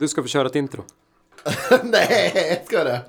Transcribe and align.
Du 0.00 0.08
ska 0.08 0.22
få 0.22 0.28
köra 0.28 0.46
ett 0.46 0.54
intro. 0.56 0.84
Nej, 1.82 2.62
ska 2.66 2.84
det? 2.84 3.00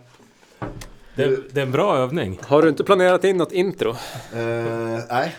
Det, 1.16 1.54
det 1.54 1.62
är 1.62 1.66
en 1.66 1.72
bra 1.72 1.98
övning. 1.98 2.40
Har 2.44 2.62
du 2.62 2.70
inte 2.70 2.84
planerat 2.84 3.24
in 3.24 3.38
något 3.38 3.52
intro? 3.52 3.90
Eh, 4.34 5.00
nej. 5.10 5.36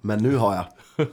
Men 0.00 0.18
nu 0.22 0.36
har 0.36 0.54
jag. 0.54 0.66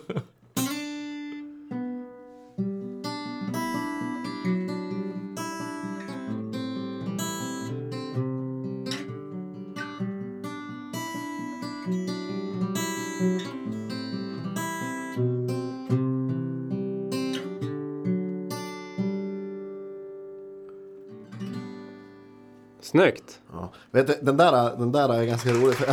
Vet 23.91 24.07
du, 24.07 24.17
den 24.21 24.37
där, 24.37 24.77
den 24.77 24.91
där 24.91 25.13
är 25.13 25.25
ganska 25.25 25.49
rolig. 25.49 25.75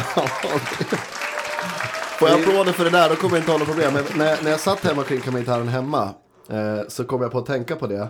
Får 2.19 2.29
jag 2.29 2.41
applåder 2.41 2.73
för 2.73 2.85
det 2.85 2.91
där, 2.91 3.09
då 3.09 3.17
kommer 3.17 3.37
jag 3.37 3.43
inte 3.43 3.53
ha 3.53 3.59
något 3.59 3.69
problem. 3.69 3.95
Men 3.95 4.05
när, 4.17 4.43
när 4.43 4.51
jag 4.51 4.61
satt 4.61 4.85
hemma 4.85 5.03
kring 5.03 5.21
kamingitarren 5.21 5.69
hemma 5.69 6.15
eh, 6.51 6.81
så 6.89 7.05
kom 7.05 7.23
jag 7.23 7.33
på 7.33 7.39
att 7.39 7.47
tänka 7.47 7.77
på 7.77 7.87
det. 7.87 8.09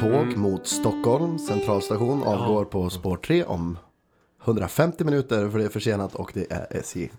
Tåg 0.00 0.36
mot 0.36 0.66
Stockholm 0.66 1.38
centralstation 1.38 2.22
avgår 2.22 2.64
på 2.64 2.90
spår 2.90 3.16
3 3.16 3.44
om 3.44 3.78
150 4.44 5.04
minuter 5.04 5.48
för 5.50 5.58
det 5.58 5.64
är 5.64 5.68
försenat 5.68 6.14
och 6.14 6.30
det 6.34 6.52
är 6.52 6.66
SJ. 6.70 7.10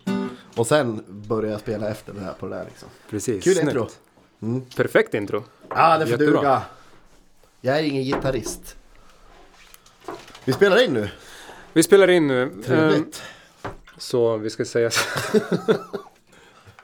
Och 0.56 0.68
sen 0.68 1.04
börjar 1.08 1.52
jag 1.52 1.60
spela 1.60 1.90
efter 1.90 2.14
det 2.14 2.20
här 2.20 2.34
på 2.40 2.48
det 2.48 2.56
där 2.56 2.66
liksom. 2.66 2.90
Precis. 3.10 3.44
Kul 3.44 3.56
Snyggt. 3.56 3.68
intro. 3.68 4.62
Perfekt 4.76 5.14
intro. 5.14 5.44
Ja, 5.70 5.98
det 5.98 6.08
får 6.08 6.18
duga. 6.18 6.62
Jag 7.62 7.80
är 7.80 7.84
ingen 7.84 8.04
gitarrist. 8.04 8.76
Vi 10.46 10.54
spelar 10.54 10.84
in 10.84 10.94
nu. 10.94 11.10
Vi 11.74 11.84
spelar 11.84 12.10
in 12.10 12.28
nu. 12.28 12.42
Ehm, 12.44 12.62
Trevligt. 12.64 13.24
Så 13.98 14.38
vi 14.38 14.50
ska 14.50 14.66
säga 14.66 14.90
så. 14.92 15.10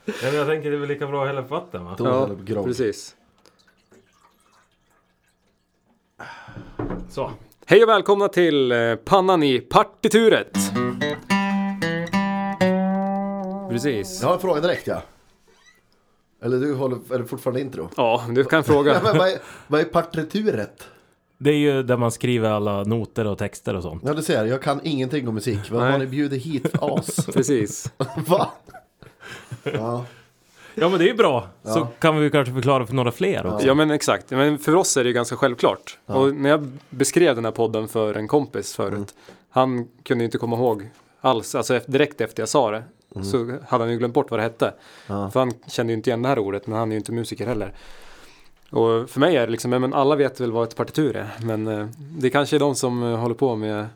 Ja, 0.06 0.14
men 0.24 0.36
jag 0.36 0.48
tänker 0.48 0.70
det 0.72 0.76
är 0.76 0.80
väl 0.80 0.90
lika 0.90 1.08
bra 1.08 1.22
att 1.22 1.28
hälla 1.28 1.42
på 1.44 1.56
vatten 1.56 1.86
va? 1.86 1.96
Ja, 2.00 2.64
precis. 2.64 3.16
Så. 7.10 7.32
Hej 7.66 7.84
och 7.84 7.90
välkomna 7.90 8.28
till 8.28 8.72
eh, 8.72 8.96
Pannan 8.96 9.44
i 9.44 9.60
partituret. 9.60 10.58
Precis. 13.70 14.20
Jag 14.22 14.28
har 14.28 14.34
en 14.36 14.42
fråga 14.42 14.62
direkt 14.62 14.88
ja. 14.88 15.02
Eller 16.42 16.58
du 16.60 16.74
håller, 16.74 17.14
är 17.14 17.20
det 17.20 17.26
fortfarande 17.26 17.62
intro? 17.62 17.90
Ja, 17.98 18.26
du 18.30 18.44
kan 18.44 18.58
Ja, 18.58 18.64
fråga. 18.64 19.02
men 19.04 19.18
vad 19.18 19.30
är, 19.30 19.40
vad 19.68 19.82
är 19.82 19.86
partituret? 19.86 20.88
Det 21.42 21.50
är 21.50 21.56
ju 21.58 21.84
där 21.84 21.98
man 21.98 22.12
skriver 22.12 22.50
alla 22.50 22.84
noter 22.84 23.28
och 23.28 23.38
texter 23.38 23.76
och 23.76 23.84
sånt. 23.84 24.04
Ja 24.06 24.14
du 24.14 24.24
ser, 24.24 24.46
jag 24.46 24.62
kan 24.62 24.80
ingenting 24.84 25.28
om 25.28 25.34
musik. 25.36 25.72
Vad 25.72 25.82
har 25.92 25.98
ni 26.00 26.06
bjudit 26.06 26.44
hit 26.44 26.72
as? 26.82 27.26
Precis. 27.34 27.92
Va? 28.28 28.48
Ja, 29.64 30.06
Ja 30.76 30.90
men 30.90 31.00
det 31.00 31.06
är 31.06 31.08
ju 31.08 31.14
bra. 31.14 31.48
Så 31.64 31.70
Ja. 31.80 31.88
kan 32.00 32.18
vi 32.18 32.24
ju 32.24 32.30
kanske 32.30 32.54
förklara 32.54 32.86
för 32.86 32.94
några 32.94 33.12
fler 33.12 33.46
också. 33.54 33.68
Ja 33.68 33.74
men 33.74 33.92
exakt, 33.92 34.32
men 34.32 34.58
för 34.58 34.76
oss 34.76 34.98
är 34.98 35.04
det 35.04 35.08
ju 35.08 35.14
ganska 35.14 35.36
självklart. 35.36 35.98
Och 36.06 36.36
när 36.36 36.50
jag 36.50 36.72
beskrev 36.90 37.36
den 37.36 37.46
här 37.46 37.52
podden 37.52 37.88
för 37.88 38.14
en 38.14 38.28
kompis 38.28 38.76
förut, 38.76 38.94
Mm. 38.94 39.06
han 39.50 39.88
kunde 40.04 40.24
ju 40.24 40.26
inte 40.26 40.38
komma 40.38 40.56
ihåg 40.56 40.90
alls, 41.22 41.56
alltså 41.56 41.80
direkt 41.86 42.22
efter 42.22 42.42
jag 42.42 42.50
sa 42.50 42.72
det, 42.72 42.84
så 43.24 43.58
hade 43.68 43.84
han 43.84 43.92
ju 43.92 43.98
glömt 43.98 44.14
bort 44.14 44.32
vad 44.32 44.40
det 44.40 44.44
hette. 44.44 44.66
Mm. 44.66 45.22
Ja. 45.22 45.30
För 45.32 45.40
han 45.40 45.52
kände 45.68 45.94
ju 45.94 45.98
inte 45.98 46.10
igen 46.10 46.22
det 46.22 46.28
här 46.30 46.40
ordet, 46.40 46.68
men 46.68 46.80
han 46.80 46.90
är 46.90 46.94
ju 46.94 46.98
inte 46.98 47.12
musiker 47.12 47.48
heller. 47.48 47.74
Och 48.72 49.10
för 49.10 49.20
mig 49.20 49.36
är 49.36 49.46
det 49.46 49.52
liksom, 49.52 49.72
men 49.72 49.94
alla 49.94 50.16
vet 50.16 50.40
väl 50.40 50.52
vad 50.52 50.64
ett 50.64 50.76
partitur 50.76 51.16
är, 51.16 51.30
men 51.42 51.68
eh, 51.68 51.88
det 51.98 52.30
kanske 52.30 52.56
är 52.58 52.60
de 52.60 52.76
som 52.76 53.04
eh, 53.04 53.18
håller 53.18 53.36
på 53.36 53.56
med 53.56 53.88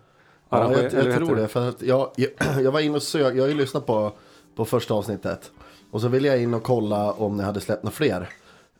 ja 0.50 0.72
jag, 0.72 0.84
jag 0.84 0.84
heter 0.84 1.16
tror 1.16 1.36
det. 1.36 1.48
För 1.48 1.70
att 1.70 1.82
jag, 1.82 2.12
jag, 2.16 2.30
jag 2.62 2.72
var 2.72 2.80
inne 2.80 2.96
och 2.96 3.04
sök, 3.04 3.36
jag 3.36 3.44
har 3.44 3.50
ju 3.50 3.58
lyssnat 3.58 3.86
på, 3.86 4.12
på 4.56 4.66
första 4.66 4.94
avsnittet. 4.94 5.52
Och 5.92 6.02
så 6.02 6.08
ville 6.08 6.28
jag 6.28 6.42
in 6.42 6.54
och 6.54 6.64
kolla 6.64 7.12
om 7.12 7.38
ni 7.38 7.44
hade 7.44 7.62
släppt 7.62 7.84
några 7.84 7.96
fler. 7.96 8.30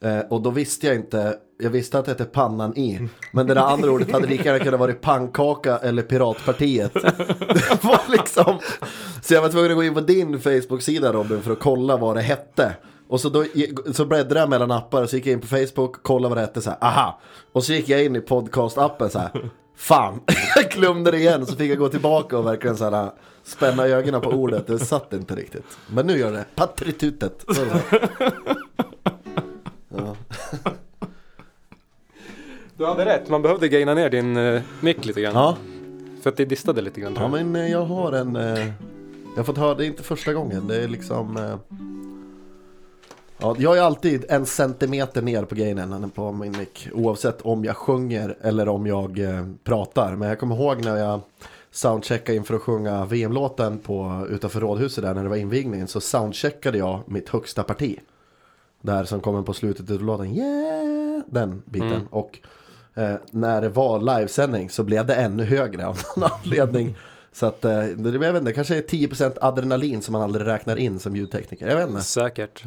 Eh, 0.02 0.20
och 0.20 0.42
då 0.42 0.50
visste 0.50 0.88
jag 0.88 0.96
inte, 0.96 1.38
jag 1.60 1.70
visste 1.70 2.00
att 2.00 2.06
det 2.06 2.12
hette 2.12 2.26
pannan 2.26 2.78
i. 2.78 3.10
Men 3.32 3.48
det 3.48 3.54
där 3.54 3.62
andra 3.62 3.92
ordet 3.92 4.12
hade 4.12 4.28
lika 4.28 4.44
gärna 4.44 4.64
kunnat 4.64 4.80
vara 4.80 4.94
pannkaka 4.94 5.78
eller 5.78 6.04
piratpartiet. 6.04 6.94
Det 7.54 7.84
var 7.84 8.12
liksom, 8.12 8.60
så 9.22 9.34
jag 9.34 9.42
var 9.42 9.50
tvungen 9.50 9.72
att 9.72 9.78
gå 9.78 9.84
in 9.84 9.94
på 9.94 10.02
din 10.02 10.40
Facebook-sida 10.40 11.14
Robin 11.14 11.42
för 11.42 11.52
att 11.52 11.60
kolla 11.60 11.98
vad 11.98 12.16
det 12.16 12.22
hette. 12.22 12.76
Och 13.14 13.22
så, 13.22 13.30
då, 13.30 13.46
så 13.94 14.06
bläddrade 14.06 14.40
jag 14.40 14.50
mellan 14.50 14.72
appar 14.72 15.04
och 15.04 15.10
så 15.10 15.16
gick 15.16 15.26
jag 15.26 15.34
in 15.34 15.42
på 15.42 15.48
Facebook, 15.48 16.04
kollade 16.04 16.30
vad 16.30 16.38
det 16.38 16.42
hette 16.42 16.62
så 16.62 16.70
här, 16.70 16.78
aha. 16.82 17.20
Och 17.52 17.64
så 17.64 17.74
gick 17.74 17.90
jag 17.90 18.06
in 18.06 18.16
i 18.16 18.20
podcast-appen 18.20 19.10
så 19.10 19.20
här, 19.20 19.50
fan, 19.76 20.20
jag 20.56 20.72
glömde 20.72 21.12
det 21.12 21.18
igen. 21.18 21.46
Så 21.46 21.56
fick 21.56 21.72
jag 21.72 21.78
gå 21.78 21.90
tillbaka 21.90 22.38
och 22.38 22.46
verkligen 22.46 22.78
så 22.78 22.90
här, 22.90 23.12
spänna 23.44 23.84
ögonen 23.84 24.22
på 24.22 24.30
ordet, 24.30 24.68
det 24.68 24.80
satt 24.80 25.14
inte 25.14 25.36
riktigt. 25.36 25.64
Men 25.88 26.08
nu 26.08 26.18
gör 26.18 26.32
det, 26.32 26.46
patritutet. 26.56 27.46
Ja. 29.90 30.16
Du 32.78 32.86
hade 32.86 33.06
rätt, 33.06 33.30
man 33.30 33.42
behövde 33.42 33.68
gaina 33.68 33.94
ner 33.94 34.10
din 34.10 34.38
uh, 34.38 34.62
mick 34.82 35.06
lite 35.06 35.22
grann. 35.22 35.34
ja, 35.36 35.58
För 36.22 36.30
att 36.30 36.38
det 36.38 36.46
distade 36.46 36.82
lite 36.82 37.02
grann. 37.02 37.16
ja 37.20 37.28
men 37.28 37.56
eh, 37.56 37.72
jag 37.72 37.86
har 37.86 38.12
en, 38.12 38.36
eh, 38.36 38.60
jag 38.60 39.38
har 39.38 39.44
fått 39.44 39.58
höra, 39.58 39.76
det 39.76 39.86
är 39.86 39.88
inte 39.88 40.04
första 40.04 40.34
gången, 40.34 40.68
det 40.68 40.84
är 40.84 40.88
liksom 40.88 41.38
eh, 41.38 41.58
Ja, 43.44 43.56
jag 43.60 43.78
är 43.78 43.82
alltid 43.82 44.26
en 44.30 44.46
centimeter 44.46 45.22
ner 45.22 45.46
på 45.46 45.56
gainen 45.56 46.10
på 46.10 46.32
min 46.32 46.58
mick 46.58 46.88
Oavsett 46.94 47.42
om 47.42 47.66
jag 47.66 47.78
sjunger 47.78 48.38
eller 48.42 48.70
om 48.70 48.88
jag 48.88 49.20
eh, 49.20 49.46
pratar. 49.64 50.16
Men 50.16 50.30
jag 50.30 50.40
kommer 50.40 50.56
ihåg 50.56 50.86
när 50.86 50.98
jag 50.98 51.22
soundcheckade 51.72 52.36
inför 52.36 52.56
att 52.56 52.62
sjunga 52.62 53.06
VM-låten 53.06 53.80
på, 53.80 54.28
utanför 54.30 54.60
rådhuset 54.60 55.04
där 55.04 55.14
när 55.14 55.24
det 55.24 55.30
var 55.30 55.36
invigningen 55.36 55.88
Så 55.88 56.02
soundcheckade 56.02 56.78
jag 56.78 57.00
mitt 57.06 57.30
högsta 57.30 57.64
parti. 57.64 58.00
Där 58.82 59.04
som 59.04 59.20
kommer 59.20 59.42
på 59.42 59.54
slutet 59.54 59.92
av 59.92 60.02
låten. 60.02 60.38
Yeah! 60.38 61.22
Den 61.28 61.62
biten. 61.66 62.08
Och 62.10 62.40
eh, 62.94 63.16
när 63.32 63.62
det 63.62 63.70
var 63.70 64.18
livesändning 64.18 64.70
så 64.70 64.84
blev 64.84 65.06
det 65.06 65.16
ännu 65.16 65.44
högre 65.44 65.88
av 65.88 66.00
någon 66.16 66.30
anledning. 66.44 66.96
Så 67.32 67.46
att, 67.46 67.66
eh, 67.66 67.84
det, 67.84 68.10
jag 68.10 68.34
vet 68.34 68.36
inte, 68.36 68.54
kanske 68.54 68.78
är 68.78 68.82
10% 68.82 69.38
adrenalin 69.42 70.02
som 70.02 70.12
man 70.12 70.22
aldrig 70.22 70.48
räknar 70.48 70.76
in 70.76 71.00
som 71.00 71.16
ljudtekniker. 71.16 71.68
Jag 71.68 71.76
vet 71.76 71.90
inte. 71.90 72.02
Säkert. 72.02 72.64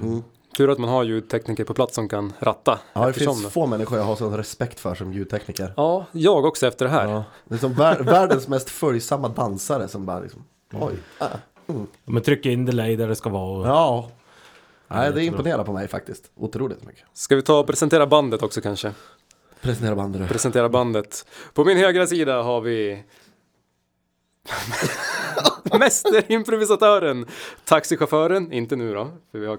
Tur 0.56 0.70
att 0.70 0.78
man 0.78 0.90
har 0.90 1.04
ljudtekniker 1.04 1.64
på 1.64 1.74
plats 1.74 1.94
som 1.94 2.08
kan 2.08 2.32
ratta. 2.38 2.78
Ja, 2.92 3.06
det 3.06 3.12
finns 3.12 3.52
få 3.52 3.66
människor 3.66 3.98
jag 3.98 4.04
har 4.04 4.16
sån 4.16 4.36
respekt 4.36 4.80
för 4.80 4.94
som 4.94 5.12
ljudtekniker. 5.12 5.72
Ja, 5.76 6.06
jag 6.12 6.44
också 6.44 6.66
efter 6.66 6.84
det 6.84 6.90
här. 6.90 7.08
Ja. 7.08 7.24
Det 7.44 7.54
är 7.54 7.58
som 7.58 7.74
vär, 7.74 8.00
världens 8.00 8.48
mest 8.48 8.70
följsamma 8.70 9.28
dansare 9.28 9.88
som 9.88 10.06
bara 10.06 10.20
liksom, 10.20 10.44
oj. 10.72 10.94
Äh. 11.20 11.26
Men 12.04 12.22
trycka 12.22 12.50
in 12.50 12.64
delay 12.64 12.96
där 12.96 13.08
det 13.08 13.16
ska 13.16 13.30
vara. 13.30 13.58
Och... 13.58 13.66
Ja. 13.66 14.10
Nej, 14.88 15.12
det 15.12 15.24
imponerar 15.24 15.64
på 15.64 15.72
mig 15.72 15.88
faktiskt. 15.88 16.30
Otroligt 16.34 16.84
mycket. 16.84 17.04
Ska 17.12 17.36
vi 17.36 17.42
ta 17.42 17.58
och 17.60 17.66
presentera 17.66 18.06
bandet 18.06 18.42
också 18.42 18.60
kanske? 18.60 18.92
Presentera 19.60 19.96
bandet. 19.96 20.28
Presentera 20.28 20.68
bandet. 20.68 21.26
På 21.54 21.64
min 21.64 21.78
högra 21.78 22.06
sida 22.06 22.42
har 22.42 22.60
vi 22.60 23.04
Mästerimprovisatören, 25.78 27.26
taxichauffören, 27.64 28.52
inte 28.52 28.76
nu 28.76 28.94
då, 28.94 29.10
för 29.32 29.38
vi 29.38 29.46
har 29.46 29.56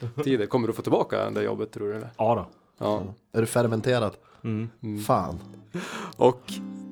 coronatider. 0.00 0.46
Kommer 0.46 0.68
du 0.68 0.74
få 0.74 0.82
tillbaka 0.82 1.30
det 1.30 1.42
jobbet 1.42 1.72
tror 1.72 1.88
du? 1.88 1.96
Eller? 1.96 2.10
Ja 2.16 2.34
då. 2.34 2.46
Ja. 2.78 3.02
Är 3.32 3.40
du 3.40 3.46
fermenterad? 3.46 4.16
Mm. 4.44 4.70
Fan. 5.06 5.38
Och 6.16 6.40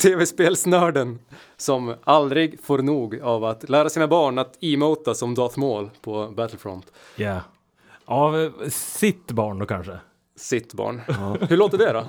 tv-spelsnörden 0.02 1.18
som 1.56 1.94
aldrig 2.04 2.60
får 2.64 2.78
nog 2.78 3.20
av 3.20 3.44
att 3.44 3.68
lära 3.68 3.88
sina 3.88 4.08
barn 4.08 4.38
att 4.38 4.58
emota 4.60 5.14
som 5.14 5.34
Darth 5.34 5.58
Maul 5.58 5.90
på 6.00 6.28
Battlefront. 6.28 6.92
Yeah. 7.16 7.42
Ja, 8.06 8.50
sitt 8.68 9.32
barn 9.32 9.58
då 9.58 9.66
kanske. 9.66 9.98
Sitt 10.36 10.74
barn. 10.74 11.00
Hur 11.40 11.56
låter 11.56 11.78
det 11.78 11.92
då? 11.92 12.04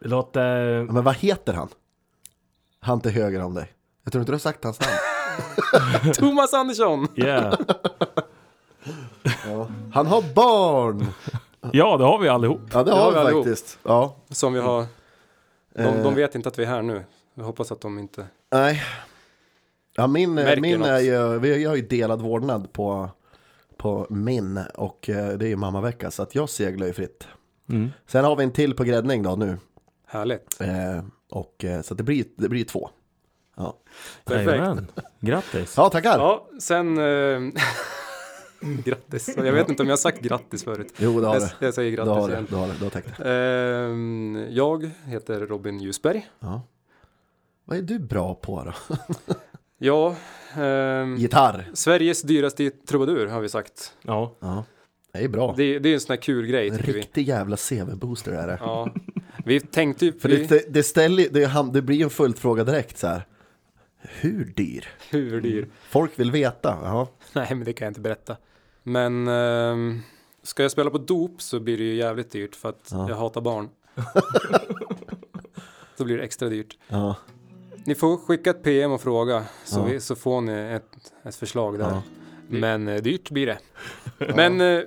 Det 0.00 0.08
låter... 0.08 0.82
Men 0.82 1.04
vad 1.04 1.16
heter 1.16 1.54
han? 1.54 1.68
Han 2.80 3.00
till 3.00 3.10
höger 3.10 3.42
om 3.42 3.54
dig. 3.54 3.72
Jag 4.04 4.12
tror 4.12 4.22
inte 4.22 4.32
du 4.32 4.34
har 4.34 4.40
sagt 4.40 4.64
hans 4.64 4.80
namn. 4.80 6.12
Thomas 6.14 6.54
Andersson! 6.54 7.08
Yeah. 7.16 7.54
Han 9.98 10.06
har 10.06 10.34
barn! 10.34 11.06
Ja, 11.72 11.96
det 11.96 12.04
har 12.04 12.18
vi 12.18 12.28
allihop. 12.28 12.60
Ja, 12.72 12.78
det 12.78 12.90
Det 12.90 12.96
har 12.96 13.12
vi 13.12 13.18
allihop. 13.18 13.44
faktiskt. 13.46 13.78
Ja. 13.82 14.16
Som 14.30 14.52
vi 14.52 14.60
har. 14.60 14.86
De, 15.74 15.82
Eh. 15.82 16.02
de 16.02 16.14
vet 16.14 16.34
inte 16.34 16.48
att 16.48 16.58
vi 16.58 16.62
är 16.62 16.66
här 16.68 16.82
nu. 16.82 17.04
Jag 17.34 17.44
hoppas 17.44 17.72
att 17.72 17.80
de 17.80 17.98
inte... 17.98 18.26
Nej. 18.52 18.82
Ja, 19.96 20.06
min, 20.06 20.34
Märker 20.34 20.60
min 20.60 20.78
något. 20.78 20.88
är 20.88 20.98
ju, 20.98 21.38
vi 21.38 21.64
har 21.64 21.76
ju 21.76 21.82
delad 21.82 22.22
vårdnad 22.22 22.72
på, 22.72 23.10
på 23.76 24.06
min 24.10 24.60
och 24.74 25.08
eh, 25.10 25.28
det 25.28 25.44
är 25.46 25.48
ju 25.48 25.56
mammavecka 25.56 26.10
så 26.10 26.22
att 26.22 26.34
jag 26.34 26.48
seglar 26.48 26.86
ju 26.86 26.92
fritt. 26.92 27.28
Mm. 27.68 27.90
Sen 28.06 28.24
har 28.24 28.36
vi 28.36 28.44
en 28.44 28.50
till 28.52 28.74
på 28.76 28.84
gräddning 28.84 29.22
då 29.22 29.36
nu. 29.36 29.58
Härligt. 30.06 30.60
Eh, 30.60 31.04
och, 31.30 31.64
eh, 31.64 31.82
så 31.82 31.94
det 31.94 32.02
blir, 32.02 32.24
det 32.36 32.48
blir 32.48 32.64
två. 32.64 32.90
Ja, 33.56 33.76
Perfekt. 34.24 34.50
Jajamän. 34.50 34.86
Grattis. 35.20 35.74
ja 35.76 35.88
tackar. 35.90 36.18
Ja, 36.18 36.48
sen... 36.60 36.98
Eh, 36.98 37.40
Grattis. 38.84 39.30
Jag 39.36 39.52
vet 39.52 39.68
inte 39.68 39.82
om 39.82 39.88
jag 39.88 39.92
har 39.92 39.98
sagt 39.98 40.20
grattis 40.20 40.64
förut. 40.64 40.92
Jo, 40.98 41.20
det 41.20 41.26
har 41.26 41.34
Jag, 41.34 41.42
du. 41.60 41.66
jag 41.66 41.74
säger 41.74 41.90
Det 41.90 41.96
grattis 41.96 42.10
har 42.12 42.28
du. 42.28 42.34
igen. 42.34 42.46
Det 42.50 42.56
har 42.56 42.66
du. 42.66 42.72
Det 42.72 42.84
har 42.84 42.90
täckt. 42.90 43.20
Ehm, 43.24 44.46
jag 44.50 44.90
heter 45.06 45.40
Robin 45.46 45.80
Ljusberg. 45.80 46.28
Ja. 46.40 46.62
Vad 47.64 47.78
är 47.78 47.82
du 47.82 47.98
bra 47.98 48.34
på 48.34 48.64
då? 48.64 48.96
Ja, 49.80 50.16
ehm, 50.56 51.16
Gitarr. 51.16 51.70
Sveriges 51.74 52.22
dyraste 52.22 52.70
trubadur 52.70 53.26
har 53.26 53.40
vi 53.40 53.48
sagt. 53.48 53.92
Ja. 54.02 54.34
Ja. 54.40 54.64
Det 55.12 55.18
är 55.24 55.28
bra. 55.28 55.54
Det, 55.56 55.78
det 55.78 55.88
är 55.88 55.94
en 55.94 56.00
sån 56.00 56.12
här 56.14 56.22
kul 56.22 56.46
grej 56.46 56.68
En 56.68 56.76
tycker 56.76 56.92
vi. 56.92 56.98
riktig 56.98 57.28
jävla 57.28 57.56
CV-booster 57.56 58.32
är 58.32 58.46
det. 58.46 58.58
Ja. 58.60 58.94
Vi 59.44 59.60
tänkte 59.60 60.06
ju, 60.06 60.12
För 60.12 60.28
vi, 60.28 60.46
det, 60.46 60.64
det, 60.74 60.82
ställer, 60.82 61.28
det, 61.30 61.72
det 61.72 61.82
blir 61.82 62.04
en 62.04 62.10
följdfråga 62.10 62.64
direkt 62.64 62.98
så 62.98 63.06
här. 63.06 63.22
Hur 64.00 64.44
dyr? 64.44 64.84
hur 65.10 65.40
dyr? 65.40 65.68
Folk 65.88 66.18
vill 66.18 66.30
veta. 66.30 66.78
Ja. 66.82 67.08
Nej, 67.32 67.46
men 67.50 67.64
det 67.64 67.72
kan 67.72 67.86
jag 67.86 67.90
inte 67.90 68.00
berätta. 68.00 68.36
Men 68.88 69.28
ehm, 69.28 70.00
ska 70.42 70.62
jag 70.62 70.70
spela 70.72 70.90
på 70.90 70.98
dop 70.98 71.42
så 71.42 71.60
blir 71.60 71.78
det 71.78 71.84
ju 71.84 71.94
jävligt 71.94 72.30
dyrt 72.30 72.56
för 72.56 72.68
att 72.68 72.88
Ja. 72.92 73.08
jag 73.08 73.16
hatar 73.16 73.40
barn. 73.40 73.68
så 75.96 76.04
blir 76.04 76.16
det 76.16 76.22
extra 76.24 76.48
dyrt. 76.48 76.78
Ja. 76.88 77.16
Ni 77.84 77.94
får 77.94 78.16
skicka 78.16 78.50
ett 78.50 78.62
PM 78.62 78.92
och 78.92 79.00
fråga 79.00 79.44
så, 79.64 79.80
Ja. 79.80 79.84
vi, 79.84 80.00
så 80.00 80.16
får 80.16 80.40
ni 80.40 80.52
ett, 80.52 81.12
ett 81.24 81.36
förslag 81.36 81.78
där. 81.78 82.00
Men 82.48 82.88
eh, 82.88 83.02
dyrt 83.02 83.30
blir 83.30 83.46
det. 83.46 83.58
Men 84.34 84.60
eh, 84.60 84.82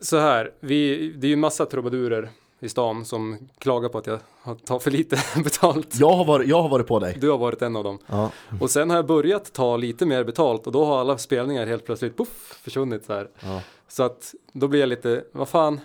så 0.00 0.18
här, 0.18 0.52
vi, 0.60 1.08
det 1.12 1.26
är 1.26 1.28
ju 1.28 1.32
en 1.34 1.40
massa 1.40 1.66
trubadurer 1.66 2.30
i 2.60 2.68
stan 2.68 3.04
som 3.04 3.38
klagar 3.58 3.88
på 3.88 3.98
att 3.98 4.06
jag 4.06 4.18
tar 4.64 4.78
för 4.78 4.90
lite 4.90 5.18
betalt. 5.44 5.88
Jag, 5.96 6.12
har 6.12 6.24
varit, 6.24 6.48
jag 6.48 6.62
har 6.62 6.68
varit 6.68 6.86
på 6.86 6.98
dig. 6.98 7.16
Du 7.20 7.30
har 7.30 7.38
varit 7.38 7.62
en 7.62 7.76
av 7.76 7.84
dem. 7.84 7.98
Ja. 8.06 8.30
Och 8.60 8.70
sen 8.70 8.90
har 8.90 8.96
jag 8.96 9.06
börjat 9.06 9.52
ta 9.52 9.76
lite 9.76 10.06
mer 10.06 10.24
betalt 10.24 10.66
och 10.66 10.72
då 10.72 10.84
har 10.84 11.00
alla 11.00 11.18
spelningar 11.18 11.66
helt 11.66 11.84
plötsligt 11.86 12.16
puff, 12.16 12.58
försvunnit 12.64 13.04
så 13.04 13.12
här. 13.12 13.28
Ja. 13.40 13.60
Så 13.88 14.02
att 14.02 14.34
då 14.52 14.68
blir 14.68 14.80
jag 14.80 14.88
lite, 14.88 15.24
vad 15.32 15.48
fan 15.48 15.80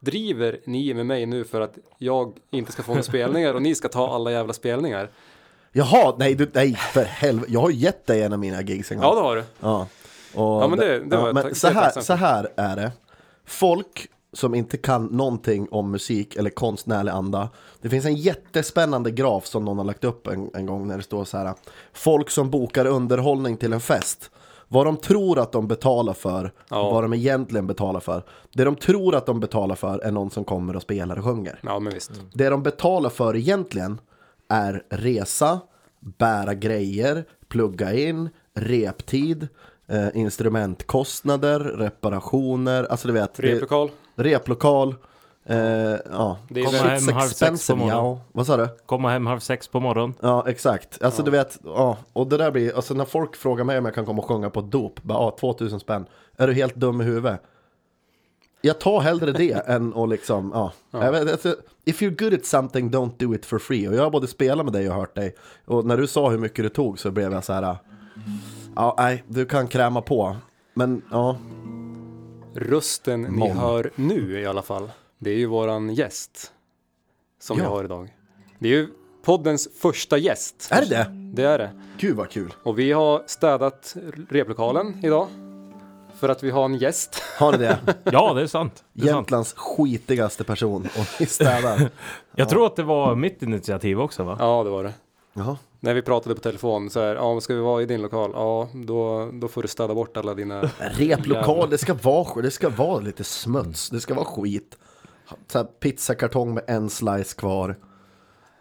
driver 0.00 0.60
ni 0.64 0.94
med 0.94 1.06
mig 1.06 1.26
nu 1.26 1.44
för 1.44 1.60
att 1.60 1.78
jag 1.98 2.32
inte 2.50 2.72
ska 2.72 2.82
få 2.82 2.92
några 2.92 3.02
spelningar 3.02 3.54
och 3.54 3.62
ni 3.62 3.74
ska 3.74 3.88
ta 3.88 4.14
alla 4.14 4.32
jävla 4.32 4.52
spelningar? 4.52 5.10
Jaha, 5.72 6.14
nej, 6.18 6.34
du, 6.34 6.50
nej 6.54 6.74
för 6.74 7.04
helvete. 7.04 7.52
Jag 7.52 7.60
har 7.60 7.70
gett 7.70 8.06
dig 8.06 8.22
en 8.22 8.32
av 8.32 8.38
mina 8.38 8.62
gigs 8.62 8.92
en 8.92 8.98
gång. 8.98 9.06
Ja, 9.06 9.14
det 9.14 9.20
har 9.20 9.36
du. 9.36 9.44
Ja, 9.60 9.86
och 10.34 10.62
Ja, 10.62 10.68
men 10.68 10.78
det- 10.78 11.00
det 11.00 11.16
var 11.16 11.26
jag 11.26 11.34
men 11.34 11.42
tack- 11.42 11.56
så, 11.56 11.68
här, 11.68 12.00
så 12.00 12.12
här 12.14 12.48
är 12.56 12.76
det. 12.76 12.92
Folk 13.44 14.06
som 14.34 14.54
inte 14.54 14.76
kan 14.76 15.04
någonting 15.06 15.68
om 15.70 15.90
musik 15.90 16.36
eller 16.36 16.50
konstnärlig 16.50 17.12
anda. 17.12 17.48
Det 17.80 17.88
finns 17.90 18.04
en 18.04 18.16
jättespännande 18.16 19.10
graf 19.10 19.46
som 19.46 19.64
någon 19.64 19.78
har 19.78 19.84
lagt 19.84 20.04
upp 20.04 20.26
en, 20.26 20.50
en 20.54 20.66
gång 20.66 20.86
när 20.88 20.96
det 20.96 21.02
står 21.02 21.24
så 21.24 21.38
här. 21.38 21.54
Folk 21.92 22.30
som 22.30 22.50
bokar 22.50 22.86
underhållning 22.86 23.56
till 23.56 23.72
en 23.72 23.80
fest. 23.80 24.30
Vad 24.68 24.86
de 24.86 24.96
tror 24.96 25.38
att 25.38 25.52
de 25.52 25.68
betalar 25.68 26.12
för, 26.12 26.52
Ja. 26.70 26.90
vad 26.90 27.04
de 27.04 27.14
egentligen 27.14 27.66
betalar 27.66 28.00
för. 28.00 28.22
Det 28.54 28.64
de 28.64 28.76
tror 28.76 29.14
att 29.14 29.26
de 29.26 29.40
betalar 29.40 29.74
för 29.74 29.98
är 29.98 30.10
någon 30.12 30.30
som 30.30 30.44
kommer 30.44 30.76
och 30.76 30.82
spelar 30.82 31.18
och 31.18 31.24
sjunger. 31.24 31.58
Ja, 31.62 31.78
men 31.80 31.92
visst. 31.94 32.10
Det 32.32 32.48
de 32.48 32.62
betalar 32.62 33.10
för 33.10 33.36
egentligen 33.36 34.00
är 34.48 34.82
resa, 34.90 35.60
bära 36.18 36.54
grejer, 36.54 37.24
plugga 37.48 37.92
in, 37.94 38.28
reptid, 38.54 39.48
eh, 39.88 40.08
instrumentkostnader, 40.16 41.60
reparationer, 41.60 42.84
alltså 42.84 43.08
du 43.08 43.14
vet, 43.14 43.34
det- 43.34 43.42
Replokal. 43.42 43.90
Replokal, 44.14 44.94
eh, 45.46 45.56
ja, 45.56 46.38
Det 46.48 46.60
är 46.60 46.64
Komma 46.64 46.78
hem 46.78 47.08
halv 47.14 47.28
sex 47.28 47.66
på 47.68 47.76
morgonen. 47.76 48.04
ja. 48.04 48.20
Vad 48.32 48.46
sa 48.46 48.56
du? 48.56 48.68
Komma 48.86 49.10
hem 49.10 49.26
halv 49.26 49.40
sex 49.40 49.68
på 49.68 49.80
morgonen. 49.80 50.14
Ja, 50.20 50.48
exakt. 50.48 51.02
Alltså 51.02 51.22
du 51.22 51.30
vet, 51.30 51.58
ja, 51.64 51.96
och 52.12 52.26
det 52.26 52.36
där 52.36 52.50
blir, 52.50 52.76
alltså 52.76 52.94
när 52.94 53.04
folk 53.04 53.36
frågar 53.36 53.64
mig 53.64 53.78
om 53.78 53.84
jag 53.84 53.94
kan 53.94 54.06
komma 54.06 54.22
och 54.22 54.28
sjunga 54.28 54.50
på 54.50 54.60
ett 54.60 54.70
dop, 54.70 55.02
bara 55.02 55.18
ja, 55.18 55.36
2000 55.40 55.80
spänn, 55.80 56.06
är 56.36 56.46
du 56.46 56.52
helt 56.52 56.74
dum 56.74 57.00
i 57.00 57.04
huvudet? 57.04 57.40
Jag 58.60 58.80
tar 58.80 59.00
hellre 59.00 59.32
det 59.32 59.52
än 59.66 59.94
att 59.94 60.08
liksom, 60.08 60.50
ja. 60.54 60.72
Vet, 61.10 61.32
alltså, 61.32 61.56
if 61.84 62.02
you're 62.02 62.22
good 62.24 62.34
at 62.34 62.44
something, 62.46 62.90
don't 62.90 63.12
do 63.18 63.34
it 63.34 63.46
for 63.46 63.58
free. 63.58 63.88
Och 63.88 63.94
jag 63.94 64.02
har 64.02 64.10
både 64.10 64.26
spelat 64.26 64.64
med 64.66 64.72
dig 64.72 64.88
och 64.88 64.94
hört 64.94 65.14
dig. 65.14 65.34
Och 65.64 65.84
när 65.86 65.96
du 65.96 66.06
sa 66.06 66.30
hur 66.30 66.38
mycket 66.38 66.64
du 66.64 66.68
tog 66.68 66.98
så 66.98 67.10
blev 67.10 67.32
jag 67.32 67.44
så 67.44 67.52
här, 67.52 67.76
ja, 68.76 68.94
nej, 68.98 69.24
du 69.28 69.46
kan 69.46 69.68
kräma 69.68 70.02
på. 70.02 70.36
Men 70.74 71.02
ja, 71.10 71.36
Rösten 72.54 73.22
ni 73.22 73.30
Mång. 73.30 73.52
hör 73.52 73.90
nu 73.94 74.40
i 74.40 74.46
alla 74.46 74.62
fall. 74.62 74.90
Det 75.18 75.30
är 75.30 75.36
ju 75.36 75.46
våran 75.46 75.94
gäst. 75.94 76.52
Som 77.40 77.56
vi 77.56 77.62
Ja. 77.62 77.68
har 77.68 77.84
idag. 77.84 78.14
Det 78.58 78.68
är 78.68 78.72
ju 78.72 78.88
poddens 79.24 79.68
första 79.78 80.18
gäst. 80.18 80.68
är 80.70 80.80
det 80.80 81.10
det? 81.34 81.42
Är 81.44 81.58
det. 81.58 81.70
Gud 81.98 82.16
vad 82.16 82.30
kul. 82.30 82.54
Och 82.62 82.78
vi 82.78 82.92
har 82.92 83.22
städat 83.26 83.96
replokalen 84.30 85.00
idag. 85.04 85.28
För 86.18 86.28
att 86.28 86.42
vi 86.42 86.50
har 86.50 86.64
en 86.64 86.74
gäst. 86.74 87.22
Har 87.38 87.52
ni 87.52 87.58
det? 87.58 87.78
Ja, 88.04 88.32
det 88.34 88.42
är 88.42 88.46
sant. 88.46 88.84
Det 88.92 89.00
är 89.00 89.06
sant. 89.06 89.16
Jämtlands 89.16 89.52
skitigaste 89.56 90.44
person 90.44 90.88
och 90.98 91.20
ni 91.20 91.26
städar. 91.26 91.90
Jag 92.36 92.48
tror 92.48 92.66
att 92.66 92.76
det 92.76 92.82
var 92.82 93.14
mitt 93.14 93.42
initiativ 93.42 94.00
också 94.00 94.24
va? 94.24 94.36
Ja, 94.38 94.64
det 94.64 94.70
var 94.70 94.84
det. 94.84 94.92
Jaha. 95.32 95.56
När 95.84 95.94
vi 95.94 96.02
pratade 96.02 96.34
på 96.34 96.40
telefon 96.40 96.90
så 96.90 97.00
här, 97.00 97.14
ja, 97.14 97.40
ska 97.40 97.54
vi 97.54 97.60
vara 97.60 97.82
i 97.82 97.86
din 97.86 98.02
lokal? 98.02 98.30
Ja, 98.34 98.68
då, 98.74 99.30
då 99.32 99.48
får 99.48 99.62
du 99.62 99.68
städa 99.68 99.94
bort 99.94 100.16
alla 100.16 100.34
dina... 100.34 100.62
Replokal, 100.78 101.70
det 101.70 101.78
ska 101.78 101.94
vara, 101.94 102.42
det 102.42 102.50
ska 102.50 102.68
vara 102.68 103.00
lite 103.00 103.24
smuts, 103.24 103.90
det 103.90 104.00
ska 104.00 104.14
vara 104.14 104.24
skit. 104.24 104.78
Så 105.46 105.58
här, 105.58 105.64
pizzakartong 105.64 106.54
med 106.54 106.64
en 106.66 106.90
slice 106.90 107.34
kvar. 107.36 107.76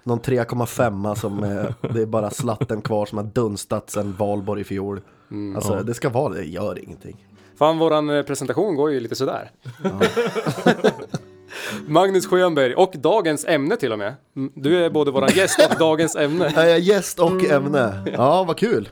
Någon 0.04 0.20
3,5 0.20 1.16
som 1.16 1.44
är, 1.44 1.74
det 1.94 2.02
är 2.02 2.06
bara 2.06 2.30
slatten 2.30 2.81
kvar 2.81 3.06
som 3.06 3.18
har 3.18 3.25
dunstat 3.25 3.90
sen 3.90 4.14
valborg 4.14 4.62
i 4.62 4.64
fjol. 4.64 5.02
alltså 5.56 5.84
det 5.84 5.94
ska 5.94 6.10
vara 6.10 6.34
det, 6.34 6.46
gör 6.46 6.84
ingenting. 6.84 7.28
Fan, 7.56 7.78
våran 7.78 8.10
eh, 8.10 8.24
presentation 8.24 8.75
går 8.75 8.92
ju 8.92 9.00
lite 9.00 9.16
sådär. 9.16 9.52
Magnus 11.88 12.28
Schönberg 12.28 12.76
och 12.76 12.94
dagens 12.98 13.46
ämne 13.46 13.76
till 13.76 13.92
och 13.92 14.00
med. 14.00 14.14
Mm, 14.36 14.52
Du 14.56 14.86
är 14.86 14.90
både 14.90 15.12
våran 15.12 15.30
gäst 15.36 15.68
och 15.72 15.80
dagens 15.80 16.16
ämne. 16.16 16.52
Jag 16.56 16.72
är 16.72 16.78
gäst 16.78 17.20
och 17.20 17.44
ämne. 17.44 18.04
Ja, 18.14 18.44
vad 18.44 18.58
kul. 18.58 18.90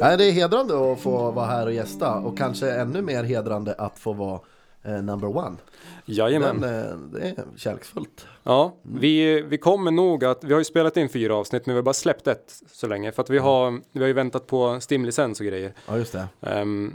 Nej, 0.00 0.16
det 0.16 0.24
är 0.24 0.32
hedrande 0.32 0.92
att 0.92 1.00
få 1.00 1.30
vara 1.30 1.46
här 1.46 1.66
och 1.66 1.72
gästa 1.72 2.14
och 2.14 2.38
kanske 2.38 2.70
ännu 2.70 3.02
mer 3.02 3.22
hedrande 3.24 3.74
att 3.78 3.98
få 3.98 4.12
vara 4.12 4.40
eh, 4.84 5.02
number 5.02 5.36
one. 5.36 5.56
Jajamän. 6.04 6.56
Men 6.56 6.90
eh, 6.90 6.96
det 7.12 7.20
är 7.28 7.44
kärleksfullt. 7.56 8.26
Ja, 8.42 8.76
vi, 8.82 9.42
vi 9.42 9.58
kommer 9.58 9.90
nog 9.90 10.24
att, 10.24 10.44
vi 10.44 10.52
har 10.52 10.60
ju 10.60 10.64
spelat 10.64 10.96
in 10.96 11.08
fyra 11.08 11.34
avsnitt 11.36 11.66
men 11.66 11.74
vi 11.74 11.78
har 11.78 11.82
bara 11.82 11.92
släppt 11.94 12.26
ett 12.26 12.54
så 12.72 12.86
länge 12.86 13.12
för 13.12 13.22
att 13.22 13.30
vi 13.30 13.38
har, 13.38 13.80
vi 13.92 14.00
har 14.00 14.06
ju 14.06 14.12
väntat 14.12 14.46
på 14.46 14.80
Stim-licens 14.80 15.40
och 15.40 15.46
grejer. 15.46 15.72
Ja, 15.88 15.96
just 15.96 16.12
det. 16.12 16.26
Ehm, 16.40 16.92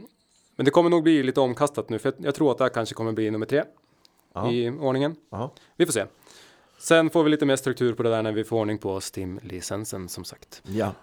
men 0.55 0.65
det 0.65 0.71
kommer 0.71 0.89
nog 0.89 1.03
bli 1.03 1.23
lite 1.23 1.39
omkastat 1.39 1.89
nu 1.89 1.99
för 1.99 2.13
jag, 2.17 2.25
jag 2.25 2.35
tror 2.35 2.51
att 2.51 2.57
det 2.57 2.63
här 2.63 2.69
kanske 2.69 2.95
kommer 2.95 3.11
bli 3.11 3.31
nummer 3.31 3.45
tre 3.45 3.63
Ja. 4.33 4.51
i 4.51 4.69
ordningen. 4.69 5.15
Ja. 5.29 5.53
Vi 5.75 5.85
får 5.85 5.93
se. 5.93 6.05
Sen 6.77 7.09
får 7.09 7.23
vi 7.23 7.29
lite 7.29 7.45
mer 7.45 7.55
struktur 7.55 7.93
på 7.93 8.03
det 8.03 8.09
där 8.09 8.23
när 8.23 8.31
vi 8.31 8.43
får 8.43 8.57
ordning 8.59 8.77
på 8.77 9.01
Stim-licensen 9.01 10.09
som 10.09 10.23
sagt. 10.23 10.61
ja. 10.65 10.93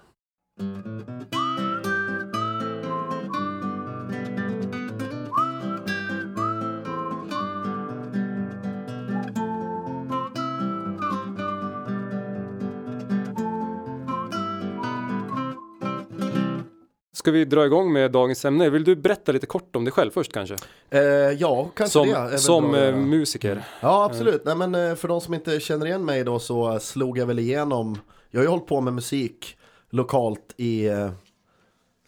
Ska 17.18 17.30
vi 17.30 17.44
dra 17.44 17.66
igång 17.66 17.92
med 17.92 18.12
dagens 18.12 18.44
ämne? 18.44 18.70
Vill 18.70 18.84
du 18.84 18.96
berätta 18.96 19.32
lite 19.32 19.46
kort 19.46 19.76
om 19.76 19.84
dig 19.84 19.92
själv 19.92 20.10
först 20.10 20.32
kanske? 20.32 20.56
Eh, 20.90 21.00
ja, 21.00 21.70
kanske 21.74 21.98
det. 21.98 22.04
Som, 22.12 22.30
väl 22.30 22.38
som 22.38 22.72
bra 22.72 22.84
eh, 22.84 22.96
musiker. 22.96 23.64
Ja, 23.80 24.04
absolut. 24.04 24.44
Nej, 24.44 24.56
men 24.56 24.74
eh, 24.74 24.94
för 24.94 25.08
de 25.08 25.20
som 25.20 25.34
inte 25.34 25.60
känner 25.60 25.86
igen 25.86 26.04
mig 26.04 26.24
då 26.24 26.38
så 26.38 26.78
slog 26.78 27.18
jag 27.18 27.26
väl 27.26 27.38
igenom. 27.38 27.98
Jag 28.30 28.40
har 28.40 28.44
ju 28.44 28.50
hållit 28.50 28.66
på 28.66 28.80
med 28.80 28.92
musik 28.92 29.56
lokalt 29.90 30.54
i 30.56 30.86
eh, 30.86 31.10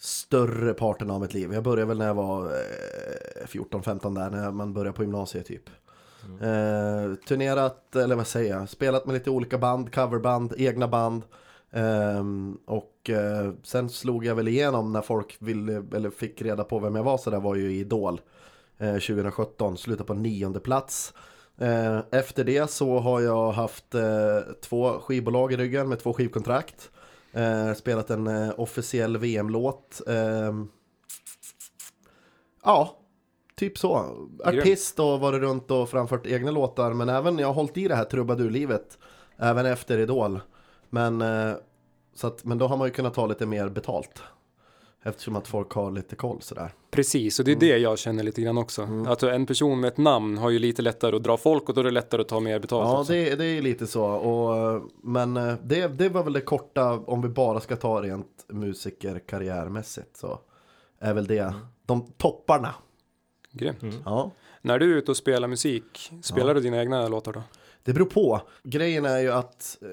större 0.01 0.75
parten 0.75 1.11
av 1.11 1.21
mitt 1.21 1.35
liv. 1.35 1.53
Jag 1.53 1.63
började 1.63 1.89
väl 1.89 1.99
när 1.99 2.07
jag 2.07 2.15
var 2.15 2.47
eh, 2.47 3.47
14-15 3.47 4.15
där, 4.15 4.31
när 4.31 4.51
man 4.51 4.73
började 4.75 4.97
på 4.97 5.03
gymnasiet 5.03 5.47
typ. 5.47 5.71
Eh, 6.41 7.15
turnerat, 7.29 7.97
eller 7.97 8.17
vad 8.17 8.27
säger 8.27 8.57
jag, 8.57 8.69
spelat 8.69 9.07
med 9.07 9.13
lite 9.13 9.31
olika 9.31 9.59
band, 9.59 9.95
coverband, 9.95 10.55
egna 10.57 10.89
band. 10.89 11.23
Ehm, 11.73 12.59
och 12.67 13.11
eh, 13.11 13.53
sen 13.63 13.91
slog 13.91 14.25
jag 14.25 14.35
väl 14.35 14.49
igenom 14.49 14.93
när 14.93 15.03
folk 15.03 15.37
ville, 15.39 15.85
eller 15.95 16.11
fick 16.11 16.43
reda 16.43 16.65
på 16.65 16.79
vem 16.79 16.97
jag 16.97 17.03
var 17.03 17.19
så 17.19 17.31
där 17.31 17.41
var 17.41 17.55
ju 17.55 17.73
i 17.73 17.81
Idol. 17.81 18.21
Eh, 18.79 18.93
2017, 18.93 19.77
slutade 19.79 20.07
på 20.07 20.15
nionde 20.15 20.61
plats. 20.61 21.15
Eh, 21.59 21.99
efter 22.11 22.45
det 22.45 22.71
så 22.71 22.99
har 22.99 23.21
jag 23.21 23.53
haft 23.53 23.95
eh, 23.95 24.39
två 24.61 24.93
skivbolag 24.93 25.53
i 25.53 25.57
ryggen 25.57 25.89
med 25.89 25.99
två 25.99 26.13
skivkontrakt. 26.13 26.91
Spelat 27.77 28.11
en 28.11 28.53
officiell 28.57 29.17
VM-låt. 29.17 30.01
Ehm, 30.09 30.69
ja, 32.65 32.99
typ 33.57 33.79
så. 33.79 34.17
Artist 34.45 35.01
och 35.01 35.21
varit 35.21 35.41
runt 35.41 35.71
och 35.71 35.89
framfört 35.89 36.27
egna 36.27 36.51
låtar. 36.51 36.93
Men 36.93 37.09
även, 37.09 37.39
jag 37.39 37.47
har 37.47 37.55
hållit 37.55 37.77
i 37.77 37.89
det 37.89 37.95
här 37.95 38.05
trubadurlivet. 38.05 38.99
Även 39.37 39.67
efter 39.67 39.99
Idol. 39.99 40.41
Men, 40.91 41.23
eh, 41.23 41.53
så 42.15 42.27
att, 42.27 42.45
men 42.45 42.59
då 42.59 42.67
har 42.67 42.77
man 42.77 42.89
ju 42.89 42.93
kunnat 42.93 43.15
ta 43.15 43.27
lite 43.27 43.47
mer 43.47 43.69
betalt. 43.69 44.23
Eftersom 45.03 45.37
att 45.37 45.49
folk 45.49 45.73
har 45.73 45.91
lite 45.91 46.17
koll 46.17 46.43
sådär. 46.43 46.75
Precis, 46.91 47.39
och 47.39 47.45
det 47.45 47.53
är 47.53 47.57
det 47.57 47.79
jag 47.79 47.99
känner 47.99 48.23
lite 48.23 48.43
grann 48.43 48.59
också. 48.59 48.89
Att 49.07 49.23
en 49.23 49.47
person 49.47 49.81
med 49.81 49.89
ett 49.89 49.97
namn 49.99 50.39
har 50.39 50.51
ju 50.51 50.59
lite 50.59 50.83
lättare 50.83 51.17
att 51.17 51.23
dra 51.23 51.37
folk 51.37 51.69
och 51.69 51.75
då 51.75 51.81
är 51.81 51.85
det 51.85 51.91
lättare 51.91 52.21
att 52.21 52.29
ta 52.29 52.41
mer 52.41 52.59
betalt 52.59 52.89
Ja, 52.89 53.01
också. 53.01 53.13
det, 53.13 53.35
det 53.35 53.45
är 53.45 53.63
lite 53.63 53.87
så. 53.87 54.05
Och, 54.05 54.83
men 55.03 55.37
eh, 55.37 55.55
det, 55.63 55.89
det 55.89 56.09
var 56.09 56.25
väl 56.25 56.33
det 56.33 56.41
korta, 56.41 56.93
om 56.93 57.23
vi 57.23 57.29
bara 57.29 57.61
ska 57.61 57.77
ta 57.77 58.03
rent 58.03 58.45
musikerkarriärmässigt 58.49 60.17
så 60.17 60.39
är 60.99 61.15
väl 61.15 61.27
det 61.27 61.55
de 61.87 62.13
topparna. 62.17 62.75
Grymt. 63.53 63.85
Ja. 64.05 64.31
När 64.63 64.79
du 64.79 64.93
är 64.93 64.97
ute 64.97 65.11
och 65.11 65.17
spelar 65.17 65.49
musik, 65.49 66.13
spelar 66.23 66.55
du 66.55 66.61
dina 66.61 66.81
egna 66.81 67.09
låtar 67.09 67.33
då? 67.33 67.43
Det 67.83 67.93
beror 67.93 68.07
på. 68.07 68.41
Grejen 68.63 69.05
är 69.05 69.19
ju 69.19 69.33
att 69.33 69.79
eh, 69.83 69.89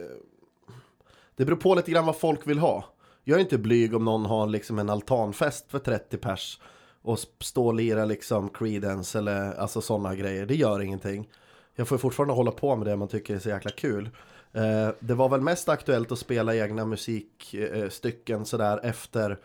det 1.37 1.45
beror 1.45 1.57
på 1.57 1.75
lite 1.75 1.91
grann 1.91 2.05
vad 2.05 2.17
folk 2.19 2.47
vill 2.47 2.59
ha. 2.59 2.85
Jag 3.23 3.35
är 3.37 3.41
inte 3.41 3.57
blyg 3.57 3.95
om 3.95 4.05
någon 4.05 4.25
har 4.25 4.47
liksom 4.47 4.79
en 4.79 4.89
altanfest 4.89 5.71
för 5.71 5.79
30 5.79 6.17
pers 6.17 6.59
och 7.01 7.19
stå 7.39 7.67
och 7.67 7.73
lira 7.73 8.05
liksom 8.05 8.49
Creedence 8.49 9.17
eller 9.17 9.53
alltså 9.59 9.81
sådana 9.81 10.15
grejer. 10.15 10.45
Det 10.45 10.55
gör 10.55 10.81
ingenting. 10.81 11.29
Jag 11.75 11.87
får 11.87 11.97
fortfarande 11.97 12.33
hålla 12.33 12.51
på 12.51 12.75
med 12.75 12.87
det 12.87 12.95
man 12.95 13.07
tycker 13.07 13.35
är 13.35 13.39
så 13.39 13.49
jäkla 13.49 13.71
kul. 13.71 14.09
Eh, 14.53 14.89
det 14.99 15.13
var 15.13 15.29
väl 15.29 15.41
mest 15.41 15.69
aktuellt 15.69 16.11
att 16.11 16.19
spela 16.19 16.55
egna 16.55 16.85
musikstycken 16.85 18.45
sådär 18.45 18.79
efter 18.83 19.37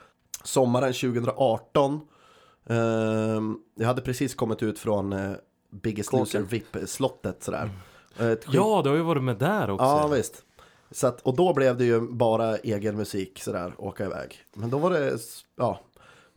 sommaren 0.44 0.92
2018. 0.92 2.00
Eh, 2.66 2.76
jag 3.74 3.86
hade 3.86 4.02
precis 4.02 4.34
kommit 4.34 4.62
ut 4.62 4.78
från 4.78 5.12
eh, 5.12 5.32
Biggest. 5.70 6.12
Loser 6.12 6.40
VIP-slottet 6.42 7.42
sådär. 7.42 7.70
Skit- 8.16 8.44
Ja, 8.52 8.80
du 8.84 8.90
har 8.90 8.96
ju 8.96 9.02
varit 9.02 9.22
med 9.22 9.36
där 9.36 9.70
också. 9.70 9.84
Ja, 9.84 10.06
visst. 10.08 10.44
Så 10.92 11.06
att, 11.06 11.20
och 11.20 11.36
då 11.36 11.54
blev 11.54 11.76
det 11.76 11.84
ju 11.84 12.00
bara 12.00 12.56
egen 12.56 12.96
musik 12.96 13.42
sådär, 13.42 13.74
åka 13.78 14.04
iväg. 14.04 14.36
Men 14.54 14.70
då 14.70 14.78
var 14.78 14.90
det, 14.90 15.18
ja. 15.56 15.80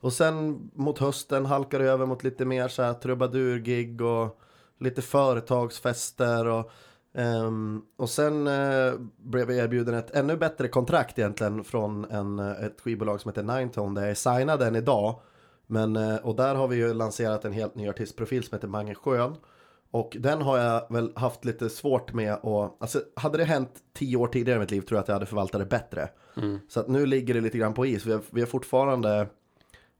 Och 0.02 0.14
sen 0.14 0.70
mot 0.74 1.00
hösten 1.00 1.46
halkade 1.46 1.84
det 1.84 1.92
över 1.92 2.06
mot 2.06 2.24
lite 2.24 2.46
mer 2.46 2.68
så 2.68 2.82
här 2.82 2.94
trubadurgig 2.94 4.02
och 4.02 4.40
lite 4.80 5.02
företagsfester 5.02 6.48
och 6.48 6.72
Um, 7.18 7.86
och 7.98 8.10
sen 8.10 8.48
uh, 8.48 8.94
blev 9.18 9.52
jag 9.52 9.60
erbjuden 9.60 9.96
ett 9.96 10.16
ännu 10.16 10.38
bättre 10.38 10.68
kontrakt 10.68 11.20
egentligen 11.20 11.64
från 11.64 12.06
en, 12.12 12.40
ett 12.40 12.82
skivbolag 12.82 13.22
som 13.22 13.30
heter 13.30 13.44
Ninetone 13.44 14.00
där 14.00 14.02
jag 14.02 14.12
är 14.12 14.40
signad 14.40 14.62
än 14.62 14.76
idag. 14.76 15.20
Men, 15.68 15.96
uh, 15.96 16.16
och 16.16 16.36
där 16.36 16.56
har 16.56 16.68
vi 16.68 16.76
ju 16.76 16.94
lanserat 16.94 17.46
en 17.46 17.52
helt 17.54 17.76
ny 17.76 17.90
artistprofil 17.90 18.44
som 18.44 18.56
heter 18.56 18.68
Mange 18.68 18.96
Schön. 18.96 19.36
Och 19.96 20.18
den 20.20 20.42
har 20.42 20.58
jag 20.58 20.86
väl 20.90 21.12
haft 21.16 21.46
lite 21.46 21.70
svårt 21.70 22.14
med 22.14 22.34
att, 22.34 22.82
alltså 22.82 23.02
hade 23.16 23.38
det 23.38 23.44
hänt 23.44 23.70
tio 23.94 24.18
år 24.18 24.28
tidigare 24.28 24.58
i 24.58 24.60
mitt 24.60 24.72
liv 24.72 24.82
tror 24.82 24.98
jag 24.98 25.02
att 25.02 25.08
jag 25.08 25.16
hade 25.16 25.26
förvaltat 25.26 25.62
det 25.62 25.66
bättre. 25.66 26.10
Så 26.68 26.80
att 26.80 26.88
nu 26.88 27.06
ligger 27.06 27.34
det 27.34 27.42
lite 27.42 27.58
grann 27.58 27.74
på 27.74 27.86
is. 27.86 28.06
Vi 28.06 28.12
har, 28.12 28.22
vi 28.30 28.42
har 28.42 28.48
fortfarande, 28.48 29.28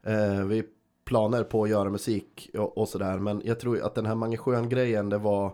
eh, 0.06 0.46
vi 0.46 0.64
planer 1.06 1.44
på 1.44 1.64
att 1.64 1.70
göra 1.70 1.90
musik 1.90 2.50
och, 2.54 2.78
och 2.78 2.90
sådär. 2.90 3.20
Men 3.20 3.42
jag 3.46 3.60
tror 3.60 3.82
att 3.82 3.96
den 3.96 4.06
här 4.06 4.16
Mange 4.16 4.38
Schön-grejen, 4.38 5.10
det 5.10 5.18
var, 5.18 5.46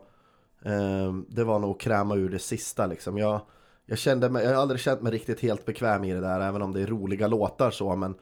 eh, 0.65 1.13
det 1.27 1.43
var 1.43 1.59
nog 1.59 1.79
kräma 1.79 2.15
ur 2.15 2.29
det 2.29 2.39
sista 2.39 2.87
liksom. 2.87 3.17
Jag, 3.17 3.41
jag 3.85 3.97
kände 3.97 4.29
mig, 4.29 4.43
jag 4.43 4.53
har 4.53 4.61
aldrig 4.61 4.79
känt 4.79 5.01
mig 5.01 5.11
riktigt 5.11 5.39
helt 5.39 5.65
bekväm 5.65 6.03
i 6.03 6.13
det 6.13 6.21
där, 6.21 6.39
även 6.39 6.61
om 6.61 6.73
det 6.73 6.81
är 6.81 6.87
roliga 6.87 7.27
låtar 7.27 7.71
så, 7.71 7.95
men 7.95 8.15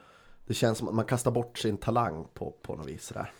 det 0.47 0.53
känns 0.53 0.77
som 0.77 0.87
att 0.87 0.95
man 0.95 1.05
kastar 1.05 1.31
bort 1.31 1.57
sin 1.57 1.77
talang 1.77 2.27
på, 2.33 2.53
på 2.61 2.75
något 2.75 2.87
vis 2.87 3.05
sådär. 3.05 3.31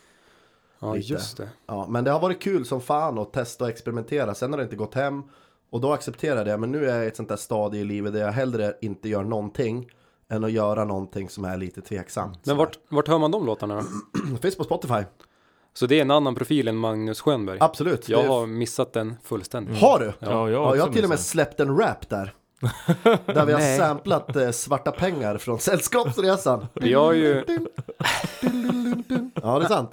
Ja, 0.79 0.93
Lite. 0.93 1.13
just 1.13 1.37
det. 1.37 1.49
Ja, 1.67 1.85
men 1.89 2.03
det 2.03 2.11
har 2.11 2.19
varit 2.19 2.41
kul 2.41 2.65
som 2.65 2.81
fan 2.81 3.17
att 3.19 3.33
testa 3.33 3.63
och 3.63 3.69
experimentera. 3.69 4.35
Sen 4.35 4.51
har 4.51 4.57
det 4.57 4.63
inte 4.63 4.75
gått 4.75 4.93
hem 4.95 5.23
och 5.71 5.81
då 5.81 5.93
accepterar 5.93 6.35
jag 6.37 6.45
det. 6.45 6.57
Men 6.57 6.71
nu 6.71 6.89
är 6.89 6.95
jag 6.95 7.05
i 7.05 7.07
ett 7.07 7.15
sånt 7.15 7.29
där 7.29 7.35
stadie 7.35 7.81
i 7.81 7.83
livet 7.83 8.13
där 8.13 8.19
jag 8.21 8.31
hellre 8.31 8.73
inte 8.81 9.09
gör 9.09 9.23
någonting 9.23 9.87
än 10.31 10.43
att 10.43 10.51
göra 10.51 10.83
någonting 10.85 11.29
som 11.29 11.45
är 11.45 11.57
lite 11.57 11.81
tveksamt. 11.81 12.45
Men 12.45 12.57
vart, 12.57 12.77
vart 12.89 13.07
hör 13.07 13.17
man 13.17 13.31
de 13.31 13.45
låtarna 13.45 13.75
då? 13.75 13.81
Det 14.33 14.37
finns 14.41 14.55
på 14.55 14.63
Spotify. 14.63 15.03
Så 15.73 15.85
det 15.85 15.97
är 15.97 16.01
en 16.01 16.11
annan 16.11 16.35
profil 16.35 16.67
än 16.67 16.75
Magnus 16.75 17.21
Schönberg? 17.21 17.57
Absolut. 17.61 18.09
Jag 18.09 18.23
Det- 18.23 18.27
har 18.27 18.45
missat 18.47 18.93
den 18.93 19.15
fullständigt. 19.23 19.77
Har 19.81 19.99
du? 19.99 20.05
Ja, 20.05 20.27
jag 20.29 20.37
har 20.37 20.49
Ja, 20.49 20.75
jag 20.75 20.85
har 20.85 20.93
till 20.93 21.03
och 21.03 21.09
med 21.09 21.19
släppt 21.19 21.59
en 21.59 21.77
rap 21.77 22.09
där. 22.09 22.33
där 23.25 23.45
vi 23.45 23.53
har 23.53 23.77
samplat 23.77 24.35
eh, 24.35 24.51
svarta 24.51 24.91
pengar 24.91 25.37
från 25.37 25.59
Sällskapsresan. 25.59 26.67
Vi 26.73 26.93
har 26.93 27.13
ju... 27.13 27.43
Ja, 29.43 29.59
det 29.59 29.65
är 29.65 29.67
sant. 29.67 29.91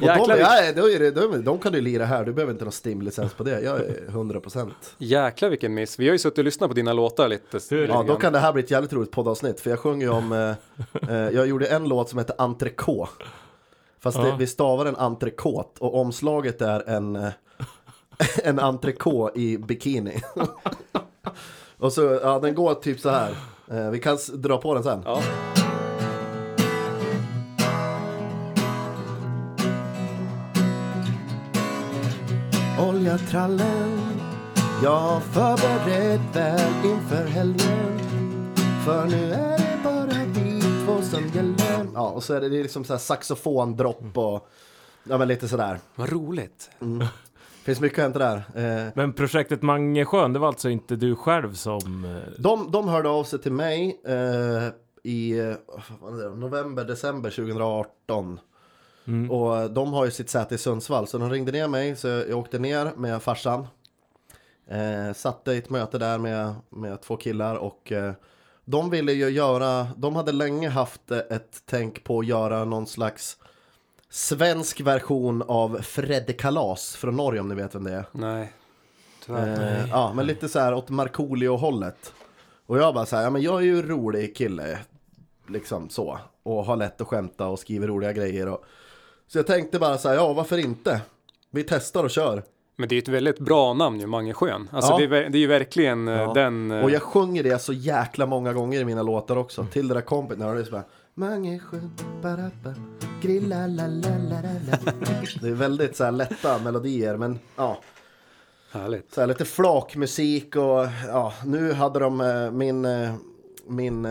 Och 0.00 0.06
Jäklar, 0.06 0.36
de, 0.36 0.42
ja, 0.42 0.72
då 0.76 0.90
är 0.90 0.98
det, 0.98 1.10
de, 1.10 1.44
de 1.44 1.58
kan 1.58 1.72
du 1.72 1.80
lira 1.80 2.04
här, 2.04 2.24
du 2.24 2.32
behöver 2.32 2.52
inte 2.52 2.64
någon 2.64 2.72
stimlicens 2.72 3.32
på 3.34 3.42
det. 3.44 3.60
Jag 3.60 3.76
är 3.80 4.04
100%. 4.08 4.70
Jäklar 4.98 5.48
vilken 5.48 5.74
miss. 5.74 5.98
Vi 5.98 6.06
har 6.06 6.12
ju 6.12 6.18
suttit 6.18 6.38
och 6.38 6.44
lyssnat 6.44 6.70
på 6.70 6.74
dina 6.74 6.92
låtar 6.92 7.28
lite. 7.28 7.58
Hur- 7.70 7.88
Ja, 7.88 8.04
då 8.08 8.16
kan 8.16 8.32
det 8.32 8.38
här 8.38 8.52
bli 8.52 8.62
ett 8.62 8.70
jävligt 8.70 8.92
roligt 8.92 9.10
poddavsnitt. 9.10 9.60
För 9.60 9.70
jag 9.70 9.78
sjunger 9.78 10.06
ju 10.06 10.12
om, 10.12 10.32
eh, 10.32 10.50
eh, 11.10 11.30
jag 11.30 11.46
gjorde 11.46 11.66
en 11.66 11.88
låt 11.88 12.08
som 12.08 12.18
heter 12.18 12.34
Entrecote. 12.38 13.24
Fast 14.02 14.16
det, 14.22 14.28
Ja. 14.28 14.36
vi 14.38 14.46
stavar 14.46 14.86
en 14.86 14.96
entrecote 14.96 15.80
och 15.84 15.94
omslaget 16.00 16.62
är 16.62 16.88
en, 16.88 17.16
eh, 17.16 17.28
en 18.44 18.58
entrecote 18.58 19.40
i 19.40 19.58
bikini. 19.58 20.22
och 21.78 21.92
så, 21.92 22.18
ja 22.22 22.38
den 22.38 22.54
går 22.54 22.74
typ 22.74 23.00
så 23.00 23.08
här. 23.10 23.30
Eh, 23.70 23.90
vi 23.90 23.98
kan 23.98 24.18
dra 24.34 24.56
på 24.58 24.74
den 24.74 24.82
sen. 24.82 25.02
Ja. 25.04 25.22
Oljatrallen 32.88 33.98
Jag 34.82 34.96
har 34.96 35.20
förberett 35.20 36.36
väl 36.36 36.84
inför 36.84 37.24
helgen. 37.24 37.98
För 38.84 39.06
nu 39.06 39.32
är 39.32 39.58
det 39.58 39.78
bara 39.84 40.24
vi 40.34 40.60
två 40.60 41.02
som 41.02 41.26
gäller. 41.28 41.86
Ja, 41.94 42.08
och 42.10 42.22
så 42.22 42.34
är 42.34 42.40
det, 42.40 42.48
liksom 42.48 42.84
så 42.84 42.92
här 42.92 42.98
saxofondropp 43.00 44.16
och 44.18 44.48
Ja 45.04 45.18
men 45.18 45.28
lite 45.28 45.48
sådär. 45.48 45.78
Vad 45.94 46.12
roligt. 46.12 46.70
Finns 47.64 47.80
mycket 47.80 47.98
att 47.98 48.02
hämta 48.02 48.18
där. 48.18 48.36
Eh, 48.86 48.92
Men 48.94 49.12
projektet 49.12 49.62
Mange 49.62 50.04
Sjön, 50.04 50.32
det 50.32 50.38
var 50.38 50.48
alltså 50.48 50.70
inte 50.70 50.96
du 50.96 51.16
själv 51.16 51.54
som... 51.54 52.04
eh, 52.04 52.32
de, 52.42 52.70
de 52.70 52.88
hörde 52.88 53.08
av 53.08 53.24
sig 53.24 53.38
till 53.38 53.52
mig 53.52 54.00
eh, 54.06 54.72
i 55.02 55.38
eh, 55.38 55.54
vad 56.00 56.18
det, 56.18 56.28
november, 56.36 56.84
december 56.84 57.30
2018 57.30 58.40
Mm. 59.06 59.30
Och 59.30 59.70
de 59.70 59.92
har 59.92 60.04
ju 60.04 60.10
sitt 60.10 60.30
säte 60.30 60.54
i 60.54 60.58
Sundsvall 60.58 61.06
Så 61.06 61.18
de 61.18 61.30
ringde 61.30 61.52
ner 61.52 61.68
mig 61.68 61.96
så 61.96 62.08
jag 62.08 62.38
åkte 62.38 62.58
ner 62.58 62.92
med 62.96 63.22
farsan 63.22 63.66
eh, 64.68 65.12
Satte 65.14 65.52
i 65.52 65.58
ett 65.58 65.70
möte 65.70 65.98
där 65.98 66.18
med, 66.18 66.54
med 66.70 67.00
två 67.00 67.16
killar 67.16 67.54
och 67.54 67.92
eh, 67.92 68.12
De 68.64 68.90
ville 68.90 69.12
ju 69.12 69.28
göra 69.28 69.86
De 69.96 70.16
hade 70.16 70.32
länge 70.32 70.68
haft 70.68 71.10
ett 71.10 71.62
tänk 71.66 72.04
på 72.04 72.18
att 72.18 72.26
göra 72.26 72.64
någon 72.64 72.86
slags 72.86 73.36
Svensk 74.08 74.80
version 74.80 75.42
av 75.48 75.78
Fredde 75.82 76.32
Kalas 76.32 76.96
från 76.96 77.16
Norge 77.16 77.40
om 77.40 77.48
ni 77.48 77.54
vet 77.54 77.74
vem 77.74 77.84
det 77.84 77.92
är 77.92 78.04
Nej. 78.12 78.52
Tyvärr. 79.26 79.78
Eh, 79.78 79.88
ja, 79.90 80.12
men 80.14 80.26
lite 80.26 80.48
så 80.48 80.58
här 80.58 80.74
åt 80.74 80.90
Markoolio-hållet. 80.90 82.14
Och 82.66 82.78
jag 82.78 82.94
bara 82.94 83.06
så 83.06 83.16
här, 83.16 83.22
ja 83.22 83.30
men 83.30 83.42
jag 83.42 83.60
är 83.60 83.64
ju 83.64 83.82
rolig 83.82 84.36
kille. 84.36 84.78
Liksom 85.46 85.88
så. 85.88 86.18
Och 86.42 86.64
har 86.64 86.76
lätt 86.76 87.00
att 87.00 87.06
skämta 87.06 87.46
och 87.46 87.58
skriver 87.58 87.86
roliga 87.86 88.12
grejer. 88.12 88.48
Och... 88.48 88.64
Så 89.32 89.38
jag 89.38 89.46
tänkte 89.46 89.78
bara 89.78 89.98
så 89.98 90.08
här, 90.08 90.14
ja 90.14 90.32
varför 90.32 90.58
inte? 90.58 91.00
Vi 91.50 91.62
testar 91.64 92.04
och 92.04 92.10
kör. 92.10 92.42
Men 92.76 92.88
det 92.88 92.94
är 92.94 92.98
ett 92.98 93.08
väldigt 93.08 93.38
bra 93.38 93.74
namn 93.74 94.00
ju, 94.00 94.06
Mange 94.06 94.34
Schön. 94.34 94.68
Alltså 94.72 94.92
Ja. 94.92 94.98
det, 94.98 95.04
är, 95.18 95.30
det 95.30 95.38
är 95.38 95.40
ju 95.40 95.46
verkligen 95.46 96.08
eh, 96.08 96.14
Ja. 96.14 96.32
den... 96.34 96.70
eh, 96.70 96.84
Och 96.84 96.90
jag 96.90 97.02
sjunger 97.02 97.42
det 97.42 97.58
så 97.62 97.72
jäkla 97.72 98.26
många 98.26 98.52
gånger 98.52 98.80
i 98.80 98.84
mina 98.84 99.02
låtar 99.02 99.36
också. 99.36 99.66
Till 99.72 99.88
det 99.88 99.94
där 99.94 100.00
kompet 100.00 100.38
när 100.38 100.54
det 100.54 100.60
är 100.60 100.64
så 100.64 100.70
bara 100.70 100.84
Mange 101.14 101.58
sjön, 101.58 101.90
barappa, 102.22 102.74
grilla 103.22 103.66
la 103.66 103.86
la 103.86 104.08
la 104.08 104.40
la. 104.42 104.92
Det 105.42 105.48
är 105.48 105.52
väldigt 105.54 105.96
så 105.96 106.04
här 106.04 106.12
lätta 106.12 106.58
melodier 106.58 107.16
men 107.16 107.38
ja. 107.56 107.78
Härligt. 108.72 109.14
Så 109.14 109.20
här, 109.20 109.28
lite 109.28 109.44
flakmusik 109.44 110.56
och 110.56 110.86
ja, 111.08 111.32
nu 111.44 111.72
hade 111.72 111.98
de 111.98 112.20
eh, 112.20 112.50
min, 112.50 112.86
min 113.66 114.04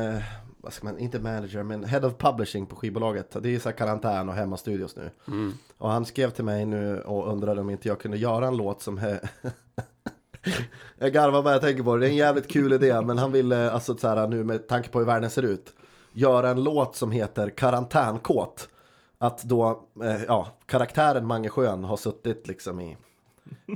vad 0.69 0.73
ska 0.73 0.85
man, 0.85 0.99
inte 0.99 1.19
manager, 1.19 1.63
men 1.63 1.83
head 1.83 2.07
of 2.07 2.17
publishing 2.17 2.65
på 2.65 2.75
skivbolaget. 2.75 3.31
Det 3.31 3.49
är 3.49 3.51
ju 3.51 3.59
så 3.59 3.69
här 3.69 3.77
karantän 3.77 4.29
och 4.29 4.35
hemmastudios 4.35 4.95
nu. 4.95 5.09
Mm. 5.27 5.53
Och 5.77 5.89
han 5.89 6.05
skrev 6.05 6.29
till 6.29 6.43
mig 6.43 6.65
nu 6.65 7.01
och 7.01 7.31
undrade 7.31 7.61
om 7.61 7.69
inte 7.69 7.88
jag 7.88 7.99
kunde 7.99 8.17
göra 8.17 8.47
en 8.47 8.57
låt 8.57 8.81
som 8.81 8.97
Jag 10.97 11.13
garvar 11.13 11.43
bara 11.43 11.53
jag 11.53 11.61
tänker 11.61 11.83
på 11.83 11.95
det, 11.95 12.01
det 12.01 12.07
är 12.07 12.09
en 12.09 12.15
jävligt 12.15 12.47
kul 12.47 12.73
idé 12.73 13.01
men 13.01 13.17
han 13.17 13.31
ville 13.31 13.71
alltså 13.71 13.97
så 13.97 14.07
här 14.07 14.27
nu 14.27 14.43
med 14.43 14.67
tanke 14.67 14.89
på 14.89 14.99
hur 14.99 15.05
världen 15.05 15.29
ser 15.29 15.43
ut 15.43 15.73
Göra 16.13 16.49
en 16.49 16.63
låt 16.63 16.95
som 16.95 17.11
heter 17.11 17.49
Karantänkåt 17.49 18.69
Att 19.17 19.43
då, 19.43 19.83
eh, 20.03 20.23
ja, 20.27 20.47
karaktären 20.65 21.25
Mange 21.25 21.49
Schön 21.49 21.83
har 21.83 21.97
suttit 21.97 22.47
liksom 22.47 22.79
i 22.79 22.97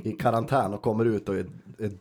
i 0.04 0.12
karantän 0.12 0.74
och 0.74 0.82
kommer 0.82 1.04
ut 1.04 1.28
och 1.28 1.34
är, 1.34 1.46
är 1.78 1.92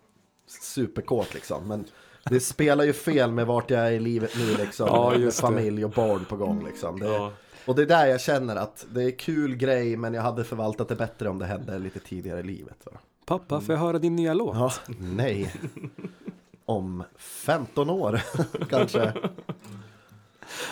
superkåt 0.47 1.33
liksom. 1.33 1.67
Men 1.67 1.85
det 2.29 2.39
spelar 2.39 2.83
ju 2.83 2.93
fel 2.93 3.31
med 3.31 3.47
vart 3.47 3.69
jag 3.69 3.87
är 3.87 3.91
i 3.91 3.99
livet 3.99 4.31
nu 4.37 4.57
liksom. 4.57 4.87
Ja, 4.87 5.13
med 5.17 5.33
familj 5.33 5.85
och 5.85 5.91
barn 5.91 6.25
på 6.29 6.35
gång 6.35 6.65
liksom. 6.65 6.99
Det, 6.99 7.05
Ja. 7.07 7.31
Och 7.65 7.75
det 7.75 7.81
är 7.81 7.85
där 7.85 8.05
jag 8.05 8.21
känner 8.21 8.55
att 8.55 8.85
det 8.91 9.03
är 9.03 9.11
kul 9.11 9.55
grej 9.55 9.97
men 9.97 10.13
jag 10.13 10.21
hade 10.21 10.43
förvaltat 10.43 10.87
det 10.89 10.95
bättre 10.95 11.29
om 11.29 11.39
det 11.39 11.45
hände 11.45 11.79
lite 11.79 11.99
tidigare 11.99 12.39
i 12.39 12.43
livet. 12.43 12.77
Va? 12.85 12.91
Pappa, 13.25 13.61
får 13.61 13.75
jag 13.75 13.79
höra 13.79 13.99
din 13.99 14.15
nya 14.15 14.33
låt? 14.33 14.55
Ja, 14.55 14.71
nej. 14.99 15.53
Om 16.65 17.03
15 17.17 17.89
år 17.89 18.21
kanske. 18.69 19.13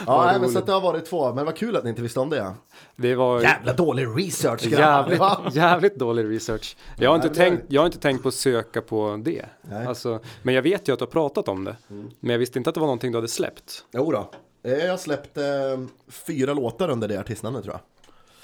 Ja, 0.07 0.25
nej, 0.25 0.39
men 0.39 0.49
så 0.51 0.59
att 0.59 0.65
det 0.65 0.71
har 0.71 0.81
varit 0.81 1.05
två. 1.05 1.33
Men 1.33 1.45
vad 1.45 1.55
kul 1.55 1.75
att 1.75 1.83
ni 1.83 1.89
inte 1.89 2.01
visste 2.01 2.19
om 2.19 2.29
det. 2.29 2.53
Det 2.95 3.15
var 3.15 3.41
Jävla 3.41 3.73
dålig 3.73 4.07
research 4.15 4.65
jävligt, 4.65 5.21
jävligt 5.55 5.95
dålig 5.99 6.29
research. 6.29 6.77
Jag 6.97 7.09
har, 7.09 7.15
inte 7.15 7.27
Nej, 7.27 7.35
tänkt, 7.37 7.63
jag 7.67 7.81
har 7.81 7.85
inte 7.85 7.99
tänkt 7.99 8.21
på 8.23 8.27
att 8.27 8.33
söka 8.33 8.81
på 8.81 9.19
det. 9.23 9.45
Nej. 9.61 9.75
Mm. 9.77 9.87
Alltså, 9.87 10.19
men 10.43 10.55
jag 10.55 10.61
vet 10.61 10.87
ju 10.87 10.93
att 10.93 10.99
du 10.99 11.05
har 11.05 11.11
pratat 11.11 11.47
om 11.47 11.63
det. 11.63 11.75
Men 12.19 12.31
jag 12.31 12.39
visste 12.39 12.59
inte 12.59 12.69
att 12.69 12.73
det 12.73 12.79
var 12.79 12.87
någonting 12.87 13.11
du 13.11 13.17
hade 13.17 13.27
släppt. 13.27 13.85
Jo 13.93 14.11
då. 14.11 14.29
Eh, 14.63 14.77
Jag 14.85 14.99
släppte 14.99 15.45
eh, 15.45 16.11
fyra 16.11 16.53
låtar 16.53 16.89
under 16.89 17.07
det 17.07 17.19
artistnamnet 17.19 17.63
tror 17.63 17.73
jag. 17.75 17.81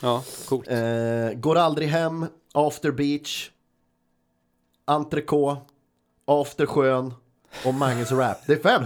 Ja, 0.09 0.23
coolt. 0.47 0.67
Eh, 0.67 0.77
Går 1.39 1.55
aldrig 1.55 1.87
hem, 1.87 2.25
After 2.53 2.91
Beach, 2.91 3.49
Entrecote, 4.85 5.61
After 6.25 6.65
Sjön 6.65 7.13
och 7.65 7.73
Magnus 7.73 8.11
Rap. 8.11 8.37
Det 8.47 8.53
är 8.53 8.59
fem! 8.79 8.83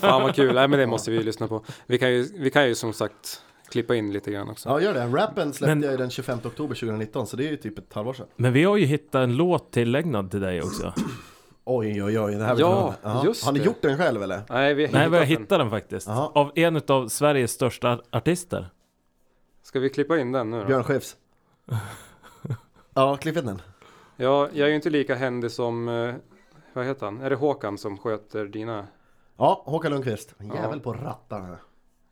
Fan 0.00 0.22
vad 0.22 0.34
kul. 0.34 0.54
Nej, 0.54 0.68
men 0.68 0.78
det 0.78 0.86
måste 0.86 1.10
vi 1.10 1.16
ju 1.16 1.22
lyssna 1.22 1.48
på. 1.48 1.64
Vi 1.86 1.98
kan 1.98 2.10
ju, 2.12 2.28
vi 2.38 2.50
kan 2.50 2.68
ju 2.68 2.74
som 2.74 2.92
sagt 2.92 3.42
klippa 3.70 3.94
in 3.94 4.12
lite 4.12 4.30
grann 4.32 4.50
också. 4.50 4.68
Ja, 4.68 4.80
gör 4.80 4.94
det. 4.94 5.06
Rappen 5.06 5.52
släppte 5.52 5.74
Men- 5.74 5.90
jag 5.90 5.98
den 5.98 6.10
25 6.10 6.38
oktober 6.44 6.74
2019, 6.74 7.26
så 7.26 7.36
det 7.36 7.46
är 7.46 7.50
ju 7.50 7.56
typ 7.56 7.78
ett 7.78 7.92
halvår 7.94 8.12
sedan. 8.12 8.26
Men 8.36 8.52
vi 8.52 8.64
har 8.64 8.76
ju 8.76 8.86
hittat 8.86 9.14
en 9.14 9.36
låt 9.36 9.72
tillägnad 9.72 10.30
till 10.30 10.40
dig 10.40 10.62
också. 10.62 10.92
Oj, 11.64 12.02
oj, 12.02 12.20
oj. 12.20 12.34
Det 12.34 12.44
här 12.44 12.56
Ja, 12.58 12.94
höra. 13.02 13.24
just 13.24 13.44
Har 13.44 13.52
ni 13.52 13.58
det. 13.58 13.64
gjort 13.64 13.82
den 13.82 13.98
själv 13.98 14.22
eller? 14.22 14.42
Nej, 14.50 14.74
vi 14.74 14.86
har 14.86 14.92
Nej, 14.92 15.08
vi 15.10 15.16
har 15.16 15.24
hittat 15.24 15.38
den. 15.38 15.42
hittat 15.44 15.58
den 15.58 15.70
faktiskt. 15.70 16.06
Jaha. 16.08 16.30
Av 16.34 16.52
en 16.54 16.80
av 16.88 17.08
Sveriges 17.08 17.50
största 17.52 18.00
artister. 18.10 18.68
Ska 19.62 19.80
vi 19.80 19.90
klippa 19.90 20.18
in 20.18 20.32
den 20.32 20.50
nu 20.50 20.60
då? 20.60 20.66
Björn 20.66 20.84
Skifs. 20.84 21.16
Ja, 22.94 23.16
klipp 23.16 23.36
in 23.36 23.46
den. 23.46 23.62
Ja, 24.16 24.48
jag 24.52 24.64
är 24.66 24.68
ju 24.68 24.74
inte 24.76 24.90
lika 24.90 25.14
händig 25.14 25.50
som, 25.50 25.88
eh, 25.88 26.14
vad 26.74 26.86
heter 26.86 27.06
han? 27.06 27.20
Är 27.20 27.30
det 27.30 27.36
Håkan 27.36 27.78
som 27.78 27.98
sköter 27.98 28.44
dina 28.46 28.86
Ja, 29.36 29.62
Håkan 29.66 29.90
Lundqvist. 29.92 30.34
En 30.38 30.46
jävel 30.48 30.80
Ja. 30.84 30.92
på 30.92 30.92
rattarna. 30.92 31.58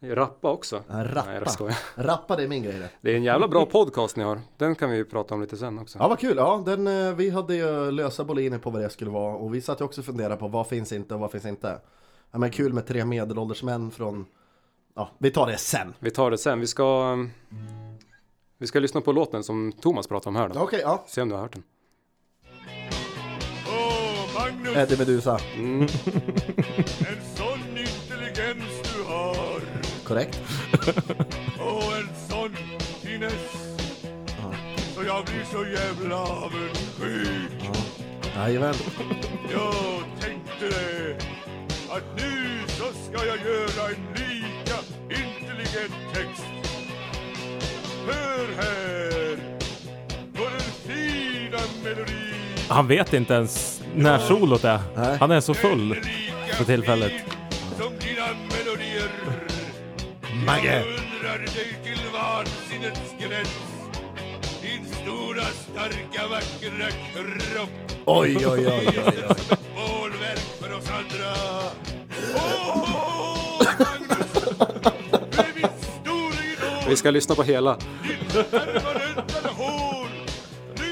rappa 0.02 0.50
också? 0.50 0.82
Ja, 0.88 0.96
Nej, 0.96 1.06
jag 1.14 1.46
rappa. 1.46 1.74
Rappa, 2.02 2.36
det 2.36 2.42
är 2.42 2.48
min 2.48 2.62
grej 2.62 2.78
det. 2.78 2.90
Det 3.00 3.10
är 3.12 3.16
en 3.16 3.22
jävla 3.22 3.48
bra 3.48 3.66
podcast 3.66 4.16
ni 4.16 4.24
har. 4.24 4.40
Den 4.56 4.74
kan 4.74 4.90
vi 4.90 4.96
ju 4.96 5.04
prata 5.04 5.34
om 5.34 5.40
lite 5.40 5.56
sen 5.56 5.78
också. 5.78 5.98
Ja, 5.98 6.08
vad 6.08 6.18
kul. 6.18 6.36
Ja, 6.36 6.62
den, 6.66 6.86
eh, 6.86 7.14
vi 7.14 7.30
hade 7.30 7.54
ju 7.54 7.90
lösa 7.90 8.24
boliner 8.24 8.58
på 8.58 8.70
vad 8.70 8.82
det 8.82 8.90
skulle 8.90 9.10
vara. 9.10 9.34
Och 9.36 9.54
vi 9.54 9.60
satt 9.60 9.80
ju 9.80 9.84
också 9.84 10.00
och 10.00 10.04
funderade 10.04 10.36
på 10.36 10.48
vad 10.48 10.66
finns 10.66 10.92
inte 10.92 11.14
och 11.14 11.20
vad 11.20 11.30
finns 11.30 11.46
inte. 11.46 11.80
Ja, 12.30 12.38
men 12.38 12.50
kul 12.50 12.72
med 12.72 12.86
tre 12.86 13.04
medelålders 13.04 13.62
män 13.62 13.90
från... 13.90 14.26
Ja, 14.94 15.10
vi 15.18 15.30
tar 15.30 15.46
det 15.46 15.56
sen. 15.56 15.94
Vi 15.98 16.10
tar 16.10 16.30
det 16.30 16.38
sen. 16.38 16.60
Vi 16.60 16.66
ska, 16.66 17.12
um, 17.12 17.30
vi 18.58 18.66
ska 18.66 18.78
lyssna 18.80 19.00
på 19.00 19.12
låten 19.12 19.44
som 19.44 19.72
Thomas 19.72 20.06
pratade 20.06 20.28
om 20.28 20.36
här 20.36 20.48
då. 20.48 20.60
Okej, 20.60 20.80
ja. 20.84 21.04
Se 21.06 21.22
om 21.22 21.28
du 21.28 21.34
har 21.34 21.42
hört 21.42 21.52
den. 21.52 21.62
Eddie 24.76 24.96
Meduza. 24.96 25.38
Mm. 25.56 25.82
en 25.82 27.20
sån 27.36 27.60
intelligens 27.68 28.92
du 28.94 29.02
har. 29.02 29.60
Korrekt. 30.04 30.40
Och 31.58 31.96
en 31.96 32.08
sån 32.28 32.56
finess. 33.02 33.76
Så 34.94 35.02
jag 35.06 35.24
blir 35.24 35.44
så 35.52 35.64
jävla 35.66 36.16
avundsjuk. 36.16 37.70
Jajamän. 38.36 38.74
Jag 39.52 40.04
tänkte 40.20 40.68
det. 40.68 41.16
Att 41.90 42.04
nu 42.16 42.60
så 42.68 42.84
ska 42.84 43.26
jag 43.26 43.38
göra 43.38 43.88
en 43.88 44.06
lika 44.14 44.76
intelligent 45.08 46.14
text. 46.14 46.44
Hör 48.06 48.46
här. 48.56 49.36
På 50.34 50.42
den 50.42 50.60
fina 50.86 51.58
melodin. 51.84 52.39
Han 52.70 52.86
vet 52.86 53.12
inte 53.12 53.34
ens 53.34 53.82
när 53.94 54.18
solot 54.18 54.64
är. 54.64 54.80
Nej. 54.96 55.16
Han 55.20 55.30
är 55.30 55.40
så 55.40 55.54
full. 55.54 55.96
För 56.52 56.64
tillfället. 56.64 57.12
Magge. 60.46 60.84
Oj, 68.04 68.36
oj, 68.36 68.46
oj, 68.46 68.68
oj, 68.68 68.88
oj. 69.06 69.14
För 70.60 70.76
oss 70.76 70.90
andra. 70.90 71.32
Vi 76.88 76.96
ska 76.96 77.10
lyssna 77.10 77.34
på 77.34 77.42
hela. 77.42 77.78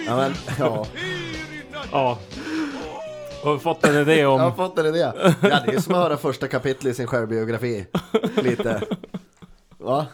Ja, 0.07 0.17
men, 0.17 0.35
ja. 0.59 0.87
Ja. 1.93 2.19
Och 3.45 3.55
vi 3.55 3.59
fått 3.59 3.85
en 3.87 3.95
idé 3.97 4.17
Jag 4.21 4.39
har 4.39 4.47
om... 4.51 4.57
fått 4.57 4.79
en 4.79 4.87
idé. 4.87 4.99
Ja, 4.99 5.61
det 5.67 5.75
är 5.75 5.81
som 5.81 5.95
att 5.95 6.01
höra 6.01 6.17
första 6.17 6.49
kapitlet 6.49 6.93
i 6.93 6.95
sin 6.95 7.07
självbiografi. 7.07 7.87
Lite. 8.37 8.83
Va? 9.79 10.07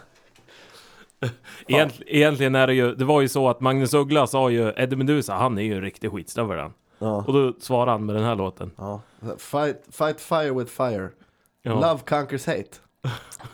Egent, 1.68 1.94
egentligen 2.06 2.54
är 2.54 2.66
det 2.66 2.74
ju... 2.74 2.94
Det 2.94 3.04
var 3.04 3.20
ju 3.20 3.28
så 3.28 3.48
att 3.48 3.60
Magnus 3.60 3.94
Uggla 3.94 4.26
sa 4.26 4.50
ju 4.50 4.72
Eddie 4.76 4.96
Meduza, 4.96 5.34
han 5.34 5.58
är 5.58 5.62
ju 5.62 5.74
en 5.74 5.80
riktig 5.82 6.10
skitstövel 6.12 6.58
han. 6.58 6.72
Ja. 6.98 7.24
Och 7.26 7.32
då 7.32 7.52
svarade 7.60 7.90
han 7.90 8.06
med 8.06 8.14
den 8.14 8.24
här 8.24 8.34
låten. 8.34 8.70
ja. 8.76 9.00
Fight, 9.38 9.82
fight 9.90 10.20
fire 10.20 10.50
with 10.52 10.72
fire. 10.72 11.08
Ja. 11.62 11.74
Love 11.74 11.98
conquers 12.08 12.46
hate. 12.46 12.68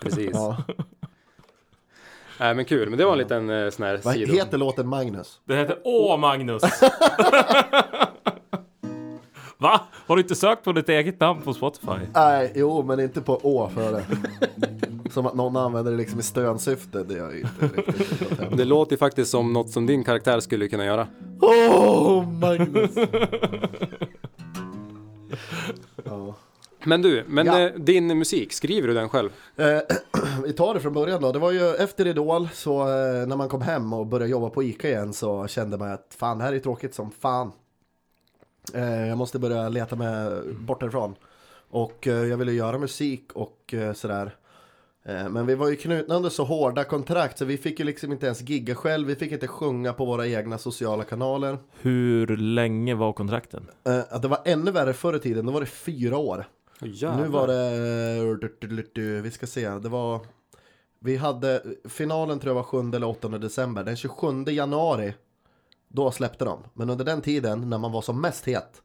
Precis. 0.00 0.30
Ja. 0.32 0.56
Nej 2.40 2.54
men 2.54 2.64
kul. 2.64 2.88
Men 2.90 2.98
det 2.98 3.04
var 3.04 3.12
en 3.12 3.18
liten 3.18 3.50
eh, 3.50 3.70
sån 3.70 3.86
här 3.86 4.00
Vad 4.04 4.14
sido. 4.14 4.32
heter 4.32 4.58
låten 4.58 4.88
Magnus? 4.88 5.40
Det 5.44 5.56
heter 5.56 5.78
Åh 5.84 6.16
Magnus! 6.18 6.62
Va? 9.60 9.80
Har 10.06 10.16
du 10.16 10.22
inte 10.22 10.34
sökt 10.34 10.64
på 10.64 10.72
ditt 10.72 10.88
eget 10.88 11.20
namn 11.20 11.42
på 11.42 11.54
Spotify? 11.54 11.92
Nej, 12.14 12.52
jo, 12.54 12.82
men 12.82 13.00
inte 13.00 13.20
på 13.20 13.34
å 13.42 13.68
före. 13.74 14.04
Som 15.10 15.26
att 15.26 15.34
någon 15.34 15.56
använder 15.56 15.90
det 15.92 15.96
liksom 15.98 16.20
i 16.20 16.22
stönsyfte. 16.22 17.02
Det 17.04 17.18
är 17.18 17.30
ju 17.30 17.40
inte 17.40 17.76
riktigt. 17.76 18.56
Det 18.56 18.64
låter 18.64 18.92
ju 18.92 18.96
faktiskt 18.98 19.30
som 19.30 19.52
något 19.52 19.70
som 19.70 19.86
din 19.86 20.04
karaktär 20.04 20.40
skulle 20.40 20.68
kunna 20.68 20.84
göra. 20.84 21.06
Åh, 21.40 22.28
Magnus! 22.28 22.90
ja. 26.04 26.34
Men 26.84 27.02
du, 27.02 27.24
men 27.28 27.46
Ja. 27.46 27.60
eh, 27.60 27.72
din 27.76 28.18
musik, 28.18 28.52
skriver 28.52 28.88
du 28.88 28.94
den 28.94 29.08
själv? 29.08 29.30
Eh, 29.56 29.66
vi 30.44 30.52
tar 30.52 30.74
det 30.74 30.80
från 30.80 30.92
början 30.92 31.22
då. 31.22 31.32
Det 31.32 31.38
var 31.38 31.50
ju 31.52 31.74
efter 31.74 32.06
Idol, 32.06 32.48
så 32.52 32.80
eh, 32.80 33.26
när 33.26 33.36
man 33.36 33.48
kom 33.48 33.62
hem 33.62 33.92
och 33.92 34.06
började 34.06 34.30
jobba 34.30 34.48
på 34.50 34.62
ICA 34.62 34.88
igen 34.88 35.12
så 35.12 35.46
kände 35.46 35.78
man 35.78 35.92
att 35.92 36.06
fan, 36.18 36.38
det 36.38 36.44
här 36.44 36.52
är 36.52 36.58
tråkigt 36.58 36.94
som 36.94 37.10
fan. 37.10 37.52
Eh, 38.74 39.08
jag 39.08 39.18
måste 39.18 39.38
börja 39.38 39.68
leta 39.68 39.96
mig 39.96 40.42
bort 40.54 40.82
härifrån. 40.82 41.14
Och 41.70 42.06
eh, 42.06 42.14
jag 42.14 42.36
ville 42.36 42.52
göra 42.52 42.78
musik 42.78 43.32
och 43.32 43.74
eh, 43.74 43.92
sådär. 43.92 44.36
Men 45.02 45.46
vi 45.46 45.54
var 45.54 45.68
ju 45.68 45.76
knutna 45.76 46.14
under 46.14 46.30
så 46.30 46.44
hårda 46.44 46.84
kontrakt 46.84 47.38
så 47.38 47.44
vi 47.44 47.56
fick 47.56 47.78
ju 47.78 47.84
liksom 47.84 48.12
inte 48.12 48.26
ens 48.26 48.40
gigga 48.40 48.74
själv. 48.74 49.08
Vi 49.08 49.14
fick 49.14 49.32
inte 49.32 49.48
sjunga 49.48 49.92
på 49.92 50.04
våra 50.04 50.26
egna 50.26 50.58
sociala 50.58 51.04
kanaler. 51.04 51.58
Hur 51.80 52.36
länge 52.36 52.94
var 52.94 53.12
kontrakten? 53.12 53.66
Att 54.10 54.22
det 54.22 54.28
var 54.28 54.40
ännu 54.44 54.70
värre 54.70 54.92
förr 54.92 55.16
i 55.16 55.18
tiden, 55.18 55.46
då 55.46 55.52
var 55.52 55.60
det 55.60 55.66
fyra 55.66 56.16
år. 56.16 56.46
Jävlar. 56.80 57.22
Nu 57.22 57.28
var 57.28 57.46
det, 58.94 59.20
vi 59.20 59.30
ska 59.30 59.46
se, 59.46 59.68
det 59.68 59.88
var, 59.88 60.20
vi 61.00 61.16
hade, 61.16 61.62
finalen 61.88 62.38
tror 62.38 62.50
jag 62.50 62.54
var 62.54 62.62
7 62.62 62.96
eller 62.96 63.06
8 63.06 63.28
december. 63.28 63.84
Den 63.84 63.96
27 63.96 64.44
januari, 64.46 65.14
då 65.92 66.10
släppte 66.10 66.44
de. 66.44 66.58
Men 66.74 66.90
under 66.90 67.04
den 67.04 67.20
tiden, 67.22 67.70
när 67.70 67.78
man 67.78 67.92
var 67.92 68.02
som 68.02 68.20
mest 68.20 68.44
het 68.44 68.82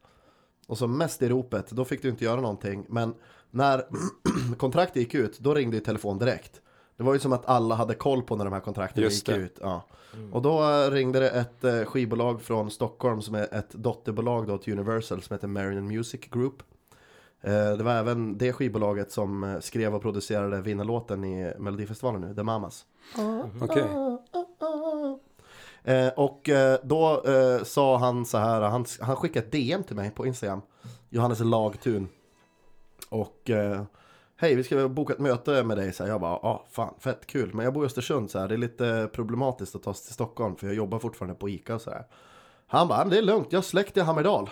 och 0.67 0.77
som 0.77 0.97
mest 0.97 1.21
i 1.21 1.29
ropet, 1.29 1.71
då 1.71 1.85
fick 1.85 2.01
du 2.01 2.09
inte 2.09 2.23
göra 2.25 2.41
någonting. 2.41 2.85
Men 2.89 3.13
när 3.51 3.83
kontraktet 4.57 4.95
gick 4.95 5.13
ut, 5.15 5.39
då 5.39 5.53
ringde 5.53 5.77
ju 5.77 5.83
telefon 5.83 6.19
direkt. 6.19 6.61
Det 6.97 7.03
var 7.03 7.13
ju 7.13 7.19
som 7.19 7.33
att 7.33 7.45
alla 7.45 7.75
hade 7.75 7.93
koll 7.95 8.21
på 8.23 8.35
när 8.35 8.45
de 8.45 8.53
här 8.53 8.59
kontrakten 8.59 9.03
Just 9.03 9.27
gick 9.27 9.35
det. 9.37 9.41
ut. 9.43 9.57
Ja. 9.61 9.81
Och 10.31 10.41
då 10.41 10.63
eh, 10.71 10.91
ringde 10.91 11.19
det 11.19 11.29
ett 11.29 11.63
eh, 11.63 11.83
skivbolag 11.83 12.41
från 12.41 12.71
Stockholm 12.71 13.21
som 13.21 13.35
är 13.35 13.53
ett 13.53 13.69
dotterbolag 13.71 14.47
då 14.47 14.57
till 14.57 14.73
Universal 14.73 15.21
som 15.21 15.33
heter 15.33 15.47
Marion 15.47 15.87
Music 15.87 16.21
Group. 16.31 16.63
Eh, 17.41 17.51
Det 17.77 17.83
var 17.83 17.91
även 17.93 18.37
det 18.37 18.53
skivbolaget 18.53 19.11
som 19.11 19.57
skrev 19.61 19.95
och 19.95 20.01
producerade 20.01 20.61
vinnarlåten 20.61 21.23
i 21.23 21.53
Melodifestivalen 21.59 22.21
nu, 22.21 22.35
The 22.35 22.43
Mamas. 22.43 22.85
Okej. 23.61 23.83
Eh, 25.85 26.07
och 26.07 26.49
eh, 26.49 26.79
då 26.83 27.23
eh, 27.25 27.63
sa 27.63 27.97
han 27.97 28.25
så 28.25 28.37
här, 28.37 28.61
han, 28.61 28.85
han 29.01 29.15
skickade 29.15 29.45
ett 29.45 29.51
DM 29.51 29.83
till 29.83 29.95
mig 29.95 30.11
på 30.11 30.25
Instagram, 30.25 30.61
Johannes 31.09 31.39
Lagtun. 31.39 32.07
Och 33.09 33.49
hej, 34.37 34.55
vi 34.55 34.63
ska 34.63 34.87
boka 34.87 35.13
ett 35.13 35.19
möte 35.19 35.63
med 35.63 35.77
dig. 35.77 35.93
Så 35.93 36.03
här, 36.03 36.11
jag 36.11 36.21
bara, 36.21 36.31
ja, 36.31 36.49
ah, 36.49 36.65
fan, 36.71 36.93
fett 36.99 37.27
kul. 37.27 37.53
Men 37.53 37.63
jag 37.65 37.73
bor 37.73 37.83
i 37.83 37.85
Östersund, 37.85 38.31
så 38.31 38.39
här, 38.39 38.47
det 38.47 38.55
är 38.55 38.57
lite 38.57 39.09
problematiskt 39.13 39.75
att 39.75 39.83
ta 39.83 39.93
sig 39.93 40.05
till 40.05 40.13
Stockholm, 40.13 40.55
för 40.55 40.67
jag 40.67 40.75
jobbar 40.75 40.99
fortfarande 40.99 41.35
på 41.35 41.49
ICA 41.49 41.75
och 41.75 41.81
så 41.81 41.89
här. 41.89 42.05
Han 42.67 42.87
bara, 42.87 42.99
"Men 42.99 43.09
det 43.09 43.17
är 43.17 43.21
lugnt, 43.21 43.47
jag 43.49 43.57
har 43.57 43.63
släkt 43.63 43.97
i 43.97 43.99
Hammerdal. 43.99 44.49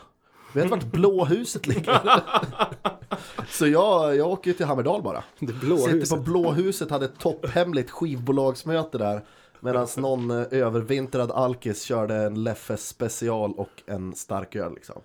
Vet 0.54 0.69
vart 0.69 0.84
Blå 0.84 1.26
huset 1.26 1.67
ligger? 1.67 2.02
så 3.50 3.67
jag, 3.67 4.15
jag 4.15 4.28
åker 4.28 4.52
ju 4.52 4.58
till 4.58 4.65
Hammerdal 4.65 5.02
bara. 5.02 5.24
Det 5.39 5.54
blå 5.54 5.78
Sitter 5.78 5.91
huset. 5.93 6.17
på 6.17 6.24
Blå 6.24 6.52
huset, 6.52 6.91
hade 6.91 7.06
ett 7.06 7.19
topphemligt 7.19 7.91
skivbolagsmöte 7.91 8.98
där. 8.98 9.26
Medan 9.63 9.88
någon 9.97 10.32
eh, 10.32 10.47
övervintrad 10.52 11.32
alkis 11.32 11.84
körde 11.84 12.15
en 12.15 12.43
Leffes 12.43 12.88
special 12.88 13.54
och 13.54 13.84
en 13.86 14.15
stark 14.15 14.56
öl 14.56 14.73
liksom. 14.73 15.02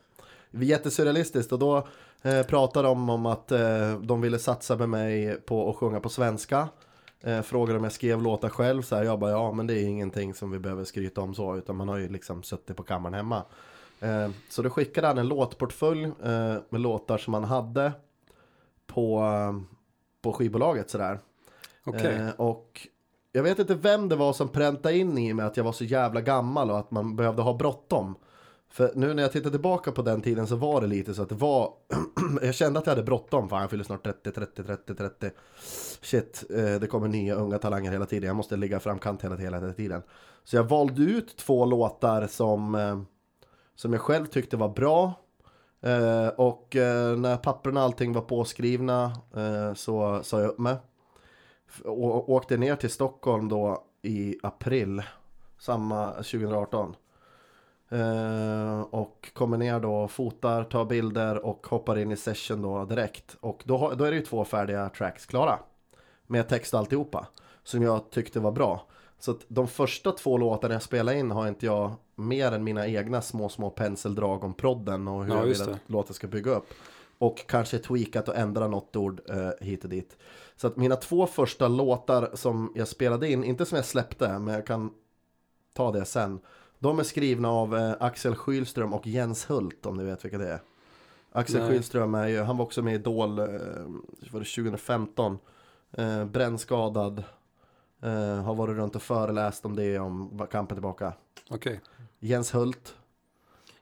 Jättesurrealistiskt 0.51 1.53
och 1.53 1.59
då 1.59 1.87
Eh, 2.23 2.43
pratade 2.43 2.89
om, 2.89 3.11
om 3.11 3.27
att 3.27 3.53
eh, 3.53 4.01
de 4.01 4.21
ville 4.21 4.39
satsa 4.39 4.77
med 4.77 4.89
mig 4.89 5.41
på 5.41 5.71
att 5.71 5.77
sjunga 5.77 6.01
på 6.01 6.09
svenska. 6.09 6.69
Eh, 7.21 7.43
frågade 7.43 7.79
om 7.79 7.85
jag 7.85 7.93
skrev 7.93 8.23
låtar 8.23 8.49
själv, 8.49 8.83
så 8.83 8.97
här, 8.97 9.05
jag 9.05 9.19
bara 9.19 9.31
ja 9.31 9.53
men 9.53 9.67
det 9.67 9.75
är 9.75 9.85
ingenting 9.85 10.35
som 10.35 10.51
vi 10.51 10.59
behöver 10.59 10.85
skryta 10.85 11.21
om 11.21 11.35
så, 11.35 11.57
utan 11.57 11.77
man 11.77 11.89
har 11.89 11.97
ju 11.97 12.09
liksom 12.09 12.43
suttit 12.43 12.77
på 12.77 12.83
kammaren 12.83 13.15
hemma. 13.15 13.43
Eh, 14.01 14.31
så 14.49 14.63
då 14.63 14.71
skickade 14.71 15.07
han 15.07 15.19
en 15.19 15.29
låtportfölj 15.29 16.05
eh, 16.05 16.57
med 16.69 16.81
låtar 16.81 17.19
som 17.19 17.35
han 17.35 17.45
hade 17.45 17.93
på, 18.87 19.21
eh, 19.21 19.77
på 20.23 20.33
skivbolaget 20.33 20.91
sådär. 20.91 21.19
Okej. 21.85 22.17
Eh, 22.17 22.31
och 22.37 22.89
jag 23.39 23.43
vet 23.43 23.59
inte 23.59 23.75
vem 23.75 24.09
det 24.09 24.17
var 24.17 24.33
som 24.33 24.49
präntade 24.49 24.97
in 24.97 25.19
i 25.19 25.35
mig 25.35 25.47
att 25.47 25.57
jag 25.57 25.65
var 25.65 25.73
så 25.73 25.85
jävla 25.85 26.21
gammal 26.21 26.71
och 26.71 26.79
att 26.79 26.91
man 26.91 27.17
behövde 27.17 27.43
ha 27.43 27.55
bråttom. 27.55 28.15
För 28.71 28.93
nu 28.95 29.15
när 29.15 29.23
jag 29.23 29.33
tittar 29.33 29.51
tillbaka 29.51 29.93
på 29.93 30.03
den 30.03 30.21
tiden 30.23 30.47
så 30.47 30.57
var 30.57 30.81
det 30.81 30.87
lite 30.87 31.15
så 31.15 31.23
att 31.23 31.29
det 31.29 31.35
var 31.35 31.73
Jag 32.43 32.55
kände 32.55 32.79
att 32.79 32.87
jag 32.87 32.91
hade 32.91 33.03
bråttom, 33.03 33.49
fan 33.49 33.61
jag 33.61 33.71
fyller 33.71 33.85
snart 33.85 34.05
30, 34.05 34.31
30, 34.33 34.63
30, 34.63 34.95
30 34.95 35.31
Shit, 36.03 36.45
eh, 36.51 36.81
det 36.81 36.87
kommer 36.87 37.09
nya 37.09 37.35
unga 37.35 37.59
talanger 37.59 37.93
hela 37.93 38.07
tiden, 38.07 38.27
jag 38.27 38.37
måste 38.37 38.57
ligga 38.57 38.77
i 38.77 38.81
framkant 38.81 39.25
hela, 39.25 39.37
hela 39.37 39.73
tiden. 39.73 40.03
Så 40.45 40.57
jag 40.57 40.65
valde 40.65 41.03
ut 41.03 41.37
två 41.37 41.65
låtar 41.65 42.27
som 42.27 42.75
eh, 42.75 43.01
Som 43.75 43.93
jag 43.93 44.03
själv 44.03 44.27
tyckte 44.27 44.57
var 44.57 44.69
bra. 44.69 45.13
Eh, 45.83 46.29
Och 46.29 46.77
eh, 46.77 47.17
när 47.17 47.37
papperna 47.37 47.81
och 47.81 47.85
allting 47.85 48.13
var 48.13 48.23
påskrivna 48.23 49.13
eh, 49.37 49.75
så 49.75 50.21
sa 50.23 50.41
jag 50.41 50.51
upp 50.51 50.59
mig 50.59 50.77
Å- 51.85 52.25
åkte 52.27 52.57
ner 52.57 52.77
till 52.77 52.91
Stockholm 52.91 53.49
då 53.49 53.85
i 54.03 54.39
april 54.43 55.03
samma 55.59 56.13
2018. 56.13 56.95
Eh, 57.91 58.81
och 58.81 59.29
kommer 59.35 59.59
ner 59.59 59.81
då, 59.81 60.09
fotar, 60.09 60.65
tar 60.65 60.85
bilder 60.85 61.47
och 61.47 61.67
hoppar 61.67 61.99
in 61.99 62.13
i 62.13 62.17
session 62.17 62.63
då 62.63 62.85
direkt. 62.85 63.37
Och 63.41 63.63
då, 63.65 63.93
då 63.97 64.05
är 64.05 64.11
det 64.11 64.17
ju 64.17 64.23
två 64.25 64.45
färdiga 64.45 64.89
tracks 64.89 65.27
klara. 65.27 65.59
Med 66.27 66.49
text 66.49 66.75
och 66.75 66.81
alltihopa. 66.81 67.27
Som 67.63 67.83
jag 67.83 68.11
tyckte 68.11 68.41
var 68.41 68.53
bra. 68.53 68.87
Så 69.19 69.31
att 69.31 69.41
de 69.49 69.69
första 69.69 70.13
två 70.13 70.39
låtarna 70.39 70.75
jag 70.75 70.83
spelade 70.83 71.19
in 71.19 71.31
har 71.31 71.49
inte 71.49 71.67
jag 71.67 71.93
mer 72.15 72.53
än 72.53 72.65
mina 72.65 72.87
egna 72.87 73.23
små, 73.23 73.49
små 73.49 73.71
penseldrag 73.71 74.45
om 74.45 74.55
prodden 74.55 75.09
och 75.09 75.25
hur 75.25 75.31
Ja, 75.33 75.39
jag 75.39 75.47
vill 75.47 75.63
att 75.63 75.79
låten 75.87 76.15
ska 76.15 76.27
bygga 76.27 76.51
upp. 76.51 76.67
Och 77.19 77.47
kanske 77.49 77.79
tweakat 77.79 78.29
och 78.29 78.37
ändrat 78.37 78.71
något 78.71 78.97
ord 78.97 79.21
eh, 79.29 79.51
hit 79.61 79.85
och 79.85 79.91
dit. 79.91 80.17
Så 80.57 80.67
att 80.67 80.77
mina 80.77 80.97
två 80.97 81.27
första 81.27 81.69
låtar 81.69 82.31
som 82.35 82.73
jag 82.75 82.89
spelade 82.89 83.31
in, 83.31 83.45
inte 83.45 83.67
som 83.67 83.77
jag 83.77 83.85
släppte, 83.85 84.39
men 84.39 84.55
jag 84.55 84.67
kan 84.67 84.91
ta 85.73 85.93
det 85.93 86.05
sen. 86.05 86.41
De 86.79 86.99
är 86.99 87.03
skrivna 87.03 87.49
av 87.49 87.77
eh, 87.77 87.95
Axel 88.01 88.35
Skylström 88.35 88.93
och 88.93 89.07
Jens 89.07 89.51
Hult, 89.51 89.87
om 89.87 89.97
ni 89.97 90.05
vet 90.05 90.25
vilka 90.25 90.39
det 90.39 90.49
är. 90.49 90.61
Axel 91.33 91.61
Nej. 91.61 91.71
Skylström 91.71 92.15
är 92.15 92.29
ju, 92.29 92.41
han 92.43 92.57
var 92.57 92.65
också 92.65 92.83
med 92.83 92.93
i 92.93 92.97
Idol, 92.97 93.39
eh, 93.39 93.45
var 94.31 94.41
det 94.41 94.47
2015. 94.47 95.39
Eh, 95.93 96.25
brännskadad. 96.25 97.25
Eh, 98.03 98.43
har 98.43 98.55
varit 98.55 98.77
runt 98.77 98.97
och 98.97 99.03
föreläst 99.03 99.65
om 99.65 99.77
det, 99.77 99.99
om 99.99 100.47
kampen 100.51 100.77
tillbaka. 100.77 101.13
Okej. 101.51 101.81
Jens 102.19 102.55
Hult. 102.55 102.95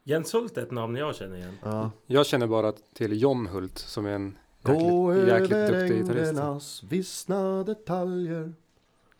Jens 0.08 0.34
Hult 0.34 0.56
är 0.56 0.62
ett 0.62 0.70
namn 0.70 0.96
jag 0.96 1.16
känner 1.16 1.36
igen. 1.36 1.58
Ja. 1.62 1.90
Jag 2.06 2.26
känner 2.26 2.46
bara 2.46 2.72
till 2.94 3.22
John 3.22 3.46
Hult 3.46 3.78
som 3.78 4.06
är 4.06 4.10
en 4.10 4.38
Gå 4.62 5.14
jäkligt, 5.14 5.28
jäkligt 5.28 5.52
över 5.52 5.80
duktig 5.80 5.98
gitarrist. 5.98 6.82
vissna 6.82 7.64
detaljer 7.64 8.52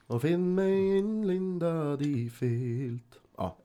och 0.07 0.23
finn 0.23 0.55
mig 0.55 0.99
inlindad 0.99 2.03
i 2.03 2.31
filt. 2.31 3.19
Ja. 3.37 3.57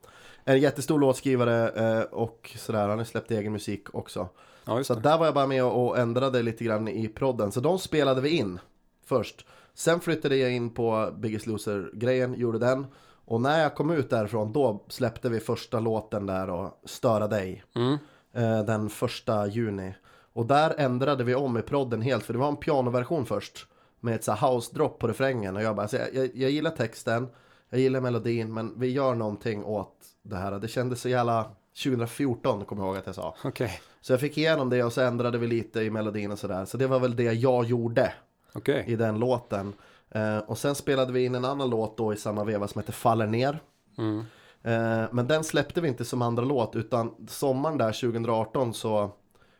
En 0.43 0.59
jättestor 0.59 0.99
låtskrivare 0.99 1.69
eh, 1.69 2.01
och 2.03 2.53
sådär, 2.57 2.87
han 2.87 2.97
har 2.97 3.05
släppt 3.05 3.31
egen 3.31 3.51
musik 3.51 3.95
också. 3.95 4.29
Ja, 4.65 4.83
Så 4.83 4.95
där 4.95 5.17
var 5.17 5.25
jag 5.25 5.33
bara 5.35 5.47
med 5.47 5.63
och 5.63 5.87
och 5.87 5.97
ändrade 5.97 6.41
lite 6.41 6.63
grann 6.63 6.87
i 6.87 7.07
prodden. 7.07 7.51
Så 7.51 7.59
de 7.59 7.79
spelade 7.79 8.21
vi 8.21 8.29
in 8.29 8.59
först. 9.05 9.45
Sen 9.73 9.99
flyttade 9.99 10.35
jag 10.35 10.51
in 10.51 10.69
på 10.69 11.13
Biggest 11.17 11.47
Loser-grejen, 11.47 12.33
gjorde 12.33 12.59
den. 12.59 12.85
Och 13.31 13.41
när 13.41 13.63
jag 13.63 13.75
kom 13.75 13.91
ut 13.91 14.09
därifrån, 14.09 14.53
då 14.53 14.85
släppte 14.87 15.29
vi 15.29 15.39
första 15.39 15.79
låten 15.79 16.25
där 16.25 16.49
och 16.49 16.81
Störa 16.85 17.27
dig. 17.27 17.63
Mm. 17.75 17.97
Eh, 18.33 18.65
den 18.65 18.89
första 18.89 19.47
juni. 19.47 19.93
Och 20.33 20.45
där 20.45 20.73
ändrade 20.77 21.23
vi 21.23 21.35
om 21.35 21.57
i 21.57 21.61
prodden 21.61 22.01
helt, 22.01 22.23
för 22.23 22.33
det 22.33 22.39
var 22.39 22.47
en 22.47 22.57
pianoversion 22.57 23.25
först. 23.25 23.67
Med 23.99 24.15
ett 24.15 24.23
så 24.23 24.31
här 24.31 24.47
house-drop 24.47 24.99
på 24.99 25.07
refrängen. 25.07 25.55
Och 25.55 25.61
jag 25.63 25.75
bara, 25.75 25.81
alltså, 25.81 25.97
jag, 25.97 26.15
jag, 26.15 26.29
jag 26.33 26.51
gillar 26.51 26.71
texten, 26.71 27.27
jag 27.69 27.79
gillar 27.79 28.01
melodin, 28.01 28.53
men 28.53 28.79
vi 28.79 28.91
gör 28.91 29.15
någonting 29.15 29.63
åt 29.63 29.95
det 30.23 30.35
här. 30.35 30.59
Det 30.59 30.67
kändes 30.67 31.01
så 31.01 31.09
jävla 31.09 31.51
2014, 31.83 32.65
kommer 32.65 32.81
jag 32.81 32.89
ihåg 32.89 32.97
att 32.97 33.05
jag 33.05 33.15
sa. 33.15 33.35
Okej. 33.43 33.81
Så 34.01 34.13
jag 34.13 34.19
fick 34.19 34.37
igenom 34.37 34.69
det 34.69 34.83
och 34.83 34.93
så 34.93 35.01
ändrade 35.01 35.37
vi 35.37 35.47
lite 35.47 35.81
i 35.81 35.89
melodin 35.89 36.31
och 36.31 36.39
sådär. 36.39 36.65
Så 36.65 36.77
det 36.77 36.87
var 36.87 36.99
väl 36.99 37.15
det 37.15 37.33
jag 37.33 37.65
gjorde 37.65 38.13
Okej. 38.53 38.83
i 38.87 38.95
den 38.95 39.19
låten. 39.19 39.73
Eh, 40.11 40.37
och 40.37 40.57
sen 40.57 40.75
spelade 40.75 41.13
vi 41.13 41.25
in 41.25 41.35
en 41.35 41.45
annan 41.45 41.69
låt 41.69 41.97
då 41.97 42.13
i 42.13 42.17
samma 42.17 42.43
veva 42.43 42.67
som 42.67 42.79
heter 42.81 42.93
Faller 42.93 43.27
ner. 43.27 43.59
Mm. 43.97 44.19
Eh, 44.63 45.09
men 45.11 45.27
den 45.27 45.43
släppte 45.43 45.81
vi 45.81 45.87
inte 45.87 46.05
som 46.05 46.21
andra 46.21 46.43
låt 46.43 46.75
utan 46.75 47.27
sommaren 47.27 47.77
där 47.77 47.91
2018 47.91 48.73
så, 48.73 49.11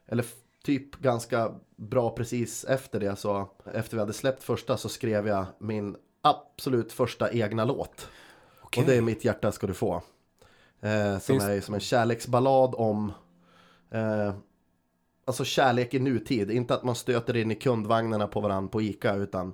eller 0.08 0.26
typ 0.64 0.96
ganska 0.96 1.52
bra 1.76 2.10
precis 2.10 2.64
efter 2.64 3.00
det 3.00 3.16
så, 3.16 3.50
efter 3.74 3.98
vi 3.98 4.00
hade 4.00 4.14
släppt 4.14 4.44
första 4.44 4.78
så 4.78 4.90
skrev 4.90 5.28
jag 5.28 5.46
min 5.60 5.96
absolut 6.22 6.92
första 6.92 7.32
egna 7.32 7.66
låt. 7.66 8.10
Okej. 8.62 8.82
Och 8.84 8.90
det 8.90 8.96
är 8.98 9.02
Mitt 9.02 9.26
hjärta 9.26 9.52
ska 9.52 9.68
du 9.68 9.74
få. 9.74 10.02
Eh, 10.82 11.12
som 11.12 11.20
Finns- 11.20 11.44
är 11.44 11.62
som 11.62 11.74
en 11.74 11.80
kärleksballad 11.80 12.76
om 12.78 13.14
eh, 13.92 14.34
Alltså 15.26 15.44
kärlek 15.44 15.94
i 15.94 16.00
nutid, 16.00 16.52
inte 16.52 16.74
att 16.74 16.84
man 16.84 16.96
stöter 16.96 17.38
in 17.38 17.52
i 17.52 17.56
kundvagnarna 17.56 18.28
på 18.28 18.42
varandra 18.42 18.70
på 18.72 18.82
Ica 18.82 19.16
utan 19.16 19.54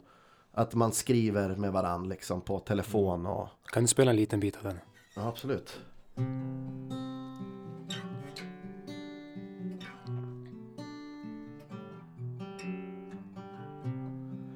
att 0.58 0.76
man 0.76 0.92
skriver 0.92 1.56
med 1.56 1.72
varandra 1.74 2.10
liksom 2.10 2.42
på 2.42 2.60
telefon 2.60 3.26
och 3.26 3.48
Kan 3.74 3.84
du 3.84 3.88
spela 3.88 4.12
en 4.12 4.18
liten 4.18 4.40
bit 4.40 4.58
av 4.58 4.64
den? 4.64 4.78
Ja, 5.16 5.28
absolut. 5.28 5.80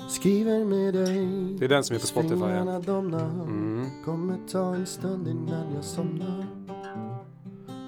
Skriver 0.09 0.65
med 0.65 0.93
dig 0.93 1.25
Det 1.59 1.65
är 1.65 1.69
den 1.69 1.83
som 1.83 1.95
är 1.95 1.99
på 1.99 2.07
Spotify, 2.07 2.45
ja. 2.45 2.79
Domnar 2.79 3.29
Mm. 3.29 3.85
Kommer 4.05 4.37
ta 4.51 4.75
en 4.75 4.85
stund 4.85 5.27
innan 5.27 5.73
jag 5.75 5.83
somnar 5.83 6.45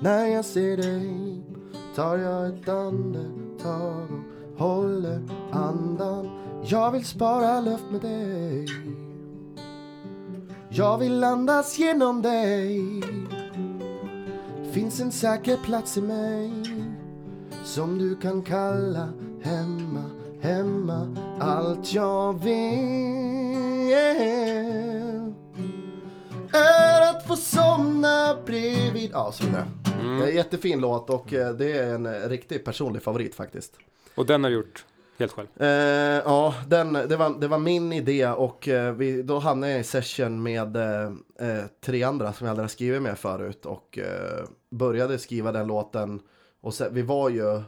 När 0.02 0.26
jag 0.26 0.46
ser 0.46 0.78
dig 0.78 1.42
tar 1.96 2.18
jag 2.18 2.48
ett 2.48 2.70
andetag 2.70 4.08
och 4.54 4.60
håller 4.60 5.22
andan 5.52 6.43
Jag 6.66 6.92
vill 6.92 7.06
spara 7.06 7.62
luft 7.62 7.84
med 7.92 8.02
dig. 8.02 8.68
Jag 10.70 10.98
vill 10.98 11.24
andas 11.24 11.80
genom 11.80 12.22
dig. 12.22 12.82
Finns 14.72 15.00
en 15.00 15.12
säker 15.12 15.58
plats 15.58 15.98
i 15.98 16.02
mig 16.02 16.52
Som 17.64 17.98
du 17.98 18.16
kan 18.16 18.42
kalla 18.42 19.10
hemma, 19.42 20.04
hemma. 20.42 21.16
Allt 21.40 21.94
jag 21.94 22.44
vill 22.44 23.94
är 26.54 27.10
att 27.10 27.28
få 27.28 27.36
somna 27.36 28.38
bredvid. 28.46 29.10
Ja, 29.14 29.32
så 29.32 29.46
vidare. 29.46 29.66
Det 30.04 30.26
är 30.26 30.30
en 30.30 30.36
jättefin 30.36 30.80
låt 30.80 31.10
och 31.10 31.34
eh, 31.34 31.54
det 31.54 31.78
är 31.78 31.96
en 31.96 32.06
eh, 32.06 32.12
riktig 32.12 32.66
personlig 32.66 33.04
favorit 33.04 33.36
faktiskt. 33.36 33.78
Och 34.16 34.26
den 34.26 34.44
har 34.44 34.52
du 34.52 34.56
gjort 34.56 34.86
helt 35.24 35.32
själv? 35.32 35.48
Eh, 35.60 36.22
ja, 36.26 36.56
den, 36.68 36.94
det, 36.94 37.16
var, 37.18 37.40
det 37.40 37.48
var 37.48 37.60
min 37.60 37.94
idé 37.94 38.28
och 38.28 38.68
eh, 38.68 38.94
vi, 38.94 39.22
då 39.22 39.40
hamnade 39.40 39.72
jag 39.72 39.82
i 39.82 39.84
session 39.84 40.44
med 40.44 40.76
eh, 40.76 41.04
eh, 41.50 41.64
tre 41.86 42.04
andra 42.04 42.34
som 42.34 42.46
jag 42.48 42.52
aldrig 42.52 42.64
har 42.64 42.70
skrivit 42.70 43.02
med 43.02 43.18
förut 43.20 43.66
och 43.66 43.98
eh, 43.98 44.46
började 44.72 45.18
skriva 45.20 45.52
den 45.52 45.68
låten. 45.68 46.20
Och 46.62 46.74
sen, 46.74 46.94
vi 46.94 47.02
var 47.02 47.30
ju, 47.30 47.62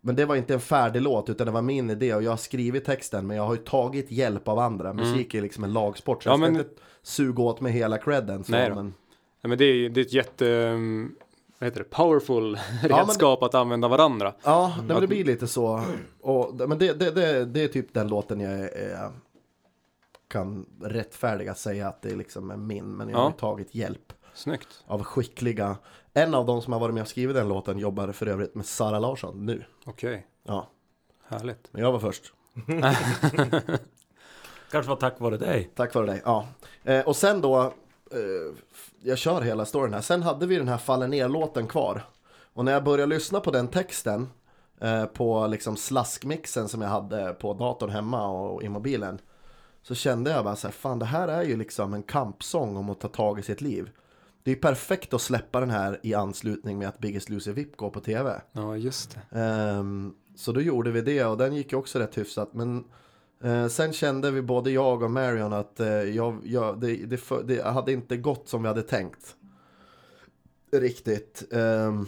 men 0.00 0.16
det 0.16 0.24
var 0.24 0.36
inte 0.36 0.54
en 0.54 0.60
färdig 0.60 1.02
låt 1.02 1.28
utan 1.28 1.46
det 1.46 1.52
var 1.52 1.62
min 1.62 1.90
idé 1.90 2.14
och 2.14 2.22
jag 2.22 2.30
har 2.30 2.36
skrivit 2.36 2.84
texten 2.84 3.26
men 3.26 3.36
jag 3.36 3.44
har 3.44 3.54
ju 3.54 3.60
tagit 3.62 4.10
hjälp 4.10 4.48
av 4.48 4.58
andra. 4.58 4.92
Musik 4.92 5.34
är 5.34 5.42
liksom 5.42 5.64
en 5.64 5.72
lagsport 5.72 6.22
så 6.22 6.28
Ja, 6.28 6.32
jag 6.32 6.38
ska 6.40 6.50
men- 6.52 6.60
inte 6.60 6.70
suga 7.02 7.42
åt 7.42 7.60
med 7.60 7.72
hela 7.72 7.98
credden. 7.98 8.44
Så, 8.44 8.52
Nej 8.52 8.70
men, 8.74 8.94
Ja, 9.42 9.48
men 9.48 9.58
det 9.58 9.64
är, 9.64 9.88
det 9.88 10.00
är 10.00 10.04
ett 10.04 10.12
jätte... 10.12 10.76
Vad 11.60 11.66
heter 11.66 11.78
det? 11.80 11.84
Powerful 11.90 12.58
redskap 12.82 13.42
att 13.42 13.54
använda 13.54 13.88
varandra. 13.88 14.34
Ja, 14.44 14.72
nej, 14.76 14.86
men 14.86 15.00
det 15.00 15.06
blir 15.06 15.24
lite 15.24 15.46
så. 15.48 15.82
Och, 16.20 16.54
men 16.68 16.78
det, 16.78 16.92
det, 16.92 17.10
det, 17.10 17.44
det 17.44 17.64
är 17.64 17.68
typ 17.68 17.94
den 17.94 18.08
låten 18.08 18.40
jag 18.40 18.52
är, 18.52 19.10
kan 20.28 20.66
rättfärdiga 20.82 21.54
säga 21.54 21.88
att 21.88 22.02
det 22.02 22.14
liksom 22.16 22.50
är 22.50 22.56
min. 22.56 22.84
Men 22.96 23.08
jag 23.08 23.16
har 23.16 23.24
Ja. 23.24 23.30
ju 23.30 23.36
tagit 23.36 23.74
hjälp 23.74 24.12
Snyggt. 24.34 24.84
av 24.86 25.02
skickliga. 25.02 25.76
En 26.12 26.34
av 26.34 26.46
de 26.46 26.62
som 26.62 26.72
har 26.72 26.80
varit 26.80 26.94
med 26.94 27.00
och 27.02 27.08
skrivit 27.08 27.36
den 27.36 27.48
låten 27.48 27.78
jobbar 27.78 28.12
för 28.12 28.26
övrigt 28.26 28.54
med 28.54 28.66
Sara 28.66 28.98
Larsson 28.98 29.46
nu. 29.46 29.64
Okej. 29.86 30.26
Ja, 30.46 30.68
Härligt. 31.28 31.68
men 31.72 31.82
jag 31.82 31.92
var 31.92 31.98
först. 31.98 32.32
Kanske 34.70 34.88
var 34.88 34.96
tack 34.96 35.20
vare 35.20 35.36
dig. 35.36 35.70
Tack 35.74 35.94
vare 35.94 36.06
dig. 36.06 36.22
Ja. 36.24 36.46
Eh, 36.84 37.00
och 37.06 37.16
sen 37.16 37.40
då, 37.40 37.72
eh, 38.10 38.54
jag 39.02 39.18
kör 39.18 39.40
hela 39.40 39.64
storyn 39.64 39.94
här. 39.94 40.00
Sen 40.00 40.22
hade 40.22 40.46
vi 40.46 40.56
den 40.56 40.68
här 40.68 40.78
Faller 40.78 41.08
ner-låten 41.08 41.66
kvar. 41.66 42.04
Och 42.52 42.64
när 42.64 42.72
jag 42.72 42.84
började 42.84 43.14
lyssna 43.14 43.40
på 43.40 43.50
den 43.50 43.68
texten 43.68 44.28
eh, 44.80 45.04
på 45.04 45.46
liksom 45.46 45.76
slaskmixen 45.76 46.68
som 46.68 46.82
jag 46.82 46.88
hade 46.88 47.32
på 47.32 47.54
datorn 47.54 47.90
hemma 47.90 48.28
och 48.28 48.62
i 48.62 48.68
mobilen. 48.68 49.18
Så 49.82 49.94
kände 49.94 50.30
jag 50.30 50.44
bara 50.44 50.56
så 50.56 50.66
här, 50.66 50.72
fan 50.72 50.98
det 50.98 51.04
här 51.04 51.28
är 51.28 51.42
ju 51.42 51.56
liksom 51.56 51.94
en 51.94 52.02
kampsång 52.02 52.76
om 52.76 52.90
att 52.90 53.00
ta 53.00 53.08
tag 53.08 53.38
i 53.38 53.42
sitt 53.42 53.60
liv. 53.60 53.90
Det 54.42 54.50
är 54.50 54.54
ju 54.54 54.60
perfekt 54.60 55.14
att 55.14 55.20
släppa 55.20 55.60
den 55.60 55.70
här 55.70 56.00
i 56.02 56.14
anslutning 56.14 56.78
med 56.78 56.88
att 56.88 56.98
Biggest 56.98 57.28
Loser 57.28 57.52
VIP 57.52 57.76
går 57.76 57.90
på 57.90 58.00
tv. 58.00 58.40
Ja, 58.52 58.76
just 58.76 59.18
det. 59.30 59.40
Ehm, 59.40 60.14
så 60.36 60.52
då 60.52 60.60
gjorde 60.60 60.90
vi 60.90 61.00
det 61.00 61.24
och 61.24 61.36
den 61.36 61.56
gick 61.56 61.72
ju 61.72 61.78
också 61.78 61.98
rätt 61.98 62.18
hyfsat. 62.18 62.54
Men 62.54 62.84
eh, 63.44 63.66
sen 63.66 63.92
kände 63.92 64.30
vi 64.30 64.42
både 64.42 64.70
jag 64.70 65.02
och 65.02 65.10
Marion 65.10 65.52
att 65.52 65.80
eh, 65.80 65.88
jag, 65.88 66.40
jag, 66.44 66.80
det, 66.80 66.96
det, 66.96 67.16
för, 67.16 67.42
det 67.42 67.64
hade 67.64 67.92
inte 67.92 68.16
gått 68.16 68.48
som 68.48 68.62
vi 68.62 68.68
hade 68.68 68.82
tänkt. 68.82 69.36
Riktigt. 70.72 71.52
Ehm, 71.52 72.06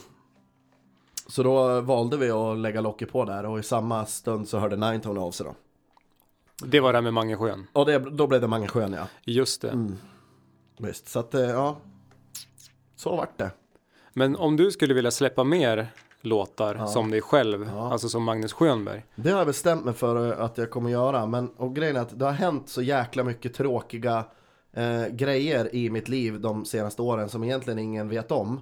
så 1.27 1.42
då 1.42 1.81
valde 1.81 2.16
vi 2.16 2.31
att 2.31 2.59
lägga 2.59 2.81
locket 2.81 3.12
på 3.12 3.25
där 3.25 3.47
och 3.47 3.59
i 3.59 3.62
samma 3.62 4.07
stund 4.07 4.49
så 4.49 4.59
hörde 4.59 4.77
Ninetone 4.77 5.21
av 5.21 5.31
sig 5.31 5.47
då. 5.47 5.55
Det 6.66 6.81
var 6.81 6.92
det 6.92 6.97
här 6.97 7.03
med 7.03 7.14
Mangesjön. 7.14 7.66
Och 7.73 7.87
det, 7.87 7.99
då 7.99 8.27
blev 8.27 8.40
det 8.40 8.49
Mangesjön 8.49 8.92
ja. 8.92 9.09
Just 9.25 9.62
det. 9.62 9.71
Mm. 9.71 9.97
Visst, 10.79 11.09
så 11.09 11.18
att 11.18 11.35
eh, 11.35 11.40
ja. 11.40 11.77
Så 12.97 13.16
vart 13.16 13.38
det. 13.38 13.51
Men 14.12 14.37
om 14.37 14.57
du 14.57 14.71
skulle 14.71 14.95
vilja 14.95 15.11
släppa 15.11 15.45
mer 15.45 15.92
låtar 16.23 16.75
Ja. 16.75 16.87
som 16.87 17.11
dig 17.11 17.21
själv, 17.21 17.71
Ja. 17.75 17.93
alltså 17.93 18.09
som 18.09 18.23
Magnus 18.23 18.53
Schönberg. 18.53 19.05
Det 19.15 19.31
har 19.31 19.39
jag 19.39 19.47
bestämt 19.47 19.85
mig 19.85 19.95
för 19.95 20.33
att 20.33 20.59
jag 20.59 20.71
kommer 20.71 20.91
göra. 20.91 21.27
Men 21.27 21.49
och 21.57 21.75
grejen 21.77 21.97
är 21.97 22.01
att 22.01 22.19
det 22.19 22.25
har 22.25 22.33
hänt 22.33 22.69
så 22.69 22.83
jäkla 22.83 23.25
mycket 23.25 23.55
tråkiga 23.55 24.25
eh, 24.73 25.07
grejer 25.07 25.75
i 25.75 25.91
mitt 25.91 26.09
liv 26.09 26.41
de 26.41 26.65
senaste 26.65 27.03
åren 27.03 27.29
som 27.29 27.45
egentligen 27.45 27.79
ingen 27.79 28.09
vet 28.09 28.31
om. 28.33 28.61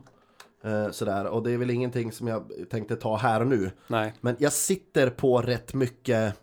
Eh, 0.65 0.91
sådär. 0.91 1.25
Och 1.27 1.43
det 1.43 1.51
är 1.53 1.59
väl 1.59 1.71
ingenting 1.71 2.13
som 2.13 2.27
jag 2.29 2.43
tänkte 2.71 2.97
ta 2.97 3.17
här 3.17 3.41
och 3.41 3.47
nu. 3.47 3.71
Nej, 3.87 4.15
Men 4.21 4.37
jag 4.39 4.53
sitter 4.53 5.11
på 5.11 5.43
rätt 5.43 5.75
mycket 5.75 6.35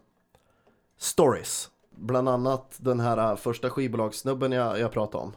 stories. 0.98 1.70
Bland 1.96 2.30
annat 2.30 2.76
den 2.78 3.00
här 3.00 3.32
eh, 3.32 3.36
första 3.36 3.70
skivbolagssnubben 3.70 4.52
jag, 4.52 4.80
jag 4.80 4.92
pratade 4.92 5.24
om. 5.24 5.34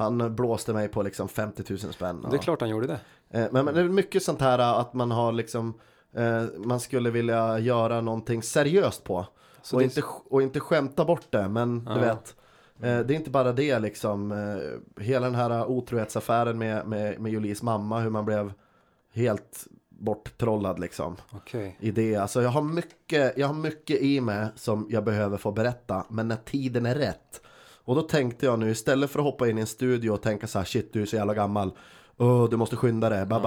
Han 0.00 0.36
blåste 0.36 0.72
mig 0.72 0.88
på 0.88 1.02
liksom 1.02 1.28
50 1.28 1.64
000 1.70 1.78
spänn. 1.78 2.26
det 2.30 2.36
är 2.36 2.38
klart 2.40 2.60
han 2.60 2.70
gjorde 2.70 2.86
det. 2.86 3.00
Eh, 3.30 3.46
Men, 3.52 3.64
men 3.64 3.74
det 3.74 3.80
är 3.80 3.84
mycket 3.84 4.22
sånt 4.22 4.40
här 4.40 4.58
eh, 4.58 4.68
att 4.68 4.94
man 4.94 5.10
har 5.10 5.32
liksom 5.32 5.74
eh, 6.16 6.42
Man 6.56 6.80
skulle 6.80 7.10
vilja 7.10 7.58
göra 7.58 8.00
någonting 8.00 8.42
seriöst 8.42 9.04
på 9.04 9.26
Så 9.62 9.76
och, 9.76 9.80
det- 9.80 9.84
inte, 9.84 10.02
och 10.30 10.42
inte 10.42 10.60
skämta 10.60 11.04
bort 11.04 11.26
det 11.30 11.48
men 11.48 11.86
Ja. 11.88 11.94
du 11.94 12.00
vet 12.00 12.34
eh, 12.82 13.06
Det 13.06 13.14
är 13.14 13.16
inte 13.16 13.30
bara 13.30 13.52
det 13.52 13.78
liksom 13.78 14.34
Hela 15.00 15.26
den 15.26 15.34
här 15.34 15.66
otrohetsaffären 15.70 16.58
med, 16.58 16.86
med, 16.86 17.20
med 17.20 17.32
Julies 17.32 17.62
mamma 17.62 18.00
Hur 18.00 18.10
man 18.10 18.24
blev 18.24 18.52
helt 19.14 19.66
borttrollad 19.88 20.78
liksom 20.78 21.16
Okej. 21.32 21.76
i 21.80 21.90
det. 21.90 22.16
Alltså 22.16 22.42
jag 22.42 22.50
har 22.50 22.62
mycket, 22.62 23.38
jag 23.38 23.46
har 23.46 23.54
mycket 23.54 24.00
i 24.00 24.20
mig 24.20 24.46
som 24.56 24.86
jag 24.90 25.04
behöver 25.04 25.36
få 25.36 25.52
berätta, 25.52 26.04
men 26.08 26.28
när 26.28 26.36
tiden 26.36 26.86
är 26.86 26.94
rätt. 26.94 27.40
Och 27.90 27.96
då 27.96 28.02
tänkte 28.02 28.46
jag 28.46 28.58
nu, 28.58 28.70
istället 28.70 29.10
för 29.10 29.18
att 29.18 29.24
hoppa 29.24 29.48
in 29.48 29.58
i 29.58 29.60
en 29.60 29.66
studio 29.66 30.10
och 30.10 30.22
tänka 30.22 30.46
så 30.46 30.58
här, 30.58 30.66
shit 30.66 30.92
du 30.92 31.02
är 31.02 31.06
så 31.06 31.16
jävla 31.16 31.34
gammal, 31.34 31.72
Åh, 32.16 32.48
du 32.48 32.56
måste 32.56 32.76
skynda 32.76 33.08
dig, 33.08 33.26
Ja, 33.30 33.38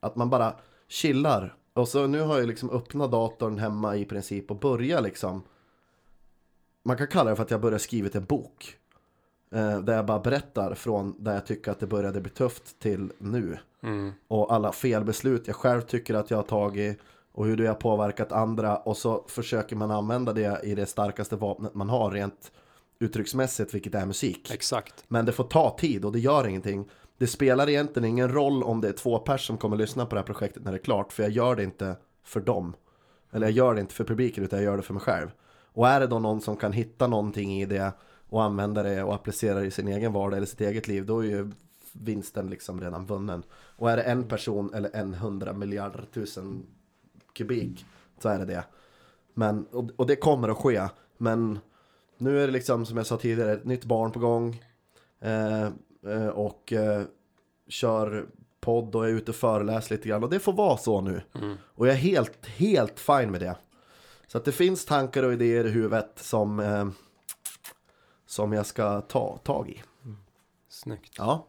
att 0.00 0.16
man 0.16 0.30
bara 0.30 0.54
chillar. 0.88 1.56
Och 1.74 1.88
så 1.88 2.06
nu 2.06 2.20
har 2.20 2.38
jag 2.38 2.46
liksom 2.46 2.70
öppnat 2.70 3.10
datorn 3.10 3.58
hemma 3.58 3.96
i 3.96 4.04
princip 4.04 4.50
och 4.50 4.58
börjar 4.58 5.00
liksom, 5.00 5.42
man 6.84 6.96
kan 6.96 7.06
kalla 7.06 7.30
det 7.30 7.36
för 7.36 7.42
att 7.42 7.50
jag 7.50 7.60
börjar 7.60 7.78
skrivit 7.78 8.14
en 8.14 8.24
bok. 8.24 8.76
Eh, 9.54 9.78
där 9.78 9.96
jag 9.96 10.06
bara 10.06 10.20
berättar 10.20 10.74
från 10.74 11.14
där 11.18 11.34
jag 11.34 11.46
tycker 11.46 11.70
att 11.70 11.80
det 11.80 11.86
började 11.86 12.20
bli 12.20 12.30
tufft 12.30 12.78
till 12.78 13.12
nu. 13.18 13.58
Mm. 13.82 14.12
och 14.28 14.52
alla 14.52 14.72
felbeslut 14.72 15.46
jag 15.46 15.56
själv 15.56 15.80
tycker 15.80 16.14
att 16.14 16.30
jag 16.30 16.38
har 16.38 16.42
tagit 16.42 16.98
och 17.32 17.46
hur 17.46 17.56
det 17.56 17.66
har 17.66 17.74
påverkat 17.74 18.32
andra. 18.32 18.76
Och 18.76 18.96
så 18.96 19.24
försöker 19.28 19.76
man 19.76 19.90
använda 19.90 20.32
det 20.32 20.60
i 20.64 20.74
det 20.74 20.86
starkaste 20.86 21.36
vapnet 21.36 21.74
man 21.74 21.88
har 21.88 22.10
rent 22.10 22.52
uttrycksmässigt 23.02 23.74
vilket 23.74 23.94
är 23.94 24.06
musik. 24.06 24.50
Exakt. 24.54 25.04
Men 25.08 25.26
det 25.26 25.32
får 25.32 25.44
ta 25.44 25.76
tid 25.78 26.04
och 26.04 26.12
det 26.12 26.20
gör 26.20 26.46
ingenting. 26.46 26.88
Det 27.18 27.26
spelar 27.26 27.68
egentligen 27.68 28.08
ingen 28.08 28.32
roll 28.32 28.62
om 28.62 28.80
det 28.80 28.88
är 28.88 28.92
två 28.92 29.18
pers 29.18 29.46
som 29.46 29.58
kommer 29.58 29.76
lyssna 29.76 30.06
på 30.06 30.14
det 30.14 30.20
här 30.20 30.26
projektet 30.26 30.64
när 30.64 30.72
det 30.72 30.78
är 30.78 30.82
klart 30.82 31.12
för 31.12 31.22
jag 31.22 31.32
gör 31.32 31.56
det 31.56 31.64
inte 31.64 31.96
för 32.24 32.40
dem. 32.40 32.74
Eller 33.32 33.46
jag 33.46 33.56
gör 33.56 33.74
det 33.74 33.80
inte 33.80 33.94
för 33.94 34.04
publiken 34.04 34.44
utan 34.44 34.58
jag 34.58 34.64
gör 34.64 34.76
det 34.76 34.82
för 34.82 34.94
mig 34.94 35.02
själv. 35.02 35.28
Och 35.74 35.88
är 35.88 36.00
det 36.00 36.06
då 36.06 36.18
någon 36.18 36.40
som 36.40 36.56
kan 36.56 36.72
hitta 36.72 37.06
någonting 37.06 37.60
i 37.60 37.66
det 37.66 37.92
och 38.28 38.42
använda 38.42 38.82
det 38.82 39.02
och 39.02 39.14
applicera 39.14 39.60
det 39.60 39.66
i 39.66 39.70
sin 39.70 39.88
egen 39.88 40.12
vardag 40.12 40.36
eller 40.36 40.46
sitt 40.46 40.60
eget 40.60 40.88
liv 40.88 41.06
då 41.06 41.24
är 41.24 41.28
ju 41.28 41.50
vinsten 41.92 42.46
liksom 42.46 42.80
redan 42.80 43.06
vunnen. 43.06 43.42
Och 43.52 43.90
är 43.90 43.96
det 43.96 44.02
en 44.02 44.24
person 44.24 44.74
eller 44.74 44.96
en 44.96 45.14
hundra 45.14 45.52
miljarder 45.52 46.04
tusen 46.14 46.66
kubik 47.32 47.86
så 48.18 48.28
är 48.28 48.38
det 48.38 48.44
det. 48.44 48.64
Men, 49.34 49.66
och, 49.66 49.90
och 49.96 50.06
det 50.06 50.16
kommer 50.16 50.48
att 50.48 50.56
ske. 50.56 50.88
Men 51.18 51.58
nu 52.22 52.42
är 52.42 52.46
det 52.46 52.52
liksom 52.52 52.86
som 52.86 52.96
jag 52.96 53.06
sa 53.06 53.16
tidigare 53.16 53.52
ett 53.52 53.64
nytt 53.64 53.84
barn 53.84 54.12
på 54.12 54.18
gång. 54.18 54.62
Eh, 55.20 55.66
eh, 56.06 56.28
och 56.28 56.72
eh, 56.72 57.02
kör 57.68 58.26
podd 58.60 58.94
och 58.94 59.06
är 59.06 59.10
ute 59.10 59.30
och 59.30 59.36
föreläser 59.36 59.94
lite 59.94 60.08
grann. 60.08 60.24
Och 60.24 60.30
det 60.30 60.38
får 60.38 60.52
vara 60.52 60.76
så 60.76 61.00
nu. 61.00 61.22
Mm. 61.34 61.56
Och 61.64 61.86
jag 61.86 61.94
är 61.94 61.98
helt, 61.98 62.46
helt 62.46 63.00
fine 63.00 63.30
med 63.30 63.40
det. 63.40 63.56
Så 64.26 64.38
att 64.38 64.44
det 64.44 64.52
finns 64.52 64.84
tankar 64.84 65.22
och 65.22 65.32
idéer 65.32 65.64
i 65.64 65.70
huvudet 65.70 66.12
som, 66.16 66.60
eh, 66.60 66.88
som 68.26 68.52
jag 68.52 68.66
ska 68.66 69.00
ta 69.00 69.36
tag 69.36 69.68
i. 69.68 69.82
Snyggt. 70.68 71.14
Ja. 71.18 71.46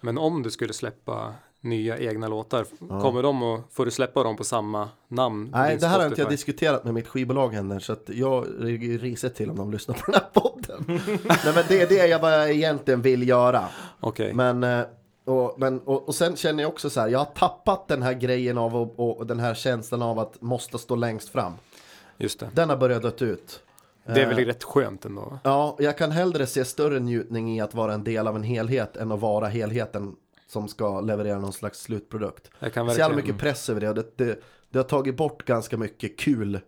Men 0.00 0.18
om 0.18 0.42
du 0.42 0.50
skulle 0.50 0.72
släppa 0.72 1.34
nya 1.64 1.98
egna 1.98 2.28
låtar, 2.28 2.66
Ja. 2.88 3.00
kommer 3.00 3.22
de 3.22 3.42
att, 3.42 3.60
får 3.72 3.84
du 3.84 3.90
släppa 3.90 4.22
dem 4.22 4.36
på 4.36 4.44
samma 4.44 4.88
namn? 5.08 5.50
Nej, 5.52 5.76
det 5.80 5.86
här 5.86 5.98
har 5.98 6.06
inte 6.06 6.20
jag 6.20 6.30
diskuterat 6.30 6.84
med 6.84 6.94
mitt 6.94 7.08
skivbolag 7.08 7.54
än. 7.54 7.80
Så 7.80 7.92
att 7.92 8.02
jag 8.06 8.46
är 8.46 8.98
risigt 8.98 9.34
till 9.34 9.50
om 9.50 9.56
de 9.56 9.70
lyssnar 9.72 9.94
på 9.94 10.10
den 10.10 10.14
här 10.14 10.40
podden. 10.42 10.84
Nej, 11.24 11.54
men 11.54 11.64
det 11.68 11.80
är 11.82 11.86
det 11.88 12.06
jag 12.06 12.20
bara 12.20 12.48
egentligen 12.48 13.02
vill 13.02 13.28
göra. 13.28 13.64
Okej, 14.00 14.34
Men, 14.34 14.64
eh, 14.64 14.80
och, 15.24 15.54
men 15.58 15.80
och, 15.80 16.08
och 16.08 16.14
sen 16.14 16.36
känner 16.36 16.62
jag 16.62 16.72
också 16.72 16.90
så 16.90 17.00
här, 17.00 17.08
jag 17.08 17.18
har 17.18 17.24
tappat 17.24 17.88
den 17.88 18.02
här 18.02 18.12
grejen 18.14 18.58
av 18.58 18.76
och, 18.76 19.18
och 19.18 19.26
den 19.26 19.40
här 19.40 19.54
känslan 19.54 20.02
av 20.02 20.18
att 20.18 20.40
måste 20.42 20.78
stå 20.78 20.94
längst 20.96 21.28
fram. 21.28 21.52
just 22.18 22.40
det. 22.40 22.48
Den 22.54 22.68
har 22.70 22.76
börjat 22.76 23.02
dött 23.02 23.22
ut. 23.22 23.60
Det 24.06 24.22
är 24.22 24.26
väl 24.28 24.38
Eh, 24.38 24.44
rätt 24.46 24.64
skönt 24.64 25.04
ändå? 25.04 25.38
Ja, 25.42 25.76
jag 25.78 25.98
kan 25.98 26.10
hellre 26.10 26.46
se 26.46 26.64
större 26.64 27.00
njutning 27.00 27.56
i 27.56 27.60
att 27.60 27.74
vara 27.74 27.94
en 27.94 28.04
del 28.04 28.28
av 28.28 28.36
en 28.36 28.42
helhet 28.42 28.96
än 28.96 29.12
att 29.12 29.20
vara 29.20 29.46
helheten 29.48 30.16
som 30.54 30.68
ska 30.68 31.00
leverera 31.00 31.38
någon 31.38 31.52
slags 31.52 31.80
slutprodukt. 31.80 32.50
Jag 32.58 32.72
kan 32.72 32.86
Det 32.86 32.92
är 32.92 32.94
så 32.94 32.98
jävla 32.98 33.16
verkligen... 33.16 33.34
mycket 33.36 33.48
press 33.48 33.70
över 33.70 33.80
det 33.80 33.88
och 33.88 33.94
det, 33.94 34.18
det, 34.18 34.40
det 34.70 34.78
har 34.78 34.84
tagit 34.84 35.16
bort 35.16 35.44
ganska 35.44 35.76
mycket 35.76 36.18
kul 36.18 36.60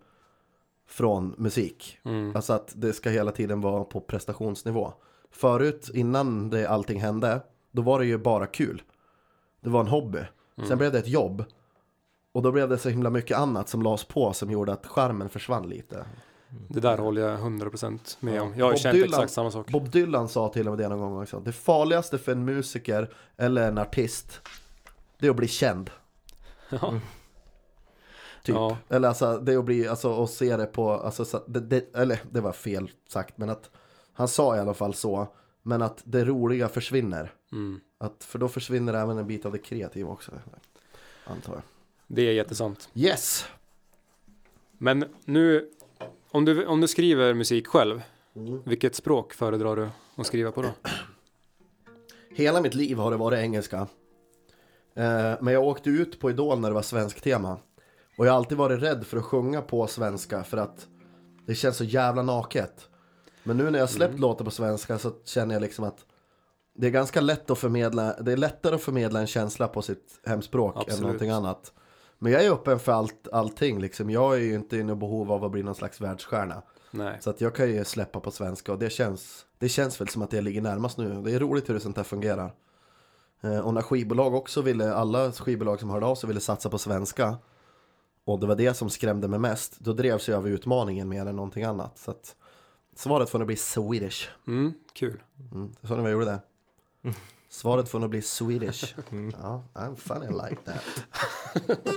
från 0.88 1.35
musik. 1.38 1.99
Mm. 2.05 2.37
Alltså 2.37 2.53
att 2.53 2.72
det 2.77 2.92
ska 2.92 3.11
hela 3.11 3.33
tiden 3.33 3.61
vara 3.61 3.85
på 3.85 4.01
prestationsnivå. 4.01 4.92
Förut, 5.31 5.90
innan 5.94 6.51
det 6.51 6.66
allting 6.66 7.01
hände, 7.01 7.40
då 7.72 7.83
var 7.83 7.99
det 7.99 8.07
ju 8.07 8.18
bara 8.18 8.46
kul. 8.46 8.83
Det 9.61 9.70
var 9.70 9.81
en 9.81 9.88
hobby. 9.88 10.18
Mm. 10.57 10.68
Sen 10.68 10.79
blev 10.79 10.92
det 10.92 10.99
ett 10.99 11.09
jobb. 11.09 11.44
Och 12.33 12.42
då 12.42 12.53
blev 12.53 12.68
det 12.68 12.79
så 12.79 12.88
himla 12.88 13.11
mycket 13.11 13.38
annat 13.38 13.68
som 13.68 13.83
lades 13.83 14.05
på 14.05 14.33
som 14.33 14.51
gjorde 14.51 14.72
att 14.72 14.87
charmen 14.87 15.29
försvann 15.29 15.68
lite. 15.68 16.07
Det 16.68 16.80
där 16.80 16.98
håller 16.98 17.22
jag 17.22 17.38
100% 17.40 18.16
med 18.20 18.35
Ja. 18.35 18.42
om. 18.42 18.54
Jag 18.59 18.64
har 18.64 18.72
Bob 18.72 18.80
känt 18.80 18.94
Dylan- 18.94 19.09
exakt 19.09 19.32
samma 19.32 19.50
sak. 19.50 19.70
Bob 19.70 19.90
Dylan 19.90 20.28
sa 20.28 20.48
till 20.48 20.68
och 20.68 20.76
med 20.76 20.85
det 20.85 20.88
någon 20.88 21.00
gång 21.00 21.22
också. 21.22 21.40
Det 21.40 21.52
farligaste 21.52 22.18
för 22.18 22.32
en 22.32 22.44
musiker 22.44 23.14
eller 23.37 23.68
en 23.68 23.78
artist, 23.78 24.40
det 25.18 25.26
är 25.26 25.30
att 25.30 25.37
bli 25.37 25.48
känd. 25.48 25.90
Ja. 26.70 27.00
Typ. 28.42 28.54
Ja. 28.54 28.76
Eller 28.88 29.09
alltså, 29.09 29.38
det 29.38 29.52
är 29.52 29.59
att 29.59 29.64
bli, 29.64 29.88
alltså 29.88 30.22
att 30.24 30.30
se 30.30 30.56
det 30.56 30.66
på, 30.66 30.90
alltså, 30.90 31.24
så, 31.24 31.42
det, 31.46 31.61
det, 31.61 31.94
eller 31.96 32.20
det 32.30 32.40
var 32.40 32.52
fel 32.52 32.90
sagt, 33.09 33.38
men 33.38 33.50
att 33.50 33.70
han 34.12 34.28
sa 34.28 34.56
i 34.56 34.61
alla 34.61 34.74
fall 34.74 34.94
så. 34.94 35.28
Men 35.62 35.82
att 35.82 36.02
det 36.04 36.24
roliga 36.24 36.68
försvinner. 36.68 37.32
Mm. 37.52 37.80
Att, 37.98 38.24
för 38.24 38.38
då 38.38 38.48
försvinner 38.48 38.94
även 38.94 39.18
en 39.18 39.26
bit 39.26 39.46
av 39.46 39.52
det 39.52 39.59
kreativa 39.59 40.11
också. 40.11 40.32
Antar 41.24 41.52
jag. 41.52 41.62
Det 42.06 42.22
är 42.22 42.32
jättesant. 42.32 42.88
Yes! 42.94 43.44
Men 44.78 45.04
nu, 45.24 45.70
om 46.37 46.44
du, 46.44 46.66
om 46.66 46.81
du 46.81 46.88
skriver 46.88 47.35
musik 47.35 47.66
själv, 47.66 48.03
Mm. 48.37 48.62
vilket 48.64 48.94
språk 48.94 49.33
föredrar 49.35 49.77
du 49.77 49.88
att 50.16 50.27
skriva 50.27 50.53
på 50.53 50.62
då? 50.62 50.68
Hela 52.35 52.61
mitt 52.61 52.75
liv 52.75 52.99
har 52.99 53.11
det 53.11 53.16
varit 53.16 53.38
engelska. 53.38 53.77
Eh, 54.94 55.35
men 55.40 55.55
jag 55.55 55.64
åkte 55.64 55.90
ut 55.90 56.20
på 56.20 56.31
Idol 56.31 56.61
när 56.61 56.68
det 56.68 56.75
var 56.75 56.83
svensk 56.83 57.20
tema. 57.20 57.59
Och 58.18 58.27
jag 58.27 58.33
har 58.33 58.37
alltid 58.37 58.59
varit 58.59 58.83
rädd 58.83 59.07
för 59.07 59.16
att 59.16 59.25
sjunga 59.25 59.62
på 59.62 59.87
svenska 59.87 60.44
för 60.44 60.57
att 60.57 60.87
det 61.46 61.55
känns 61.55 61.77
så 61.77 61.85
jävla 61.85 62.22
naket. 62.22 62.88
Men 63.42 63.57
nu 63.57 63.70
när 63.70 63.79
jag 63.79 63.90
släppt 63.90 64.18
låtar 64.18 64.44
på 64.44 64.51
svenska 64.51 64.99
så 64.99 65.12
känner 65.25 65.55
jag 65.55 65.61
liksom 65.62 65.85
att 65.85 66.05
det 66.75 66.87
är 66.87 66.90
ganska 66.90 67.20
lätt 67.20 67.51
att 67.51 67.59
förmedla, 67.59 68.16
det 68.20 68.33
är 68.33 68.37
lättare 68.37 68.75
att 68.75 68.83
förmedla 68.83 69.20
en 69.20 69.27
känsla 69.27 69.68
på 69.68 69.83
sitt 69.83 70.20
hemspråk 70.27 70.75
än 70.75 70.81
Absolut. 70.81 71.03
någonting 71.03 71.31
annat. 71.31 71.72
Men 72.18 72.33
jag 72.33 72.44
är 72.44 72.50
öppen 72.52 72.79
för 72.79 72.92
allt, 72.92 73.29
allting 73.33 73.81
liksom. 73.81 74.11
Jag 74.11 74.35
är 74.35 74.40
ju 74.40 74.55
inte 74.55 74.76
i 74.76 74.83
något 74.85 74.98
behov 74.98 75.33
av 75.33 75.44
att 75.44 75.50
bli 75.52 75.62
någon 75.62 75.74
slags 75.74 76.00
världsstjärna. 76.00 76.62
Nej. 76.90 77.18
Så 77.20 77.31
att 77.31 77.40
jag 77.40 77.55
kan 77.55 77.68
ju 77.70 77.85
släppa 77.85 78.20
på 78.20 78.31
svenska 78.31 78.72
och 78.72 78.79
det 78.79 78.90
känns, 78.90 79.46
det 79.59 79.68
känns 79.68 80.00
väl 80.00 80.09
som 80.09 80.22
att 80.22 80.31
det 80.31 80.40
ligger 80.40 80.61
närmast 80.62 80.98
nu. 80.98 81.22
Det 81.22 81.33
är 81.33 81.40
roligt 81.40 81.68
hur 81.68 81.74
det 81.74 81.81
sånt 81.81 81.96
här 81.96 82.05
fungerar. 82.05 82.52
Eh, 83.40 83.59
Och 83.59 83.74
när 83.74 83.83
skivbolag 83.83 84.35
också 84.35 84.62
ville, 84.62 84.94
alla 84.94 85.33
skivbolag 85.33 85.81
som 85.81 85.90
hörde 85.90 86.07
av 86.07 86.14
sig 86.14 86.26
ville 86.29 86.40
satsa 86.40 86.70
på 86.70 86.79
svenska. 86.79 87.37
Och 88.24 88.40
det 88.40 88.46
var 88.46 88.57
det 88.57 88.74
som 88.74 88.90
skrämde 88.90 89.29
mig 89.29 89.38
mest. 89.38 89.81
Då 89.81 89.92
drevs 89.92 90.29
jag 90.29 90.38
av 90.38 90.48
utmaningen 90.48 91.09
mer 91.09 91.26
än 91.26 91.37
någonting 91.37 91.64
annat. 91.64 91.98
Så 91.98 92.11
att 92.11 92.37
svaret 92.94 93.31
får 93.31 93.38
nog 93.38 93.46
bli 93.46 93.57
Swedish. 93.57 94.29
Mm, 94.46 94.72
kul. 94.92 95.22
Mm, 95.52 95.66
ni 95.66 95.88
vad 95.88 95.98
jag 96.00 96.11
gjorde 96.11 96.24
det. 96.24 96.40
Svaret 97.48 97.88
får 97.88 97.98
nog 97.98 98.11
bli 98.11 98.22
Swedish. 98.22 98.94
Ja, 99.42 99.62
I'm 99.74 99.96
funny 99.96 100.26
like 100.26 100.56
that. 100.64 100.82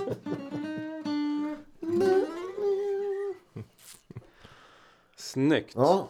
Snyggt. 5.16 5.72
Ja, 5.76 6.08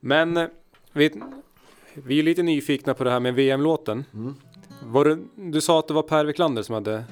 Men 0.00 0.36
eh, 0.36 0.46
vi, 0.92 1.22
vi 1.94 2.18
är 2.18 2.22
lite 2.22 2.42
nyfikna 2.42 2.94
på 2.94 3.04
det 3.04 3.10
här 3.10 3.20
med 3.20 3.34
VM-låten. 3.34 4.04
Mm. 4.14 4.34
Var 4.84 5.04
det, 5.04 5.18
du 5.36 5.60
sa 5.60 5.78
att 5.78 5.88
det 5.88 5.94
var 5.94 6.02
Per 6.02 6.24
Wiklander 6.24 6.62
som 6.62 6.74
hade... 6.74 7.04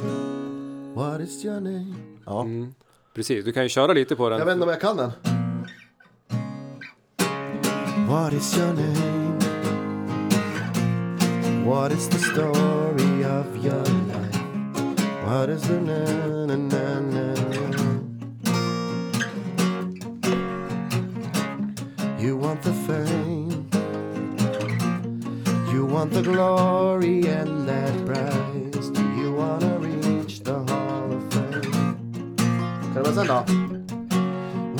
what 0.94 1.20
is 1.20 1.44
your 1.44 1.60
name? 1.60 1.94
Ja, 2.26 2.40
Mm, 2.42 2.74
precis, 3.14 3.44
du 3.44 3.52
kan 3.52 3.62
ju 3.62 3.68
köra 3.68 3.92
lite 3.92 4.16
på 4.16 4.28
den. 4.28 4.38
jag 4.38 4.46
vet 4.46 4.52
inte 4.54 4.64
om 4.64 4.70
jag 4.70 4.80
kan 4.80 4.96
den. 4.96 5.10
What 8.08 8.32
is 8.32 8.58
your 8.58 8.72
name? 8.72 9.17
What 11.68 11.92
is 11.92 12.08
the 12.08 12.18
story 12.18 13.24
of 13.24 13.62
your 13.62 13.84
life? 14.08 14.40
What 15.26 15.50
is 15.50 15.68
the 15.68 15.78
na 15.88 16.00
na 16.46 16.56
na 16.56 16.84
na 17.12 17.26
You 22.18 22.38
want 22.38 22.62
the 22.62 22.72
fame 22.88 23.68
You 25.70 25.84
want 25.84 26.10
the 26.14 26.22
glory 26.22 27.26
and 27.26 27.68
that 27.68 27.92
prize 28.06 28.88
Do 28.88 29.02
you 29.20 29.34
wanna 29.34 29.78
reach 29.78 30.40
the 30.40 30.54
hall 30.68 31.12
of 31.12 31.22
fame? 31.34 31.96
Kan 32.80 32.94
det 32.94 33.02
vara 33.02 33.14
sen 33.14 33.26
då? 33.26 33.44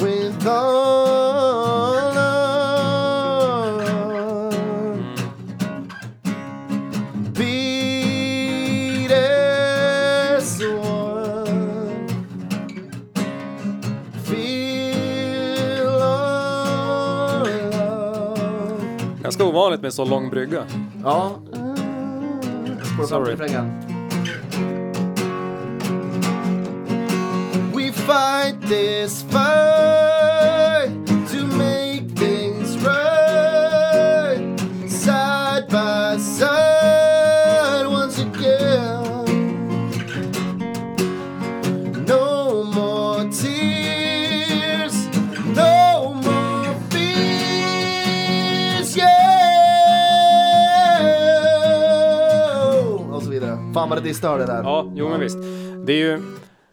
With 0.05 0.47
all 0.47 1.78
ovanligt 19.49 19.83
med 19.83 19.95
så 19.95 20.05
lång 20.05 20.31
brygga. 20.31 20.65
Ja. 21.05 21.31
Spår 22.83 22.97
fram 22.97 23.07
Sorry. 23.07 23.33
refrängen. 23.33 23.73
We 27.75 27.93
fight 27.93 28.69
this 28.69 29.23
fight 29.23 29.98
Fan 54.15 54.31
vad 54.31 54.41
det 54.41 54.47
där 54.47 54.63
Ja, 54.63 54.93
jo 54.95 55.09
men 55.09 55.21
visst. 55.21 55.39
Det 55.87 55.93
är 55.93 55.97
ju... 55.97 56.23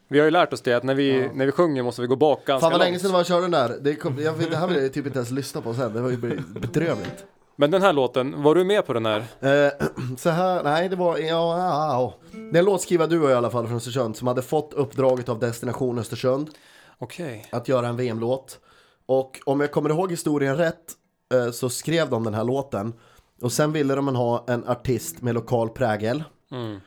Vi 0.08 0.19
har 0.19 0.26
ju 0.26 0.32
lärt 0.32 0.54
oss 0.54 0.62
det 0.62 0.74
att 0.74 0.84
när 0.84 0.95
vi, 0.95 1.30
när 1.34 1.45
vi 1.45 1.52
sjunger 1.52 1.84
måste 1.84 2.02
vi 2.02 2.08
gå 2.08 2.15
bak 2.15 2.45
ganska 2.45 2.65
Fan 2.65 2.71
vad 2.71 2.80
länge 2.80 3.00
sedan 3.00 3.08
det 3.08 3.13
var 3.13 3.19
jag 3.19 3.28
körde 3.28 3.41
den 3.41 3.52
där. 3.52 3.78
Det, 3.82 3.95
kom, 3.95 4.19
jag, 4.19 4.50
det 4.50 4.58
här 4.58 4.67
vill 4.67 4.84
jag 4.84 4.93
typ 4.93 5.06
inte 5.06 5.19
ens 5.19 5.32
lyssna 5.32 5.62
på 5.62 5.74
sen. 5.74 5.93
Det 5.93 6.02
var 6.02 6.10
ju 6.10 6.17
bedrövligt. 6.60 7.26
Men 7.56 7.71
den 7.71 7.82
här 7.82 7.93
låten, 7.93 8.43
var 8.43 8.56
du 8.56 8.63
med 8.63 8.86
på 8.86 8.93
den 8.93 9.06
här? 9.06 9.19
Eh, 9.39 9.71
så 10.17 10.30
här, 10.30 10.63
nej 10.63 10.89
det 10.89 10.95
var, 10.95 11.17
ja, 11.17 11.26
ja, 11.28 11.88
ja. 11.93 12.13
Det 12.32 12.58
är 12.58 12.60
en 12.60 12.65
låtskrivare 12.65 13.32
i 13.32 13.34
alla 13.34 13.50
fall 13.50 13.67
från 13.67 13.78
Östersund 13.78 14.15
som 14.15 14.28
hade 14.28 14.41
fått 14.41 14.74
uppdraget 14.74 15.30
av 15.30 15.39
Destination 15.39 16.00
Östersund 16.00 16.50
Okej. 16.98 17.45
att 17.52 17.67
göra 17.67 17.88
en 17.88 17.98
VM-låt. 17.98 18.60
Och 19.06 19.39
om 19.45 19.60
jag 19.60 19.71
kommer 19.71 19.89
ihåg 19.89 20.12
historien 20.12 20.58
rätt 20.58 20.93
eh, 21.34 21.52
så 21.52 21.69
skrev 21.69 22.10
de 22.10 22.24
den 22.24 22.34
här 22.34 22.43
låten. 22.43 22.93
Och 23.41 23.52
sen 23.52 23.71
ville 23.71 23.95
de 23.95 24.15
ha 24.15 24.45
en 24.48 24.67
artist 24.67 25.21
med 25.21 25.36
lokal 25.36 25.69
prägel. 25.69 26.24
Mm. 26.52 26.80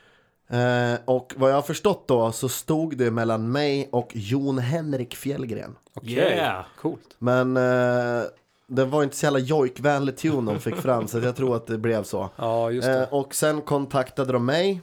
Eh, 0.51 0.99
och 1.05 1.35
vad 1.37 1.51
jag 1.51 1.55
har 1.55 1.63
förstått 1.63 2.09
då 2.09 2.33
så 2.33 2.49
stod 2.49 2.97
det 2.97 3.11
mellan 3.11 3.53
mig 3.53 3.89
och 3.93 4.11
Jon 4.15 4.59
Henrik 4.59 5.17
Fjällgren. 5.17 5.77
Okej, 5.95 6.13
Yeah. 6.15 6.65
coolt. 6.81 7.17
Men 7.19 7.57
eh, 7.57 8.23
det 8.67 8.85
var 8.85 9.03
inte 9.03 9.17
så 9.17 9.27
jävla 9.27 9.39
jojkvänlig 9.39 10.17
tune 10.17 10.53
de 10.53 10.61
fick 10.61 10.77
fram 10.77 11.09
så 11.09 11.19
jag 11.19 11.37
tror 11.37 11.57
att 11.57 11.67
det 11.67 11.79
blev 11.79 12.03
så. 12.03 12.31
Ja, 12.37 12.71
just 12.71 12.87
det. 12.89 13.03
Eh, 13.03 13.15
och 13.15 13.35
sen 13.35 13.61
kontaktade 13.61 14.33
de 14.33 14.45
mig 14.47 14.81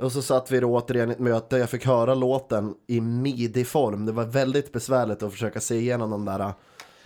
och 0.00 0.12
så 0.12 0.22
satt 0.22 0.50
vi 0.50 0.60
då 0.60 0.74
återigen 0.74 1.08
i 1.10 1.12
ett 1.12 1.18
möte. 1.18 1.56
Jag 1.58 1.70
fick 1.70 1.86
höra 1.86 2.14
låten 2.14 2.74
i 2.86 3.00
midi-form. 3.00 4.06
Det 4.06 4.12
var 4.12 4.24
väldigt 4.24 4.72
besvärligt 4.72 5.22
att 5.22 5.32
försöka 5.32 5.60
se 5.60 5.74
igenom 5.76 6.10
de 6.10 6.24
där 6.24 6.52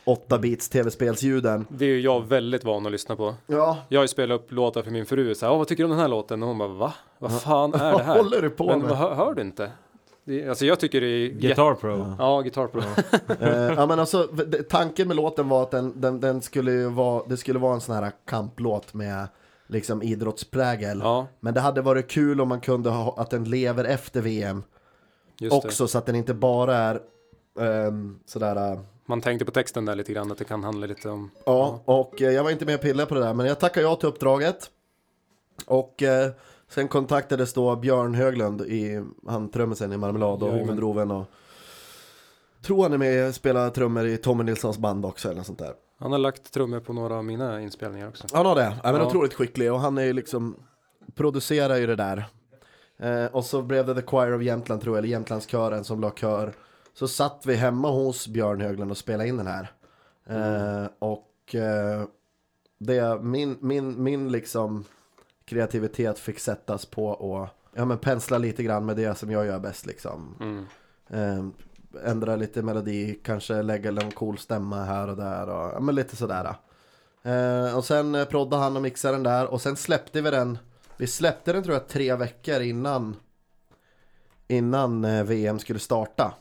8-bits 0.08 0.68
tv-spelsljuden. 0.68 1.66
Det 1.68 1.84
är 1.84 1.88
ju 1.88 2.00
jag 2.00 2.28
väldigt 2.28 2.64
van 2.64 2.86
att 2.86 2.92
lyssna 2.92 3.16
på. 3.16 3.34
Ja, 3.46 3.78
Jag 3.88 3.98
har 3.98 4.04
ju 4.04 4.08
spelat 4.08 4.40
upp 4.40 4.52
låtar 4.52 4.82
för 4.82 4.90
min 4.90 5.06
fru, 5.06 5.34
så 5.34 5.46
här, 5.46 5.52
"Åh, 5.52 5.58
vad 5.58 5.68
tycker 5.68 5.82
du 5.82 5.84
om 5.84 5.90
den 5.90 6.00
här 6.00 6.08
låten? 6.08 6.42
Och 6.42 6.48
hon 6.48 6.58
bara, 6.58 6.68
va? 6.68 6.92
Vad 7.18 7.40
fan 7.42 7.74
är 7.74 7.78
det 7.78 7.84
här? 8.02 8.14
Vad 8.16 8.24
håller 8.24 8.42
du 8.42 8.50
på 8.50 8.66
Men 8.66 8.80
med? 8.80 8.90
hör, 8.96 9.14
hör 9.14 9.34
du 9.34 9.42
inte? 9.42 9.70
Det, 10.24 10.48
alltså 10.48 10.66
jag 10.66 10.80
tycker 10.80 11.00
det 11.00 11.06
är... 11.06 11.28
Guitar 11.28 11.74
Pro. 11.74 12.14
Ja, 12.18 12.40
Guitar 12.40 12.66
Pro. 12.66 12.80
eh, 13.40 13.72
ja 13.76 13.86
men 13.86 14.00
alltså 14.00 14.28
tanken 14.68 15.08
med 15.08 15.16
låten 15.16 15.48
var 15.48 15.62
att 15.62 15.70
den, 15.70 16.00
den, 16.00 16.20
den 16.20 16.42
skulle 16.42 16.72
ju 16.72 16.88
vara, 16.88 17.22
det 17.28 17.36
skulle 17.36 17.58
vara 17.58 17.74
en 17.74 17.80
sån 17.80 17.94
här 17.94 18.12
kamplåt 18.26 18.94
med 18.94 19.26
liksom 19.66 20.02
idrottsprägel. 20.02 21.00
Ja, 21.02 21.26
Men 21.40 21.54
det 21.54 21.60
hade 21.60 21.80
varit 21.82 22.08
kul 22.10 22.40
om 22.40 22.48
man 22.48 22.60
kunde 22.60 22.90
ha, 22.90 23.14
att 23.18 23.30
den 23.30 23.44
lever 23.44 23.84
efter 23.84 24.20
VM. 24.20 24.62
just 25.40 25.52
också 25.64 25.88
så 25.88 25.98
att 25.98 26.06
den 26.06 26.14
inte 26.14 26.34
bara 26.34 26.76
är 26.76 27.00
ehm, 27.60 28.18
sådär 28.26 28.54
det. 28.54 28.78
Man 29.08 29.20
tänkte 29.20 29.44
på 29.44 29.50
texten 29.50 29.84
där 29.84 29.94
lite 29.94 30.12
grann, 30.12 30.32
att 30.32 30.38
det 30.38 30.44
kan 30.44 30.64
handla 30.64 30.86
lite 30.86 31.08
om... 31.10 31.30
Ja, 31.46 31.80
och 31.84 32.22
eh, 32.22 32.30
jag 32.30 32.44
var 32.44 32.50
inte 32.50 32.64
med 32.66 32.74
och 32.74 32.80
pillade 32.80 33.06
på 33.08 33.14
det 33.14 33.20
där, 33.20 33.34
men 33.34 33.46
jag 33.46 33.60
tackade 33.60 33.86
ja 33.86 33.96
till 33.96 34.08
uppdraget. 34.08 34.70
Och 35.66 36.02
eh, 36.02 36.30
sen 36.68 36.88
kontaktades 36.88 37.52
då 37.52 37.76
Björn 37.76 38.14
Höglund, 38.14 38.60
i, 38.60 39.04
han 39.26 39.48
trummisen 39.50 39.92
i 39.92 39.96
Marmelad 39.96 40.42
och. 40.42 40.54
Ovendroven 40.54 41.10
och 41.10 41.24
tror 42.62 42.82
han 42.82 42.92
är 42.92 42.98
med 42.98 43.28
och 43.28 43.34
spelar 43.34 43.70
trummor 43.70 44.06
i 44.06 44.16
Tommy 44.16 44.44
Nilssons 44.44 44.78
band 44.78 45.06
också 45.06 45.28
eller 45.28 45.36
något 45.38 45.46
sånt 45.46 45.58
där. 45.58 45.74
Han 45.98 46.12
har 46.12 46.18
lagt 46.18 46.52
trummor 46.52 46.80
på 46.80 46.92
några 46.92 47.14
av 47.16 47.24
mina 47.24 47.60
inspelningar 47.62 48.08
också. 48.08 48.26
Han 48.32 48.46
har 48.46 48.54
det, 48.54 48.76
ja, 48.82 48.92
men 48.92 49.00
Ja. 49.00 49.06
otroligt 49.06 49.34
skicklig 49.34 49.72
och 49.72 49.80
han 49.80 49.98
är 49.98 50.04
ju 50.04 50.12
liksom 50.12 50.56
producerar 51.14 51.76
ju 51.76 51.86
det 51.86 51.96
där. 51.96 52.24
Eh, 52.98 53.24
och 53.26 53.44
så 53.44 53.62
blev 53.62 53.86
det 53.86 53.94
The 53.94 54.02
Choir 54.06 54.34
of 54.34 54.42
Jämtland 54.42 54.80
tror 54.82 54.96
jag, 54.96 54.98
eller 54.98 55.12
Jämtlandskören 55.12 55.84
som 55.84 56.00
la 56.00 56.10
kör. 56.10 56.52
Så 56.98 57.08
satt 57.08 57.46
vi 57.46 57.54
hemma 57.54 57.90
hos 57.90 58.28
Björn 58.28 58.60
Höglund 58.60 58.90
och 58.90 58.98
spelade 58.98 59.28
in 59.28 59.36
den 59.36 59.46
här. 59.46 59.72
Eh, 60.26 60.88
och 60.98 61.54
eh, 61.54 62.04
det, 62.78 63.22
min, 63.22 63.58
min, 63.60 64.02
min 64.02 64.32
liksom 64.32 64.84
kreativitet 65.44 66.18
fick 66.18 66.38
sättas 66.38 66.86
på 66.86 67.06
och 67.06 67.48
ja, 67.74 67.84
men 67.84 67.98
pensla 67.98 68.38
lite 68.38 68.62
grann 68.62 68.86
med 68.86 68.96
det 68.96 69.18
som 69.18 69.30
jag 69.30 69.46
gör 69.46 69.58
bäst 69.58 69.86
liksom. 69.86 70.34
Mm. 70.40 70.66
Eh, 71.10 71.46
ändra 72.10 72.36
lite 72.36 72.62
melodi, 72.62 73.20
kanske 73.24 73.62
lägga 73.62 73.90
en 73.90 74.10
cool 74.10 74.38
stämma 74.38 74.84
här 74.84 75.08
och 75.08 75.16
där 75.16 75.48
och 75.48 75.74
ja, 75.74 75.80
men 75.80 75.94
lite 75.94 76.16
sådär. 76.16 76.54
Eh, 77.22 77.76
och 77.76 77.84
sen 77.84 78.14
eh, 78.14 78.24
proddade 78.24 78.62
han 78.62 78.76
och 78.76 78.82
mixade 78.82 79.14
den 79.14 79.22
där 79.22 79.46
och 79.46 79.62
sen 79.62 79.76
släppte 79.76 80.20
vi 80.20 80.30
den. 80.30 80.58
Vi 80.96 81.06
släppte 81.06 81.52
den 81.52 81.62
tror 81.62 81.74
jag 81.74 81.88
tre 81.88 82.14
veckor 82.14 82.60
innan 82.60 83.16
innan 84.48 85.04
eh, 85.04 85.24
VM 85.24 85.58
skulle 85.58 85.78
starta. 85.78 86.34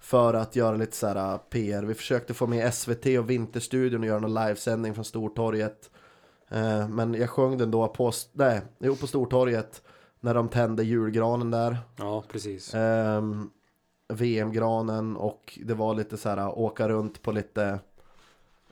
För 0.00 0.34
att 0.34 0.56
göra 0.56 0.76
lite 0.76 0.96
så 0.96 1.06
här 1.06 1.32
eh, 1.32 1.38
PR. 1.38 1.82
Vi 1.82 1.94
försökte 1.94 2.34
få 2.34 2.46
med 2.46 2.74
SVT 2.74 3.06
och 3.06 3.30
Vinterstudion 3.30 4.00
och 4.00 4.06
göra 4.06 4.20
någon 4.20 4.34
livesändning 4.34 4.94
från 4.94 5.04
Stortorget. 5.04 5.90
Eh, 6.48 6.88
men 6.88 7.14
jag 7.14 7.30
sjöng 7.30 7.58
den 7.58 7.70
då 7.70 7.88
på, 7.88 8.12
nej, 8.32 8.60
jo, 8.78 8.96
på 8.96 9.06
Stortorget 9.06 9.82
när 10.20 10.34
de 10.34 10.48
tände 10.48 10.84
julgranen 10.84 11.50
där. 11.50 11.78
Ja, 11.96 12.24
precis. 12.28 12.74
Ehm, 12.74 13.50
VM-granen 14.08 15.16
och 15.16 15.58
det 15.64 15.74
var 15.74 15.94
lite 15.94 16.16
så 16.16 16.28
här 16.28 16.58
åka 16.58 16.88
runt 16.88 17.22
på 17.22 17.32
lite 17.32 17.78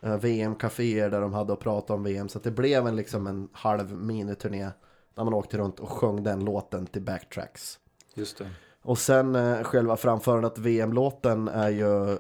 eh, 0.01 0.17
VM-caféer 0.17 1.11
där 1.11 1.21
de 1.21 1.33
hade 1.33 1.53
att 1.53 1.61
prata 1.61 1.95
om 1.95 2.03
VM. 2.03 2.29
Så 2.29 2.39
det 2.39 2.51
blev 2.51 2.87
en, 2.87 2.97
liksom 2.97 3.27
en 3.27 3.49
halv 3.53 3.97
miniturné 3.97 4.71
där 5.15 5.25
man 5.25 5.35
åkte 5.35 5.59
runt 5.59 5.81
och 5.81 5.89
sjöng 5.89 6.23
den 6.23 6.45
låten 6.45 6.87
till 6.87 7.03
backtracks. 7.03 7.79
Just 8.15 8.39
det. 8.39 8.51
Och 8.87 8.99
sen 8.99 9.35
eh, 9.35 9.63
själva 9.63 9.97
framförandet 9.97 10.59
VM-låten 10.59 11.49
är 11.49 11.69
ju, 11.69 12.13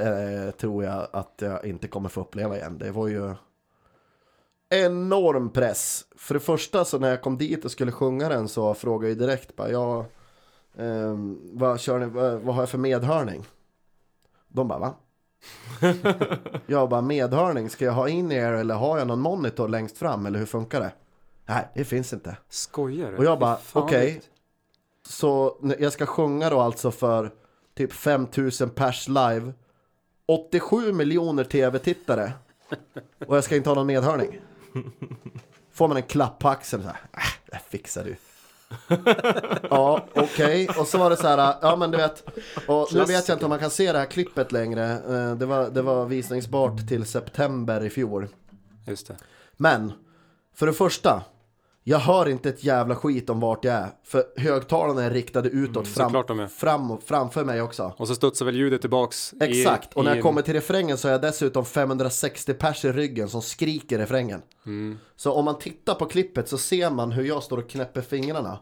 eh, 0.00 0.50
tror 0.50 0.84
jag 0.84 1.06
att 1.12 1.34
jag 1.36 1.64
inte 1.64 1.88
kommer 1.88 2.08
få 2.08 2.20
uppleva 2.20 2.56
igen. 2.56 2.78
Det 2.78 2.90
var 2.90 3.08
ju 3.08 3.34
enorm 4.70 5.50
press. 5.50 6.04
För 6.16 6.34
det 6.34 6.40
första 6.40 6.84
så 6.84 6.98
när 6.98 7.08
jag 7.08 7.22
kom 7.22 7.38
dit 7.38 7.64
och 7.64 7.70
skulle 7.70 7.92
sjunga 7.92 8.28
den 8.28 8.48
så 8.48 8.74
frågade 8.74 9.08
jag 9.08 9.18
direkt 9.18 9.56
bara, 9.56 9.70
ja, 9.70 10.04
ehm, 10.78 11.38
vad, 11.52 11.80
kör 11.80 11.98
ni, 11.98 12.06
vad, 12.06 12.40
vad 12.40 12.54
har 12.54 12.62
jag 12.62 12.68
för 12.70 12.78
medhörning? 12.78 13.46
De 14.48 14.68
bara 14.68 14.78
va? 14.78 14.94
jag 16.66 16.88
bara 16.88 17.00
medhörning, 17.00 17.70
ska 17.70 17.84
jag 17.84 17.92
ha 17.92 18.08
in 18.08 18.32
er 18.32 18.52
eller 18.52 18.74
har 18.74 18.98
jag 18.98 19.06
någon 19.06 19.20
monitor 19.20 19.68
längst 19.68 19.98
fram 19.98 20.26
eller 20.26 20.38
hur 20.38 20.46
funkar 20.46 20.80
det? 20.80 20.92
Nej, 21.46 21.68
det 21.74 21.84
finns 21.84 22.12
inte. 22.12 22.36
Skojar 22.48 23.10
du? 23.10 23.16
Och 23.16 23.24
jag 23.24 23.38
bara, 23.38 23.58
okej. 23.72 24.14
vet- 24.14 24.30
Så 25.08 25.56
jag 25.78 25.92
ska 25.92 26.06
sjunga 26.06 26.50
då 26.50 26.60
alltså 26.60 26.90
för 26.90 27.30
typ 27.76 27.92
5000 27.92 28.70
pers 28.70 29.08
live 29.08 29.52
87 30.26 30.92
miljoner 30.92 31.44
tv-tittare 31.44 32.32
och 33.26 33.36
jag 33.36 33.44
ska 33.44 33.56
inte 33.56 33.70
ha 33.70 33.74
någon 33.74 33.86
medhörning. 33.86 34.40
Får 35.72 35.88
man 35.88 35.96
en 35.96 36.02
klapp 36.02 36.38
på 36.38 36.48
axeln 36.48 36.82
så 36.82 36.88
här, 36.88 36.98
äh, 37.12 37.50
det 37.50 37.58
fixar 37.68 38.04
du. 38.04 38.16
ja, 39.70 40.06
okej. 40.14 40.68
Och 40.68 40.86
så 40.86 40.98
var 40.98 41.10
det 41.10 41.16
så 41.16 41.28
här, 41.28 41.54
ja 41.62 41.76
men 41.76 41.90
du 41.90 41.96
vet. 41.96 42.24
Och 42.68 42.88
nu 42.92 43.04
vet 43.04 43.28
jag 43.28 43.34
inte 43.34 43.44
om 43.44 43.48
man 43.48 43.58
kan 43.58 43.70
se 43.70 43.92
det 43.92 43.98
här 43.98 44.06
klippet 44.06 44.52
längre. 44.52 44.92
Eh, 44.92 45.34
Det 45.36 45.46
var, 45.46 45.70
det 45.70 45.82
var 45.82 46.04
visningsbart 46.06 46.88
till 46.88 47.06
september 47.06 47.84
i 47.84 47.90
fjol. 47.90 48.28
Just 48.86 49.06
det. 49.06 49.16
Men, 49.56 49.92
för 50.54 50.66
det 50.66 50.72
första. 50.72 51.22
Jag 51.84 51.98
hör 51.98 52.28
inte 52.28 52.48
ett 52.48 52.64
jävla 52.64 52.96
skit 52.96 53.30
om 53.30 53.40
vart 53.40 53.64
jag 53.64 53.74
är. 53.74 53.88
För 54.04 54.24
högtalarna 54.36 55.02
är 55.04 55.10
riktade 55.10 55.48
utåt 55.48 55.88
fram, 55.88 56.06
såklart 56.08 56.28
de 56.28 56.40
är. 56.40 56.46
fram, 56.46 56.98
framför 57.04 57.44
mig 57.44 57.62
också. 57.62 57.92
Och 57.96 58.08
så 58.08 58.14
studsar 58.14 58.46
väl 58.46 58.56
ljudet 58.56 58.80
tillbaks 58.80 59.32
i- 59.32 59.36
Exakt, 59.44 59.94
och 59.94 60.04
när 60.04 60.12
i- 60.12 60.16
jag 60.16 60.22
kommer 60.22 60.42
till 60.42 60.54
refrängen 60.54 60.98
så 60.98 61.08
har 61.08 61.12
jag 61.12 61.20
dessutom 61.22 61.64
560 61.64 62.54
pers 62.54 62.84
i 62.84 62.92
ryggen 62.92 63.28
som 63.28 63.42
skriker 63.42 63.98
refrängen. 63.98 64.42
Mm. 64.66 64.98
Så 65.16 65.32
om 65.32 65.44
man 65.44 65.58
tittar 65.58 65.94
på 65.94 66.06
klippet 66.06 66.48
så 66.48 66.58
ser 66.58 66.90
man 66.90 67.12
hur 67.12 67.24
jag 67.24 67.42
står 67.42 67.58
och 67.58 67.70
knäpper 67.70 68.00
fingrarna. 68.00 68.58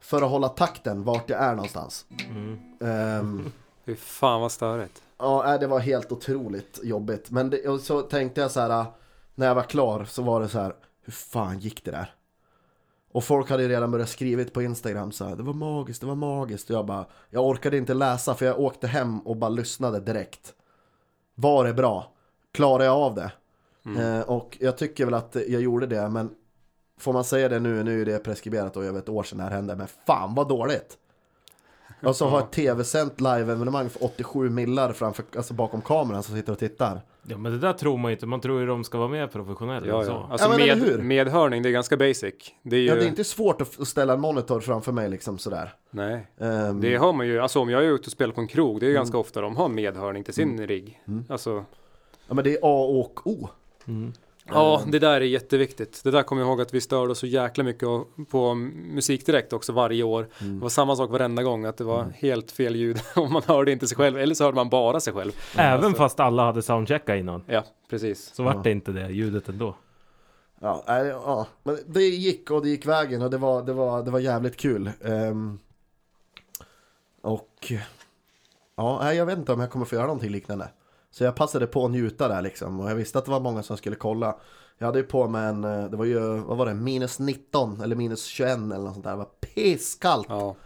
För 0.00 0.22
att 0.22 0.30
hålla 0.30 0.48
takten 0.48 1.04
vart 1.04 1.30
jag 1.30 1.42
är 1.42 1.54
någonstans. 1.54 2.06
Mm. 2.28 2.58
Ehm, 2.80 3.52
Fy 3.86 3.96
fan 3.96 4.40
vad 4.40 4.52
störigt. 4.52 5.02
Ja, 5.18 5.42
nej, 5.46 5.58
det 5.58 5.66
var 5.66 5.78
helt 5.80 6.12
otroligt 6.12 6.80
jobbigt. 6.82 7.30
Men 7.30 7.50
det, 7.50 7.68
och 7.68 7.80
så 7.80 8.02
tänkte 8.02 8.40
jag 8.40 8.50
så 8.50 8.60
här, 8.60 8.84
när 9.34 9.46
jag 9.46 9.54
var 9.54 9.62
klar 9.62 10.04
så 10.04 10.22
var 10.22 10.40
det 10.40 10.48
så 10.48 10.58
här, 10.58 10.72
hur 11.04 11.12
fan 11.12 11.58
gick 11.58 11.84
det 11.84 11.90
där? 11.90 12.14
Och 13.18 13.24
folk 13.24 13.50
hade 13.50 13.62
ju 13.62 13.68
redan 13.68 13.90
börjat 13.90 14.08
skrivit 14.08 14.52
på 14.52 14.62
Instagram 14.62 15.12
så 15.12 15.24
här, 15.24 15.36
det 15.36 15.42
var 15.42 15.52
magiskt, 15.52 16.00
det 16.00 16.06
var 16.06 16.14
magiskt. 16.14 16.70
Och 16.70 16.76
jag 16.76 16.86
bara, 16.86 17.06
jag 17.30 17.46
orkade 17.46 17.76
inte 17.76 17.94
läsa 17.94 18.34
för 18.34 18.46
jag 18.46 18.60
åkte 18.60 18.86
hem 18.86 19.20
och 19.20 19.36
bara 19.36 19.48
lyssnade 19.48 20.00
direkt. 20.00 20.54
Var 21.34 21.64
det 21.64 21.74
bra? 21.74 22.12
Klarade 22.52 22.84
jag 22.84 22.96
av 22.96 23.14
det? 23.14 23.32
Eh, 23.98 24.20
och 24.20 24.56
jag 24.60 24.78
tycker 24.78 25.04
väl 25.04 25.14
att 25.14 25.36
jag 25.48 25.62
gjorde 25.62 25.86
det, 25.86 26.08
men 26.08 26.30
får 26.98 27.12
man 27.12 27.24
säga 27.24 27.48
det 27.48 27.60
nu, 27.60 27.82
nu 27.82 28.00
är 28.00 28.04
det 28.04 28.18
preskriberat 28.18 28.76
och 28.76 28.84
över 28.84 28.98
ett 28.98 29.08
år 29.08 29.22
sedan 29.22 29.38
det 29.38 29.44
här 29.44 29.50
hände, 29.50 29.76
men 29.76 29.86
fan 30.06 30.34
vad 30.34 30.48
dåligt! 30.48 30.98
Och 32.02 32.16
så 32.16 32.28
har 32.28 32.40
ett 32.40 32.52
tv-sänt 32.52 33.20
live-evenemang 33.20 33.88
för 33.88 34.04
87 34.04 34.50
millar 34.50 34.92
framför, 34.92 35.24
alltså 35.36 35.54
bakom 35.54 35.82
kameran 35.82 36.22
som 36.22 36.34
sitter 36.34 36.52
och 36.52 36.58
tittar. 36.58 37.00
Ja 37.30 37.38
men 37.38 37.52
det 37.52 37.58
där 37.58 37.72
tror 37.72 37.98
man 37.98 38.10
ju 38.10 38.16
inte, 38.16 38.26
man 38.26 38.40
tror 38.40 38.60
ju 38.60 38.66
de 38.66 38.84
ska 38.84 38.98
vara 38.98 39.08
mer 39.08 39.26
professionella 39.26 39.86
Ja, 39.86 40.04
ja. 40.04 40.28
Alltså 40.30 40.60
Ja, 40.60 40.76
med, 40.76 41.04
medhörning, 41.04 41.62
det 41.62 41.68
är 41.68 41.70
ganska 41.72 41.96
basic. 41.96 42.34
Det 42.62 42.76
är 42.76 42.80
ju... 42.80 42.86
Ja, 42.86 42.94
det 42.94 43.04
är 43.04 43.08
inte 43.08 43.24
svårt 43.24 43.60
att 43.60 43.88
ställa 43.88 44.12
en 44.12 44.20
monitor 44.20 44.60
framför 44.60 44.92
mig 44.92 45.08
liksom 45.10 45.38
sådär. 45.38 45.74
Nej. 45.90 46.26
Ehm, 46.40 46.80
Det 46.80 46.96
har 46.96 47.12
man 47.12 47.26
ju, 47.26 47.38
alltså 47.40 47.60
om 47.60 47.70
jag 47.70 47.84
är 47.84 47.88
ute 47.94 48.06
och 48.06 48.12
spelar 48.12 48.34
på 48.34 48.40
en 48.40 48.46
krog, 48.48 48.80
det 48.80 48.86
Mm. 48.86 48.86
är 48.86 48.90
ju 48.90 48.94
ganska 48.94 49.18
ofta 49.18 49.40
de 49.40 49.56
har 49.56 49.68
medhörning 49.68 50.24
till 50.24 50.34
sin 50.34 50.66
rigg. 50.66 51.00
Alltså, 51.28 51.64
Ja 52.28 52.34
men 52.34 52.44
det 52.44 52.52
är 52.52 52.58
A 52.62 52.84
och 53.00 53.26
O. 53.26 53.48
ja, 54.50 54.82
det 54.86 54.98
där 54.98 55.20
är 55.20 55.20
jätteviktigt. 55.20 56.00
Det 56.04 56.10
där 56.10 56.22
kommer 56.22 56.42
jag 56.42 56.48
ihåg 56.48 56.60
att 56.60 56.74
vi 56.74 56.80
störde 56.80 57.12
oss 57.12 57.18
så 57.18 57.26
jäkla 57.26 57.64
mycket 57.64 57.88
på 58.30 58.54
musik 58.54 59.26
direkt 59.26 59.52
också 59.52 59.72
varje 59.72 60.02
år. 60.02 60.28
Mm. 60.40 60.54
Det 60.54 60.62
var 60.62 60.68
samma 60.68 60.96
sak 60.96 61.10
varenda 61.10 61.42
gång, 61.42 61.64
att 61.64 61.76
det 61.76 61.84
var 61.84 62.12
helt 62.14 62.50
fel 62.50 62.76
ljud 62.76 63.00
och 63.16 63.30
man 63.30 63.42
hörde 63.46 63.72
inte 63.72 63.88
sig 63.88 63.96
själv, 63.96 64.18
eller 64.18 64.34
så 64.34 64.44
hörde 64.44 64.56
man 64.56 64.68
bara 64.68 65.00
sig 65.00 65.12
själv. 65.12 65.32
Även 65.56 65.94
fast 65.94 66.20
alla 66.20 66.44
hade 66.44 66.62
soundcheckat 66.62 67.16
innan. 67.16 67.44
Ja, 67.46 67.64
precis. 67.90 68.34
Så 68.34 68.42
vart 68.42 68.64
det 68.64 68.70
inte 68.70 68.92
det 68.92 69.08
ljudet 69.08 69.48
ändå. 69.48 69.74
Ja, 70.60 70.84
nej, 70.86 71.06
ja, 71.06 71.46
men 71.62 71.78
det 71.86 72.00
gick 72.00 72.50
och 72.50 72.62
det 72.62 72.68
gick 72.68 72.86
vägen 72.86 73.22
och 73.22 73.30
det 73.30 73.38
var, 73.38 73.62
det 73.62 73.72
var, 73.72 74.02
det 74.02 74.10
var 74.10 74.18
jävligt 74.18 74.56
kul. 74.56 74.90
Ehm, 75.04 75.58
och 77.22 77.72
ja, 78.76 79.14
jag 79.14 79.26
vet 79.26 79.38
inte 79.38 79.52
om 79.52 79.60
jag 79.60 79.70
kommer 79.70 79.84
få 79.84 79.94
göra 79.94 80.06
någonting 80.06 80.30
liknande. 80.30 80.68
Så 81.18 81.24
jag 81.24 81.34
passade 81.34 81.66
på 81.66 81.84
att 81.84 81.90
njuta 81.90 82.28
där 82.28 82.42
liksom 82.42 82.80
och 82.80 82.90
jag 82.90 82.94
visste 82.94 83.18
att 83.18 83.24
det 83.24 83.30
var 83.30 83.40
många 83.40 83.62
som 83.62 83.76
skulle 83.76 83.96
kolla. 83.96 84.36
Jag 84.78 84.86
hade 84.86 84.98
ju 84.98 85.04
på 85.04 85.28
mig 85.28 85.48
en, 85.48 85.64
eh, 85.64 85.90
det 85.90 85.96
var 85.96 86.04
ju, 86.04 86.20
vad 86.20 86.56
var 86.56 86.66
det, 86.66 86.74
minus 86.74 87.18
19 87.18 87.80
eller 87.80 87.96
minus 87.96 88.24
21 88.24 88.50
eller 88.50 88.78
något 88.78 88.92
sånt 88.92 89.04
där. 89.04 89.10
Det 89.10 89.16
var 89.16 89.28
pisskallt. 89.54 90.26
Ja. 90.28 90.56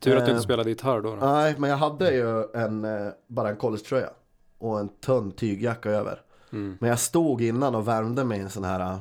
Tur 0.00 0.16
att 0.16 0.24
du 0.24 0.30
Eh, 0.30 0.36
inte 0.36 0.42
spelade 0.42 0.70
gitarr 0.70 1.00
då. 1.00 1.16
då. 1.16 1.26
Nej, 1.26 1.54
men 1.58 1.70
jag 1.70 1.76
hade 1.76 2.10
ju 2.10 2.44
en, 2.54 2.84
eh, 2.84 3.08
bara 3.26 3.48
en 3.48 3.56
collegetröja 3.56 4.10
och 4.58 4.80
en 4.80 4.88
tunn 4.88 5.32
tygjacka 5.32 5.90
över. 5.90 6.22
Mm. 6.52 6.76
Men 6.80 6.90
jag 6.90 6.98
stod 6.98 7.42
innan 7.42 7.74
och 7.74 7.88
värmde 7.88 8.24
mig 8.24 8.38
i 8.38 8.42
en 8.42 8.50
sån 8.50 8.64
här 8.64 8.80
eh, 8.80 8.98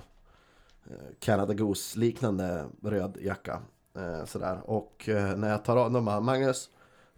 Canada 1.19 1.53
Goose 1.53 1.99
liknande 1.99 2.65
röd 2.83 3.17
jacka. 3.21 3.59
Eh, 3.97 4.25
sådär. 4.25 4.61
Och 4.65 5.09
eh, 5.09 5.37
när 5.37 5.49
jag 5.49 5.65
tar 5.65 5.77
av, 5.77 5.91
de 5.91 6.05
bara 6.05 6.19
Magnus, 6.19 6.69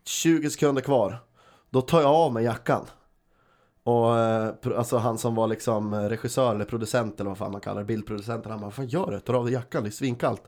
20 0.03 0.49
sekunder 0.49 0.81
kvar. 0.81 1.19
Då 1.69 1.81
tar 1.81 2.01
jag 2.01 2.11
av 2.11 2.33
mig 2.33 2.43
jackan. 2.43 2.85
Och 3.83 4.19
eh, 4.19 4.53
alltså 4.77 4.97
han 4.97 5.17
som 5.17 5.35
var 5.35 5.47
liksom 5.47 5.93
eh, 5.93 5.99
regissör 5.99 6.55
eller 6.55 6.65
producent 6.65 7.19
eller 7.19 7.29
vad 7.29 7.37
fan 7.37 7.51
man 7.51 7.61
kallar 7.61 7.81
det, 7.81 7.85
bildproducenten, 7.85 8.51
han 8.51 8.59
bara 8.59 8.65
Vad 8.65 8.73
fan 8.73 8.87
gör 8.87 9.11
du? 9.11 9.19
Tar 9.19 9.33
av 9.33 9.45
dig 9.45 9.53
jackan, 9.53 9.83
det 9.83 9.89
är 9.89 9.91
svinkallt. 9.91 10.43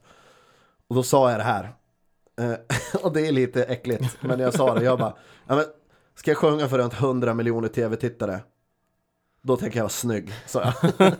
Och 0.87 0.95
då 0.95 1.03
sa 1.03 1.31
jag 1.31 1.39
det 1.39 1.43
här. 1.43 1.75
Eh, 2.41 2.55
och 3.03 3.13
det 3.13 3.27
är 3.27 3.31
lite 3.31 3.63
äckligt, 3.63 4.17
men 4.21 4.39
jag 4.39 4.53
sa 4.53 4.73
det, 4.73 4.83
jag 4.83 4.99
bara 4.99 5.13
ja, 5.47 5.55
men, 5.55 5.65
Ska 6.15 6.31
jag 6.31 6.37
sjunga 6.37 6.67
för 6.67 6.77
runt 6.77 6.93
100 6.93 7.33
miljoner 7.33 7.67
tv-tittare? 7.67 8.39
Då 9.41 9.57
tänker 9.57 9.77
jag 9.77 9.83
vara 9.83 9.89
snygg, 9.89 10.33
sa 10.45 10.61
jag. 10.63 11.13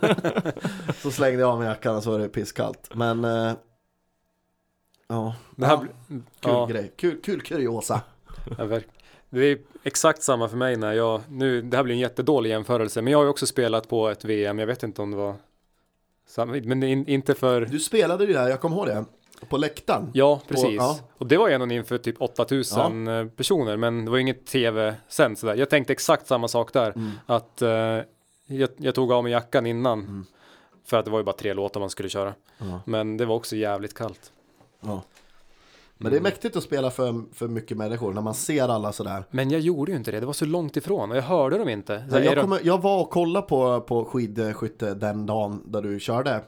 så 0.96 1.10
slängde 1.10 1.40
jag 1.40 1.50
av 1.50 1.58
mig 1.58 1.68
jackan 1.68 1.96
och 1.96 2.02
så 2.02 2.10
var 2.10 2.18
det 2.18 2.28
pisskallt. 2.28 2.90
Men... 2.94 3.24
Eh, 3.24 3.52
ja, 5.08 5.34
Det 5.56 5.66
här 5.66 5.74
ja, 5.76 5.86
kul 6.08 6.20
ja. 6.40 6.66
grej. 6.66 6.92
Kul, 6.96 7.20
kul 7.22 7.40
kuriosa. 7.40 8.00
Ja, 8.58 8.64
verk- 8.64 8.88
det 9.30 9.40
är 9.44 9.58
exakt 9.82 10.22
samma 10.22 10.48
för 10.48 10.56
mig 10.56 10.76
när 10.76 10.92
jag, 10.92 11.20
nu, 11.28 11.62
det 11.62 11.76
här 11.76 11.84
blir 11.84 11.94
en 11.94 12.00
jättedålig 12.00 12.50
jämförelse, 12.50 13.02
men 13.02 13.10
jag 13.10 13.18
har 13.18 13.24
ju 13.24 13.30
också 13.30 13.46
spelat 13.46 13.88
på 13.88 14.08
ett 14.08 14.24
VM, 14.24 14.58
jag 14.58 14.66
vet 14.66 14.82
inte 14.82 15.02
om 15.02 15.10
det 15.10 15.16
var 15.16 15.34
samma, 16.28 16.52
men 16.64 16.82
in, 16.82 17.06
inte 17.08 17.34
för, 17.34 17.60
Du 17.66 17.78
spelade 17.78 18.24
ju 18.24 18.32
där, 18.32 18.48
jag 18.48 18.60
kommer 18.60 18.76
ihåg 18.76 18.86
det. 18.86 19.04
På 19.48 19.56
läktaren. 19.56 20.10
ja 20.14 20.40
precis, 20.48 20.74
ja. 20.76 20.98
och 21.18 21.26
det 21.26 21.36
var 21.36 21.48
ju 21.48 21.54
ändå 21.54 21.74
inför 21.74 21.98
typ 21.98 22.22
8000 22.22 23.08
eh, 23.08 23.26
personer, 23.26 23.76
men 23.76 24.04
det 24.04 24.10
var 24.10 24.18
ju 24.18 24.22
inget 24.22 24.46
tv-sänt 24.46 25.38
sådär. 25.38 25.54
Jag 25.54 25.70
tänkte 25.70 25.92
exakt 25.92 26.26
samma 26.26 26.48
sak 26.48 26.72
där, 26.72 26.90
Mm. 26.96 27.10
att 27.26 27.62
eh, 27.62 27.68
jag, 28.46 28.68
jag 28.76 28.94
tog 28.94 29.12
av 29.12 29.22
mig 29.22 29.32
jackan 29.32 29.66
innan, 29.66 30.26
för 30.86 30.96
att 30.96 31.04
det 31.04 31.10
var 31.10 31.18
ju 31.18 31.24
bara 31.24 31.36
tre 31.36 31.54
låtar 31.54 31.80
man 31.80 31.90
skulle 31.90 32.08
köra, 32.08 32.34
Ja. 32.58 32.80
men 32.86 33.16
det 33.16 33.24
var 33.24 33.34
också 33.36 33.56
jävligt 33.56 33.94
kallt. 33.94 34.32
Ja. 34.80 35.02
Men 35.98 36.12
det 36.12 36.18
är 36.18 36.22
mäktigt 36.22 36.56
att 36.56 36.62
spela 36.62 36.90
för, 36.90 37.34
för 37.34 37.48
mycket 37.48 37.76
människor 37.76 38.12
när 38.12 38.22
man 38.22 38.34
ser 38.34 38.68
alla 38.68 38.92
sådär. 38.92 39.24
Men 39.30 39.50
jag 39.50 39.60
gjorde 39.60 39.92
ju 39.92 39.98
inte 39.98 40.10
det, 40.10 40.20
det 40.20 40.26
var 40.26 40.32
så 40.32 40.44
långt 40.44 40.76
ifrån 40.76 41.10
och 41.10 41.16
jag 41.16 41.22
hörde 41.22 41.58
dem 41.58 41.68
inte. 41.68 42.04
Så 42.10 42.16
är 42.16 42.20
jag, 42.22 42.40
kommer, 42.40 42.60
jag 42.62 42.82
var 42.82 43.00
och 43.00 43.10
kollade 43.10 43.46
på, 43.46 43.80
på 43.80 44.04
skidskytte 44.04 44.94
den 44.94 45.26
dagen 45.26 45.62
där 45.66 45.82
du 45.82 46.00
körde. 46.00 46.40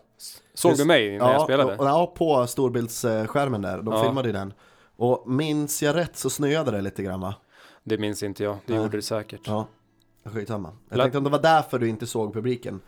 Såg 0.54 0.76
du 0.76 0.84
mig 0.84 1.18
när 1.18 1.32
jag 1.32 1.42
spelade? 1.42 1.76
och- 1.76 1.86
Ja, 1.86 2.12
på 2.16 2.46
storbildsskärmen 2.46 3.62
där. 3.62 3.82
De 3.82 3.94
Ja. 3.94 4.02
filmade 4.04 4.28
ju 4.28 4.32
den. 4.32 4.52
Och 4.96 5.30
minns 5.30 5.82
jag 5.82 5.96
rätt 5.96 6.16
så 6.16 6.30
snöade 6.30 6.70
det 6.70 6.80
lite 6.80 7.02
grann 7.02 7.20
va? 7.20 7.34
Det 7.84 7.98
minns 7.98 8.22
inte 8.22 8.44
jag, 8.44 8.56
det 8.66 8.72
Nej. 8.72 8.82
gjorde 8.82 8.96
det 8.98 9.02
säkert. 9.02 9.40
Ja. 9.46 9.66
Skitsamma. 10.24 10.72
Jag 10.88 10.96
La- 10.96 11.04
tänkte 11.04 11.18
om 11.18 11.24
det 11.24 11.30
var 11.30 11.42
därför 11.42 11.78
du 11.78 11.88
inte 11.88 12.06
såg 12.06 12.32
publiken. 12.34 12.80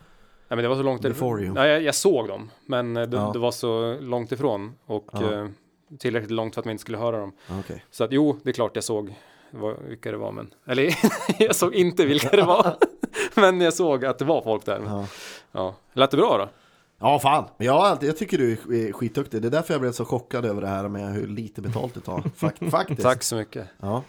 Ja, 0.47 0.55
men 0.55 0.63
det 0.63 0.69
var 0.69 0.75
så 0.75 0.83
långt. 0.83 1.03
Ja, 1.55 1.67
jag, 1.67 1.81
jag 1.81 1.95
såg 1.95 2.27
dem, 2.27 2.49
men 2.65 2.97
eh, 2.97 3.03
det, 3.07 3.17
Ja. 3.17 3.29
det 3.33 3.39
var 3.39 3.51
så 3.51 3.97
långt 3.99 4.31
ifrån 4.31 4.73
och 4.85 5.09
Ja. 5.13 5.33
eh, 5.33 5.47
tillräckligt 5.99 6.31
långt 6.31 6.53
för 6.55 6.61
att 6.61 6.65
man 6.65 6.71
inte 6.71 6.81
skulle 6.81 6.97
höra 6.97 7.17
dem. 7.19 7.31
Ja, 7.47 7.59
Okej. 7.59 7.85
Så 7.91 8.03
att 8.03 8.11
jo, 8.11 8.39
det 8.43 8.49
är 8.49 8.53
klart 8.53 8.71
jag 8.75 8.83
såg 8.83 9.15
vad, 9.51 9.75
vilka 9.87 10.11
det 10.11 10.17
var, 10.17 10.31
men 10.31 10.53
eller 10.67 10.95
jag 11.39 11.55
såg 11.55 11.75
inte 11.75 12.05
vilka 12.05 12.29
det 12.29 12.41
var, 12.43 12.75
men 13.35 13.61
jag 13.61 13.73
såg 13.73 14.05
att 14.05 14.19
det 14.19 14.25
var 14.25 14.41
folk 14.41 14.65
där. 14.65 14.81
Ja. 14.85 15.05
Ja, 15.51 15.75
lät 15.93 16.11
det 16.11 16.17
bra 16.17 16.37
då? 16.37 16.49
Ja, 16.99 17.19
fan. 17.19 17.43
Jag, 17.57 17.97
jag 18.03 18.17
tycker 18.17 18.37
du 18.37 18.51
är 18.51 18.55
sk- 18.55 18.91
skitduktig. 18.91 19.41
Det 19.41 19.47
är 19.47 19.49
därför 19.49 19.73
jag 19.73 19.81
blev 19.81 19.91
så 19.91 20.05
chockad 20.05 20.45
över 20.45 20.61
det 20.61 20.67
här 20.67 20.87
med 20.87 21.13
hur 21.13 21.27
lite 21.27 21.61
betalt 21.61 21.93
du 21.93 21.99
tar. 21.99 22.23
Fak- 22.37 22.69
faktiskt. 22.71 23.01
Tack 23.01 23.23
så 23.23 23.35
mycket. 23.35 23.67
Ja. 23.79 24.03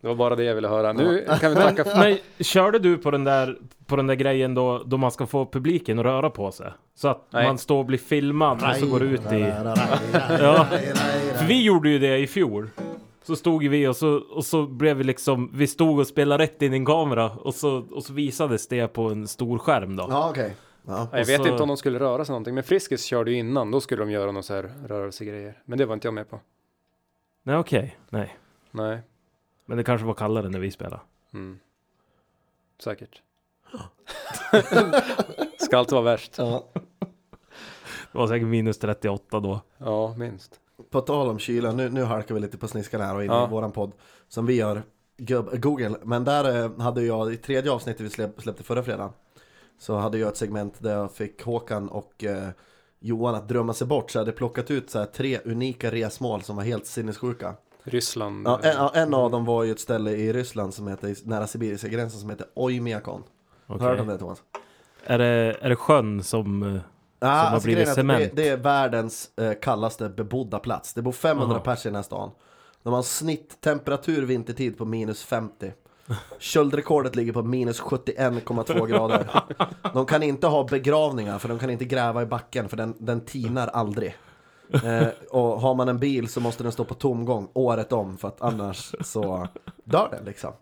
Det 0.00 0.06
var 0.08 0.14
bara 0.14 0.36
det 0.36 0.44
jag 0.44 0.54
ville 0.54 0.68
höra. 0.68 0.92
Nu 0.92 1.26
kan 1.40 1.50
vi 1.50 1.56
tacka 1.56 1.84
för... 1.84 1.98
Men 1.98 2.18
körde 2.44 2.78
du 2.78 2.98
på 2.98 3.10
den 3.10 3.24
där, 3.24 3.58
på 3.86 3.96
den 3.96 4.06
där 4.06 4.14
grejen 4.14 4.54
då, 4.54 4.82
då 4.86 4.96
man 4.96 5.10
ska 5.10 5.26
få 5.26 5.46
publiken 5.46 5.98
att 5.98 6.04
röra 6.04 6.30
på 6.30 6.52
sig? 6.52 6.72
Så 6.94 7.08
att 7.08 7.26
Nej. 7.30 7.46
man 7.46 7.58
står 7.58 7.78
och 7.78 7.84
blir 7.86 7.98
filmad 7.98 8.62
och 8.70 8.76
så 8.76 8.86
går 8.86 9.02
ut 9.02 9.32
i... 9.32 9.52
Ja. 10.40 10.66
För 11.34 11.44
vi 11.46 11.62
gjorde 11.62 11.88
ju 11.88 11.98
det 11.98 12.18
i 12.18 12.26
fjol. 12.26 12.70
Så 13.22 13.36
stod 13.36 13.64
vi 13.68 13.86
och 13.86 13.96
så, 13.96 14.22
och 14.30 14.44
så 14.44 14.66
blev 14.66 14.96
vi 14.96 15.04
liksom, 15.04 15.50
vi 15.54 15.66
stod 15.66 15.98
och 15.98 16.06
spelade 16.06 16.42
rätt 16.44 16.62
in 16.62 16.72
i 16.72 16.76
en 16.76 16.86
kamera 16.86 17.30
och 17.30 17.54
så, 17.54 17.86
och 17.90 18.02
så 18.04 18.12
visades 18.12 18.68
det 18.68 18.88
på 18.88 19.02
en 19.02 19.28
stor 19.28 19.58
skärm 19.58 19.96
då. 19.96 20.06
Ja, 20.10 20.30
okej. 20.30 20.54
Ja. 20.86 21.08
Jag 21.12 21.26
vet 21.26 21.42
så- 21.42 21.48
inte 21.48 21.62
om 21.62 21.68
de 21.68 21.76
skulle 21.76 21.98
röra 21.98 22.24
sig 22.24 22.32
någonting, 22.32 22.54
men 22.54 22.64
Friskis 22.64 23.04
körde 23.04 23.30
ju 23.30 23.36
innan, 23.38 23.70
då 23.70 23.80
skulle 23.80 24.02
de 24.02 24.10
göra 24.10 24.32
någon 24.32 24.42
så 24.42 24.54
här 24.54 24.70
rörelsegrejer. 24.86 25.58
Men 25.64 25.78
det 25.78 25.86
var 25.86 25.94
inte 25.94 26.06
jag 26.06 26.14
med 26.14 26.30
på. 26.30 26.40
Nej 27.42 27.56
okej, 27.56 27.98
nej. 28.10 28.36
Nej. 28.70 28.98
Men 29.68 29.76
det 29.78 29.84
kanske 29.84 30.06
var 30.06 30.14
kallare 30.14 30.48
när 30.48 30.58
vi 30.58 30.70
spelade. 30.70 31.00
Mm. 31.34 31.58
Säkert. 32.84 33.22
Ska 35.58 35.78
alltid 35.78 35.92
vara 35.92 36.02
värst. 36.04 36.34
Ja. 36.38 36.64
Det 38.12 38.18
var 38.18 38.26
säkert 38.28 38.48
minus 38.48 38.78
38 38.78 39.40
då. 39.40 39.60
Ja, 39.78 40.14
minst. 40.16 40.60
På 40.90 41.00
tal 41.00 41.28
om 41.28 41.38
kyla, 41.38 41.72
nu, 41.72 41.88
nu 41.90 42.02
halkar 42.04 42.34
vi 42.34 42.40
lite 42.40 42.58
på 42.58 42.68
sniskan 42.68 43.00
här 43.00 43.14
och 43.14 43.24
in 43.24 43.30
Ja. 43.30 43.46
i 43.46 43.50
våran 43.50 43.72
podd 43.72 43.92
som 44.28 44.46
vi 44.46 44.54
gör, 44.54 44.82
Google. 45.58 45.96
Men 46.02 46.24
där 46.24 46.64
eh, 46.64 46.80
hade 46.80 47.02
jag, 47.02 47.32
i 47.32 47.36
tredje 47.36 47.72
avsnittet 47.72 48.00
vi 48.00 48.10
släpp, 48.10 48.40
släppte 48.42 48.62
förra 48.62 48.82
fredagen, 48.82 49.12
så 49.78 49.96
hade 49.96 50.18
jag 50.18 50.28
ett 50.28 50.36
segment 50.36 50.74
där 50.78 50.94
jag 50.94 51.12
fick 51.12 51.42
Håkan 51.42 51.88
och 51.88 52.24
eh, 52.24 52.48
Johan 53.00 53.34
att 53.34 53.48
drömma 53.48 53.74
sig 53.74 53.86
bort. 53.86 54.10
Så 54.10 54.18
jag 54.18 54.20
hade 54.20 54.32
plockat 54.32 54.70
ut 54.70 54.90
så 54.90 54.98
här, 54.98 55.06
tre 55.06 55.38
unika 55.44 55.90
resmål 55.90 56.42
som 56.42 56.56
var 56.56 56.64
helt 56.64 56.86
sinnessjuka. 56.86 57.54
Ryssland. 57.88 58.46
Ja, 58.48 58.60
en, 58.62 58.76
ja, 58.76 58.90
en 58.94 59.14
av 59.14 59.30
dem 59.30 59.44
var 59.44 59.64
ju 59.64 59.72
ett 59.72 59.80
ställe 59.80 60.10
i 60.10 60.32
Ryssland 60.32 60.74
som 60.74 60.88
heter, 60.88 61.16
nära 61.24 61.46
sibiriska 61.46 61.88
gränsen 61.88 62.20
som 62.20 62.30
heter 62.30 62.46
Oymyakon. 62.54 63.22
Okej. 63.22 63.26
Har 63.66 63.78
du 63.78 63.84
hört 63.84 64.00
om 64.00 64.06
det 64.06 64.18
Thomas? 64.18 64.42
Är, 65.04 65.18
det, 65.18 65.56
är 65.60 65.68
det 65.68 65.76
sjön 65.76 66.22
som... 66.22 66.62
eh, 66.62 66.80
Ja, 67.20 67.28
har 67.28 67.34
alltså, 67.34 67.66
blivit 67.66 67.76
grejen 67.84 67.88
är 67.88 68.14
att 68.14 68.20
cement. 68.20 68.36
Det, 68.36 68.42
det 68.42 68.48
är 68.48 68.56
världens 68.56 69.30
eh, 69.36 69.52
kallaste 69.62 70.08
bebodda 70.08 70.58
plats. 70.58 70.94
Det 70.94 71.02
bor 71.02 71.12
500 71.12 71.54
Aha. 71.54 71.64
pers 71.64 71.86
i 71.86 71.88
den 71.88 71.96
här 71.96 72.02
stan. 72.02 72.30
De 72.82 72.92
har 72.92 72.98
en 72.98 73.04
snitttemperatur 73.04 74.22
vintertid 74.26 74.78
på 74.78 74.84
minus 74.84 75.24
50. 75.24 75.72
Köldrekordet 76.38 77.16
ligger 77.16 77.32
på 77.32 77.42
minus 77.42 77.80
71,2 77.82 78.86
grader. 78.86 79.26
De 79.94 80.06
kan 80.06 80.22
inte 80.22 80.46
ha 80.46 80.64
begravningar 80.64 81.38
för 81.38 81.48
de 81.48 81.58
kan 81.58 81.70
inte 81.70 81.84
gräva 81.84 82.22
i 82.22 82.26
backen 82.26 82.68
för 82.68 82.76
den, 82.76 82.94
den 82.98 83.20
tinar 83.20 83.68
aldrig. 83.68 84.16
Eh, 84.84 85.06
och 85.30 85.60
har 85.60 85.74
man 85.74 85.88
en 85.88 85.98
bil 85.98 86.28
så 86.28 86.40
måste 86.40 86.62
den 86.62 86.72
stå 86.72 86.84
på 86.84 86.94
tomgång 86.94 87.48
året 87.52 87.92
om 87.92 88.18
för 88.18 88.28
att 88.28 88.42
annars 88.42 88.94
så 89.00 89.48
dör 89.84 90.08
den 90.10 90.24
liksom. 90.24 90.52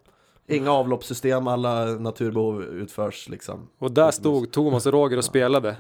Inga 0.49 0.73
avloppssystem, 0.73 1.47
alla 1.49 1.85
naturbehov 1.85 2.63
utförs 2.63 3.29
liksom. 3.29 3.69
Och 3.79 3.93
där 3.93 4.11
stod 4.11 4.51
Thomas 4.53 4.87
och 4.87 4.93
Roger 4.93 5.17
och 5.17 5.25
spelade. 5.25 5.77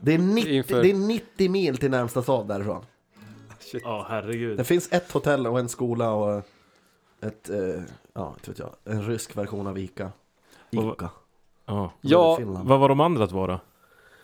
Det 0.00 0.14
är 0.14 0.18
90, 0.18 0.52
Inför- 0.52 0.82
det 0.82 0.90
är 0.90 0.94
90 0.94 1.50
mil 1.50 1.76
till 1.78 1.90
närmsta 1.90 2.22
stad 2.22 2.48
därifrån. 2.48 2.84
Ja, 3.82 4.06
herregud. 4.08 4.56
Det 4.56 4.64
finns 4.64 4.92
ett 4.92 5.12
hotell 5.12 5.46
och 5.46 5.58
en 5.58 5.68
skola 5.68 6.10
och 6.12 6.42
ett, 7.20 7.50
eh, 7.50 7.82
ja, 8.12 8.34
vet 8.46 8.58
jag, 8.58 8.70
en 8.84 9.02
rysk 9.06 9.36
version 9.36 9.66
av 9.66 9.78
Ica. 9.78 10.12
Vad- 10.70 10.92
Ica. 10.94 11.10
Ja. 11.66 11.92
Ja, 12.00 12.36
Finland. 12.36 12.68
Vad 12.68 12.80
var 12.80 12.88
de 12.88 13.00
andra 13.00 13.26
två 13.26 13.46
då? 13.46 13.60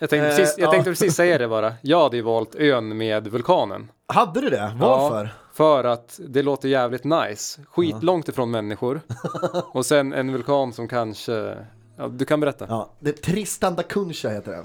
Jag 0.04 0.10
tänkte, 0.10 0.28
Eh, 0.28 0.36
precis, 0.36 0.58
jag 0.58 0.66
ja. 0.66 0.70
tänkte 0.70 0.90
precis 0.90 1.14
säga 1.14 1.38
det 1.38 1.48
bara. 1.48 1.74
Jag 1.82 2.02
hade 2.02 2.16
ju 2.16 2.22
valt 2.22 2.54
ön 2.54 2.96
med 2.96 3.28
vulkanen. 3.28 3.90
Hade 4.06 4.40
du 4.40 4.50
det? 4.50 4.76
Varför? 4.80 5.34
För 5.52 5.84
att 5.84 6.20
det 6.28 6.42
låter 6.42 6.68
jävligt 6.68 7.04
nice. 7.04 7.60
Skitlångt 7.70 8.28
ifrån 8.28 8.50
människor. 8.50 9.00
Och 9.72 9.86
sen 9.86 10.12
en 10.12 10.32
vulkan 10.32 10.72
som 10.72 10.88
kanske... 10.88 11.56
Ja, 11.96 12.08
du 12.08 12.24
kan 12.24 12.40
berätta. 12.40 12.66
Ja, 12.68 12.90
det 13.00 13.10
är 13.10 13.32
Tristan 13.32 13.74
da 13.74 13.82
Cunha 13.82 14.28
heter 14.30 14.52
den. 14.52 14.64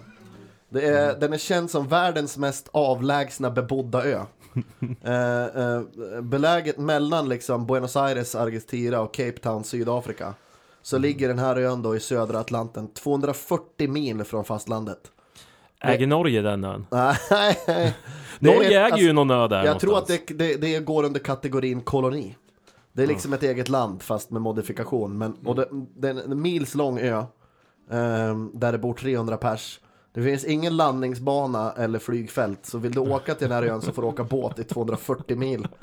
Det 0.70 0.86
är, 0.86 1.20
Den 1.20 1.34
är 1.34 1.38
känd 1.38 1.72
som 1.72 1.88
världens 1.88 2.38
mest 2.38 2.70
avlägsna 2.72 3.52
bebodda 3.52 4.04
ö. 4.04 4.20
eh, 5.04 5.64
eh, 5.64 5.82
beläget 6.22 6.78
mellan 6.78 7.30
liksom 7.30 7.66
Buenos 7.66 7.96
Aires, 7.96 8.36
Argentina 8.36 9.02
och 9.02 9.14
Cape 9.14 9.38
Town, 9.42 9.64
Sydafrika. 9.64 10.34
Så 10.82 10.98
ligger 10.98 11.28
den 11.28 11.40
här 11.40 11.56
ön 11.56 11.82
då 11.82 11.96
i 11.96 12.00
södra 12.00 12.40
Atlanten, 12.40 12.94
240 12.94 13.90
mil 13.90 14.24
från 14.24 14.46
fastlandet. 14.46 15.00
Äger 15.84 16.08
Norge 16.08 16.42
den 16.42 16.64
ön? 16.64 16.86
Nej, 16.92 17.16
Norge 18.40 18.80
är- 18.82 18.86
äger 18.86 18.98
ju 18.98 19.14
någon 19.14 19.32
ö 19.32 19.48
där 19.48 19.66
Jag 19.66 19.80
tror 19.80 19.98
att 19.98 20.08
det, 20.08 20.26
det, 20.28 20.56
det 20.56 20.80
går 20.80 21.04
under 21.04 21.20
kategorin 21.20 21.82
koloni. 21.82 22.36
Det 22.94 23.04
är 23.04 23.08
liksom 23.08 23.34
ett 23.34 23.44
eget 23.44 23.70
land 23.70 24.02
fast 24.02 24.32
med 24.32 24.42
modifikation. 24.42 25.18
Men, 25.18 25.34
och 25.46 25.56
det, 25.56 25.68
det 25.72 26.10
är 26.10 26.32
en 26.32 26.42
mils 26.42 26.76
lång 26.76 27.00
ö 27.00 27.24
ehm, 27.92 28.52
där 28.54 28.72
det 28.72 28.78
bor 28.78 28.94
300 28.94 29.38
pers. 29.38 29.80
Det 30.14 30.24
finns 30.24 30.46
ingen 30.46 30.78
landningsbana 30.78 31.72
eller 31.72 32.00
flygfält. 32.00 32.66
Så 32.66 32.78
vill 32.78 32.92
du 32.92 33.00
åka 33.00 33.36
till 33.36 33.48
den 33.50 33.56
här 33.56 33.64
ön 33.64 33.82
så 33.82 33.92
får 33.92 34.02
du 34.02 34.08
åka 34.08 34.24
båt 34.24 34.60
i 34.60 34.64
240 34.64 35.38
mil. 35.38 35.68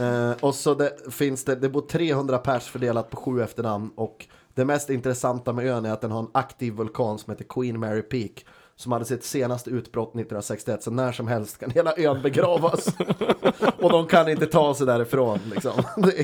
Eh, 0.00 0.30
och 0.40 0.54
så 0.54 0.74
det, 0.74 1.12
finns 1.12 1.44
det, 1.44 1.54
det 1.54 1.68
bor 1.68 1.80
300 1.80 2.38
pers 2.38 2.62
fördelat 2.64 3.10
på 3.10 3.16
sju 3.16 3.42
efternamn. 3.42 3.90
Och 3.94 4.26
det 4.54 4.64
mest 4.64 4.90
intressanta 4.90 5.52
med 5.52 5.66
ön 5.66 5.84
är 5.84 5.92
att 5.92 6.00
den 6.00 6.10
har 6.10 6.18
en 6.20 6.30
aktiv 6.32 6.72
vulkan 6.72 7.18
som 7.18 7.30
heter 7.30 7.44
Queen 7.44 7.80
Mary 7.80 8.02
Peak. 8.02 8.44
Som 8.76 8.92
hade 8.92 9.04
sitt 9.04 9.24
senaste 9.24 9.70
utbrott 9.70 10.08
1961, 10.08 10.82
så 10.82 10.90
när 10.90 11.12
som 11.12 11.28
helst 11.28 11.58
kan 11.58 11.70
hela 11.70 11.94
ön 11.96 12.22
begravas. 12.22 12.86
och 13.80 13.90
de 13.90 14.06
kan 14.06 14.28
inte 14.28 14.46
ta 14.46 14.74
sig 14.74 14.86
därifrån 14.86 15.38
liksom. 15.54 15.72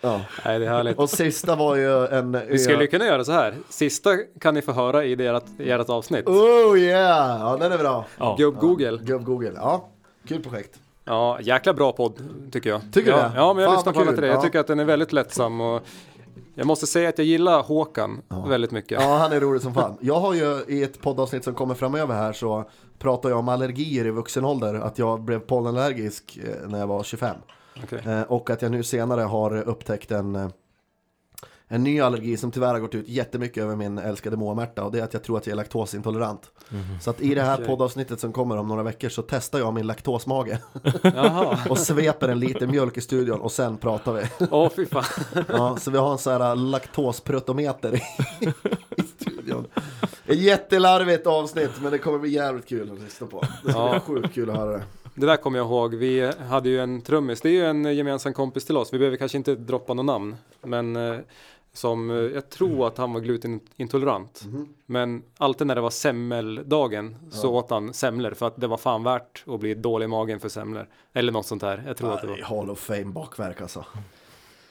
Ja. 0.00 0.20
Nej, 0.44 0.58
det 0.58 0.66
är 0.66 0.70
härligt. 0.70 0.98
Och 0.98 1.10
sista 1.10 1.56
var 1.56 1.76
ju 1.76 2.06
en 2.06 2.34
ö... 2.34 2.42
Vi 2.48 2.58
skulle 2.58 2.80
ju 2.82 2.86
kunna 2.86 3.06
göra 3.06 3.24
så 3.24 3.32
här. 3.32 3.54
Sista 3.68 4.10
kan 4.40 4.54
ni 4.54 4.62
få 4.62 4.72
höra 4.72 5.04
i 5.04 5.12
ert, 5.26 5.44
i 5.58 5.70
ert 5.70 5.88
avsnitt. 5.88 6.28
Oh 6.28 6.78
yeah! 6.78 7.40
Ja, 7.40 7.56
den 7.60 7.72
är 7.72 7.78
bra. 7.78 8.04
Ja. 8.18 8.36
Gubb-Google. 8.38 8.98
Gubb 9.02 9.24
Google. 9.24 9.52
Ja, 9.54 9.88
kul 10.28 10.42
projekt. 10.42 10.78
Ja, 11.04 11.38
jäkla 11.40 11.74
bra 11.74 11.92
podd 11.92 12.22
tycker 12.52 12.70
jag. 12.70 12.80
Tycker 12.92 13.12
du 13.12 13.18
ja, 13.18 13.28
det? 13.28 13.32
Ja, 13.36 13.54
men 13.54 13.62
jag 13.62 13.70
Fan, 13.70 13.76
lyssnar 13.78 13.92
på 13.92 14.00
alla 14.00 14.12
tre. 14.12 14.26
Jag 14.26 14.36
Ja. 14.36 14.42
tycker 14.42 14.60
att 14.60 14.66
den 14.66 14.80
är 14.80 14.84
väldigt 14.84 15.12
lättsam 15.12 15.60
och 15.60 15.82
jag 16.58 16.66
måste 16.66 16.86
säga 16.86 17.08
att 17.08 17.18
jag 17.18 17.26
gillar 17.26 17.62
Håkan 17.62 18.22
väldigt 18.46 18.70
mycket. 18.70 19.00
Ja, 19.00 19.16
han 19.16 19.32
är 19.32 19.40
rolig 19.40 19.62
som 19.62 19.74
fan. 19.74 19.96
Jag 20.00 20.20
har 20.20 20.34
ju 20.34 20.64
i 20.68 20.82
ett 20.82 21.00
poddavsnitt 21.00 21.44
som 21.44 21.54
kommer 21.54 21.74
framöver 21.74 22.14
här 22.14 22.32
så 22.32 22.70
pratar 22.98 23.28
jag 23.28 23.38
om 23.38 23.48
allergier 23.48 24.06
i 24.06 24.10
vuxen 24.10 24.44
ålder. 24.44 24.74
Att 24.74 24.98
jag 24.98 25.20
blev 25.20 25.38
pollenallergisk 25.38 26.38
eh, 26.44 26.68
när 26.68 26.78
jag 26.78 26.86
var 26.86 27.02
25. 27.02 27.36
Okej. 27.82 28.00
Eh, 28.06 28.22
och 28.22 28.50
att 28.50 28.62
jag 28.62 28.70
nu 28.70 28.82
senare 28.82 29.20
har 29.20 29.56
upptäckt 29.68 30.10
en, 30.10 30.36
eh, 30.36 30.48
en 31.70 31.84
ny 31.84 32.00
allergi 32.00 32.36
som 32.36 32.50
tyvärr 32.50 32.72
har 32.72 32.80
gått 32.80 32.94
ut 32.94 33.08
jättemycket 33.08 33.62
över 33.62 33.76
min 33.76 33.98
älskade 33.98 34.36
Moa-Märta. 34.36 34.82
Och 34.82 34.92
det 34.92 34.98
är 34.98 35.02
att 35.04 35.12
jag 35.12 35.22
tror 35.22 35.38
att 35.38 35.46
jag 35.46 35.52
är 35.52 35.56
laktosintolerant. 35.56 36.50
Så 37.00 37.10
att 37.10 37.20
i 37.20 37.34
det 37.34 37.42
här 37.42 37.56
poddavsnittet 37.64 38.20
som 38.20 38.32
kommer 38.32 38.56
om 38.56 38.68
några 38.68 38.82
veckor 38.82 39.08
så 39.08 39.22
testar 39.22 39.58
jag 39.58 39.74
min 39.74 39.86
laktosmage. 39.86 40.58
Och 41.68 41.78
sveper 41.78 42.28
en 42.28 42.40
liten 42.40 42.70
mjölk 42.70 42.96
i 42.96 43.00
studion 43.00 43.40
och 43.40 43.52
sen 43.52 43.76
pratar 43.76 44.12
vi. 44.12 44.46
Åh, 44.50 44.70
fy 44.76 44.86
fan. 44.86 45.04
Ja, 45.48 45.76
så 45.76 45.90
vi 45.90 45.98
har 45.98 46.12
en 46.12 46.18
sån 46.18 46.32
här 46.42 46.56
laktospruttometer 46.56 47.94
i, 47.94 48.00
i 48.96 49.02
studion. 49.02 49.66
Ett 50.26 50.38
jättelarvigt 50.38 51.26
avsnitt 51.26 51.70
men 51.82 51.92
det 51.92 51.98
kommer 51.98 52.18
bli 52.18 52.30
jävligt 52.30 52.66
kul 52.68 52.92
att 52.92 53.00
lyssna 53.00 53.26
på. 53.26 53.40
Det 53.40 53.46
ska 53.46 53.62
bli 53.64 53.72
Ja. 53.94 54.00
sjukt 54.00 54.34
kul 54.34 54.50
att 54.50 54.56
höra 54.56 54.70
det. 54.72 54.82
Det 55.14 55.26
där 55.26 55.36
kommer 55.36 55.58
jag 55.58 55.66
ihåg. 55.66 55.94
Vi 55.94 56.32
hade 56.48 56.68
ju 56.68 56.80
en 56.80 57.00
trummis. 57.02 57.40
Det 57.40 57.48
är 57.48 57.52
ju 57.52 57.64
en 57.66 57.96
gemensam 57.96 58.32
kompis 58.32 58.64
till 58.64 58.76
oss. 58.76 58.92
Vi 58.92 58.98
behöver 58.98 59.16
kanske 59.16 59.38
inte 59.38 59.54
droppa 59.54 59.94
något 59.94 60.04
namn. 60.04 60.36
Men 60.62 60.96
eh, 60.96 61.16
som, 61.72 62.10
eh, 62.10 62.16
jag 62.16 62.50
tror 62.50 62.86
att 62.86 62.98
han 62.98 63.12
var 63.12 63.20
glutenintolerant. 63.20 64.44
Men 64.86 65.22
alltid 65.38 65.66
när 65.66 65.74
det 65.74 65.80
var 65.80 65.90
semmeldagen 65.90 67.16
så 67.30 67.54
åt 67.54 67.70
han 67.70 67.94
semlor. 67.94 68.30
För 68.30 68.46
att 68.46 68.60
det 68.60 68.66
var 68.66 68.76
fan 68.76 69.02
värt 69.02 69.44
att 69.46 69.60
bli 69.60 69.74
dålig 69.74 70.04
i 70.04 70.08
magen 70.08 70.40
för 70.40 70.48
semlor. 70.48 70.88
Eller 71.12 71.32
något 71.32 71.46
sånt 71.46 71.60
där. 71.60 71.84
Jag 71.86 71.96
tror 71.96 72.12
att 72.12 72.20
det 72.20 72.26
var. 72.26 72.38
Hall 72.38 72.70
of 72.70 72.78
Fame 72.78 73.04
bakverk 73.04 73.60
alltså. 73.60 73.84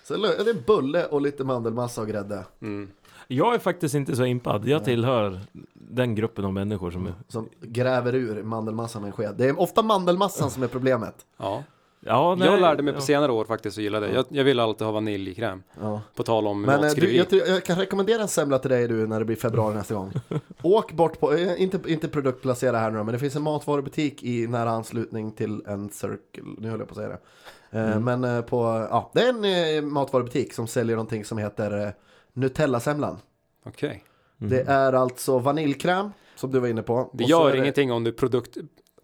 Så 0.04 0.18
det 0.18 0.50
är 0.50 0.66
bulle 0.66 1.06
och 1.06 1.22
lite 1.22 1.44
mandelmassa 1.44 2.02
och 2.02 2.08
grädde. 2.08 2.46
Mm. 2.62 2.90
Jag 3.28 3.56
är 3.56 3.60
faktiskt 3.60 3.96
inte 3.96 4.16
så 4.16 4.26
impad. 4.26 4.68
Jag 4.68 4.86
tillhör 4.86 5.40
den 5.74 6.16
gruppen 6.16 6.46
av 6.46 6.54
människor 6.54 6.92
som 6.92 7.08
är... 7.08 7.14
Som 7.28 7.50
gräver 7.62 8.16
ur 8.16 8.44
mandelmassan 8.44 9.02
med 9.02 9.08
en 9.08 9.14
sked. 9.14 9.36
Det 9.38 9.46
är 9.46 9.60
ofta 9.60 9.82
mandelmassan 9.82 10.52
som 10.52 10.64
är 10.64 10.68
problemet. 10.68 11.26
Ja. 11.38 11.64
Ja, 12.08 12.36
nej, 12.36 12.48
Jag 12.48 12.62
lärde 12.62 12.84
mig 12.84 12.94
på 12.94 13.00
ja. 13.00 13.02
senare 13.02 13.32
år 13.32 13.46
faktiskt 13.46 13.78
att 13.78 13.84
gilla 13.84 14.00
det. 14.00 14.10
Jag, 14.12 14.26
jag 14.30 14.44
vill 14.44 14.60
alltid 14.60 14.86
ha 14.86 14.92
vaniljkräm. 14.92 15.64
Ja. 15.82 16.02
På 16.16 16.24
tal 16.24 16.48
om 16.48 16.62
Men 16.62 16.84
eh, 16.84 16.92
du, 16.96 17.16
jag, 17.16 17.30
tror- 17.30 17.48
jag 17.48 17.64
kan 17.64 17.78
rekommendera 17.78 18.22
en 18.22 18.28
semla 18.28 18.60
till 18.60 18.70
dig 18.70 18.88
du 18.88 19.08
när 19.08 19.20
det 19.20 19.26
blir 19.26 19.36
februari 19.36 19.76
nästa 19.76 19.94
gång. 19.94 20.12
Åk 20.62 20.92
bort 20.92 21.20
på, 21.20 21.34
eh, 21.34 21.62
inte, 21.62 21.80
inte 21.88 22.08
produktplacera 22.08 22.78
här 22.78 22.92
nu 22.92 22.98
men 22.98 23.08
det 23.14 23.20
finns 23.20 23.36
en 23.36 23.42
matvarubutik 23.42 24.24
i 24.24 24.48
nära 24.48 24.70
anslutning 24.70 25.32
till 25.32 25.64
en 25.68 25.90
Circle, 25.90 26.44
nu 26.58 26.70
höll 26.70 26.80
jag 26.80 26.88
på 26.88 26.92
att 26.92 26.98
säga 26.98 27.10
det. 27.10 27.20
Eh, 27.80 28.00
Men 28.00 28.24
eh, 28.24 28.42
på, 28.42 28.88
ja, 28.92 29.12
det 29.14 29.22
är 29.22 29.78
en 29.78 29.92
matvarubutik 29.92 30.54
som 30.54 30.68
säljer 30.68 30.96
någonting 30.96 31.26
som 31.26 31.38
heter 31.38 31.94
Nutella-semlan. 32.34 33.18
Okej. 33.66 34.04
Det 34.38 34.62
är 34.62 34.94
alltså 34.94 35.40
vaniljkräm, 35.40 36.12
som 36.36 36.52
du 36.52 36.60
var 36.60 36.68
inne 36.68 36.82
på. 36.82 36.94
Mm. 36.96 37.08
Det 37.14 37.24
gör 37.24 37.56
ingenting 37.56 37.92
om 37.92 38.04
du 38.04 38.12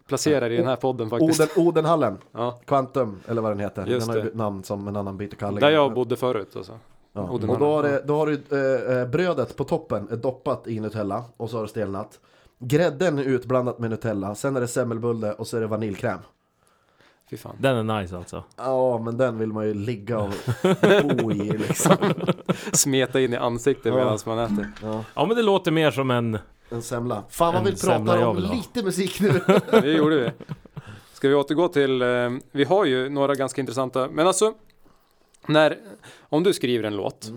produktplacerar 0.08 0.50
i 0.50 0.56
den 0.56 0.66
här 0.66 0.76
podden 0.76 1.10
faktiskt. 1.10 1.40
Oden, 1.40 1.66
Odenhallen, 1.66 2.18
Ja. 2.32 2.58
Quantum, 2.66 3.20
eller 3.28 3.42
vad 3.42 3.50
den 3.50 3.60
heter. 3.60 3.86
Just 3.86 4.06
den 4.06 4.16
har 4.16 4.16
ju 4.16 4.30
bytt 4.30 4.34
namn 4.34 4.64
som 4.64 4.88
en 4.88 4.96
annan 4.96 5.16
byter 5.16 5.34
kalling. 5.36 5.60
Där 5.60 5.70
jag 5.70 5.94
bodde 5.94 6.16
förut 6.16 6.56
alltså. 6.56 6.78
Ja. 7.12 7.20
Och 7.20 7.34
Odenhallen, 7.34 7.60
då 7.60 7.74
har, 7.74 7.82
det, 7.82 8.02
då 8.06 8.16
har 8.16 8.26
du 8.26 8.34
eh, 8.34 8.98
eh, 8.98 9.08
brödet 9.08 9.56
på 9.56 9.64
toppen 9.64 10.08
är 10.10 10.16
doppat 10.16 10.66
i 10.68 10.80
Nutella 10.80 11.24
och 11.36 11.50
så 11.50 11.56
har 11.56 11.62
det 11.62 11.68
stelnat. 11.68 12.20
Grädden 12.58 13.18
är 13.18 13.22
utblandat 13.24 13.78
med 13.78 13.90
Nutella, 13.90 14.34
sen 14.34 14.56
är 14.56 14.60
det 14.60 14.68
semmelbulle 14.68 15.32
och 15.32 15.46
så 15.46 15.56
är 15.56 15.60
det 15.60 15.66
vaniljkräm. 15.66 16.18
Fy 17.30 17.36
fan. 17.36 17.56
Den 17.58 17.90
är 17.90 18.00
nice 18.00 18.16
alltså. 18.16 18.44
Ja, 18.56 18.98
men 18.98 19.16
den 19.16 19.38
vill 19.38 19.52
man 19.52 19.66
ju 19.66 19.74
ligga 19.74 20.18
och 20.18 20.30
bo 21.18 21.32
i 21.32 21.58
liksom. 21.58 21.96
Smeta 22.72 23.20
in 23.20 23.32
i 23.32 23.36
ansiktet 23.36 23.86
Ja. 23.86 23.94
medan 23.94 24.18
man 24.26 24.38
äter. 24.38 24.72
Ja, 24.82 25.04
Ja 25.14 25.26
men 25.26 25.36
det 25.36 25.42
låter 25.42 25.70
mer 25.70 25.90
som 25.90 26.10
en... 26.10 26.38
en 26.74 26.82
semla. 26.82 27.24
Fan 27.28 27.54
vad 27.54 27.64
vi 27.64 27.76
pratar 27.76 28.26
om 28.26 28.36
lite 28.38 28.82
musik 28.82 29.20
nu. 29.20 29.40
Det 29.70 29.92
gjorde 29.92 30.16
vi. 30.16 30.30
Ska 31.12 31.28
vi 31.28 31.34
återgå 31.34 31.68
till, 31.68 32.02
eh, 32.02 32.30
vi 32.52 32.64
har 32.64 32.84
ju 32.84 33.08
några 33.08 33.34
ganska 33.34 33.60
intressanta, 33.60 34.08
men 34.12 34.26
alltså, 34.26 34.54
när, 35.46 35.78
om 36.20 36.42
du 36.42 36.52
skriver 36.52 36.84
en 36.84 36.96
låt, 36.96 37.32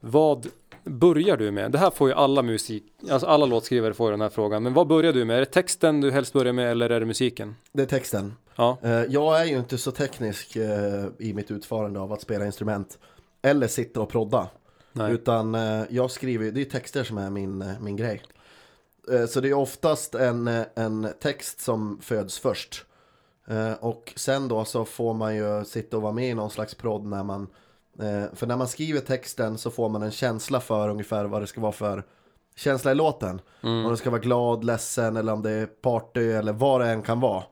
vad 0.00 0.46
börjar 0.84 1.36
du 1.36 1.50
med? 1.50 1.72
Det 1.72 1.78
här 1.78 1.90
får 1.90 2.08
ju 2.08 2.14
alla 2.14 2.42
musik, 2.42 2.84
alltså 3.10 3.26
alla 3.26 3.46
låtskrivare 3.46 3.94
får 3.94 4.10
den 4.10 4.20
här 4.20 4.28
frågan, 4.28 4.62
men 4.62 4.74
vad 4.74 4.86
börjar 4.86 5.12
du 5.12 5.24
med? 5.24 5.36
Är 5.36 5.40
det 5.40 5.46
texten 5.46 6.00
du 6.00 6.10
helst 6.10 6.32
börjar 6.32 6.52
med 6.52 6.70
eller 6.70 6.90
är 6.90 7.00
det 7.00 7.06
musiken? 7.06 7.56
Det 7.72 7.82
är 7.82 7.86
texten. 7.86 8.34
Ja, 8.56 8.78
Eh, 8.82 8.90
Jag 8.90 9.40
är 9.40 9.44
ju 9.44 9.58
inte 9.58 9.78
så 9.78 9.90
teknisk 9.90 10.56
eh, 10.56 11.04
i 11.18 11.32
mitt 11.34 11.50
utförande 11.50 12.00
av 12.00 12.12
att 12.12 12.20
spela 12.20 12.46
instrument 12.46 12.98
eller 13.42 13.66
sitta 13.66 14.00
och 14.00 14.08
prodda. 14.08 14.48
Nej. 14.92 15.12
Utan 15.12 15.54
eh, 15.54 15.82
jag 15.90 16.10
skriver, 16.10 16.50
det 16.50 16.60
är 16.60 16.64
texter 16.64 17.04
som 17.04 17.18
är 17.18 17.30
min, 17.30 17.62
eh, 17.62 17.80
min 17.80 17.96
grej. 17.96 18.22
Eh, 19.12 19.26
Så 19.26 19.40
det 19.40 19.48
är 19.48 19.54
oftast 19.54 20.14
en, 20.14 20.48
en 20.74 21.08
text 21.20 21.60
som 21.60 21.98
föds 22.02 22.38
först. 22.38 22.84
Och 23.80 24.12
sen 24.16 24.48
då 24.48 24.64
så 24.64 24.84
får 24.84 25.14
man 25.14 25.36
ju 25.36 25.64
sitta 25.64 25.96
och 25.96 26.02
vara 26.02 26.12
med 26.12 26.30
i 26.30 26.34
någon 26.34 26.50
slags 26.50 26.74
prodd 26.74 27.04
när 27.04 27.24
man 27.24 27.46
För 28.34 28.46
när 28.46 28.56
man 28.56 28.68
skriver 28.68 29.00
texten 29.00 29.58
så 29.58 29.70
får 29.70 29.88
man 29.88 30.02
en 30.02 30.10
känsla 30.10 30.60
för 30.60 30.88
ungefär 30.88 31.24
vad 31.24 31.42
det 31.42 31.46
ska 31.46 31.60
vara 31.60 31.72
för 31.72 32.04
känsla 32.56 32.92
i 32.92 32.94
låten. 32.94 33.40
Mm. 33.62 33.84
Om 33.84 33.90
det 33.90 33.96
ska 33.96 34.10
vara 34.10 34.20
glad, 34.20 34.64
ledsen 34.64 35.16
eller 35.16 35.32
om 35.32 35.42
det 35.42 35.50
är 35.50 35.66
party 35.66 36.32
eller 36.32 36.52
vad 36.52 36.80
det 36.80 36.88
än 36.88 37.02
kan 37.02 37.20
vara. 37.20 37.44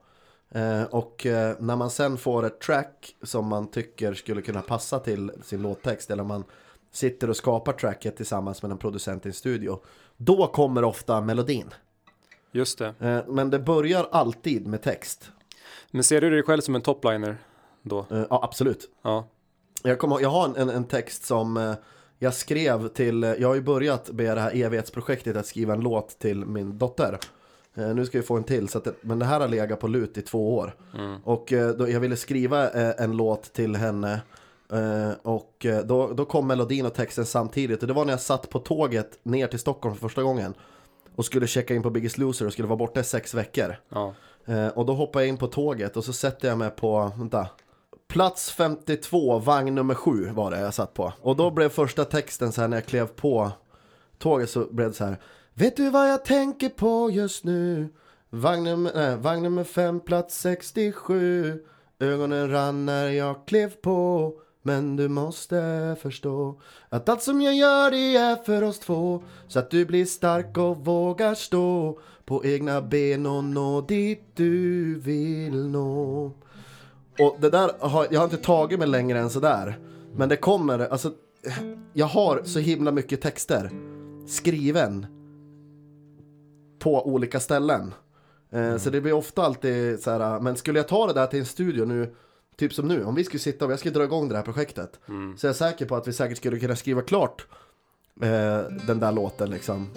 Och 0.90 1.26
när 1.58 1.76
man 1.76 1.90
sen 1.90 2.16
får 2.16 2.46
ett 2.46 2.60
track 2.60 3.16
som 3.22 3.46
man 3.46 3.70
tycker 3.70 4.14
skulle 4.14 4.42
kunna 4.42 4.62
passa 4.62 4.98
till 4.98 5.30
sin 5.42 5.62
låttext 5.62 6.10
eller 6.10 6.24
man 6.24 6.44
sitter 6.90 7.30
och 7.30 7.36
skapar 7.36 7.72
tracket 7.72 8.16
tillsammans 8.16 8.62
med 8.62 8.70
en 8.70 8.78
producent 8.78 9.26
i 9.26 9.28
en 9.28 9.32
studio. 9.32 9.80
Då 10.16 10.46
kommer 10.46 10.84
ofta 10.84 11.20
melodin. 11.20 11.74
Just 12.52 12.78
det. 12.78 12.94
Eh, 13.00 13.20
men 13.28 13.50
det 13.50 13.58
börjar 13.58 14.08
alltid 14.10 14.66
med 14.66 14.82
text. 14.82 15.30
Men 15.90 16.04
ser 16.04 16.20
du 16.20 16.30
dig 16.30 16.42
själv 16.42 16.60
som 16.60 16.74
en 16.74 16.80
topliner 16.80 17.36
då? 17.82 18.06
Eh, 18.10 18.24
ja, 18.30 18.40
absolut. 18.44 18.90
Ja. 19.02 19.28
Jag, 19.82 19.98
kommer, 19.98 20.20
jag 20.20 20.28
har 20.28 20.44
en, 20.44 20.56
en, 20.56 20.70
en 20.70 20.84
text 20.84 21.24
som 21.24 21.56
eh, 21.56 21.74
jag 22.18 22.34
skrev 22.34 22.88
till, 22.88 23.22
jag 23.38 23.48
har 23.48 23.54
ju 23.54 23.60
börjat 23.60 24.10
med 24.12 24.36
det 24.36 24.40
här 24.40 24.56
evighetsprojektet 24.56 25.36
att 25.36 25.46
skriva 25.46 25.74
en 25.74 25.80
låt 25.80 26.18
till 26.18 26.46
min 26.46 26.78
dotter. 26.78 27.18
Nu 27.74 28.06
ska 28.06 28.18
vi 28.18 28.24
få 28.24 28.36
en 28.36 28.44
till, 28.44 28.68
så 28.68 28.78
att 28.78 28.86
men 29.00 29.18
det 29.18 29.24
här 29.24 29.40
har 29.40 29.48
legat 29.48 29.80
på 29.80 29.88
lut 29.88 30.18
i 30.18 30.22
två 30.22 30.56
år. 30.56 30.74
Och 31.24 31.52
eh, 31.52 31.68
då, 31.68 31.90
jag 31.90 32.00
ville 32.00 32.16
skriva 32.16 32.70
en 32.70 33.16
låt 33.16 33.52
till 33.52 33.76
henne 33.76 34.20
eh, 34.72 35.12
och 35.22 35.66
eh, 35.66 35.84
då, 35.84 36.12
då 36.12 36.24
kom 36.24 36.46
melodin 36.46 36.86
och 36.86 36.94
texten 36.94 37.26
samtidigt. 37.26 37.82
Och 37.82 37.88
det 37.88 37.94
var 37.94 38.04
när 38.04 38.12
jag 38.12 38.20
satt 38.20 38.50
på 38.50 38.58
tåget 38.58 39.18
ner 39.22 39.46
till 39.46 39.58
Stockholm 39.58 39.94
för 39.94 40.00
första 40.00 40.22
gången 40.22 40.54
och 41.16 41.24
skulle 41.24 41.46
checka 41.46 41.74
in 41.74 41.82
på 41.82 41.90
Biggest 41.90 42.18
Loser 42.18 42.46
och 42.46 42.52
skulle 42.52 42.68
vara 42.68 42.76
borta 42.76 43.00
i 43.00 43.04
sex 43.04 43.34
veckor. 43.34 43.76
ja. 43.88 44.14
Eh, 44.46 44.68
och 44.68 44.86
då 44.86 44.94
hoppar 44.94 45.20
jag 45.20 45.28
in 45.28 45.36
på 45.36 45.46
tåget 45.46 45.96
och 45.96 46.04
så 46.04 46.12
sätter 46.12 46.48
jag 46.48 46.58
mig 46.58 46.70
på, 46.70 47.12
vänta, 47.16 47.48
plats 48.08 48.50
52, 48.50 49.38
vagn 49.38 49.74
nummer 49.74 49.94
7 49.94 50.30
var 50.30 50.50
det 50.50 50.60
jag 50.60 50.74
satt 50.74 50.94
på. 50.94 51.12
Och 51.20 51.36
då 51.36 51.50
blev 51.50 51.68
första 51.68 52.04
texten 52.04 52.52
så 52.52 52.60
här 52.60 52.68
när 52.68 52.76
jag 52.76 52.86
klev 52.86 53.06
på 53.06 53.50
tåget 54.18 54.50
så 54.50 54.66
blev 54.70 54.88
det 54.88 54.94
så 54.94 55.04
här. 55.04 55.16
Vet 55.54 55.76
du 55.76 55.90
vad 55.90 56.10
jag 56.10 56.24
tänker 56.24 56.68
på 56.68 57.10
just 57.10 57.44
nu? 57.44 57.88
Vagn 58.30 58.64
nummer, 58.64 58.92
nej, 58.94 59.16
vagn 59.16 59.42
nummer 59.42 59.64
5, 59.64 60.00
plats 60.00 60.40
67. 60.40 61.64
Ögonen 61.98 62.50
rann 62.50 62.86
när 62.86 63.08
jag 63.08 63.46
klev 63.46 63.70
på. 63.70 64.32
Men 64.68 64.96
du 64.96 65.08
måste 65.08 65.96
förstå 66.00 66.60
att 66.88 67.08
allt 67.08 67.22
som 67.22 67.40
jag 67.40 67.54
gör 67.54 67.90
det 67.90 68.16
är 68.16 68.36
för 68.36 68.62
oss 68.62 68.78
två. 68.78 69.22
Så 69.46 69.58
att 69.58 69.70
du 69.70 69.84
blir 69.84 70.04
stark 70.04 70.58
och 70.58 70.76
vågar 70.76 71.34
stå 71.34 71.98
på 72.24 72.44
egna 72.44 72.82
ben 72.82 73.26
och 73.26 73.44
nå 73.44 73.80
dit 73.80 74.22
du 74.34 74.94
vill 74.98 75.68
nå. 75.68 76.24
Och 77.18 77.36
det 77.40 77.50
där 77.50 77.70
har, 77.80 78.06
jag 78.10 78.20
har 78.20 78.24
inte 78.24 78.36
tagit 78.36 78.78
mig 78.78 78.88
längre 78.88 79.18
än 79.18 79.30
sådär. 79.30 79.78
Men 80.16 80.28
det 80.28 80.36
kommer, 80.36 80.78
alltså 80.78 81.12
Jag 81.92 82.06
har 82.06 82.42
så 82.44 82.58
himla 82.58 82.92
mycket 82.92 83.20
texter 83.20 83.70
Skriven 84.26 85.06
På 86.78 87.06
olika 87.06 87.40
ställen. 87.40 87.94
Eh, 88.50 88.76
Så 88.76 88.90
det 88.90 89.00
blir 89.00 89.12
ofta 89.12 89.42
alltid 89.42 90.00
så 90.00 90.10
här. 90.10 90.20
Ah, 90.20 90.40
men 90.40 90.56
skulle 90.56 90.78
jag 90.78 90.88
ta 90.88 91.06
det 91.06 91.12
där 91.12 91.26
till 91.26 91.38
en 91.38 91.46
studio 91.46 91.84
nu 91.84 92.14
Typ 92.58 92.72
som 92.74 92.88
nu, 92.88 93.04
om 93.04 93.14
vi 93.14 93.24
skulle 93.24 93.40
sitta 93.40 93.64
och 93.64 93.72
jag 93.72 93.78
skulle 93.78 93.94
dra 93.94 94.04
igång 94.04 94.28
det 94.28 94.36
här 94.36 94.42
projektet 94.42 95.00
Så 95.36 95.46
är 95.46 95.48
jag 95.48 95.56
säker 95.56 95.86
på 95.86 95.96
att 95.96 96.08
vi 96.08 96.12
säkert 96.12 96.36
skulle 96.36 96.58
kunna 96.58 96.76
skriva 96.76 97.02
klart 97.02 97.46
eh, 98.22 98.60
Den 98.86 99.00
där 99.00 99.12
låten 99.12 99.50
liksom 99.50 99.88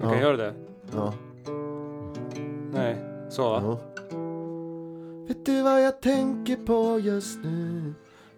Man 0.00 0.10
kan 0.10 0.12
Ja. 0.12 0.20
göra 0.20 0.36
det. 0.36 0.54
Ja, 0.94 1.14
Nej, 2.72 2.96
så 3.30 3.50
va? 3.50 3.62
ja. 3.62 3.78
Vet 5.28 5.46
du 5.46 5.62
vad 5.62 5.82
jag 5.84 6.00
tänker 6.02 6.56
på 6.56 6.98
just 6.98 7.38
nu? 7.44 7.92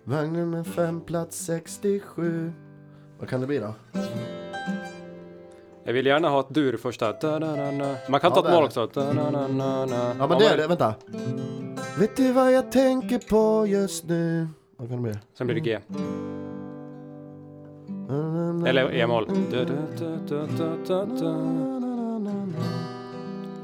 Vagn 0.05 0.33
nummer 0.33 0.65
5, 0.65 1.01
plats 1.01 1.37
67 1.45 2.53
Vad 3.19 3.29
kan 3.29 3.41
det 3.41 3.47
bli 3.47 3.59
då? 3.59 3.75
Jag 5.85 5.93
vill 5.93 6.07
gärna 6.07 6.29
ha 6.29 6.41
ett 6.41 6.55
dur 6.55 6.77
första. 6.77 7.07
Man 8.11 8.21
kan 8.21 8.31
Ja, 8.31 8.31
ta 8.31 8.41
ett 8.41 8.47
är 8.47 8.53
mål 8.53 8.65
också. 8.65 8.91
Ja 8.95 10.27
men 10.29 10.39
det 10.39 10.47
är 10.47 10.57
det, 10.57 10.67
vänta 10.67 10.95
Vet 11.99 12.17
du 12.17 12.33
vad 12.33 12.53
jag 12.53 12.73
tänker 12.73 13.19
på 13.19 13.67
just 13.67 14.05
nu? 14.05 14.49
Vad 14.77 14.89
kan 14.89 15.03
det 15.03 15.03
bli? 15.03 15.21
Sen 15.39 15.47
blir 15.47 15.55
det 15.55 15.61
G. 15.61 15.79
Eller 18.69 18.95
E-moll. 18.95 19.29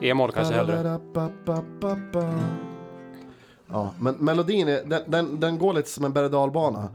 E-moll 0.01 0.33
kanske 0.33 0.55
hellre. 0.55 1.01
Ja, 3.71 3.91
men 4.01 4.15
melodin 4.15 4.69
är, 4.69 4.85
den, 4.85 5.03
den, 5.07 5.41
den 5.41 5.59
går 5.59 5.73
lite 5.73 5.89
som 5.89 6.05
en 6.05 6.13
berg 6.13 6.25
och 6.25 6.31
dalbana. 6.31 6.89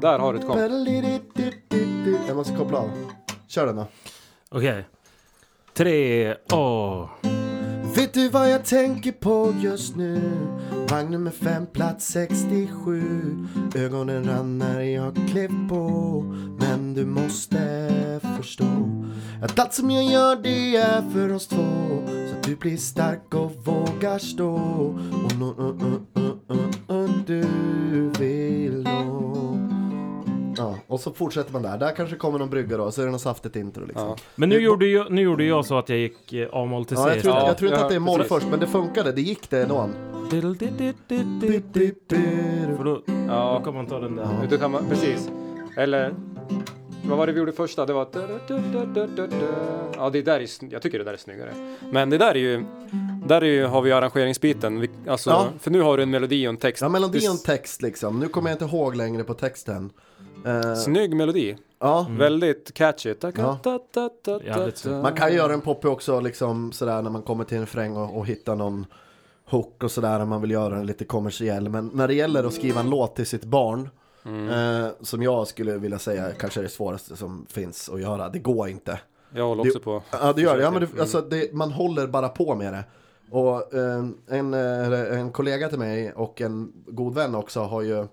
Där 0.00 0.18
har 0.18 0.32
du 0.32 0.38
ett 0.38 0.46
komp. 0.46 0.58
Jag 2.28 2.36
måste 2.36 2.56
koppla 2.56 2.78
av. 2.78 2.90
Kör 3.48 3.66
den 3.66 3.76
då. 3.76 3.86
Okej. 4.48 4.84
Tre, 5.74 6.34
åh. 6.52 7.08
Vet 7.96 8.14
du 8.14 8.28
vad 8.28 8.50
jag 8.50 8.64
tänker 8.64 9.12
på 9.12 9.54
just 9.60 9.96
nu? 9.96 10.20
Vagn 10.92 11.10
nummer 11.10 11.30
fem, 11.30 11.66
plats 11.66 12.06
67 12.06 13.02
Ögonen 13.74 14.24
rann 14.24 14.58
när 14.58 14.80
jag 14.80 15.16
klev 15.30 15.68
på 15.68 15.80
Men 16.60 16.94
du 16.94 17.06
måste 17.06 18.20
förstå 18.36 18.64
Att 19.42 19.58
allt 19.58 19.74
som 19.74 19.90
jag 19.90 20.04
gör 20.04 20.36
det 20.36 20.76
är 20.76 21.10
för 21.10 21.32
oss 21.32 21.46
två 21.46 21.64
Så 22.06 22.36
att 22.36 22.42
du 22.42 22.56
blir 22.56 22.76
stark 22.76 23.34
och 23.34 23.52
vågar 23.64 24.18
stå 24.18 24.54
Och 25.24 25.38
nå, 25.38 25.46
uh, 25.46 25.66
uh, 25.66 26.30
uh, 26.50 26.96
uh, 26.96 27.10
du 27.26 27.46
vill 28.18 28.82
nå 28.82 29.58
Ja, 30.56 30.74
och 30.86 31.00
så 31.00 31.12
fortsätter 31.12 31.52
man 31.52 31.62
där. 31.62 31.78
Där 31.78 31.96
kanske 31.96 32.16
kommer 32.16 32.38
någon 32.38 32.50
brygga 32.50 32.76
då, 32.76 32.90
så 32.90 33.02
är 33.02 33.06
det 33.06 33.12
något 33.12 33.20
saftigt 33.20 33.56
intro 33.56 33.84
liksom. 33.86 34.08
Ja. 34.08 34.16
Men 34.34 34.48
nu 34.48 34.60
gjorde, 34.60 34.86
jag, 34.86 35.12
nu 35.12 35.22
gjorde 35.22 35.44
jag 35.44 35.66
så 35.66 35.78
att 35.78 35.88
jag 35.88 35.98
gick 35.98 36.32
eh, 36.32 36.48
A-moll 36.52 36.84
till 36.84 36.96
C 36.96 37.02
Ja, 37.02 37.14
jag 37.14 37.22
tror, 37.22 37.34
Ja, 37.34 37.46
jag 37.46 37.58
tror 37.58 37.68
inte 37.68 37.80
ja, 37.80 37.84
att 37.84 37.90
det 37.90 37.96
är 37.96 38.00
moll 38.00 38.22
först, 38.22 38.46
men 38.50 38.60
det 38.60 38.66
funkade. 38.66 39.12
Det 39.12 39.22
gick 39.22 39.50
det 39.50 39.62
ändå. 39.62 39.88
För 42.76 42.84
då, 42.84 42.94
då 42.94 43.02
Ja, 43.28 43.60
kan 43.64 43.74
man 43.74 43.86
ta 43.86 44.00
den 44.00 44.16
där. 44.16 44.46
då 44.50 44.58
kan 44.58 44.70
man, 44.70 44.88
precis. 44.88 45.30
Eller, 45.76 46.14
vad 47.08 47.18
var 47.18 47.26
det 47.26 47.32
vi 47.32 47.38
gjorde 47.38 47.52
första? 47.52 47.86
Det 47.86 47.92
var... 47.92 48.08
Ja, 49.96 50.10
det 50.10 50.22
där 50.22 50.40
är, 50.40 50.72
jag 50.72 50.82
tycker 50.82 50.98
det 50.98 51.04
där 51.04 51.12
är 51.12 51.16
snyggare. 51.16 51.52
Men 51.92 52.10
det 52.10 52.18
där 52.18 52.30
är 52.30 52.38
ju, 52.38 52.64
där 53.26 53.40
är 53.42 53.46
ju, 53.46 53.64
har 53.64 53.82
vi 53.82 53.92
arrangeringsbiten. 53.92 54.80
Vi, 54.80 54.90
alltså, 55.08 55.30
Ja. 55.30 55.46
För 55.58 55.70
nu 55.70 55.80
har 55.80 55.96
du 55.96 56.02
en 56.02 56.10
melodi 56.10 56.46
och 56.46 56.48
en 56.48 56.56
text. 56.56 56.82
Ja, 56.82 56.88
melodi 56.88 57.18
och 57.18 57.32
en 57.32 57.38
text 57.38 57.82
liksom. 57.82 58.20
Nu 58.20 58.28
kommer 58.28 58.50
jag 58.50 58.54
inte 58.62 58.76
ihåg 58.76 58.96
längre 58.96 59.24
på 59.24 59.34
texten. 59.34 59.90
Eh, 60.46 60.74
Snygg 60.74 61.16
melodi. 61.16 61.56
ja, 61.80 62.06
Väldigt 62.10 62.74
catchy. 62.74 63.14
Ja. 63.36 63.58
man 65.02 65.12
kan 65.12 65.34
göra 65.34 65.52
en 65.54 65.60
poppig 65.60 65.90
också 65.90 66.20
liksom 66.20 66.72
sådär 66.72 67.02
när 67.02 67.10
man 67.10 67.22
kommer 67.22 67.44
till 67.44 67.56
en 67.56 67.62
refräng 67.62 67.96
och, 67.96 68.16
och 68.18 68.26
hittar 68.26 68.56
någon 68.56 68.86
hook 69.44 69.82
och 69.82 69.90
sådär 69.90 70.20
om 70.20 70.28
man 70.28 70.40
vill 70.40 70.50
göra 70.50 70.74
den 70.74 70.86
lite 70.86 71.04
kommersiell. 71.04 71.68
Men 71.68 71.90
när 71.94 72.08
det 72.08 72.14
gäller 72.14 72.44
att 72.44 72.54
skriva 72.54 72.80
en 72.80 72.90
låt 72.90 73.16
till 73.16 73.26
sitt 73.26 73.44
barn 73.44 73.88
eh, 74.24 74.88
som 75.00 75.22
jag 75.22 75.46
skulle 75.46 75.78
vilja 75.78 75.98
säga 75.98 76.32
kanske 76.32 76.60
är 76.60 76.62
det 76.62 76.68
svåraste 76.68 77.16
som 77.16 77.46
finns 77.48 77.88
att 77.88 78.00
göra. 78.00 78.28
Det 78.28 78.38
går 78.38 78.68
inte. 78.68 79.00
Jag 79.34 79.46
håller 79.46 79.66
också 79.66 79.80
på. 79.80 80.02
Ja 80.10 80.32
det 80.32 80.42
gör 80.42 80.56
det, 80.56 80.62
ja, 80.62 80.70
men 80.70 80.80
det, 80.80 81.00
alltså, 81.00 81.20
det, 81.20 81.52
man 81.52 81.72
håller 81.72 82.06
bara 82.06 82.28
på 82.28 82.54
med 82.54 82.72
det. 82.72 82.84
Och 83.30 83.74
eh, 83.74 84.06
en, 84.28 84.54
eh, 84.54 85.18
en 85.18 85.32
kollega 85.32 85.68
till 85.68 85.78
mig 85.78 86.12
och 86.12 86.40
en 86.40 86.72
god 86.86 87.14
vän 87.14 87.34
också 87.34 87.60
har 87.60 87.82
ju 87.82 88.06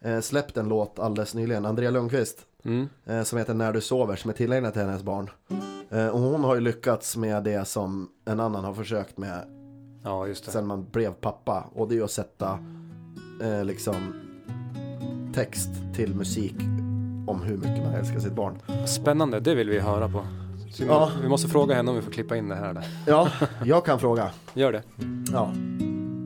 eh, 0.00 0.20
släppt 0.20 0.56
en 0.56 0.68
låt 0.68 0.98
alldeles 0.98 1.34
nyligen, 1.34 1.66
Andrea 1.66 1.90
Lundqvist. 1.90 2.46
Mm. 2.64 2.88
Eh, 3.04 3.22
som 3.22 3.38
heter 3.38 3.54
När 3.54 3.72
du 3.72 3.80
sover, 3.80 4.16
som 4.16 4.30
är 4.30 4.34
tillägnad 4.34 4.72
till 4.72 4.82
hennes 4.82 5.02
barn. 5.02 5.30
Eh, 5.90 6.08
och 6.08 6.20
hon 6.20 6.44
har 6.44 6.54
ju 6.54 6.60
lyckats 6.60 7.16
med 7.16 7.44
det 7.44 7.64
som 7.64 8.08
en 8.24 8.40
annan 8.40 8.64
har 8.64 8.74
försökt 8.74 9.18
med 9.18 9.61
Ja, 10.02 10.26
just 10.26 10.44
det. 10.44 10.50
sen 10.50 10.66
man 10.66 10.86
blev 10.92 11.12
pappa. 11.12 11.64
Och 11.74 11.88
det 11.88 11.94
är 11.94 11.96
ju 11.96 12.04
att 12.04 12.10
sätta 12.10 12.58
eh, 13.42 13.64
liksom 13.64 13.94
text 15.34 15.70
till 15.94 16.14
musik 16.14 16.54
om 17.26 17.42
hur 17.42 17.56
mycket 17.56 17.84
man 17.84 17.94
älskar 17.94 18.18
sitt 18.20 18.32
barn. 18.32 18.58
Spännande, 18.86 19.40
det 19.40 19.54
vill 19.54 19.68
vi 19.70 19.80
höra 19.80 20.08
på. 20.08 20.22
Vi, 20.78 20.86
Ja. 20.86 21.10
vi 21.22 21.28
måste 21.28 21.48
fråga 21.48 21.74
henne 21.74 21.90
om 21.90 21.96
vi 21.96 22.02
får 22.02 22.12
klippa 22.12 22.36
in 22.36 22.48
det 22.48 22.54
här. 22.54 22.74
Där. 22.74 22.84
Ja, 23.06 23.28
jag 23.64 23.84
kan 23.84 23.98
fråga. 23.98 24.30
Gör 24.54 24.72
det. 24.72 24.82
Ja. 25.32 25.52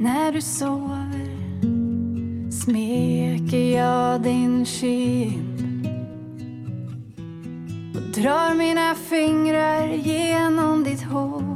När 0.01 0.33
du 0.33 0.41
sover 0.43 1.37
smeker 2.51 3.77
jag 3.79 4.21
din 4.23 4.65
kind 4.67 5.87
och 7.97 8.03
drar 8.23 8.55
mina 8.55 8.95
fingrar 8.95 9.87
genom 9.89 10.85
ditt 10.85 11.03
hår. 11.03 11.56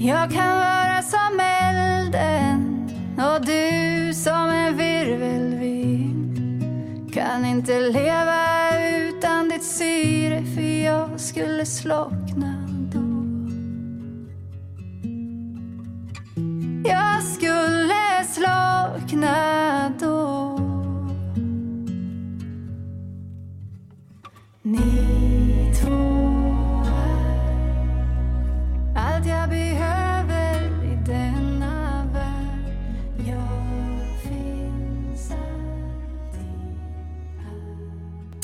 Jag 0.00 0.30
kan 0.30 0.48
vara 0.48 1.02
som 1.02 1.40
elden 1.40 2.90
och 3.16 3.46
du 3.46 4.14
som 4.14 4.50
en 4.50 4.76
virvelvind. 4.76 6.38
Kan 7.14 7.44
inte 7.44 7.80
leva 7.80 8.68
utan 8.88 9.48
ditt 9.48 9.64
syre 9.64 10.44
för 10.54 10.84
jag 10.84 11.20
skulle 11.20 11.66
slockna 11.66 12.68
då. 12.92 13.24
Jag 16.88 17.22
skulle 17.22 18.24
slockna 18.24 19.92
då. 20.00 20.58
Ni 24.62 25.72
två 25.82 26.37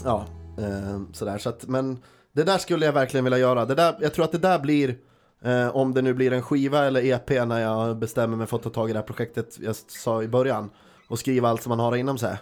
Ja, 0.05 0.25
eh, 0.59 1.01
sådär. 1.13 1.39
Så 1.39 1.49
att, 1.49 1.67
men 1.67 1.99
det 2.33 2.43
där 2.43 2.59
skulle 2.59 2.87
jag 2.87 2.93
verkligen 2.93 3.25
vilja 3.25 3.39
göra. 3.39 3.65
Det 3.65 3.75
där, 3.75 3.97
jag 4.01 4.15
tror 4.15 4.25
att 4.25 4.33
det 4.33 4.39
där 4.39 4.59
blir, 4.59 4.97
eh, 5.43 5.77
om 5.77 5.95
det 5.95 6.03
nu 6.03 6.15
blir 6.15 6.33
en 6.33 6.43
skiva 6.43 6.85
eller 6.85 7.05
EP 7.05 7.31
när 7.47 7.61
jag 7.61 7.97
bestämmer 7.97 8.37
mig 8.37 8.47
för 8.47 8.57
att 8.57 8.63
ta 8.63 8.71
tag 8.71 8.91
i 8.91 8.93
det 8.93 8.99
här 8.99 9.07
projektet 9.07 9.59
jag 9.61 9.77
sa 9.77 10.23
i 10.23 10.29
början 10.29 10.71
och 11.09 11.19
skriva 11.19 11.49
allt 11.49 11.63
som 11.63 11.71
man 11.71 11.79
har 11.79 11.97
inom 11.97 12.19
sig. 12.19 12.39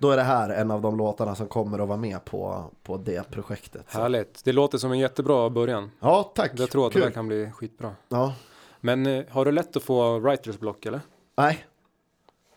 Då 0.00 0.10
är 0.10 0.16
det 0.16 0.22
här 0.22 0.50
en 0.50 0.70
av 0.70 0.82
de 0.82 0.96
låtarna 0.98 1.34
som 1.34 1.46
kommer 1.48 1.78
att 1.78 1.88
vara 1.88 1.98
med 1.98 2.24
på, 2.24 2.64
på 2.82 2.96
det 2.96 3.30
projektet. 3.30 3.84
Så. 3.88 3.98
Härligt. 3.98 4.44
Det 4.44 4.52
låter 4.52 4.78
som 4.78 4.92
en 4.92 4.98
jättebra 4.98 5.50
början. 5.50 5.90
Ja, 6.00 6.32
tack. 6.34 6.52
Jag 6.54 6.70
tror 6.70 6.86
att 6.86 6.92
Kul. 6.92 7.00
det 7.00 7.06
där 7.08 7.14
kan 7.14 7.26
bli 7.28 7.50
skitbra. 7.50 7.90
Ja, 8.08 8.34
Men 8.80 9.06
eh, 9.06 9.24
har 9.30 9.44
du 9.44 9.52
lätt 9.52 9.76
att 9.76 9.82
få 9.82 10.18
writers 10.18 10.58
block 10.58 10.86
eller? 10.86 11.00
nej. 11.36 11.64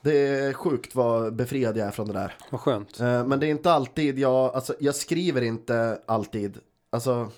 Det 0.03 0.17
är 0.27 0.53
sjukt 0.53 0.95
vad 0.95 1.35
befriad 1.35 1.77
jag 1.77 1.87
är 1.87 1.91
från 1.91 2.07
det 2.07 2.13
där. 2.13 2.33
Vad 2.49 2.61
skönt. 2.61 2.99
Eh, 2.99 3.25
Men 3.25 3.39
det 3.39 3.47
är 3.47 3.49
inte 3.51 3.71
alltid 3.71 4.19
jag, 4.19 4.55
alltså 4.55 4.75
jag 4.79 4.95
skriver 4.95 5.41
inte 5.41 6.01
alltid, 6.05 6.57
alltså 6.89 7.29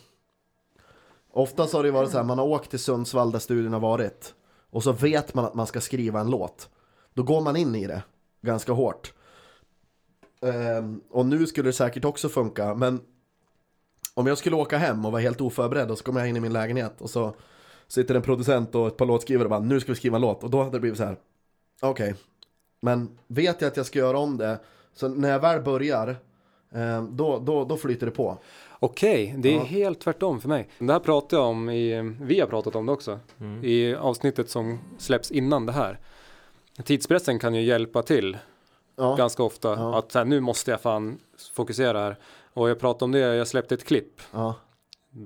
Oftast 1.35 1.73
har 1.73 1.83
det 1.83 1.91
varit 1.91 2.11
så 2.11 2.17
här, 2.17 2.23
man 2.23 2.37
har 2.39 2.45
åkt 2.45 2.69
till 2.69 2.79
Sundsvall 2.79 3.31
där 3.31 3.39
studion 3.39 3.73
har 3.73 3.79
varit 3.79 4.33
Och 4.69 4.83
så 4.83 4.91
vet 4.91 5.33
man 5.33 5.45
att 5.45 5.53
man 5.53 5.67
ska 5.67 5.81
skriva 5.81 6.19
en 6.19 6.29
låt 6.29 6.69
Då 7.13 7.23
går 7.23 7.41
man 7.41 7.55
in 7.55 7.75
i 7.75 7.87
det 7.87 8.03
ganska 8.41 8.71
hårt 8.71 9.13
Ehm, 10.41 11.01
Och 11.09 11.25
nu 11.25 11.47
skulle 11.47 11.69
det 11.69 11.73
säkert 11.73 12.05
också 12.05 12.29
funka, 12.29 12.75
men 12.75 12.99
Om 14.13 14.27
jag 14.27 14.37
skulle 14.37 14.55
åka 14.55 14.77
hem 14.77 15.05
och 15.05 15.11
vara 15.11 15.21
helt 15.21 15.41
oförberedd 15.41 15.91
och 15.91 15.97
så 15.97 16.03
kommer 16.03 16.19
jag 16.19 16.29
in 16.29 16.37
i 16.37 16.39
min 16.39 16.53
lägenhet 16.53 17.01
och 17.01 17.09
så 17.09 17.35
Sitter 17.87 18.15
en 18.15 18.21
producent 18.21 18.75
och 18.75 18.87
ett 18.87 18.97
par 18.97 19.05
låtskrivare 19.05 19.43
och 19.45 19.49
bara, 19.49 19.59
nu 19.59 19.79
ska 19.79 19.91
vi 19.91 19.95
skriva 19.95 20.15
en 20.15 20.21
låt 20.21 20.43
och 20.43 20.49
då 20.49 20.59
hade 20.59 20.71
det 20.71 20.79
blivit 20.79 20.97
så 20.97 21.03
här. 21.03 21.17
Okej, 21.81 22.15
men 22.83 23.17
vet 23.27 23.61
jag 23.61 23.67
att 23.67 23.77
jag 23.77 23.85
ska 23.85 23.99
göra 23.99 24.19
om 24.19 24.37
det 24.37 24.59
Så 24.93 25.07
när 25.07 25.29
jag 25.29 25.39
väl 25.39 25.61
börjar 25.61 26.07
eh, 26.71 27.03
då, 27.03 27.39
då, 27.39 27.65
då 27.65 27.77
flyter 27.77 28.05
det 28.05 28.11
på 28.11 28.37
Okej, 28.79 29.35
det 29.37 29.49
är 29.53 29.57
Ja. 29.57 29.63
helt 29.63 29.99
tvärtom 29.99 30.41
för 30.41 30.49
mig. 30.49 30.67
Det 30.79 30.93
här 30.93 30.99
pratar 30.99 31.37
jag 31.37 31.45
om 31.47 31.69
i, 31.69 32.15
vi 32.21 32.39
har 32.39 32.47
pratat 32.47 32.75
om 32.75 32.85
det 32.85 32.91
också. 32.91 33.19
I 33.63 33.95
avsnittet 33.95 34.49
som 34.49 34.79
släpps 34.97 35.31
innan 35.31 35.65
det 35.65 35.71
här. 35.71 35.99
Tidspressen 36.83 37.39
kan 37.39 37.53
ju 37.55 37.61
hjälpa 37.61 38.01
till 38.03 38.37
Ja, 38.95 39.15
ganska 39.15 39.43
ofta. 39.43 39.69
Ja. 39.69 39.97
Att 39.99 40.11
så 40.11 40.17
här, 40.17 40.25
nu 40.25 40.39
måste 40.39 40.71
jag 40.71 40.81
fan 40.81 41.19
fokusera 41.53 41.99
här. 41.99 42.17
Och 42.53 42.69
jag 42.69 42.79
pratade 42.79 43.05
om 43.05 43.11
det, 43.11 43.19
jag 43.19 43.47
släppte 43.47 43.75
ett 43.75 43.83
klipp. 43.85 44.21
ja. 44.31 44.55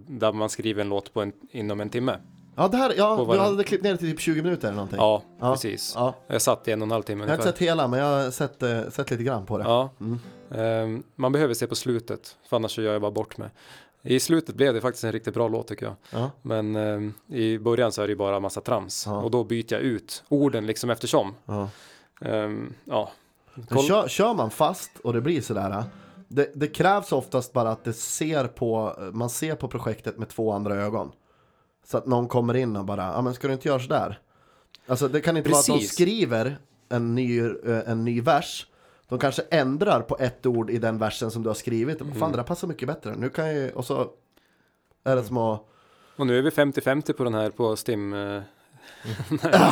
Där 0.08 0.32
man 0.34 0.50
skriver 0.50 0.82
en 0.82 0.90
låt 0.90 1.14
på 1.14 1.22
en, 1.22 1.32
inom 1.52 1.80
en 1.82 1.90
timme. 1.90 2.18
Ja 2.58 2.68
det 2.68 2.78
här, 2.78 2.94
ja, 2.98 3.28
du 3.32 3.38
hade 3.40 3.64
klippt 3.64 3.84
ner 3.84 3.92
det 3.92 3.98
till 3.98 4.12
typ 4.12 4.20
20 4.20 4.42
minuter 4.42 4.68
eller 4.68 4.76
någonting 4.76 4.98
Ja, 5.00 5.24
Ja. 5.40 5.52
precis. 5.54 5.94
ja. 5.96 6.16
Jag 6.28 6.42
satt 6.42 6.68
i 6.68 6.72
en 6.72 6.82
och 6.82 6.86
en 6.86 6.92
halv 6.92 7.04
timme 7.04 7.24
Jag 7.24 7.30
har 7.30 7.36
inte 7.36 7.48
sett 7.48 7.58
hela 7.58 7.88
men 7.88 8.00
jag 8.00 8.24
har 8.24 8.32
sett, 8.32 8.64
eh, 8.64 8.90
sett 8.90 9.12
lite 9.12 9.24
grann 9.24 9.46
på 9.46 9.58
det 9.58 9.64
Ja. 9.64 9.90
Mm. 10.00 10.20
Ehm, 10.52 11.04
man 11.16 11.32
behöver 11.32 11.54
se 11.54 11.68
på 11.68 11.76
slutet, 11.76 12.38
för 12.50 12.56
annars 12.56 12.78
gör 12.78 12.94
jag 12.94 13.02
bara 13.02 13.12
bort 13.12 13.38
mig. 13.38 13.50
I 14.02 14.20
slutet 14.20 14.56
blev 14.56 14.74
det 14.74 14.82
faktiskt 14.82 15.04
en 15.04 15.12
riktigt 15.12 15.34
bra 15.34 15.48
låt 15.48 15.68
tycker 15.68 15.86
jag. 15.86 15.96
Ja. 16.10 16.32
Men 16.42 16.76
ehm, 16.76 17.14
i 17.28 17.58
början 17.58 17.92
så 17.92 18.02
är 18.02 18.08
det 18.08 18.12
ju 18.12 18.18
bara 18.18 18.40
massa 18.40 18.62
trams. 18.62 19.04
Ja. 19.06 19.22
Och 19.22 19.32
då 19.32 19.44
byter 19.44 19.74
jag 19.74 19.82
ut 19.82 20.24
orden 20.30 20.66
liksom 20.66 20.90
eftersom. 20.90 21.36
Ja. 21.46 21.70
Ehm, 22.22 22.74
ja. 22.86 23.12
Kör, 23.88 24.08
kör 24.08 24.34
man 24.34 24.50
fast 24.52 24.92
och 25.04 25.14
det 25.14 25.22
blir 25.22 25.42
sådär 25.42 25.84
det, 26.28 26.52
det 26.56 26.68
krävs 26.68 27.12
oftast 27.12 27.54
bara 27.54 27.70
att 27.72 27.84
det 27.84 27.94
ser 27.94 28.48
på, 28.48 28.94
man 29.14 29.30
ser 29.30 29.56
på 29.56 29.68
projektet 29.68 30.18
med 30.18 30.30
två 30.30 30.52
andra 30.52 30.76
ögon 30.76 31.12
Så 31.88 31.98
att 31.98 32.06
någon 32.06 32.28
kommer 32.28 32.56
in 32.56 32.76
och 32.76 32.86
bara, 32.86 33.04
ja 33.04 33.22
men 33.22 33.34
ska 33.34 33.48
du 33.48 33.54
inte 33.54 33.68
göra 33.68 33.80
sådär? 33.80 34.20
Alltså 34.88 35.08
det 35.08 35.22
kan 35.22 35.38
inte 35.38 35.50
vara 35.50 35.60
att 35.60 35.66
de 35.66 35.74
Precis. 35.74 35.92
skriver 35.92 36.58
en 36.90 37.16
ny, 37.16 37.40
eh, 37.40 37.90
en 37.90 38.06
ny 38.06 38.22
vers 38.22 38.68
De 39.08 39.20
kanske 39.20 39.42
ändrar 39.52 40.02
på 40.02 40.18
ett 40.20 40.46
ord 40.46 40.70
i 40.70 40.78
den 40.78 40.98
versen 40.98 41.32
som 41.32 41.44
du 41.44 41.50
har 41.50 41.54
skrivit 41.54 42.02
Mm. 42.02 42.16
Fan 42.16 42.32
det 42.32 42.38
där 42.38 42.44
passar 42.44 42.68
mycket 42.68 42.88
bättre, 42.88 43.16
nu 43.16 43.30
kan 43.30 43.46
jag 43.48 43.56
ju, 43.56 43.72
och 43.72 43.86
så 43.86 44.10
är 45.04 45.16
det 45.16 45.22
att 45.22 45.62
Och 46.16 46.28
nu 46.28 46.38
är 46.38 46.42
vi 46.42 46.50
50-50 46.50 47.14
på 47.14 47.24
den 47.24 47.34
här 47.34 47.50
på 47.50 47.76
Stim. 47.76 48.14
eh, 48.14 48.20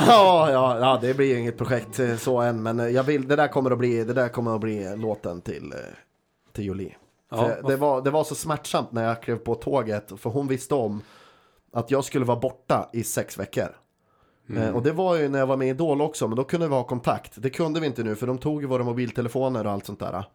ja, 0.08 0.52
ja, 0.52 0.80
ja, 0.80 1.00
det 1.02 1.14
blir 1.14 1.28
ju 1.28 1.40
inget 1.40 1.58
projekt 1.58 2.00
eh, 2.00 2.18
så 2.18 2.38
än, 2.38 2.64
men 2.64 2.94
jag 2.94 3.04
vill, 3.04 3.28
det 3.28 3.36
där 3.36 3.48
kommer 3.48 3.72
att 3.72 3.78
bli, 3.78 4.04
det 4.04 4.14
där 4.14 4.30
kommer 4.30 4.56
att 4.56 4.62
bli 4.62 4.96
låten 4.96 5.42
till, 5.42 5.74
till 6.52 6.66
Jolie. 6.66 6.96
Ja, 7.30 7.56
det, 7.68 7.76
var, 7.76 8.02
det 8.02 8.12
var 8.12 8.24
så 8.24 8.36
smärtsamt 8.36 8.92
när 8.92 9.04
jag 9.08 9.22
klev 9.22 9.38
på 9.38 9.56
tåget, 9.56 10.12
för 10.18 10.30
hon 10.30 10.48
visste 10.48 10.76
om 10.76 11.02
att 11.76 11.92
jag 11.92 12.04
skulle 12.04 12.26
vara 12.26 12.40
borta 12.40 12.90
i 12.94 13.04
sex 13.04 13.40
veckor. 13.40 13.76
Mm. 14.50 14.64
Eh, 14.64 14.76
och 14.76 14.84
det 14.84 14.92
var 14.92 15.16
ju 15.16 15.30
när 15.30 15.40
jag 15.40 15.48
var 15.48 15.58
med 15.58 15.68
i 15.68 15.72
Idol 15.72 16.02
också, 16.02 16.28
men 16.28 16.38
då 16.38 16.44
kunde 16.44 16.68
vi 16.68 16.74
ha 16.74 16.84
kontakt. 16.84 17.32
Det 17.36 17.50
kunde 17.50 17.80
vi 17.80 17.88
inte 17.88 18.04
nu, 18.04 18.16
för 18.16 18.28
de 18.28 18.38
tog 18.38 18.62
ju 18.62 18.68
våra 18.68 18.84
mobiltelefoner 18.84 19.66
och 19.66 19.72
allt 19.72 19.86
sånt 19.86 20.00
där. 20.00 20.26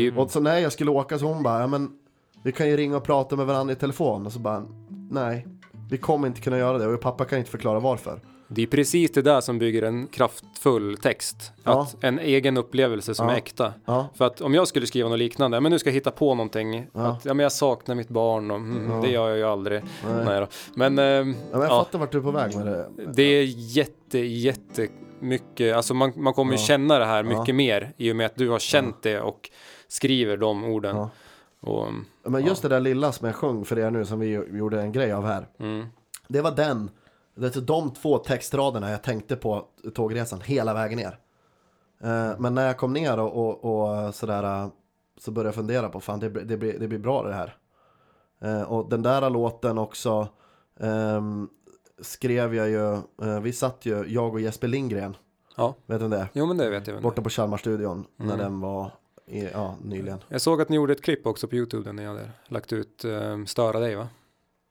ju, 0.00 0.16
Och 0.16 0.30
så 0.30 0.40
när 0.40 0.58
jag 0.58 0.72
skulle 0.72 0.90
åka 0.90 1.18
så 1.18 1.26
hon 1.26 1.42
bara, 1.42 1.60
ja 1.60 1.66
men 1.66 1.90
vi 2.42 2.52
kan 2.52 2.68
ju 2.68 2.76
ringa 2.76 2.96
och 2.96 3.04
prata 3.04 3.36
med 3.36 3.46
varandra 3.46 3.72
i 3.72 3.76
telefon. 3.76 4.26
Och 4.26 4.32
så 4.32 4.38
bara, 4.38 4.64
nej, 5.10 5.46
vi 5.90 5.98
kommer 5.98 6.28
inte 6.28 6.40
kunna 6.40 6.58
göra 6.58 6.78
det. 6.78 6.86
Och 6.86 7.00
pappa 7.00 7.24
kan 7.24 7.38
inte 7.38 7.50
förklara 7.50 7.80
varför. 7.80 8.20
Det 8.48 8.62
är 8.62 8.66
precis 8.66 9.10
det 9.12 9.22
där 9.22 9.40
som 9.40 9.58
bygger 9.58 9.82
en 9.82 10.06
kraftfull 10.06 10.96
text. 10.96 11.52
Ja. 11.64 11.82
Att 11.82 12.04
en 12.04 12.18
egen 12.18 12.56
upplevelse 12.56 13.14
som 13.14 13.26
Ja. 13.26 13.32
är 13.32 13.36
äkta. 13.36 13.72
Ja, 13.84 14.08
För 14.14 14.24
att 14.26 14.40
om 14.40 14.54
jag 14.54 14.68
skulle 14.68 14.86
skriva 14.86 15.08
något 15.08 15.18
liknande, 15.18 15.60
men 15.60 15.72
nu 15.72 15.78
ska 15.78 15.88
jag 15.88 15.94
hitta 15.94 16.10
på 16.10 16.34
någonting. 16.34 16.86
Att, 16.92 17.24
ja 17.24 17.34
men 17.34 17.42
jag 17.42 17.52
saknar 17.52 17.94
mitt 17.94 18.08
barn 18.08 18.50
och 18.50 18.56
mm, 18.56 19.00
det 19.00 19.08
gör 19.10 19.28
jag 19.28 19.38
ju 19.38 19.44
aldrig. 19.44 19.82
Nej. 20.04 20.24
Nej. 20.24 20.46
Men, 20.74 20.98
Ja, 20.98 21.24
men 21.24 21.34
jag 21.52 21.62
ja, 21.64 21.68
fattar 21.68 21.98
vart 21.98 22.12
du 22.12 22.18
är 22.18 22.22
på 22.22 22.30
väg 22.30 22.56
med 22.56 22.66
det. 22.66 22.88
det 23.14 23.22
är 23.22 23.44
jätte, 23.56 24.18
jätte 24.18 24.88
mycket, 25.20 25.76
alltså 25.76 25.94
man, 25.94 26.12
man 26.16 26.32
kommer 26.34 26.52
ju 26.52 26.58
känna 26.58 26.98
det 26.98 27.04
här 27.04 27.22
mycket 27.22 27.54
mer 27.54 27.92
i 27.96 28.12
och 28.12 28.16
med 28.16 28.26
att 28.26 28.36
du 28.36 28.48
har 28.48 28.58
känt 28.58 29.02
det 29.02 29.20
och 29.20 29.50
skriver 29.88 30.36
de 30.36 30.64
orden. 30.64 31.06
Och, 31.60 31.86
Men 32.26 32.46
just 32.46 32.62
det 32.62 32.68
där 32.68 32.80
lilla 32.80 33.12
som 33.12 33.26
jag 33.26 33.36
sjöng 33.36 33.64
för 33.64 33.78
er 33.78 33.90
nu 33.90 34.04
som 34.04 34.20
vi 34.20 34.28
gjorde 34.58 34.80
en 34.80 34.92
grej 34.92 35.12
av 35.12 35.26
här. 35.26 35.46
mm, 35.60 35.86
Det 36.28 36.40
var 36.40 36.50
den, 36.50 36.90
det 37.40 37.56
är 37.56 37.60
de 37.60 37.90
två 37.94 38.18
textraderna 38.18 38.90
jag 38.90 39.02
tänkte 39.02 39.36
på 39.36 39.64
tågresan 39.94 40.40
hela 40.40 40.74
vägen 40.74 40.98
ner. 40.98 41.18
Eh, 42.00 42.38
Men 42.38 42.54
när 42.54 42.66
jag 42.66 42.76
kom 42.78 42.92
ner 42.92 43.18
och, 43.18 43.32
och, 43.64 43.64
och 44.06 44.14
sådär 44.14 44.42
eh, 44.62 44.68
så 45.20 45.30
började 45.30 45.48
jag 45.48 45.54
fundera 45.54 45.88
på 45.88 46.00
fan 46.00 46.20
det, 46.20 46.28
det, 46.28 46.56
blir, 46.56 46.78
det 46.78 46.88
blir 46.88 46.98
bra 46.98 47.22
det 47.22 47.34
här. 47.34 47.56
Eh, 48.40 48.62
Och 48.62 48.88
den 48.90 49.02
där 49.02 49.30
låten 49.30 49.78
också 49.78 50.28
ehm, 50.80 51.48
skrev 52.00 52.54
jag 52.54 52.68
ju, 52.68 52.96
vi 53.42 53.52
satt 53.52 53.86
ju, 53.86 54.04
jag 54.06 54.32
och 54.34 54.40
Jesper 54.40 54.68
Lindgren, 54.68 55.16
ja, 55.56 55.74
vet 55.86 56.00
du 56.00 56.08
det 56.08 56.16
är? 56.16 56.28
jo 56.32 56.46
men 56.46 56.56
det 56.56 56.70
vet 56.70 56.86
jag. 56.86 57.02
Borta 57.02 57.22
på 57.22 57.30
Chalmarstudion 57.30 58.06
när 58.16 58.24
Mm. 58.26 58.38
den 58.38 58.60
var, 58.60 58.90
i, 59.26 59.44
ja 59.52 59.74
nyligen. 59.82 60.18
Jag 60.28 60.40
såg 60.40 60.60
att 60.62 60.68
ni 60.68 60.76
gjorde 60.76 60.92
ett 60.92 61.02
klipp 61.02 61.26
också 61.26 61.48
på 61.48 61.54
Youtube 61.56 61.84
där 61.84 61.92
ni 61.92 62.04
hade 62.06 62.30
lagt 62.48 62.72
ut 62.72 63.04
um, 63.04 63.46
Störa 63.46 63.78
dig 63.80 63.94
va? 63.96 64.08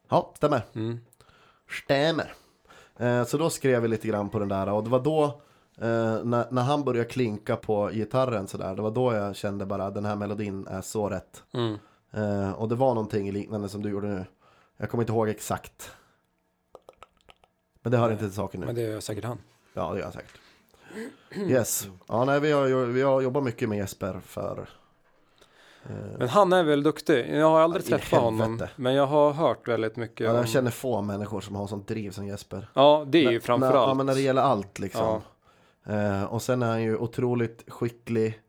Ja, 0.09 0.34
stämmer. 0.36 0.61
Mm. 0.74 0.99
Stämmer. 1.84 2.34
Eh, 2.99 3.25
så 3.25 3.37
då 3.37 3.49
skrev 3.49 3.81
vi 3.81 3.87
lite 3.87 4.07
grann 4.07 4.29
på 4.29 4.39
den 4.39 4.49
där 4.49 4.69
och 4.69 4.83
det 4.83 4.89
var 4.89 4.99
då 4.99 5.23
eh, 5.77 6.23
när, 6.23 6.51
när 6.51 6.61
han 6.61 6.83
började 6.83 7.09
klinka 7.09 7.55
på 7.55 7.89
gitarren 7.89 8.47
sådär, 8.47 8.75
det 8.75 8.81
var 8.81 8.91
då 8.91 9.13
jag 9.13 9.35
kände 9.35 9.65
bara 9.65 9.91
den 9.91 10.05
här 10.05 10.15
melodin 10.15 10.67
är 10.67 10.81
så 10.81 11.09
rätt. 11.09 11.43
Mm. 11.53 11.77
Eh, 12.11 12.51
och 12.51 12.69
det 12.69 12.75
var 12.75 12.93
någonting 12.93 13.31
liknande 13.31 13.69
som 13.69 13.81
du 13.81 13.89
gjorde 13.89 14.07
nu. 14.07 14.25
Jag 14.77 14.89
kommer 14.89 15.03
inte 15.03 15.13
ihåg 15.13 15.29
exakt. 15.29 15.91
Men 17.81 17.91
det 17.91 17.97
hör 17.97 18.11
inte 18.11 18.23
till 18.23 18.33
saken 18.33 18.59
nu. 18.59 18.65
Men 18.65 18.75
det 18.75 18.81
gör 18.81 18.99
säkert 18.99 19.23
han. 19.23 19.37
Ja, 19.73 19.91
det 19.91 19.97
gör 19.97 20.05
jag 20.05 20.13
säkert. 20.13 20.39
Yes. 21.35 21.87
Ja, 22.07 22.25
nej, 22.25 22.39
vi, 22.39 22.51
har, 22.51 22.85
vi 22.85 23.01
har 23.01 23.21
jobbat 23.21 23.43
mycket 23.43 23.69
med 23.69 23.77
Jesper 23.77 24.19
för... 24.25 24.69
eh, 25.86 26.17
Men 26.17 26.28
han 26.30 26.53
är 26.53 26.63
väl 26.63 26.84
duktig. 26.84 27.36
Jag 27.36 27.49
har 27.49 27.59
aldrig 27.59 27.86
Ja, 27.86 27.89
träffat 27.89 28.19
honom. 28.21 28.61
Men 28.75 28.93
jag 28.93 29.05
har 29.07 29.32
hört 29.34 29.67
väldigt 29.67 29.95
mycket. 29.95 30.19
ja, 30.25 30.30
om... 30.32 30.36
jag 30.38 30.47
känner 30.49 30.71
få 30.71 31.01
människor 31.01 31.41
som 31.41 31.55
har 31.55 31.67
sånt 31.67 31.88
driv 31.88 32.11
som 32.11 32.28
Jesper. 32.28 32.67
Ja, 32.73 33.05
det 33.07 33.17
är 33.17 33.21
ju 33.21 33.32
När- 33.32 33.39
framförallt. 33.39 33.75
När, 33.75 33.82
ja, 33.88 33.93
men 33.93 34.05
när 34.05 34.13
det 34.15 34.21
gäller 34.21 34.41
allt 34.41 34.80
liksom. 34.80 35.21
Eh, 35.86 36.23
och 36.23 36.41
sen 36.41 36.63
är 36.63 36.67
han 36.67 36.84
ju 36.84 36.97
otroligt 36.97 37.71
skicklig 37.71 38.41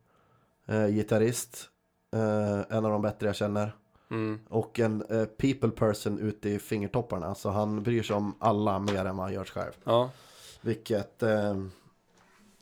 eh, 0.68 0.86
gitarrist. 0.86 1.68
Eh, 2.16 2.76
en 2.76 2.84
av 2.84 2.92
de 2.92 3.02
bättre 3.02 3.26
jag 3.26 3.36
känner. 3.36 3.74
Mm. 4.10 4.40
Och 4.48 4.78
en 4.80 5.02
eh, 5.10 5.24
people 5.24 5.70
person 5.70 6.18
ute 6.18 6.48
i 6.48 6.58
fingertopparna. 6.58 7.34
Så 7.34 7.50
han 7.50 7.82
bryr 7.82 8.02
sig 8.02 8.16
om 8.16 8.34
alla 8.38 8.78
mer 8.78 9.04
än 9.04 9.16
vad 9.16 9.26
han 9.26 9.34
gör 9.34 9.44
själv. 9.44 9.72
Ja, 9.84 10.10
Vilket 10.60 11.22
eh, 11.22 11.56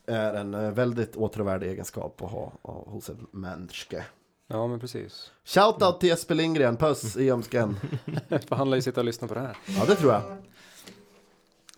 är 0.05 0.33
en 0.33 0.73
väldigt 0.73 1.15
åtråvärdig 1.15 1.67
egenskap 1.69 2.21
att 2.21 2.31
ha, 2.31 2.51
ha 2.61 2.73
hos 2.73 3.09
en 3.09 3.27
människa. 3.31 4.03
Ja, 4.47 4.67
men 4.67 4.79
precis. 4.79 5.31
Shoutout 5.45 5.99
till 5.99 6.09
Jesper 6.09 6.35
Lindgren, 6.35 6.77
puss 6.77 7.17
i 7.17 7.31
ömsken. 7.31 7.77
För 8.47 8.55
han 8.55 8.69
lär 8.69 8.77
ju 8.77 8.81
sitta 8.81 9.01
och 9.01 9.05
lyssna 9.05 9.27
på 9.27 9.33
det 9.33 9.39
här. 9.39 9.57
Ja 9.65 9.85
det 9.87 9.95
tror 9.95 10.13
jag. 10.13 10.21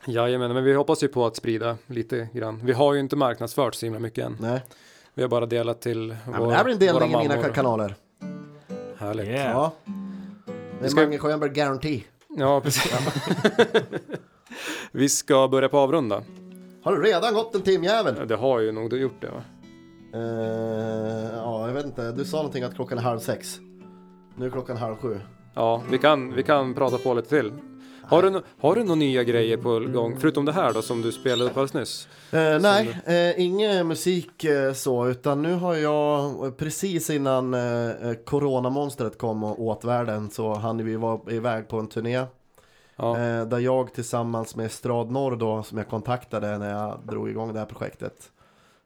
Jajamän, 0.05 0.53
men 0.53 0.63
vi 0.63 0.73
hoppas 0.73 1.03
ju 1.03 1.07
på 1.07 1.25
att 1.25 1.35
sprida 1.35 1.77
lite 1.87 2.27
grann. 2.33 2.61
Vi 2.65 2.73
har 2.73 2.93
ju 2.93 2.99
inte 2.99 3.15
marknadsfört 3.15 3.75
så 3.75 3.85
himla 3.85 3.99
mycket 3.99 4.25
än. 4.25 4.37
Nej. 4.39 4.61
Vi 5.13 5.21
har 5.21 5.29
bara 5.29 5.45
delat 5.45 5.81
till 5.81 6.15
Ja, 6.25 6.31
men 6.39 6.49
det 6.49 6.55
här 6.55 6.63
blir 6.63 6.73
en 6.73 6.79
delning 6.79 7.11
i 7.13 7.17
mina 7.17 7.49
kanaler. 7.49 7.95
Härligt. 8.97 9.27
Yeah. 9.27 9.51
Ja. 9.51 9.71
Det 10.79 10.85
är 10.85 10.89
ska- 10.89 11.01
Mange 11.01 11.17
Sjöberg 11.17 11.49
Guarantee. 11.49 12.03
Ja, 12.37 12.61
precis. 12.61 12.93
vi 14.91 15.09
ska 15.09 15.47
börja 15.47 15.69
på 15.69 15.77
avrunda. 15.79 16.23
Har 16.83 16.95
du 16.95 17.01
redan 17.03 17.33
gått 17.33 17.55
en 17.55 17.61
timjävel? 17.61 18.15
Ja, 18.19 18.25
Det 18.25 18.35
har 18.35 18.59
ju 18.59 18.71
nog 18.71 18.89
du 18.89 18.97
gjort 19.01 19.21
det 19.21 19.29
va? 19.29 19.43
Eh, 20.13 21.35
ja, 21.35 21.67
jag 21.67 21.73
vet 21.73 21.85
inte. 21.85 22.11
Du 22.11 22.25
sa 22.25 22.37
någonting 22.37 22.63
att 22.63 22.75
klockan 22.75 22.97
är 22.97 23.01
halv 23.01 23.19
sex. 23.19 23.59
Nu 24.35 24.45
är 24.45 24.49
klockan 24.49 24.77
halv 24.77 24.95
sju. 24.95 25.19
Ja, 25.53 25.81
vi 25.91 25.97
kan, 25.97 26.33
vi 26.33 26.43
kan 26.43 26.73
prata 26.73 26.97
på 26.97 27.13
lite 27.13 27.29
till. 27.29 27.53
Har 28.03 28.21
du, 28.21 28.29
no- 28.29 28.43
har 28.61 28.75
du 28.75 28.83
några 28.83 28.95
nya 28.95 29.23
grejer 29.23 29.57
på 29.57 29.79
gång? 29.79 30.17
Förutom 30.19 30.45
det 30.45 30.51
här 30.51 30.73
då 30.73 30.81
som 30.81 31.01
du 31.01 31.11
spelade 31.11 31.49
upp 31.49 31.57
alldeles 31.57 31.73
nyss? 31.73 32.07
Eh, 32.31 32.59
nej, 32.61 32.99
eh, 33.05 33.41
ingen 33.41 33.87
musik 33.87 34.43
eh, 34.43 34.73
så, 34.73 35.07
utan 35.07 35.41
nu 35.41 35.53
har 35.53 35.75
jag 35.75 36.45
eh, 36.45 36.51
precis 36.51 37.09
innan 37.09 37.53
eh, 37.53 37.89
eh, 37.89 38.13
coronamonstret 38.25 39.17
kom 39.17 39.43
och 39.43 39.61
åt 39.61 39.83
världen 39.85 40.29
så 40.29 40.53
hann 40.53 40.85
vi 40.85 40.95
vara 40.95 41.31
iväg 41.31 41.67
på 41.67 41.79
en 41.79 41.87
turné. 41.87 42.23
Ja, 42.95 43.15
där 43.45 43.59
jag 43.59 43.93
tillsammans 43.93 44.55
med 44.55 44.71
Strad 44.71 45.11
Norr 45.11 45.35
då, 45.35 45.63
som 45.63 45.77
jag 45.77 45.87
kontaktade 45.87 46.57
när 46.57 46.71
jag 46.71 46.99
drog 47.03 47.29
igång 47.29 47.53
det 47.53 47.59
här 47.59 47.65
projektet. 47.65 48.13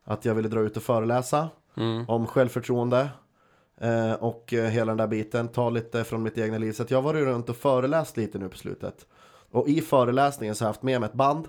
Att 0.03 0.25
jag 0.25 0.35
ville 0.35 0.49
dra 0.49 0.59
ut 0.59 0.77
och 0.77 0.83
föreläsa 0.83 1.49
mm. 1.77 2.09
om 2.09 2.27
självförtroende. 2.27 3.09
Eh, 3.81 4.13
och 4.13 4.53
eh, 4.53 4.69
hela 4.69 4.91
den 4.91 4.97
där 4.97 5.07
biten, 5.07 5.47
ta 5.47 5.69
lite 5.69 6.03
från 6.03 6.23
mitt 6.23 6.37
egna 6.37 6.57
liv. 6.57 6.71
Så 6.71 6.85
jag 6.87 6.97
har 6.97 7.03
varit 7.03 7.25
runt 7.25 7.49
och 7.49 7.55
föreläst 7.55 8.17
lite 8.17 8.37
nu 8.37 8.49
på 8.49 8.57
slutet. 8.57 9.05
Och 9.51 9.67
i 9.67 9.81
föreläsningen 9.81 10.55
så 10.55 10.63
har 10.63 10.67
jag 10.67 10.73
haft 10.73 10.83
med 10.83 11.01
mig 11.01 11.07
ett 11.09 11.13
band. 11.13 11.47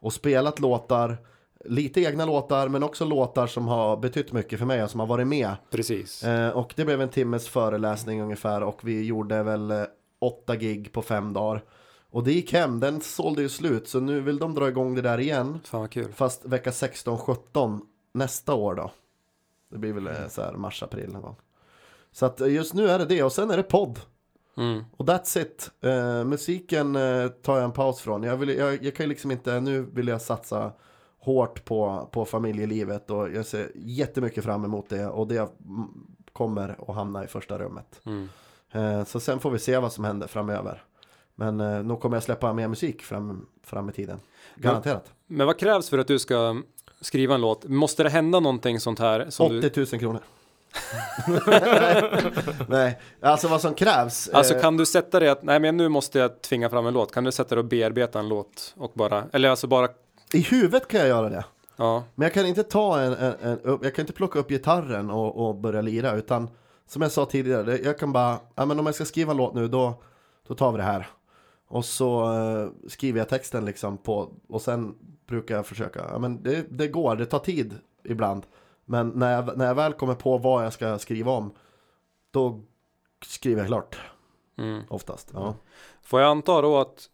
Och 0.00 0.12
spelat 0.12 0.60
låtar, 0.60 1.16
lite 1.64 2.00
egna 2.00 2.24
låtar 2.24 2.68
men 2.68 2.82
också 2.82 3.04
låtar 3.04 3.46
som 3.46 3.68
har 3.68 3.96
betytt 3.96 4.32
mycket 4.32 4.58
för 4.58 4.66
mig 4.66 4.82
och 4.82 4.90
som 4.90 5.00
har 5.00 5.06
varit 5.06 5.26
med. 5.26 5.54
precis. 5.70 6.24
Eh, 6.24 6.50
och 6.50 6.72
det 6.76 6.84
blev 6.84 7.00
en 7.00 7.08
timmes 7.08 7.48
föreläsning 7.48 8.22
ungefär 8.22 8.62
och 8.62 8.80
vi 8.82 9.04
gjorde 9.04 9.42
väl 9.42 9.70
eh, 9.70 9.82
åtta 10.18 10.56
gig 10.56 10.92
på 10.92 11.02
fem 11.02 11.32
dagar. 11.32 11.62
Och 12.10 12.24
det 12.24 12.32
gick 12.32 12.52
hem, 12.52 12.80
den 12.80 13.00
sålde 13.00 13.42
ju 13.42 13.48
slut 13.48 13.88
så 13.88 14.00
nu 14.00 14.20
vill 14.20 14.38
de 14.38 14.54
dra 14.54 14.68
igång 14.68 14.94
det 14.94 15.02
där 15.02 15.20
igen. 15.20 15.60
Fan 15.64 15.80
vad 15.80 15.90
kul. 15.90 16.12
Fast 16.12 16.44
vecka 16.44 16.70
16-17 16.70 17.80
nästa 18.12 18.54
år 18.54 18.74
då. 18.74 18.90
Det 19.70 19.78
blir 19.78 19.92
väl 19.92 20.06
eh, 20.06 20.28
så 20.28 20.42
här 20.42 20.52
mars-april 20.52 21.12
någon 21.12 21.22
gång. 21.22 21.36
Så 22.12 22.26
att 22.26 22.40
eh, 22.40 22.52
just 22.52 22.74
nu 22.74 22.88
är 22.88 22.98
det 22.98 23.04
det 23.04 23.22
och 23.22 23.32
sen 23.32 23.50
är 23.50 23.56
det 23.56 23.62
podd. 23.62 24.00
Mm. 24.56 24.84
Och 24.96 25.06
that's 25.06 25.42
it. 25.42 25.70
Eh, 25.80 26.24
musiken 26.24 26.96
eh, 26.96 27.28
tar 27.28 27.56
jag 27.56 27.64
en 27.64 27.72
paus 27.72 28.00
från. 28.00 28.22
Jag, 28.22 28.36
vill, 28.36 28.48
jag, 28.48 28.84
jag 28.84 28.94
kan 28.94 29.04
ju 29.04 29.08
liksom 29.08 29.30
inte, 29.30 29.60
nu 29.60 29.82
vill 29.82 30.08
jag 30.08 30.22
satsa 30.22 30.72
hårt 31.18 31.64
på, 31.64 32.08
på 32.12 32.24
familjelivet 32.24 33.10
och 33.10 33.30
jag 33.30 33.46
ser 33.46 33.70
jättemycket 33.74 34.44
fram 34.44 34.64
emot 34.64 34.88
det 34.88 35.06
och 35.06 35.28
det 35.28 35.38
mm, 35.38 35.88
kommer 36.32 36.76
att 36.88 36.94
hamna 36.94 37.24
i 37.24 37.26
första 37.26 37.58
rummet. 37.58 38.00
Mm. 38.06 38.28
Eh, 38.72 39.04
så 39.04 39.20
sen 39.20 39.40
får 39.40 39.50
vi 39.50 39.58
se 39.58 39.78
vad 39.78 39.92
som 39.92 40.04
händer 40.04 40.26
framöver. 40.26 40.82
Men 41.40 41.60
eh, 41.60 41.82
nog 41.82 42.00
kommer 42.00 42.16
jag 42.16 42.22
släppa 42.22 42.52
mer 42.52 42.68
musik 42.68 43.02
fram, 43.02 43.46
fram 43.64 43.88
i 43.88 43.92
tiden. 43.92 44.20
Garanterat. 44.56 45.12
Men 45.26 45.46
vad 45.46 45.58
krävs 45.58 45.90
för 45.90 45.98
att 45.98 46.06
du 46.06 46.18
ska 46.18 46.62
skriva 47.00 47.34
en 47.34 47.40
låt? 47.40 47.64
Måste 47.64 48.02
det 48.02 48.10
hända 48.10 48.40
någonting 48.40 48.80
sånt 48.80 48.98
här? 48.98 49.30
Som 49.30 49.58
80 49.58 49.70
du... 49.74 49.80
000 49.80 49.86
kronor. 49.86 50.20
Nej, 52.68 53.00
alltså 53.20 53.48
vad 53.48 53.60
som 53.60 53.74
krävs. 53.74 54.28
Alltså 54.28 54.54
eh, 54.54 54.60
kan 54.60 54.76
du 54.76 54.86
sätta 54.86 55.20
dig 55.20 55.28
att, 55.28 55.42
nej 55.42 55.60
men 55.60 55.76
nu 55.76 55.88
måste 55.88 56.18
jag 56.18 56.42
tvinga 56.42 56.70
fram 56.70 56.86
en 56.86 56.94
låt. 56.94 57.12
Kan 57.12 57.24
du 57.24 57.32
sätta 57.32 57.54
dig 57.54 57.62
och 57.62 57.68
bearbeta 57.68 58.18
en 58.18 58.28
låt 58.28 58.74
och 58.76 58.92
bara, 58.94 59.24
eller 59.32 59.48
alltså 59.48 59.66
bara, 59.66 59.88
I 60.32 60.40
huvudet 60.40 60.88
kan 60.88 61.00
jag 61.00 61.08
göra 61.08 61.28
det. 61.28 61.44
ja, 61.76 62.04
Men 62.14 62.26
jag 62.26 62.34
kan 62.34 62.46
inte 62.46 62.62
ta 62.62 63.00
en, 63.00 63.12
en, 63.12 63.34
en 63.42 63.78
jag 63.82 63.94
kan 63.94 64.02
inte 64.02 64.12
plocka 64.12 64.38
upp 64.38 64.48
gitarren 64.48 65.10
och, 65.10 65.48
och 65.48 65.54
börja 65.54 65.80
lira 65.80 66.14
utan 66.14 66.48
som 66.88 67.02
jag 67.02 67.12
sa 67.12 67.26
tidigare, 67.26 67.78
jag 67.84 67.98
kan 67.98 68.12
bara, 68.12 68.38
ja 68.54 68.64
men 68.64 68.78
om 68.78 68.86
jag 68.86 68.94
ska 68.94 69.04
skriva 69.04 69.30
en 69.30 69.36
låt 69.36 69.54
nu 69.54 69.68
då, 69.68 69.94
då 70.48 70.54
tar 70.54 70.72
vi 70.72 70.78
det 70.78 70.84
här. 70.84 71.08
Och 71.70 71.84
så 71.84 72.32
eh, 72.32 72.88
skriver 72.88 73.18
jag 73.18 73.28
texten 73.28 73.64
liksom 73.64 73.98
på, 73.98 74.32
och 74.48 74.62
sen 74.62 74.94
brukar 75.26 75.54
jag 75.54 75.66
försöka, 75.66 76.06
ja 76.12 76.18
men 76.18 76.42
det, 76.42 76.66
det 76.70 76.88
går, 76.88 77.16
det 77.16 77.26
tar 77.26 77.38
tid 77.38 77.78
ibland. 78.04 78.46
Men 78.84 79.08
när 79.08 79.32
jag, 79.32 79.58
när 79.58 79.66
jag 79.66 79.74
väl 79.74 79.92
kommer 79.92 80.14
på 80.14 80.38
vad 80.38 80.64
jag 80.64 80.72
ska 80.72 80.98
skriva 80.98 81.32
om, 81.32 81.52
då 82.30 82.60
skriver 83.26 83.60
jag 83.60 83.66
klart 83.66 84.00
mm. 84.58 84.82
oftast. 84.88 85.30
Ja. 85.34 85.54
Får 86.02 86.20
jag 86.20 86.30
anta 86.30 86.62
då 86.62 86.78
att 86.78 87.08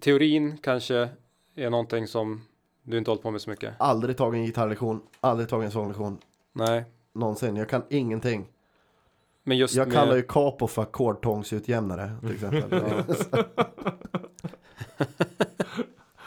teorin 0.00 0.58
kanske 0.58 1.08
är 1.54 1.70
någonting 1.70 2.06
som 2.06 2.42
du 2.82 2.98
inte 2.98 3.10
hållit 3.10 3.22
på 3.22 3.30
med 3.30 3.40
så 3.40 3.50
mycket? 3.50 3.74
Aldrig 3.78 4.16
tagit 4.16 4.38
en 4.38 4.46
gitarrlektion, 4.46 5.00
aldrig 5.20 5.48
tagit 5.48 5.64
en 5.64 5.72
sånglektion, 5.72 6.18
Nej, 6.52 6.84
någonsin. 7.12 7.56
Jag 7.56 7.68
kan 7.68 7.82
ingenting. 7.88 8.46
Men 9.48 9.56
just 9.58 9.74
Jag 9.74 9.88
med, 9.88 9.96
kallar 9.96 10.16
ju 10.16 10.22
capo 10.22 10.66
för 10.66 10.82
ackordtångsutjämnare 10.82 12.10
till 12.20 12.34
exempel. 12.34 12.82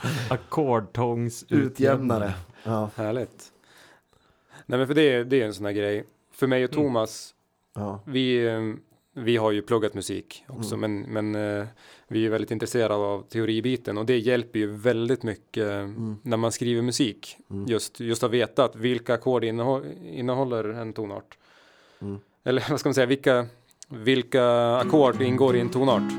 Ackordtångsutjämnare. 0.29 1.65
Utjämnare. 1.67 2.33
Ja, 2.63 2.89
Härligt. 2.95 3.51
Nej 4.65 4.77
men 4.79 4.87
för 4.87 4.93
det, 4.93 5.01
är- 5.13 5.23
det 5.23 5.41
är 5.41 5.45
en 5.45 5.53
sån 5.53 5.65
här 5.65 5.73
grej. 5.73 6.05
För 6.31 6.47
mig 6.47 6.63
och 6.63 6.71
Thomas, 6.71 7.35
ja. 7.75 7.99
vi, 8.05 8.45
eh, 8.47 8.61
vi 9.13 9.37
har 9.37 9.51
ju 9.51 9.61
pluggat 9.61 9.93
musik 9.93 10.43
också, 10.47 10.75
Mm. 10.75 11.03
men, 11.03 11.31
men 11.31 11.59
eh, 11.59 11.65
vi 12.07 12.25
är 12.25 12.29
väldigt 12.29 12.51
intresserade 12.51 12.93
av 12.95 13.21
teoribiten 13.29 13.97
och 13.97 14.05
det 14.05 14.17
hjälper 14.19 14.59
ju 14.59 14.67
väldigt 14.71 15.23
mycket 15.23 15.63
eh, 15.67 15.73
Mm. 15.79 16.17
när 16.21 16.37
man 16.37 16.51
skriver 16.51 16.81
musik. 16.81 17.37
Mm. 17.49 17.65
Just, 17.67 17.99
just 17.99 18.23
att 18.23 18.31
veta 18.31 18.63
att 18.63 18.75
vilka 18.75 19.13
ackord 19.13 19.43
innehå- 19.43 20.03
innehåller 20.09 20.63
en 20.63 20.93
tonart. 20.93 21.37
Eller 22.43 22.65
vad 22.69 22.79
ska 22.79 22.89
man 22.89 22.93
säga, 22.93 23.05
vilka, 23.05 23.45
vilka 23.89 24.75
ackord 24.75 25.21
ingår 25.21 25.55
i 25.55 25.59
en 25.59 25.69
tonart? 25.69 26.11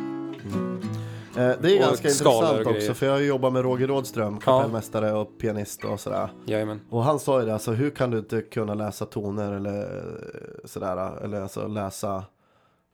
Eh, 1.36 1.36
Det 1.36 1.44
är 1.46 1.54
Och 1.54 1.80
ganska 1.80 2.08
intressant 2.08 2.64
grejer. 2.64 2.68
också 2.76 2.94
för 2.94 3.06
jag 3.06 3.12
har 3.12 3.20
jobbat 3.20 3.52
med 3.52 3.62
Roger 3.62 3.86
Rådström, 3.86 4.38
kapellmästare 4.40 5.12
och 5.12 5.38
pianist 5.38 5.84
och 5.84 6.00
sådär. 6.00 6.28
Jajamän. 6.46 6.80
Och 6.90 7.04
han 7.04 7.18
sa 7.20 7.40
ju 7.40 7.46
det, 7.46 7.52
alltså 7.52 7.72
hur 7.72 7.90
kan 7.90 8.10
du 8.10 8.18
inte 8.18 8.42
kunna 8.42 8.74
läsa 8.74 9.06
toner 9.06 9.52
eller 9.52 9.80
eh, 9.82 10.64
sådär, 10.64 11.24
eller 11.24 11.40
alltså 11.40 11.66
läsa, 11.66 12.24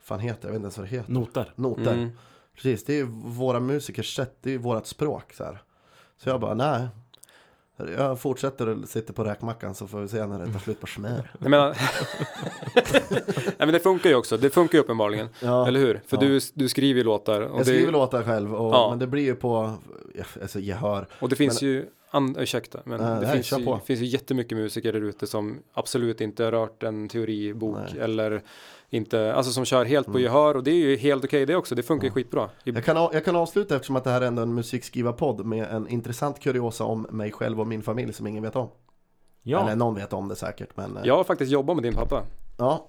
fan 0.03 0.21
heter 0.21 0.41
det, 0.43 0.47
jag 0.47 0.53
vet 0.53 0.57
inte 0.57 0.65
ens 0.65 0.79
vad 0.79 0.87
det 0.87 0.91
heter. 0.97 1.13
Noter. 1.13 1.53
Noter. 1.57 1.93
Mm. 1.95 2.11
Precis, 2.55 2.85
det 2.85 2.93
är 2.93 2.97
ju 2.97 3.07
våra 3.25 3.61
musikers 3.61 4.17
sätt, 4.17 4.37
det 4.41 4.51
är 4.51 4.53
ju 4.53 4.59
vårat 4.59 4.87
språk 4.87 5.33
så 5.33 5.45
här. 5.45 5.63
Så 6.19 6.29
jag 6.29 6.41
bara, 6.41 6.55
nej. 6.55 6.87
Jag 7.99 8.21
fortsätter 8.21 8.69
och 8.69 8.89
sitter 8.89 9.13
på 9.13 9.25
räkmackan 9.25 9.75
så 9.75 9.87
får 9.87 10.01
vi 10.01 10.09
se 10.09 10.27
när 10.27 10.39
det 10.39 10.53
tar 10.53 10.59
slut 10.59 10.81
på 10.81 10.87
smör. 10.87 11.31
Jag 11.41 11.51
menar, 11.51 11.77
Nej 12.75 13.55
men 13.59 13.73
det 13.73 13.81
funkar 13.81 14.11
ju 14.11 14.17
också, 14.17 14.37
det 14.37 14.51
funkar 14.51 14.79
ju 14.79 14.85
uppenbarligen. 14.85 15.29
Ja. 15.41 15.69
Eller 15.69 15.81
hur? 15.81 16.01
För 16.07 16.17
Ja. 16.17 16.21
du, 16.21 16.41
du 16.55 16.69
skriver 16.69 16.99
ju 16.99 17.05
låtar. 17.05 17.41
Jag 17.43 17.59
det, 17.59 17.65
skriver 17.65 17.93
låtar 17.93 18.23
själv, 18.23 18.55
och, 18.55 18.75
Ja. 18.75 18.91
men 18.91 18.99
det 18.99 19.07
blir 19.07 19.23
ju 19.23 19.35
på 19.35 19.73
alltså, 20.43 20.59
gehör. 20.61 21.07
Och 21.21 21.29
det 21.29 21.37
finns 21.37 21.63
ju, 21.63 21.87
an, 22.11 22.37
ursäkta, 22.39 22.81
men 22.85 23.01
Nej, 23.01 23.09
det 23.21 23.27
nej, 23.27 23.33
finns, 23.43 23.53
ju, 23.53 23.79
finns 23.85 24.01
ju 24.01 24.07
jättemycket 24.07 24.59
musiker 24.59 24.93
där 24.93 25.01
ute 25.01 25.27
som 25.27 25.59
absolut 25.73 26.21
inte 26.21 26.45
har 26.45 26.53
rört 26.53 26.83
en 26.83 27.09
teoribok 27.09 27.79
Nej. 27.93 28.01
eller 28.03 28.43
inte, 28.91 29.35
alltså 29.35 29.53
som 29.53 29.65
kör 29.65 29.85
helt 29.85 30.07
på 30.07 30.11
Mm. 30.13 30.23
gehör 30.23 30.55
och 30.57 30.65
det 30.65 30.71
är 30.71 30.75
ju 30.75 30.97
helt 30.97 31.25
okej 31.25 31.47
det 31.47 31.57
också, 31.57 31.75
det 31.75 31.83
funkar 31.83 32.07
ju 32.07 32.13
skitbra. 32.13 32.51
I, 32.65 32.71
Jag 32.71 32.85
kan, 32.85 32.97
jag 32.97 33.25
kan 33.25 33.37
avsluta 33.37 33.75
eftersom 33.75 33.97
att 33.97 34.05
det 34.05 34.11
här 34.11 34.21
är 34.21 34.27
ändå 34.27 34.43
en 34.43 34.55
musikskrivarpodd 34.55 35.47
med 35.47 35.69
en 35.71 35.89
intressant 35.89 36.41
kuriosa 36.41 36.85
om 36.85 37.07
mig 37.11 37.33
själv 37.33 37.61
och 37.61 37.67
min 37.67 37.83
familj 37.83 38.13
som 38.13 38.27
ingen 38.27 38.43
vet 38.43 38.57
om. 38.57 38.69
Ja. 39.43 39.61
Eller 39.63 39.77
någon 39.77 39.95
vet 39.95 40.13
om 40.13 40.29
det 40.29 40.37
säkert, 40.37 40.77
men 40.77 40.97
eh, 40.97 41.03
Jag 41.07 41.17
har 41.17 41.25
faktiskt 41.25 41.53
jobbat 41.53 41.77
med 41.77 41.83
din 41.83 41.95
pappa. 41.95 42.23
ja. 42.59 42.87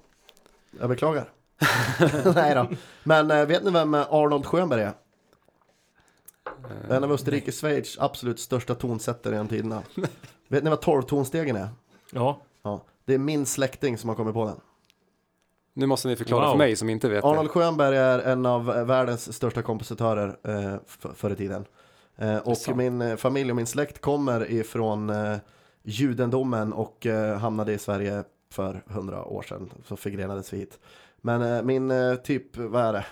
Jag 0.80 0.90
beklagar. 0.90 1.30
Nej 2.36 2.56
då. 2.56 2.68
Men 3.04 3.32
eh, 3.32 3.46
vet 3.46 3.64
ni 3.64 3.72
vem 3.72 3.94
eh, 3.94 4.06
Arnold 4.14 4.46
Schönberg 4.46 4.82
är? 4.82 4.94
En 6.90 7.04
av 7.04 7.12
Österrike-Schweiz 7.12 7.98
absolut 8.00 8.40
största 8.40 8.76
tonsättare 8.76 9.34
genom 9.34 9.48
tiderna. 9.48 9.82
Vet 10.48 10.64
ni 10.64 10.70
vad 10.70 10.80
12-tonstegen 10.84 11.58
är? 11.58 11.70
Ja. 12.12 12.42
Ja. 12.64 12.82
Det 13.06 13.14
är 13.14 13.18
min 13.18 13.46
släkting 13.46 13.98
som 13.98 14.10
har 14.10 14.16
kommit 14.16 14.34
på 14.34 14.46
den. 14.46 14.60
Nu 15.78 15.86
måste 15.86 16.08
ni 16.08 16.16
förklara 16.16 16.42
Wow. 16.46 16.52
för 16.52 16.58
mig 16.58 16.76
som 16.76 16.90
inte 16.90 17.10
vet 17.10 17.24
Arnold 17.24 17.48
det. 17.48 17.52
Schönberg 17.54 17.98
är 17.98 18.20
en 18.20 18.46
av 18.46 18.66
världens 18.66 19.34
största 19.34 19.62
kompositörer 19.62 20.38
eh, 20.44 20.76
förr 21.16 21.32
i 21.32 21.36
tiden. 21.36 21.66
Eh, 22.16 22.38
och 22.38 22.58
min 22.78 23.02
eh, 23.02 23.16
familj 23.16 23.50
och 23.50 23.56
min 23.56 23.66
släkt 23.68 24.02
kommer 24.02 24.52
ifrån 24.52 25.10
eh, 25.10 25.38
judendomen 25.84 26.74
och 26.74 27.06
eh, 27.06 27.38
hamnade 27.38 27.74
i 27.74 27.78
Sverige 27.78 28.24
för 28.52 28.84
hundra 28.88 29.26
år 29.26 29.42
sedan. 29.42 29.70
Så 29.86 29.96
förgrenades 29.98 30.54
vi 30.54 30.58
hit. 30.58 30.80
Men 31.22 31.42
eh, 31.42 31.62
min 31.64 31.92
eh, 31.92 32.16
typ, 32.16 32.58
vad 32.58 32.84
är 32.86 32.94
det? 32.94 33.06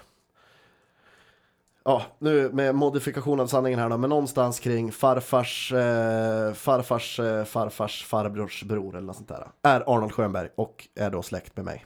Ja, 1.84 2.02
nu 2.20 2.50
med 2.54 2.76
modifikation 2.76 3.40
av 3.40 3.48
sanningen 3.48 3.80
här 3.80 3.90
då, 3.90 3.98
men 3.98 4.10
någonstans 4.10 4.60
kring 4.60 4.92
farfars, 4.92 5.74
eh, 5.74 6.54
farfars, 6.54 7.20
eh, 7.20 7.44
farfars 7.44 8.06
farbrors 8.06 8.64
bror 8.64 8.96
eller 8.96 9.08
något 9.08 9.16
sånt 9.16 9.28
där. 9.30 9.48
Är 9.62 9.84
Arnold 9.96 10.14
Schönberg 10.14 10.50
och 10.56 10.88
är 10.96 11.10
då 11.10 11.22
släkt 11.22 11.56
med 11.56 11.66
mig. 11.66 11.86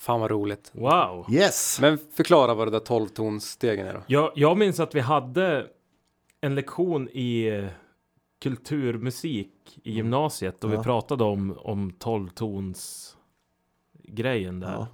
Fan 0.00 0.20
vad 0.20 0.30
roligt. 0.30 0.70
Wow. 0.74 1.26
Yes! 1.30 1.78
Men 1.80 1.98
förklara 2.12 2.54
vad 2.54 2.66
det 2.66 2.70
där 2.70 2.80
12-tonsstegen 2.86 3.86
är 3.88 3.94
då. 3.94 4.00
Jag, 4.06 4.32
jag 4.34 4.58
minns 4.58 4.80
att 4.80 4.94
vi 4.94 5.00
hade 5.00 5.66
en 6.40 6.54
lektion 6.54 7.08
i 7.08 7.68
kulturmusik 8.42 9.80
i 9.84 9.92
gymnasiet 9.92 10.64
och 10.64 10.70
Ja. 10.72 10.76
vi 10.76 10.82
pratade 10.84 11.24
om, 11.24 11.58
om 11.58 11.90
12-tons 11.90 13.14
grejen 14.02 14.60
där. 14.60 14.72
Ja. 14.72 14.86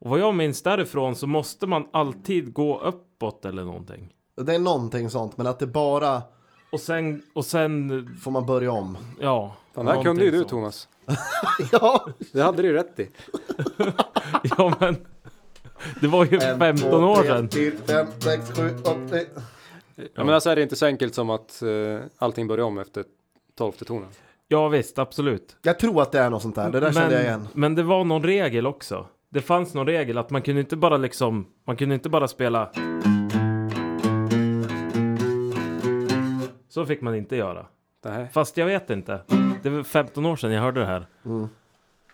Och 0.00 0.10
vad 0.10 0.18
jag 0.20 0.34
minns 0.34 0.62
därifrån 0.62 1.16
så 1.16 1.26
måste 1.26 1.66
man 1.66 1.88
alltid 1.92 2.52
gå 2.52 2.80
uppåt 2.80 3.44
eller 3.44 3.64
någonting. 3.64 4.14
Det 4.34 4.54
är 4.54 4.58
någonting 4.58 5.10
sånt, 5.10 5.36
men 5.36 5.46
att 5.46 5.58
det 5.58 5.66
bara 5.66 6.22
Och 6.72 6.80
sen, 6.80 7.22
och 7.32 7.44
sen, 7.44 8.16
får 8.22 8.30
man 8.30 8.46
börja 8.46 8.72
om. 8.72 8.98
ja. 9.20 9.56
Fan, 9.74 9.86
det 9.86 9.92
här 9.92 10.02
kunde 10.02 10.24
ju 10.24 10.30
du. 10.30 10.44
Thomas. 10.44 10.88
ja! 11.72 12.06
Det 12.32 12.42
hade 12.42 12.62
du 12.62 12.68
ju 12.68 12.74
rätt 12.74 13.00
i. 13.00 13.08
Ja 14.56 14.76
men, 14.80 14.96
det 16.00 16.06
var 16.06 16.24
ju 16.24 16.40
15 16.40 17.04
år 17.04 17.22
sedan. 17.22 17.48
5, 17.86 18.06
6, 18.18 18.52
7, 18.56 18.70
8, 18.80 18.96
Ja, 19.96 20.24
men 20.24 20.28
alltså 20.28 20.50
är 20.50 20.56
det 20.56 20.62
inte 20.62 20.76
så 20.76 20.86
enkelt 20.86 21.14
som 21.14 21.30
att 21.30 21.62
uh, 21.62 22.00
allting 22.18 22.46
börjar 22.46 22.64
om 22.64 22.78
efter 22.78 23.04
12 23.58 23.72
tonen. 23.72 24.08
Ja 24.48 24.68
visst, 24.68 24.98
absolut. 24.98 25.56
Jag 25.62 25.78
tror 25.78 26.02
att 26.02 26.12
det 26.12 26.18
är 26.20 26.30
något 26.30 26.42
sånt 26.42 26.54
där, 26.54 26.70
det 26.70 26.80
där 26.80 26.92
kände 26.92 27.14
jag 27.14 27.22
igen. 27.22 27.48
men 27.52 27.74
det 27.74 27.82
var 27.82 28.04
någon 28.04 28.22
regel 28.22 28.66
också. 28.66 29.06
Det 29.28 29.40
fanns 29.40 29.74
någon 29.74 29.86
regel 29.86 30.18
att 30.18 30.30
man 30.30 30.42
kunde 30.42 30.60
inte 30.60 30.76
bara 30.76 30.96
liksom, 30.96 31.46
man 31.66 31.76
kunde 31.76 31.94
inte 31.94 32.08
bara 32.08 32.28
spela. 32.28 32.70
Så 36.74 36.86
fick 36.86 37.00
man 37.00 37.14
inte 37.14 37.36
göra. 37.36 37.66
Nej. 38.04 38.28
Fast 38.32 38.56
jag 38.56 38.66
vet 38.66 38.90
inte. 38.90 39.20
Det 39.62 39.70
var 39.70 39.82
15 39.82 40.26
år 40.26 40.36
sedan 40.36 40.52
jag 40.52 40.62
hörde 40.62 40.80
det 40.80 40.86
här. 40.86 41.06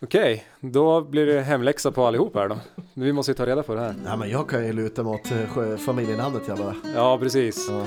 Okej, 0.01 0.45
då 0.61 1.01
blir 1.01 1.27
det 1.27 1.41
hemläxa 1.41 1.93
på 1.93 2.07
allihop 2.07 2.35
här 2.35 2.49
då. 2.49 2.59
Vi 2.95 3.13
måste 3.13 3.33
ju 3.33 3.37
ta 3.37 3.47
reda 3.47 3.63
på 3.63 3.75
det 3.75 3.81
här. 3.81 3.95
Ja, 4.05 4.17
men 4.17 4.31
jag 4.31 4.49
kan 4.49 4.67
ju 4.67 4.73
luta 4.73 5.03
mot 5.03 5.31
eh, 5.31 5.77
familjenamnet 5.77 6.43
jag 6.49 6.59
bara. 6.59 6.75
Ja, 6.95 7.19
precis. 7.19 7.69
Ja. 7.71 7.87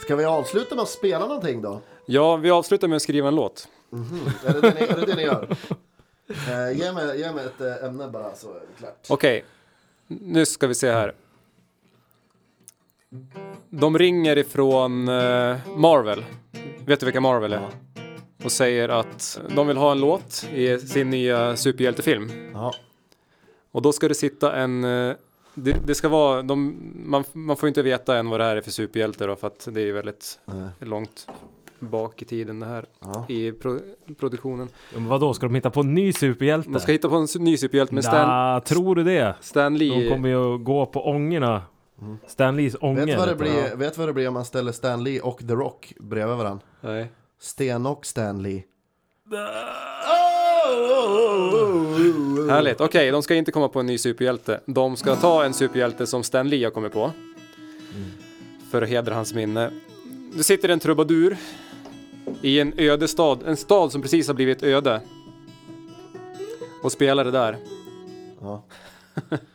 Ska 0.00 0.16
vi 0.16 0.24
avsluta 0.24 0.74
med 0.74 0.82
att 0.82 0.88
spela 0.88 1.26
någonting 1.26 1.62
då? 1.62 1.80
Ja, 2.06 2.36
vi 2.36 2.50
avslutar 2.50 2.88
med 2.88 2.96
att 2.96 3.02
skriva 3.02 3.28
en 3.28 3.34
låt. 3.34 3.68
Är 4.46 4.52
det 4.52 4.60
det 4.60 4.74
ni, 4.74 4.80
är 4.80 4.96
det, 4.96 5.06
det 5.06 5.16
ni 5.16 5.22
gör? 5.22 5.56
Eh, 6.28 6.78
ge, 6.78 6.92
mig, 6.92 7.20
ge 7.20 7.32
mig 7.32 7.44
ett 7.46 7.60
eh, 7.60 7.88
ämne 7.88 8.08
bara 8.08 8.34
så 8.34 8.48
är 8.50 8.54
det 8.54 8.78
klart. 8.78 9.06
Okej, 9.08 9.44
nu 10.06 10.46
ska 10.46 10.66
vi 10.66 10.74
se 10.74 10.90
här. 10.90 11.14
De 13.74 13.98
ringer 13.98 14.38
ifrån 14.38 15.08
eh, 15.08 15.56
Marvel. 15.76 16.24
Vet 16.86 17.00
du 17.00 17.06
vilka 17.06 17.20
Marvel 17.20 17.52
är? 17.52 17.60
Och 18.44 18.52
säger 18.52 18.88
att 18.88 19.40
de 19.54 19.66
vill 19.66 19.76
ha 19.76 19.92
en 19.92 20.00
låt 20.00 20.48
i 20.54 20.78
sin 20.78 21.10
nya 21.10 21.56
superhjältefilm. 21.56 22.30
Ja. 22.54 22.72
Och 23.72 23.82
då 23.82 23.92
ska 23.92 24.08
det 24.08 24.14
sitta 24.14 24.56
en... 24.56 24.84
eh, 24.84 25.14
Det, 25.54 25.76
det 25.86 25.94
ska 25.94 26.08
vara... 26.08 26.42
De, 26.42 26.76
man, 27.06 27.24
man 27.32 27.56
får 27.56 27.68
inte 27.68 27.82
veta 27.82 28.16
än 28.18 28.28
vad 28.30 28.40
det 28.40 28.44
här 28.44 28.56
är 28.56 28.60
för 28.60 28.70
superhjälte 28.70 29.26
då, 29.26 29.36
för 29.36 29.46
att 29.46 29.68
det 29.72 29.80
är 29.88 29.92
väldigt 29.92 30.38
Nej. 30.44 30.68
långt 30.80 31.26
bak 31.78 32.22
i 32.22 32.24
tiden 32.24 32.60
det 32.60 32.66
här 32.66 32.84
Ja. 33.00 33.24
i 33.28 33.52
pro, 33.52 33.78
produktionen. 34.18 34.68
Ja, 34.92 34.98
Men 35.00 35.08
vadå, 35.08 35.34
ska 35.34 35.46
de 35.46 35.54
hitta 35.54 35.70
på 35.70 35.80
en 35.80 35.94
ny 35.94 36.12
superhjälte? 36.12 36.70
Man 36.70 36.80
ska 36.80 36.92
hitta 36.92 37.08
på 37.08 37.16
en 37.16 37.26
ny 37.38 37.56
superhjälte 37.56 37.94
med 37.94 38.04
Stan, 38.04 38.60
tror 38.60 38.94
du 38.94 39.04
det? 39.04 39.34
Stan 39.40 39.72
De 39.74 39.78
Lee. 39.78 40.10
kommer 40.10 40.28
ju 40.28 40.54
att 40.54 40.64
gå 40.64 40.86
på 40.86 41.06
ångorna. 41.08 41.62
Stan 42.26 42.56
Lees 42.56 42.76
ånger. 42.80 43.06
Vet 43.06 43.18
vad 43.18 43.28
det 43.28 43.34
blir, 43.34 43.76
vet 43.76 43.98
vad 43.98 44.08
det 44.08 44.12
blir 44.12 44.28
om 44.28 44.34
man 44.34 44.44
ställer 44.44 44.72
Stan 44.72 45.04
Lee 45.04 45.20
och 45.20 45.38
The 45.38 45.54
Rock 45.54 45.92
bredvid 46.00 46.36
varandra? 46.36 46.66
Nej. 46.80 47.12
Sten 47.40 47.86
och 47.86 48.06
Stan 48.06 48.42
Lee. 48.42 48.62
Härligt. 52.50 52.80
Okej, 52.80 53.10
de 53.10 53.22
ska 53.22 53.34
inte 53.34 53.52
komma 53.52 53.68
på 53.68 53.80
en 53.80 53.86
ny 53.86 53.98
superhjälte. 53.98 54.60
De 54.66 54.96
ska 54.96 55.16
ta 55.16 55.44
en 55.44 55.54
superhjälte 55.54 56.06
som 56.06 56.22
Stan 56.22 56.48
Lee 56.48 56.66
har 56.66 56.70
kommit 56.70 56.92
på. 56.92 57.10
För 58.70 58.82
att 58.82 58.88
hedra 58.88 59.14
hans 59.14 59.34
minne. 59.34 59.70
Det 60.36 60.44
sitter 60.44 60.68
en 60.68 60.80
trubadur 60.80 61.36
i 62.42 62.60
en 62.60 62.72
öde 62.76 63.08
stad. 63.08 63.42
En 63.46 63.56
stad 63.56 63.92
som 63.92 64.02
precis 64.02 64.26
har 64.26 64.34
blivit 64.34 64.62
öde. 64.62 65.00
Och 66.82 66.92
spelar 66.92 67.24
det 67.24 67.30
där. 67.30 67.56
Ja. 68.40 68.64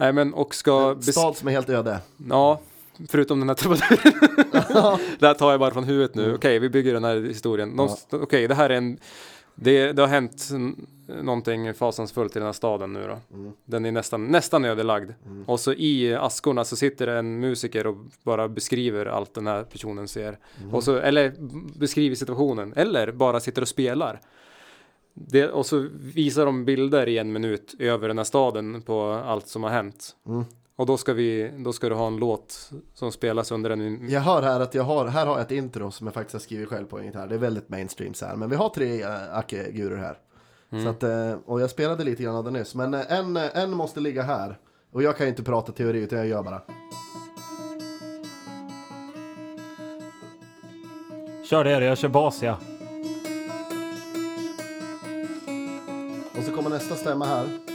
Nej 0.00 0.12
men 0.12 0.34
och 0.34 0.54
ska... 0.54 0.90
En 0.90 1.02
stad 1.02 1.36
som 1.36 1.48
är 1.48 1.52
helt 1.52 1.68
öde. 1.68 1.98
Ja, 2.28 2.60
förutom 3.08 3.40
den 3.40 3.48
här 3.48 3.56
trubaduren. 3.56 4.14
det 5.18 5.26
här 5.26 5.34
tar 5.34 5.50
jag 5.50 5.60
bara 5.60 5.70
från 5.70 5.84
huvudet 5.84 6.14
nu. 6.14 6.34
Okej, 6.34 6.58
vi 6.58 6.68
bygger 6.68 6.92
den 6.92 7.04
här 7.04 7.16
historien. 7.20 7.76
De, 7.76 7.96
Okej, 8.10 8.48
det 8.48 8.54
här 8.54 8.70
är 8.70 8.74
en... 8.74 8.98
Det, 9.54 9.92
det 9.92 10.02
har 10.02 10.08
hänt 10.08 10.48
någonting 11.22 11.74
fasansfullt 11.74 12.36
i 12.36 12.38
den 12.38 12.46
här 12.46 12.52
staden 12.52 12.92
nu 12.92 13.06
då. 13.08 13.18
Den 13.64 13.84
är 13.84 13.92
nästan, 13.92 14.26
nästan 14.26 14.64
ödelagd. 14.64 15.10
Och 15.46 15.60
så 15.60 15.72
i 15.72 16.14
askorna 16.14 16.64
så 16.64 16.76
sitter 16.76 17.06
en 17.06 17.40
musiker 17.40 17.86
och 17.86 17.96
bara 18.22 18.48
beskriver 18.48 19.06
allt 19.06 19.34
den 19.34 19.46
här 19.46 19.64
personen 19.64 20.08
ser. 20.08 20.38
Och 20.72 20.84
så, 20.84 20.96
eller 20.96 21.34
beskriver 21.78 22.16
situationen. 22.16 22.72
Eller 22.76 23.12
bara 23.12 23.40
sitter 23.40 23.62
och 23.62 23.68
spelar. 23.68 24.20
Det, 25.14 25.48
och 25.48 25.66
så 25.66 25.88
visar 25.92 26.46
de 26.46 26.64
bilder 26.64 27.08
i 27.08 27.18
en 27.18 27.32
minut 27.32 27.74
över 27.78 28.08
den 28.08 28.18
här 28.18 28.24
staden 28.24 28.82
på 28.82 29.02
allt 29.02 29.48
som 29.48 29.62
har 29.62 29.70
hänt. 29.70 30.16
Och 30.76 30.86
då 30.86 30.96
ska 30.96 31.12
vi, 31.12 31.52
då 31.58 31.72
ska 31.72 31.88
du 31.88 31.94
ha 31.94 32.06
en 32.06 32.16
låt 32.16 32.70
som 32.94 33.12
spelas 33.12 33.52
under 33.52 33.70
en... 33.70 34.10
Jag 34.10 34.20
hör 34.20 34.42
här 34.42 34.60
att 34.60 34.74
jag 34.74 34.82
har, 34.82 35.06
här 35.06 35.26
har 35.26 35.32
jag 35.32 35.40
ett 35.40 35.50
intro 35.50 35.90
som 35.90 36.06
jag 36.06 36.14
faktiskt 36.14 36.32
har 36.32 36.40
skrivit 36.40 36.68
själv 36.68 36.86
på 36.86 36.98
en 36.98 37.06
gitarr. 37.06 37.26
Det 37.26 37.34
är 37.34 37.38
väldigt 37.38 37.68
mainstream 37.68 38.14
så 38.14 38.26
här. 38.26 38.36
Men 38.36 38.50
vi 38.50 38.56
har 38.56 38.68
tre 38.68 39.02
äh, 39.02 39.36
Acke-guror 39.36 39.96
här. 39.96 40.18
Så 40.70 40.88
att, 40.88 41.02
eh, 41.02 41.32
och 41.46 41.60
jag 41.60 41.70
spelade 41.70 42.04
lite 42.04 42.22
grann 42.22 42.36
av 42.36 42.44
det 42.44 42.50
nyss. 42.50 42.74
Men 42.74 42.94
eh, 42.94 43.12
en, 43.12 43.36
eh, 43.36 43.58
en 43.58 43.70
måste 43.70 44.00
ligga 44.00 44.22
här. 44.22 44.58
Och 44.92 45.02
jag 45.02 45.16
kan 45.16 45.26
ju 45.26 45.30
inte 45.30 45.42
prata 45.42 45.72
teori 45.72 45.98
utan 45.98 46.18
jag 46.18 46.28
gör 46.28 46.42
bara. 46.42 46.62
Kör 51.44 51.64
det, 51.64 51.84
jag 51.84 51.98
kör 51.98 52.08
bas 52.08 52.42
ja. 52.42 52.58
Kommer 56.62 56.76
nästa 56.76 56.94
stämma 56.94 57.24
här. 57.24 57.69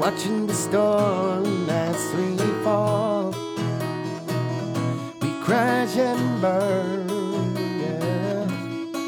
Watching 0.00 0.46
the 0.46 0.54
storm 0.54 1.70
as 1.70 2.14
we 2.14 2.36
fall 2.64 3.32
We 5.20 5.28
crash 5.44 5.98
and 5.98 6.40
burn 6.40 7.56
yeah. 7.80 8.48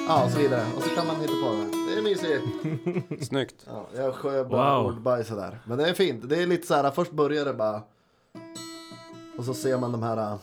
Ja, 0.08 0.24
och 0.24 0.30
så 0.30 0.38
vidare. 0.38 0.66
Och 0.76 0.82
så 0.82 0.88
kan 0.88 1.06
man 1.06 1.16
hitta 1.16 1.32
på 1.32 1.50
det. 1.52 1.92
Det 1.92 1.98
är 1.98 2.02
mysigt. 2.02 3.26
Snyggt. 3.28 3.66
Ja, 3.66 3.86
jag 3.96 4.14
sjö 4.14 4.44
bara 4.44 4.78
Wow. 4.82 4.86
ordbajs 4.86 5.28
sådär. 5.28 5.58
Men 5.64 5.78
det 5.78 5.88
är 5.88 5.94
fint. 5.94 6.28
Det 6.28 6.42
är 6.42 6.46
lite 6.46 6.66
så 6.66 6.74
här, 6.74 6.90
först 6.90 7.12
börjar 7.12 7.44
det 7.44 7.52
bara... 7.54 7.82
Och 9.38 9.44
så 9.44 9.54
ser 9.54 9.78
man 9.78 9.92
de 9.92 10.02
här 10.02 10.16
äh, 10.32 10.36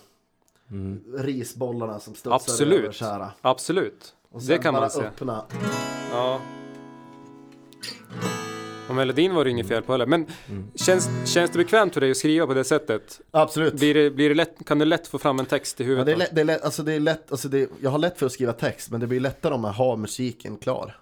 risbollarna 1.17 1.99
som 1.99 2.15
studsar 2.15 2.35
Absolut. 2.35 2.79
över 2.83 2.91
så 2.91 3.05
här. 3.05 3.29
Absolut. 3.41 4.15
Och 4.31 4.41
sen 4.41 4.55
Det 4.57 4.63
kan 4.63 4.73
bara 4.73 4.81
man 4.81 4.89
se. 4.89 5.01
öppna. 5.01 5.43
Ja. 6.11 6.39
Och 8.89 8.95
melodin 8.95 9.36
var 9.36 9.43
det 9.45 9.49
inget 9.51 9.67
fel 9.67 9.81
på 9.83 9.91
heller. 9.91 10.05
Men 10.05 10.25
Mm. 10.49 10.63
känns, 10.75 11.09
känns 11.25 11.51
det 11.51 11.57
bekvämt 11.57 11.93
för 11.93 12.01
dig 12.01 12.11
att 12.11 12.17
skriva 12.17 12.47
på 12.47 12.53
det 12.53 12.63
sättet? 12.63 13.21
Absolut. 13.31 13.73
Blir 13.73 13.93
det, 13.93 14.11
blir 14.11 14.29
det 14.29 14.36
lätt, 14.36 14.65
kan 14.65 14.79
du 14.79 14.86
lätt 14.86 15.07
få 15.07 15.17
fram 15.17 15.39
en 15.39 15.45
text 15.45 15.81
i 15.81 15.83
Ja, 15.83 15.88
huvudet? 15.88 16.05
det, 16.05 16.11
är 16.11 16.17
lätt, 16.17 16.36
det, 16.36 16.41
är 16.41 16.45
lätt, 16.45 16.63
alltså 16.65 16.83
det 16.83 16.93
är 16.93 16.99
lätt, 16.99 17.31
alltså 17.31 17.47
det, 17.49 17.69
jag 17.81 17.89
har 17.89 17.97
lätt 17.97 18.19
för 18.19 18.25
att 18.25 18.31
skriva 18.31 18.53
text, 18.53 18.91
men 18.91 18.99
det 18.99 19.07
blir 19.07 19.19
lättare 19.19 19.53
om 19.53 19.63
jag 19.63 19.71
har 19.71 19.97
musiken 19.97 20.57
klar. 20.57 20.97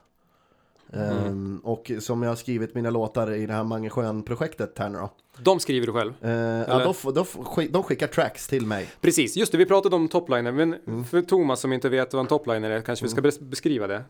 Ehm, 0.93 1.61
och 1.63 1.91
som 1.99 2.23
jag 2.23 2.29
har 2.29 2.36
skrivit 2.36 2.75
mina 2.75 2.89
låtar 2.89 3.31
i 3.34 3.45
det 3.45 3.53
här 3.53 3.63
Mange 3.63 3.89
Schön-projektet 3.89 4.73
här 4.79 4.89
nu 4.89 4.97
då. 4.97 5.11
De 5.43 5.59
skriver 5.59 5.88
du 5.88 5.93
själv? 5.93 6.13
Eh, 6.21 6.31
ja, 6.31 6.93
får- 6.93 7.43
skick- 7.43 7.71
de 7.71 7.84
skickar 7.84 8.07
tracks 8.07 8.47
till 8.47 8.65
mig. 8.65 8.88
Precis, 9.01 9.36
just 9.38 9.51
det, 9.51 9.57
vi 9.57 9.65
pratade 9.65 9.95
om 9.95 10.07
topliner, 10.07 10.51
men 10.51 10.73
Mm. 10.88 11.05
för 11.05 11.21
Thomas 11.21 11.59
som 11.59 11.73
inte 11.73 11.89
vet 11.89 12.13
vad 12.13 12.19
en 12.19 12.27
topliner 12.27 12.69
är, 12.69 12.81
kanske 12.81 13.05
vi 13.05 13.09
ska 13.09 13.21
bes- 13.21 13.43
beskriva 13.49 13.88
det. 13.88 14.03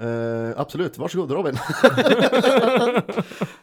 Eh, 0.00 0.60
absolut, 0.60 0.98
varsågod 0.98 1.30
Robin. 1.30 1.54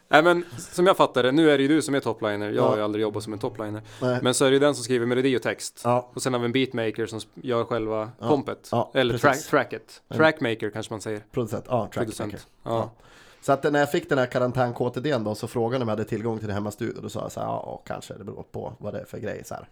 Nej 0.08 0.22
men, 0.22 0.44
som 0.58 0.86
jag 0.86 0.96
fattar 0.96 1.22
det, 1.22 1.32
nu 1.32 1.50
är 1.50 1.56
det 1.58 1.62
ju 1.62 1.68
du 1.68 1.82
som 1.82 1.94
är 1.94 2.00
topliner, 2.00 2.46
jag 2.46 2.54
Ja. 2.56 2.68
har 2.68 2.76
ju 2.76 2.82
aldrig 2.82 3.02
jobbat 3.02 3.22
som 3.22 3.32
en 3.32 3.38
topliner. 3.38 3.82
Nej. 4.02 4.18
Men 4.22 4.34
så 4.34 4.44
är 4.44 4.50
det 4.50 4.54
ju 4.54 4.60
den 4.60 4.74
som 4.74 4.84
skriver 4.84 5.06
melodi 5.06 5.36
och 5.36 5.42
text. 5.42 5.80
Ja, 5.84 6.10
Och 6.14 6.22
sen 6.22 6.32
har 6.32 6.40
vi 6.40 6.46
en 6.46 6.52
beatmaker 6.52 7.06
som 7.06 7.20
gör 7.34 7.64
själva 7.64 8.10
Ja. 8.20 8.28
kompet. 8.28 8.68
Ja, 8.72 8.90
Eller 8.94 9.18
track, 9.18 9.42
tracket. 9.42 10.02
Trackmaker 10.14 10.70
kanske 10.70 10.92
man 10.92 11.00
säger. 11.00 11.22
producent. 11.32 11.64
Ja, 11.68 11.80
trackmaker. 11.94 12.04
Producent. 12.22 12.46
Ja. 12.62 12.90
Så 13.40 13.52
att 13.52 13.72
när 13.72 13.80
jag 13.80 13.90
fick 13.90 14.08
den 14.08 14.18
här 14.18 14.26
karantän-KTDn 14.26 15.24
då 15.24 15.34
så 15.34 15.46
frågade 15.48 15.74
han 15.74 15.82
om 15.82 15.88
jag 15.88 15.96
hade 15.96 16.08
tillgång 16.08 16.38
till 16.38 16.48
det 16.48 16.54
hemmastudio. 16.54 17.00
Då 17.02 17.08
sa 17.08 17.20
jag 17.20 17.32
så 17.32 17.40
här, 17.40 17.46
ja 17.46 17.82
kanske, 17.86 18.14
det 18.14 18.24
beror 18.24 18.42
på 18.42 18.72
vad 18.78 18.94
det 18.94 19.00
är 19.00 19.04
för 19.04 19.18
grej 19.18 19.42
så 19.44 19.54
här. 19.54 19.68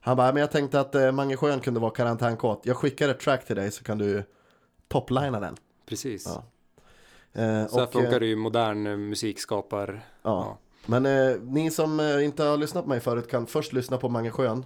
Han 0.00 0.16
bara, 0.16 0.32
men 0.32 0.40
jag 0.40 0.50
tänkte 0.50 0.80
att 0.80 0.94
eh, 0.94 1.12
Mange 1.12 1.36
Schön 1.36 1.60
kunde 1.60 1.80
vara 1.80 1.90
karantänkåt. 1.90 2.60
Jag 2.64 2.76
skickar 2.76 3.08
ett 3.08 3.20
track 3.20 3.46
till 3.46 3.56
dig 3.56 3.70
så 3.70 3.84
kan 3.84 3.98
du 3.98 4.24
toplina 4.88 5.40
den. 5.40 5.56
Precis. 5.92 6.24
Ja. 6.26 6.42
Eh, 7.42 7.66
Så 7.66 7.78
här 7.78 7.86
och, 7.86 7.92
funkar 7.92 8.12
eh, 8.12 8.18
det 8.20 8.26
ju 8.26 8.36
modern 8.36 8.86
eh, 8.86 8.96
musikskapar. 8.96 10.04
Ja. 10.22 10.58
Men 10.86 11.06
eh, 11.06 11.36
ni 11.42 11.70
som 11.70 12.00
eh, 12.00 12.24
inte 12.24 12.44
har 12.44 12.56
lyssnat 12.56 12.84
på 12.84 12.88
mig 12.88 13.00
förut 13.00 13.30
kan 13.30 13.46
först 13.46 13.72
lyssna 13.72 13.96
på 13.98 14.08
Mange 14.08 14.30
Schön. 14.30 14.64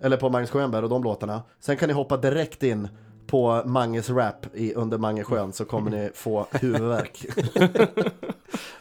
Eller 0.00 0.16
på 0.16 0.28
Magnus 0.30 0.50
Schönberg 0.50 0.82
och 0.82 0.88
de 0.90 1.04
låtarna. 1.04 1.42
Sen 1.60 1.76
kan 1.76 1.88
ni 1.88 1.92
hoppa 1.94 2.16
direkt 2.16 2.62
in 2.62 2.88
på 3.26 3.62
Manges 3.64 4.10
rap 4.10 4.46
i, 4.54 4.74
under 4.74 4.98
Mange 4.98 5.24
Schön 5.24 5.52
så 5.52 5.64
kommer 5.64 5.90
ni 5.90 6.10
få 6.14 6.46
huvudvärk. 6.52 7.26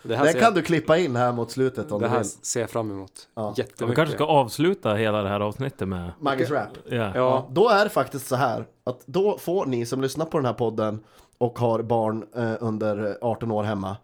Det 0.04 0.16
här, 0.16 0.26
Den 0.26 0.34
kan 0.34 0.54
du 0.54 0.62
klippa 0.62 0.98
in 0.98 1.16
här 1.16 1.32
mot 1.32 1.52
slutet 1.52 1.92
om 1.92 2.00
det 2.02 2.06
du 2.06 2.10
här 2.10 2.18
vill. 2.18 2.28
ser 2.28 2.60
jag 2.62 2.70
fram 2.70 2.92
emot. 2.92 3.12
Ja. 3.36 3.54
Vi 3.58 3.62
Jättemycket. 3.62 3.96
kanske 3.96 4.16
ska 4.16 4.26
avsluta 4.26 4.94
hela 4.94 5.22
det 5.22 5.30
här 5.30 5.40
avsnittet 5.40 5.88
med... 5.88 6.12
Manges 6.20 6.50
rap. 6.52 6.68
Ja. 6.90 7.12
Ja, 7.16 7.48
Då 7.52 7.70
är 7.70 7.84
det 7.84 7.90
faktiskt 7.90 8.28
så 8.28 8.36
här 8.36 8.66
att 8.84 9.02
då 9.06 9.38
får 9.38 9.66
ni 9.66 9.86
som 9.86 10.02
lyssnar 10.02 10.26
på 10.26 10.38
den 10.38 10.46
här 10.46 10.54
podden 10.54 11.00
och 11.44 11.60
har 11.60 11.82
barn 11.82 12.26
eh, 12.36 12.56
under 12.60 13.18
18 13.22 13.52
år 13.52 13.64
hemma 13.64 13.98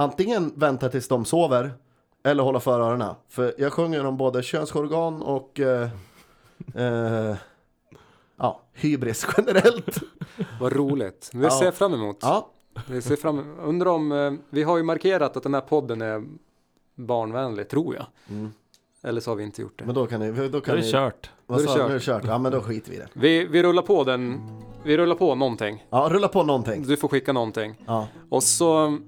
antingen 0.00 0.52
vänta 0.56 0.88
tills 0.88 1.08
de 1.08 1.24
sover 1.24 1.72
eller 2.22 2.42
hålla 2.42 2.60
för 2.60 2.80
öronen. 2.80 3.14
För 3.28 3.54
jag 3.58 3.72
sjunger 3.72 4.06
om 4.06 4.16
både 4.16 4.42
könsorgan 4.42 5.22
och 5.22 5.60
eh, 5.60 5.88
eh, 6.74 7.36
ja, 8.36 8.60
hybris 8.72 9.26
generellt. 9.36 10.00
vad 10.60 10.72
roligt. 10.72 11.30
Det 11.32 11.50
ser 11.50 11.64
jag 11.64 11.74
fram 11.74 11.94
emot. 11.94 12.18
Ja, 12.20 12.50
Vi 12.88 13.02
ser 13.02 13.16
fram 13.16 13.58
Undrar 13.60 13.90
om, 13.90 14.12
eh, 14.12 14.32
vi 14.50 14.62
har 14.62 14.76
ju 14.76 14.82
markerat 14.82 15.36
att 15.36 15.42
den 15.42 15.54
här 15.54 15.60
podden 15.60 16.02
är 16.02 16.24
barnvänlig, 16.94 17.68
tror 17.68 17.94
jag. 17.94 18.06
Mm. 18.28 18.52
Eller 19.02 19.20
så 19.20 19.30
har 19.30 19.36
vi 19.36 19.44
inte 19.44 19.62
gjort 19.62 19.78
det. 19.78 19.84
men 19.84 19.94
då 19.94 20.06
kan 20.06 20.20
ni... 20.20 20.32
Då 20.32 20.48
Då 20.48 20.60
kan 20.60 20.74
är 20.74 20.78
det 20.78 20.84
ni 20.84 20.92
kört. 20.92 21.30
vad 21.46 21.58
Då 21.58 21.62
är 21.62 21.66
det 21.66 21.72
sa 21.72 21.78
kört. 21.78 21.88
Nu 21.88 21.94
är 21.94 21.98
det 21.98 22.04
kört. 22.04 22.24
Ja, 22.26 22.38
men 22.38 22.52
då 22.52 22.60
skiter 22.60 22.90
vi 22.90 22.96
i 22.96 22.98
det. 23.00 23.08
Vi, 23.12 23.44
vi 23.44 23.62
rullar 23.62 23.82
på 23.82 24.04
den, 24.04 24.40
vi 24.84 24.96
rullar 24.96 25.14
på 25.16 25.34
någonting. 25.34 25.86
Ja, 25.90 26.08
rulla 26.10 26.28
på 26.28 26.42
någonting. 26.42 26.82
Du 26.82 26.96
får 26.96 27.08
skicka 27.08 27.32
någonting. 27.32 27.74
Ja. 27.86 28.08
Och 28.30 28.42
så 28.42 28.98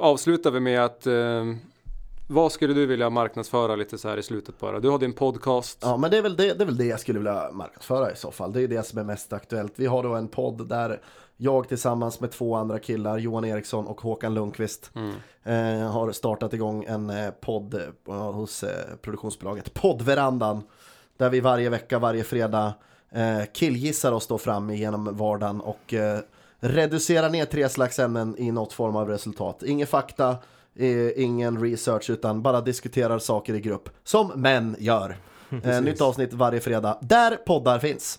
avslutar 0.00 0.50
vi 0.50 0.60
med 0.60 0.84
att 0.84 1.06
eh, 1.06 1.44
vad 2.28 2.52
skulle 2.52 2.74
du 2.74 2.86
vilja 2.86 3.10
marknadsföra 3.10 3.76
lite 3.76 3.98
så 3.98 4.08
här 4.08 4.16
i 4.16 4.22
slutet 4.22 4.58
bara? 4.58 4.80
Du 4.80 4.88
har 4.88 4.98
din 4.98 5.12
podcast. 5.12 5.78
Ja, 5.82 5.96
men 5.96 6.10
det 6.10 6.18
är, 6.18 6.22
väl 6.22 6.36
det, 6.36 6.54
det 6.54 6.64
är 6.64 6.66
väl 6.66 6.76
det 6.76 6.84
jag 6.84 7.00
skulle 7.00 7.18
vilja 7.18 7.50
marknadsföra 7.52 8.12
i 8.12 8.16
så 8.16 8.30
fall. 8.30 8.52
Det 8.52 8.62
är 8.62 8.68
det 8.68 8.86
som 8.86 8.98
är 8.98 9.04
mest 9.04 9.32
aktuellt. 9.32 9.72
Vi 9.76 9.86
har 9.86 10.02
då 10.02 10.14
en 10.14 10.28
podd 10.28 10.68
där 10.68 11.00
jag 11.40 11.68
tillsammans 11.68 12.20
med 12.20 12.30
två 12.30 12.54
andra 12.54 12.78
killar, 12.78 13.18
Johan 13.18 13.44
Eriksson 13.44 13.86
och 13.86 14.00
Håkan 14.00 14.34
Lundqvist, 14.34 14.90
Mm. 14.94 15.14
eh, 15.82 15.90
har 15.90 16.12
startat 16.12 16.54
igång 16.54 16.84
en 16.88 17.10
eh, 17.10 17.30
podd 17.30 17.74
eh, 18.08 18.14
hos 18.14 18.62
eh, 18.64 18.96
produktionsbolaget 19.02 19.74
Poddverandan. 19.74 20.62
Där 21.16 21.30
vi 21.30 21.40
varje 21.40 21.68
vecka, 21.68 21.98
varje 21.98 22.24
fredag 22.24 22.74
eh, 23.10 23.40
killgissar 23.52 24.12
oss 24.12 24.26
då 24.26 24.38
fram 24.38 24.70
genom 24.70 25.16
vardagen 25.16 25.60
och 25.60 25.94
eh, 25.94 26.18
reducerar 26.60 27.30
ner 27.30 27.44
tre 27.44 27.68
slags 27.68 27.98
ämnen 27.98 28.34
i 28.38 28.52
något 28.52 28.72
form 28.72 28.96
av 28.96 29.08
resultat. 29.08 29.62
Ingen 29.62 29.86
fakta, 29.86 30.36
ingen 31.16 31.60
research 31.62 32.10
utan 32.10 32.42
bara 32.42 32.60
diskuterar 32.60 33.18
saker 33.18 33.54
i 33.54 33.60
grupp. 33.60 33.88
Som 34.04 34.28
män 34.28 34.76
gör. 34.78 35.16
Nytt 35.82 36.00
avsnitt 36.00 36.32
varje 36.32 36.60
fredag, 36.60 36.98
där 37.00 37.36
poddar 37.36 37.78
finns. 37.78 38.18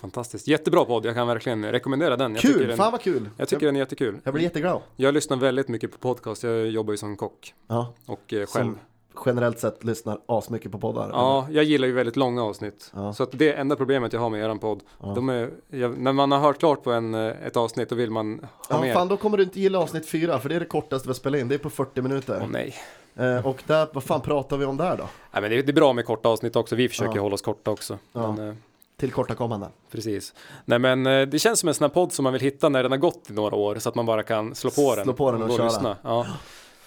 Fantastiskt. 0.00 0.48
Jättebra 0.48 0.84
podd. 0.84 1.04
Jag 1.06 1.14
kan 1.14 1.26
verkligen 1.26 1.64
rekommendera 1.72 2.16
den. 2.16 2.32
Jag 2.34 2.42
Kul, 2.42 2.68
den, 2.68 2.76
fan 2.76 2.92
vad 2.92 3.00
kul! 3.00 3.30
jag 3.36 3.48
tycker 3.48 3.66
den 3.66 3.76
är 3.76 3.80
jättekul. 3.80 4.20
Jag 4.24 4.34
blir 4.34 4.44
jätteglad. 4.44 4.80
Jag 4.96 5.14
lyssnar 5.14 5.36
väldigt 5.36 5.68
mycket 5.68 5.92
på 5.92 5.98
podcast. 5.98 6.42
Jag 6.42 6.66
jobbar 6.66 6.92
ju 6.92 6.96
som 6.96 7.16
kock 7.16 7.54
Ja, 7.68 7.92
och 8.06 8.32
eh, 8.32 8.36
själv. 8.38 8.46
som 8.46 8.78
generellt 9.26 9.58
sett 9.58 9.84
lyssnar 9.84 10.18
asmycket 10.26 10.72
på 10.72 10.78
poddar. 10.78 11.08
Ja, 11.12 11.46
jag 11.50 11.64
gillar 11.64 11.86
ju 11.88 11.92
väldigt 11.94 12.16
långa 12.16 12.42
avsnitt. 12.44 12.92
Ja. 12.94 13.12
Så 13.12 13.22
att 13.22 13.28
det 13.32 13.52
enda 13.52 13.76
problemet 13.76 14.12
jag 14.12 14.20
har 14.20 14.30
med 14.30 14.40
eran 14.44 14.58
podd, 14.58 14.80
de 15.14 15.28
är, 15.28 15.50
jag, 15.70 15.98
när 15.98 16.12
man 16.12 16.32
har 16.32 16.38
hört 16.38 16.58
klart 16.58 16.82
på 16.84 16.92
en, 16.92 17.14
eh, 17.14 17.46
ett 17.46 17.56
avsnitt, 17.56 17.88
då 17.88 17.94
vill 17.96 18.10
man 18.10 18.38
ha 18.40 18.48
Ja, 18.76 18.80
mer. 18.80 18.94
fan 18.94 19.08
då 19.08 19.16
kommer 19.16 19.36
du 19.36 19.42
inte 19.42 19.60
gilla 19.60 19.78
avsnitt 19.78 20.08
fyra 20.08 20.38
för 20.38 20.48
det 20.48 20.54
är 20.54 20.60
det 20.60 20.66
kortaste 20.66 21.08
vi 21.08 21.10
har 21.10 21.14
spelat 21.14 21.40
in, 21.40 21.48
det 21.48 21.54
är 21.54 21.58
på 21.58 21.70
40 21.70 22.02
minuter. 22.02 22.38
Åh 22.42 22.48
nej. 22.50 22.74
Eh, 23.16 23.46
och 23.46 23.62
där, 23.66 23.88
vad 23.94 24.04
fan 24.04 24.20
pratar 24.20 24.56
vi 24.56 24.64
om 24.64 24.76
där 24.76 24.96
då? 24.96 25.08
nej 25.32 25.42
men 25.42 25.50
det, 25.50 25.62
det 25.62 25.70
är 25.70 25.74
bra 25.74 25.92
med 25.92 26.04
korta 26.06 26.28
avsnitt 26.28 26.56
också. 26.56 26.76
Vi 26.76 26.88
försöker 26.88 27.16
Ja. 27.16 27.22
hålla 27.22 27.34
oss 27.34 27.42
korta 27.42 27.70
också. 27.70 27.98
Ja. 28.12 28.32
Men, 28.32 28.48
eh, 28.48 28.54
Tillkortakommanden. 28.98 29.70
precis. 29.90 30.34
Nej 30.64 30.78
men 30.78 31.06
eh, 31.06 31.28
det 31.28 31.38
känns 31.38 31.60
som 31.60 31.68
en 31.68 31.74
sån 31.74 31.84
här 31.84 31.88
podd 31.88 32.12
som 32.12 32.22
man 32.22 32.32
vill 32.32 32.42
hitta 32.42 32.68
när 32.68 32.82
den 32.82 32.92
har 32.92 32.98
gått 32.98 33.30
i 33.30 33.32
några 33.32 33.56
år 33.56 33.76
så 33.78 33.88
att 33.88 33.94
man 33.94 34.06
bara 34.06 34.22
kan 34.22 34.54
slå 34.54 34.70
på 34.70 34.96
den. 34.96 35.04
Slå 35.04 35.12
på 35.12 35.32
den 35.32 35.42
och 35.42 35.48
gå 35.48 35.56
köra. 35.56 35.66
lyssna. 35.66 35.96
Ja. 36.02 36.26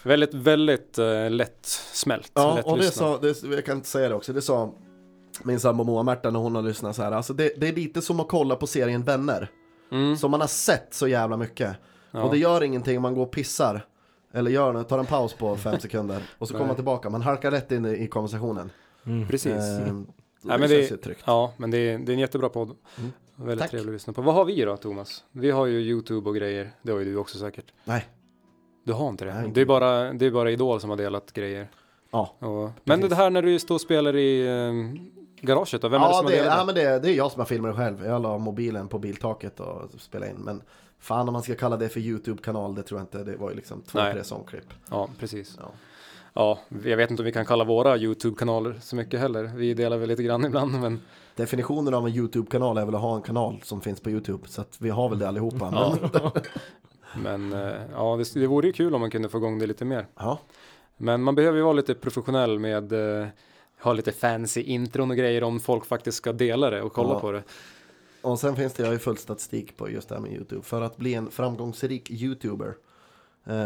Väldigt, 0.02 0.34
väldigt 0.34 0.98
eh, 0.98 1.30
lätt 1.30 1.66
smält. 1.92 2.32
Ja, 2.34 2.54
lätt 2.54 2.64
och 2.64 2.76
det 2.76 2.84
lyssna. 2.84 3.06
sa, 3.06 3.18
det, 3.18 3.42
jag 3.56 3.64
kan 3.64 3.76
inte 3.76 3.88
säga 3.88 4.08
det 4.08 4.14
också, 4.14 4.32
det 4.32 4.42
sa 4.42 4.72
min 5.42 5.60
sambo 5.60 5.84
Moa-Märta 5.84 6.30
när 6.30 6.40
hon 6.40 6.54
har 6.54 6.62
lyssnat 6.62 6.96
så 6.96 7.02
här. 7.02 7.12
Alltså 7.12 7.32
det, 7.32 7.52
det 7.56 7.68
är 7.68 7.72
lite 7.72 8.02
som 8.02 8.20
att 8.20 8.28
kolla 8.28 8.56
på 8.56 8.66
serien 8.66 9.02
Vänner. 9.04 9.48
Mm. 9.92 10.16
Som 10.16 10.30
man 10.30 10.40
har 10.40 10.48
sett 10.48 10.88
så 10.90 11.08
jävla 11.08 11.36
mycket. 11.36 11.76
Ja. 12.10 12.22
Och 12.22 12.30
det 12.30 12.38
gör 12.38 12.62
ingenting 12.62 12.96
om 12.96 13.02
man 13.02 13.14
går 13.14 13.22
och 13.22 13.30
pissar. 13.30 13.86
Eller 14.34 14.50
gör 14.50 14.72
något, 14.72 14.88
tar 14.88 14.98
en 14.98 15.06
paus 15.06 15.34
på 15.34 15.56
fem 15.56 15.80
sekunder. 15.80 16.22
Och 16.38 16.48
så 16.48 16.54
kommer 16.54 16.66
man 16.66 16.74
tillbaka, 16.76 17.10
man 17.10 17.22
halkar 17.22 17.50
rätt 17.50 17.72
in 17.72 17.84
i, 17.86 18.04
i 18.04 18.08
konversationen. 18.08 18.70
Precis. 19.28 19.52
Eh, 19.52 19.94
Nej, 20.44 20.54
det 20.56 20.60
men 20.60 20.68
känns 20.68 20.88
det- 20.88 20.94
ju 20.94 21.00
tryggt. 21.00 21.22
Ja, 21.26 21.52
men 21.56 21.70
det 21.70 21.78
är, 21.78 21.98
det 21.98 22.12
är 22.12 22.14
en 22.14 22.20
jättebra 22.20 22.48
podd. 22.48 22.76
Mm. 22.98 23.12
Väldigt 23.36 23.58
Tack. 23.58 23.70
trevlig 23.70 23.90
att 23.90 23.94
lyssna 23.94 24.12
på. 24.12 24.22
Vad 24.22 24.34
har 24.34 24.44
vi 24.44 24.62
då, 24.64 24.76
Thomas? 24.76 25.24
Vi 25.32 25.50
har 25.50 25.66
ju 25.66 25.80
YouTube 25.80 26.28
och 26.28 26.36
grejer. 26.36 26.70
Det 26.82 26.92
har 26.92 26.98
ju 26.98 27.04
du 27.04 27.16
också 27.16 27.38
säkert. 27.38 27.72
Nej, 27.84 28.06
Du 28.84 28.92
har 28.92 29.08
inte 29.08 29.24
det? 29.24 29.34
Nej. 29.34 29.50
Det 29.54 29.60
är 29.60 29.66
bara, 29.66 30.12
det 30.12 30.26
är 30.26 30.30
bara 30.30 30.50
Idol 30.50 30.80
som 30.80 30.90
har 30.90 30.96
delat 30.96 31.32
grejer. 31.32 31.70
ja. 32.10 32.34
Och, 32.38 32.70
men 32.84 33.00
det 33.00 33.14
här 33.14 33.30
när 33.30 33.42
du 33.42 33.58
står 33.58 33.74
och 33.74 33.80
spelar 33.80 34.16
i 34.16 34.46
eh, 34.46 34.72
garaget 35.46 35.82
då? 35.82 35.88
Vem 35.88 36.02
är 36.02 36.06
det 36.08 36.12
ja, 36.14 36.18
som 36.18 36.26
det, 36.26 36.32
har 36.36 36.42
delat 36.44 36.58
ja 36.58 36.64
men 36.64 36.74
det, 36.74 36.98
det 36.98 37.10
är 37.10 37.14
jag 37.14 37.32
som 37.32 37.40
har 37.40 37.46
filmat 37.46 37.70
det 37.72 37.76
själv. 37.76 38.04
Jag 38.06 38.22
la 38.22 38.38
mobilen 38.38 38.88
på 38.88 38.98
biltaket 38.98 39.60
och 39.60 39.90
spelade 40.00 40.30
in. 40.30 40.36
Men 40.38 40.62
fan 40.98 41.28
om 41.28 41.32
man 41.32 41.42
ska 41.42 41.54
kalla 41.54 41.76
det 41.76 41.88
för 41.88 42.00
YouTube-kanal, 42.00 42.74
det 42.74 42.82
tror 42.82 43.00
jag 43.00 43.02
inte. 43.04 43.24
Det 43.24 43.36
var 43.36 43.50
ju 43.50 43.56
liksom 43.56 43.82
två, 43.82 43.98
Nej. 43.98 44.12
tre 44.12 44.24
sångklipp. 44.24 44.66
Ja, 44.90 45.08
precis. 45.18 45.56
Ja. 45.60 45.70
Ja, 46.34 46.58
jag 46.84 46.96
vet 46.96 47.10
inte 47.10 47.22
om 47.22 47.24
vi 47.24 47.32
kan 47.32 47.44
kalla 47.46 47.64
våra 47.64 47.96
YouTube-kanaler 47.98 48.78
så 48.82 48.96
mycket 48.96 49.20
heller. 49.20 49.50
Vi 49.56 49.74
delar 49.74 49.96
väl 49.98 50.08
lite 50.08 50.22
grann 50.22 50.44
ibland, 50.46 50.80
men 50.80 51.00
Definitionen 51.36 51.94
av 51.94 52.06
en 52.06 52.12
YouTube-kanal 52.14 52.78
är 52.78 52.84
väl 52.86 52.94
att 52.94 53.00
ha 53.00 53.16
en 53.16 53.22
kanal 53.22 53.60
som 53.62 53.80
finns 53.80 54.00
på 54.00 54.10
YouTube. 54.10 54.48
Så 54.48 54.60
att 54.60 54.76
vi 54.80 54.90
har 54.90 55.08
väl 55.08 55.18
det 55.18 55.28
allihopa. 55.28 55.68
Ja. 55.72 55.96
Men, 57.14 57.50
Men 57.50 57.52
eh, 57.66 57.80
ja, 57.92 58.16
det, 58.16 58.40
det 58.40 58.46
vore 58.46 58.66
ju 58.66 58.72
kul 58.72 58.94
om 58.94 59.00
man 59.00 59.10
kunde 59.10 59.28
få 59.28 59.38
igång 59.38 59.58
det 59.58 59.66
lite 59.66 59.84
mer. 59.84 60.06
ja. 60.18 60.38
Men 60.96 61.22
man 61.22 61.34
behöver 61.34 61.58
ju 61.58 61.64
vara 61.64 61.72
lite 61.72 61.94
professionell 61.94 62.58
med 62.58 62.92
eh, 63.22 63.26
ha 63.82 63.92
lite 63.92 64.12
fancy 64.12 64.62
intron 64.62 65.10
och 65.10 65.16
grejer 65.16 65.42
om 65.42 65.60
folk 65.60 65.84
faktiskt 65.86 66.16
ska 66.18 66.32
dela 66.32 66.70
det 66.70 66.82
och 66.82 66.92
kolla 66.92 67.12
Ja. 67.14 67.20
på 67.20 67.32
det. 67.32 67.42
Och 68.22 68.38
sen 68.38 68.56
finns 68.56 68.72
det, 68.72 68.82
jag 68.82 68.88
har 68.88 68.92
ju 68.92 68.98
full 68.98 69.16
statistik 69.16 69.76
på 69.76 69.90
just 69.90 70.08
det 70.08 70.14
här 70.14 70.22
med 70.22 70.32
YouTube. 70.32 70.62
För 70.62 70.82
att 70.82 70.96
bli 70.96 71.14
en 71.14 71.30
framgångsrik 71.30 72.10
YouTuber 72.10 72.74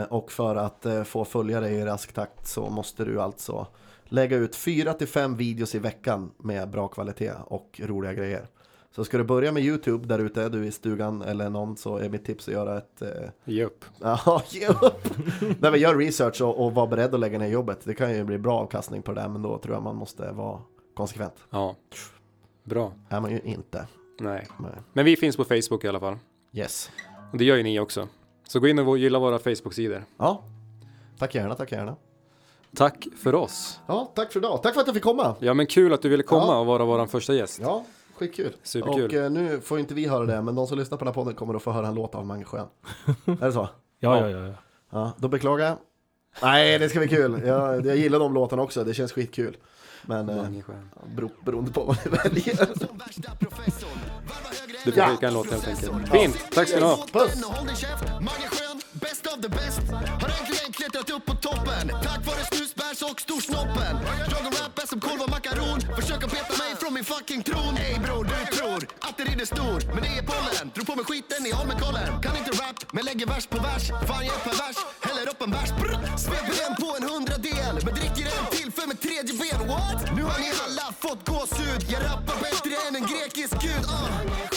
och 0.09 0.32
för 0.32 0.57
att 0.57 0.86
eh, 0.86 1.03
få 1.05 1.24
följare 1.24 1.69
i 1.70 1.85
rask 1.85 2.12
takt 2.12 2.47
så 2.47 2.70
måste 2.70 3.05
du 3.05 3.20
alltså 3.20 3.66
lägga 4.05 4.36
ut 4.36 4.57
4 4.57 4.93
till 4.93 5.09
5 5.09 5.36
videos 5.36 5.74
i 5.74 5.78
veckan 5.78 6.31
med 6.39 6.70
bra 6.70 6.89
kvalitet 6.89 7.32
och 7.47 7.81
roliga 7.85 8.12
grejer. 8.12 8.47
Så 8.90 9.05
ska 9.05 9.19
du 9.19 9.24
börja 9.24 9.53
med 9.53 9.62
YouTube 9.62 10.09
där 10.09 10.19
ute, 10.19 10.48
du 10.48 10.66
i 10.66 10.73
stugan 10.73 11.23
eller 11.23 11.51
någon, 11.51 11.77
så 11.77 11.97
är 11.97 12.09
mitt 12.09 12.24
tips 12.24 12.48
att 12.48 12.55
göra 12.55 12.78
ett... 12.78 13.03
Eh, 13.03 13.09
Ge 13.44 13.65
upp. 13.65 13.85
ja, 14.01 14.43
ge 14.48 14.69
upp! 14.69 15.09
Nej, 15.40 15.70
men 15.70 15.81
gör 15.81 15.97
research 15.97 16.43
och, 16.43 16.65
och 16.65 16.74
var 16.74 16.86
beredd 16.86 17.15
att 17.15 17.20
lägga 17.20 17.39
ner 17.39 17.48
jobbet. 17.48 17.81
Det 17.85 17.94
kan 17.94 18.15
ju 18.15 18.24
bli 18.24 18.39
bra 18.39 18.59
avkastning 18.59 19.03
på 19.03 19.12
det 19.12 19.20
där, 19.20 19.28
men 19.28 19.43
då 19.43 19.59
tror 19.59 19.74
jag 19.74 19.82
man 19.82 19.97
måste 19.97 20.32
vara 20.32 20.61
konsekvent. 20.94 21.35
Ja. 21.51 21.77
Bra. 22.65 22.93
är 23.09 23.20
man 23.20 23.31
ju 23.31 23.40
inte. 23.44 23.86
Nej. 24.20 24.47
Nej. 24.59 24.73
Men 24.93 25.05
vi 25.05 25.16
finns 25.16 25.36
på 25.36 25.44
Facebook 25.44 25.85
i 25.85 25.89
alla 25.89 26.01
fall. 26.01 26.19
Yes. 26.53 26.90
Och 27.32 27.39
det 27.39 27.44
gör 27.44 27.57
ju 27.57 27.62
ni 27.62 27.81
också. 27.81 28.09
Så 28.48 28.60
gå 28.60 28.68
in 28.68 28.78
och 28.78 28.98
gilla 28.98 29.18
våra 29.18 29.39
Facebook-sidor. 29.39 30.05
Ja, 30.18 30.43
tack 31.18 31.35
gärna, 31.35 31.55
tack 31.55 31.73
gärna. 31.73 31.97
Tack 32.77 33.06
för 33.16 33.35
oss. 33.35 33.81
Ja, 33.86 34.12
tack 34.14 34.32
för 34.32 34.40
idag. 34.40 34.62
Tack 34.62 34.74
för 34.74 34.81
att 34.81 34.86
jag 34.86 34.94
fick 34.94 35.05
komma. 35.05 35.35
Ja 35.40 35.55
men 35.55 35.66
kul 35.66 35.93
att 35.93 36.02
du 36.02 36.09
ville 36.09 36.23
komma 36.23 36.47
Ja. 36.47 36.59
och 36.59 36.66
vara 36.66 36.85
vår 36.85 37.06
första 37.06 37.35
gäst. 37.35 37.59
Ja, 37.62 37.85
skitkul. 38.16 38.52
Superkul. 38.62 39.05
Och 39.05 39.14
eh, 39.14 39.31
nu 39.31 39.60
får 39.60 39.78
inte 39.78 39.94
vi 39.94 40.06
höra 40.09 40.27
det, 40.27 40.43
men 40.43 40.55
de 40.55 40.66
som 40.66 40.78
lyssnar 40.78 40.98
på 40.98 41.05
den 41.05 41.09
här 41.09 41.14
podden 41.14 41.35
kommer 41.35 41.55
att 41.55 41.62
få 41.62 41.70
höra 41.73 41.86
en 41.86 41.94
låt 41.94 42.14
av 42.14 42.27
Mange 42.27 42.44
Sjön. 42.44 42.66
är 43.24 43.47
det 43.47 43.52
så? 43.52 43.68
Ja, 43.98 44.20
ja, 44.20 44.31
ja. 44.31 44.47
ja. 44.47 44.55
Ja, 44.90 45.12
då 45.18 45.28
beklagar 45.28 45.66
jag. 45.66 45.77
Nej, 46.43 46.78
det 46.78 46.89
ska 46.89 46.98
bli 46.98 47.09
kul. 47.09 47.43
Jag, 47.47 47.86
jag 47.86 47.97
gillar 47.97 48.18
de 48.18 48.35
låtarna 48.35 48.62
också, 48.62 48.85
det 48.85 48.94
känns 48.94 49.12
skitkul. 49.12 49.56
Men 50.02 50.28
eh, 50.28 50.44
bero, 51.16 51.31
beroende 51.44 51.73
på 51.73 51.85
vad 51.85 51.97
ni 52.05 52.10
väljer. 52.10 52.56
Du 54.86 54.92
får 54.92 55.10
skicka 55.10 55.28
en 55.28 55.34
låt 55.34 55.50
helt 55.50 55.68
enkelt. 55.68 56.10
Fint, 56.12 56.36
tack 56.50 56.68
ska 56.68 56.76
ni 56.76 56.84
ha. 56.84 57.06
Puss! 57.12 57.42
Klättrat 60.76 61.10
upp 61.10 61.26
på 61.26 61.34
toppen 61.34 61.88
Tack 62.02 62.26
vare 62.26 62.44
snusbärs 62.52 63.02
och 63.02 63.20
storsnoppen 63.20 63.94
Jag 64.30 64.46
och 64.46 64.88
som 64.88 65.00
korv 65.00 65.20
och 65.22 65.30
makaron 65.30 65.80
Försöker 65.98 66.28
peta 66.28 66.54
mig 66.62 66.70
från 66.80 66.94
min 66.94 67.04
fucking 67.04 67.42
tron 67.42 67.74
Ey 67.76 67.98
bror, 68.04 68.24
du 68.24 68.56
tror 68.56 68.80
att 69.06 69.16
det 69.16 69.22
är 69.22 69.46
stor 69.54 69.78
Men 69.94 70.02
det 70.04 70.12
är 70.18 70.24
pollen, 70.32 70.64
drog 70.74 70.86
på 70.86 70.94
mig 70.96 71.04
skiten 71.04 71.46
i 71.46 71.52
Holmenkollen 71.58 72.08
Kan 72.24 72.36
inte 72.36 72.50
rap, 72.62 72.78
men 72.94 73.04
lägger 73.04 73.26
vers 73.26 73.46
på 73.46 73.58
vers 73.68 73.84
Fan 74.08 74.22
jag 74.28 74.34
är 74.38 74.44
pervers, 74.48 74.78
häller 75.06 75.26
upp 75.32 75.40
en 75.46 75.50
bärs 75.50 75.70
Sveper 76.24 76.56
en 76.66 76.74
på 76.82 76.88
en 76.98 77.04
hundradel 77.10 77.74
Men 77.84 77.92
dricker 77.98 78.26
en 78.36 78.46
till 78.56 78.70
för 78.76 78.86
mitt 78.90 79.00
tredje 79.06 79.32
ben 79.40 79.60
What? 79.70 80.00
Nu 80.16 80.22
har 80.30 80.38
ni 80.44 80.50
alla 80.64 80.86
fått 81.04 81.20
gåshud 81.30 81.80
Jag 81.92 82.00
rappar 82.08 82.36
bättre 82.46 82.74
än 82.86 82.94
en 83.00 83.06
grekisk 83.12 83.54
gud 83.66 83.84
uh. 83.96 84.55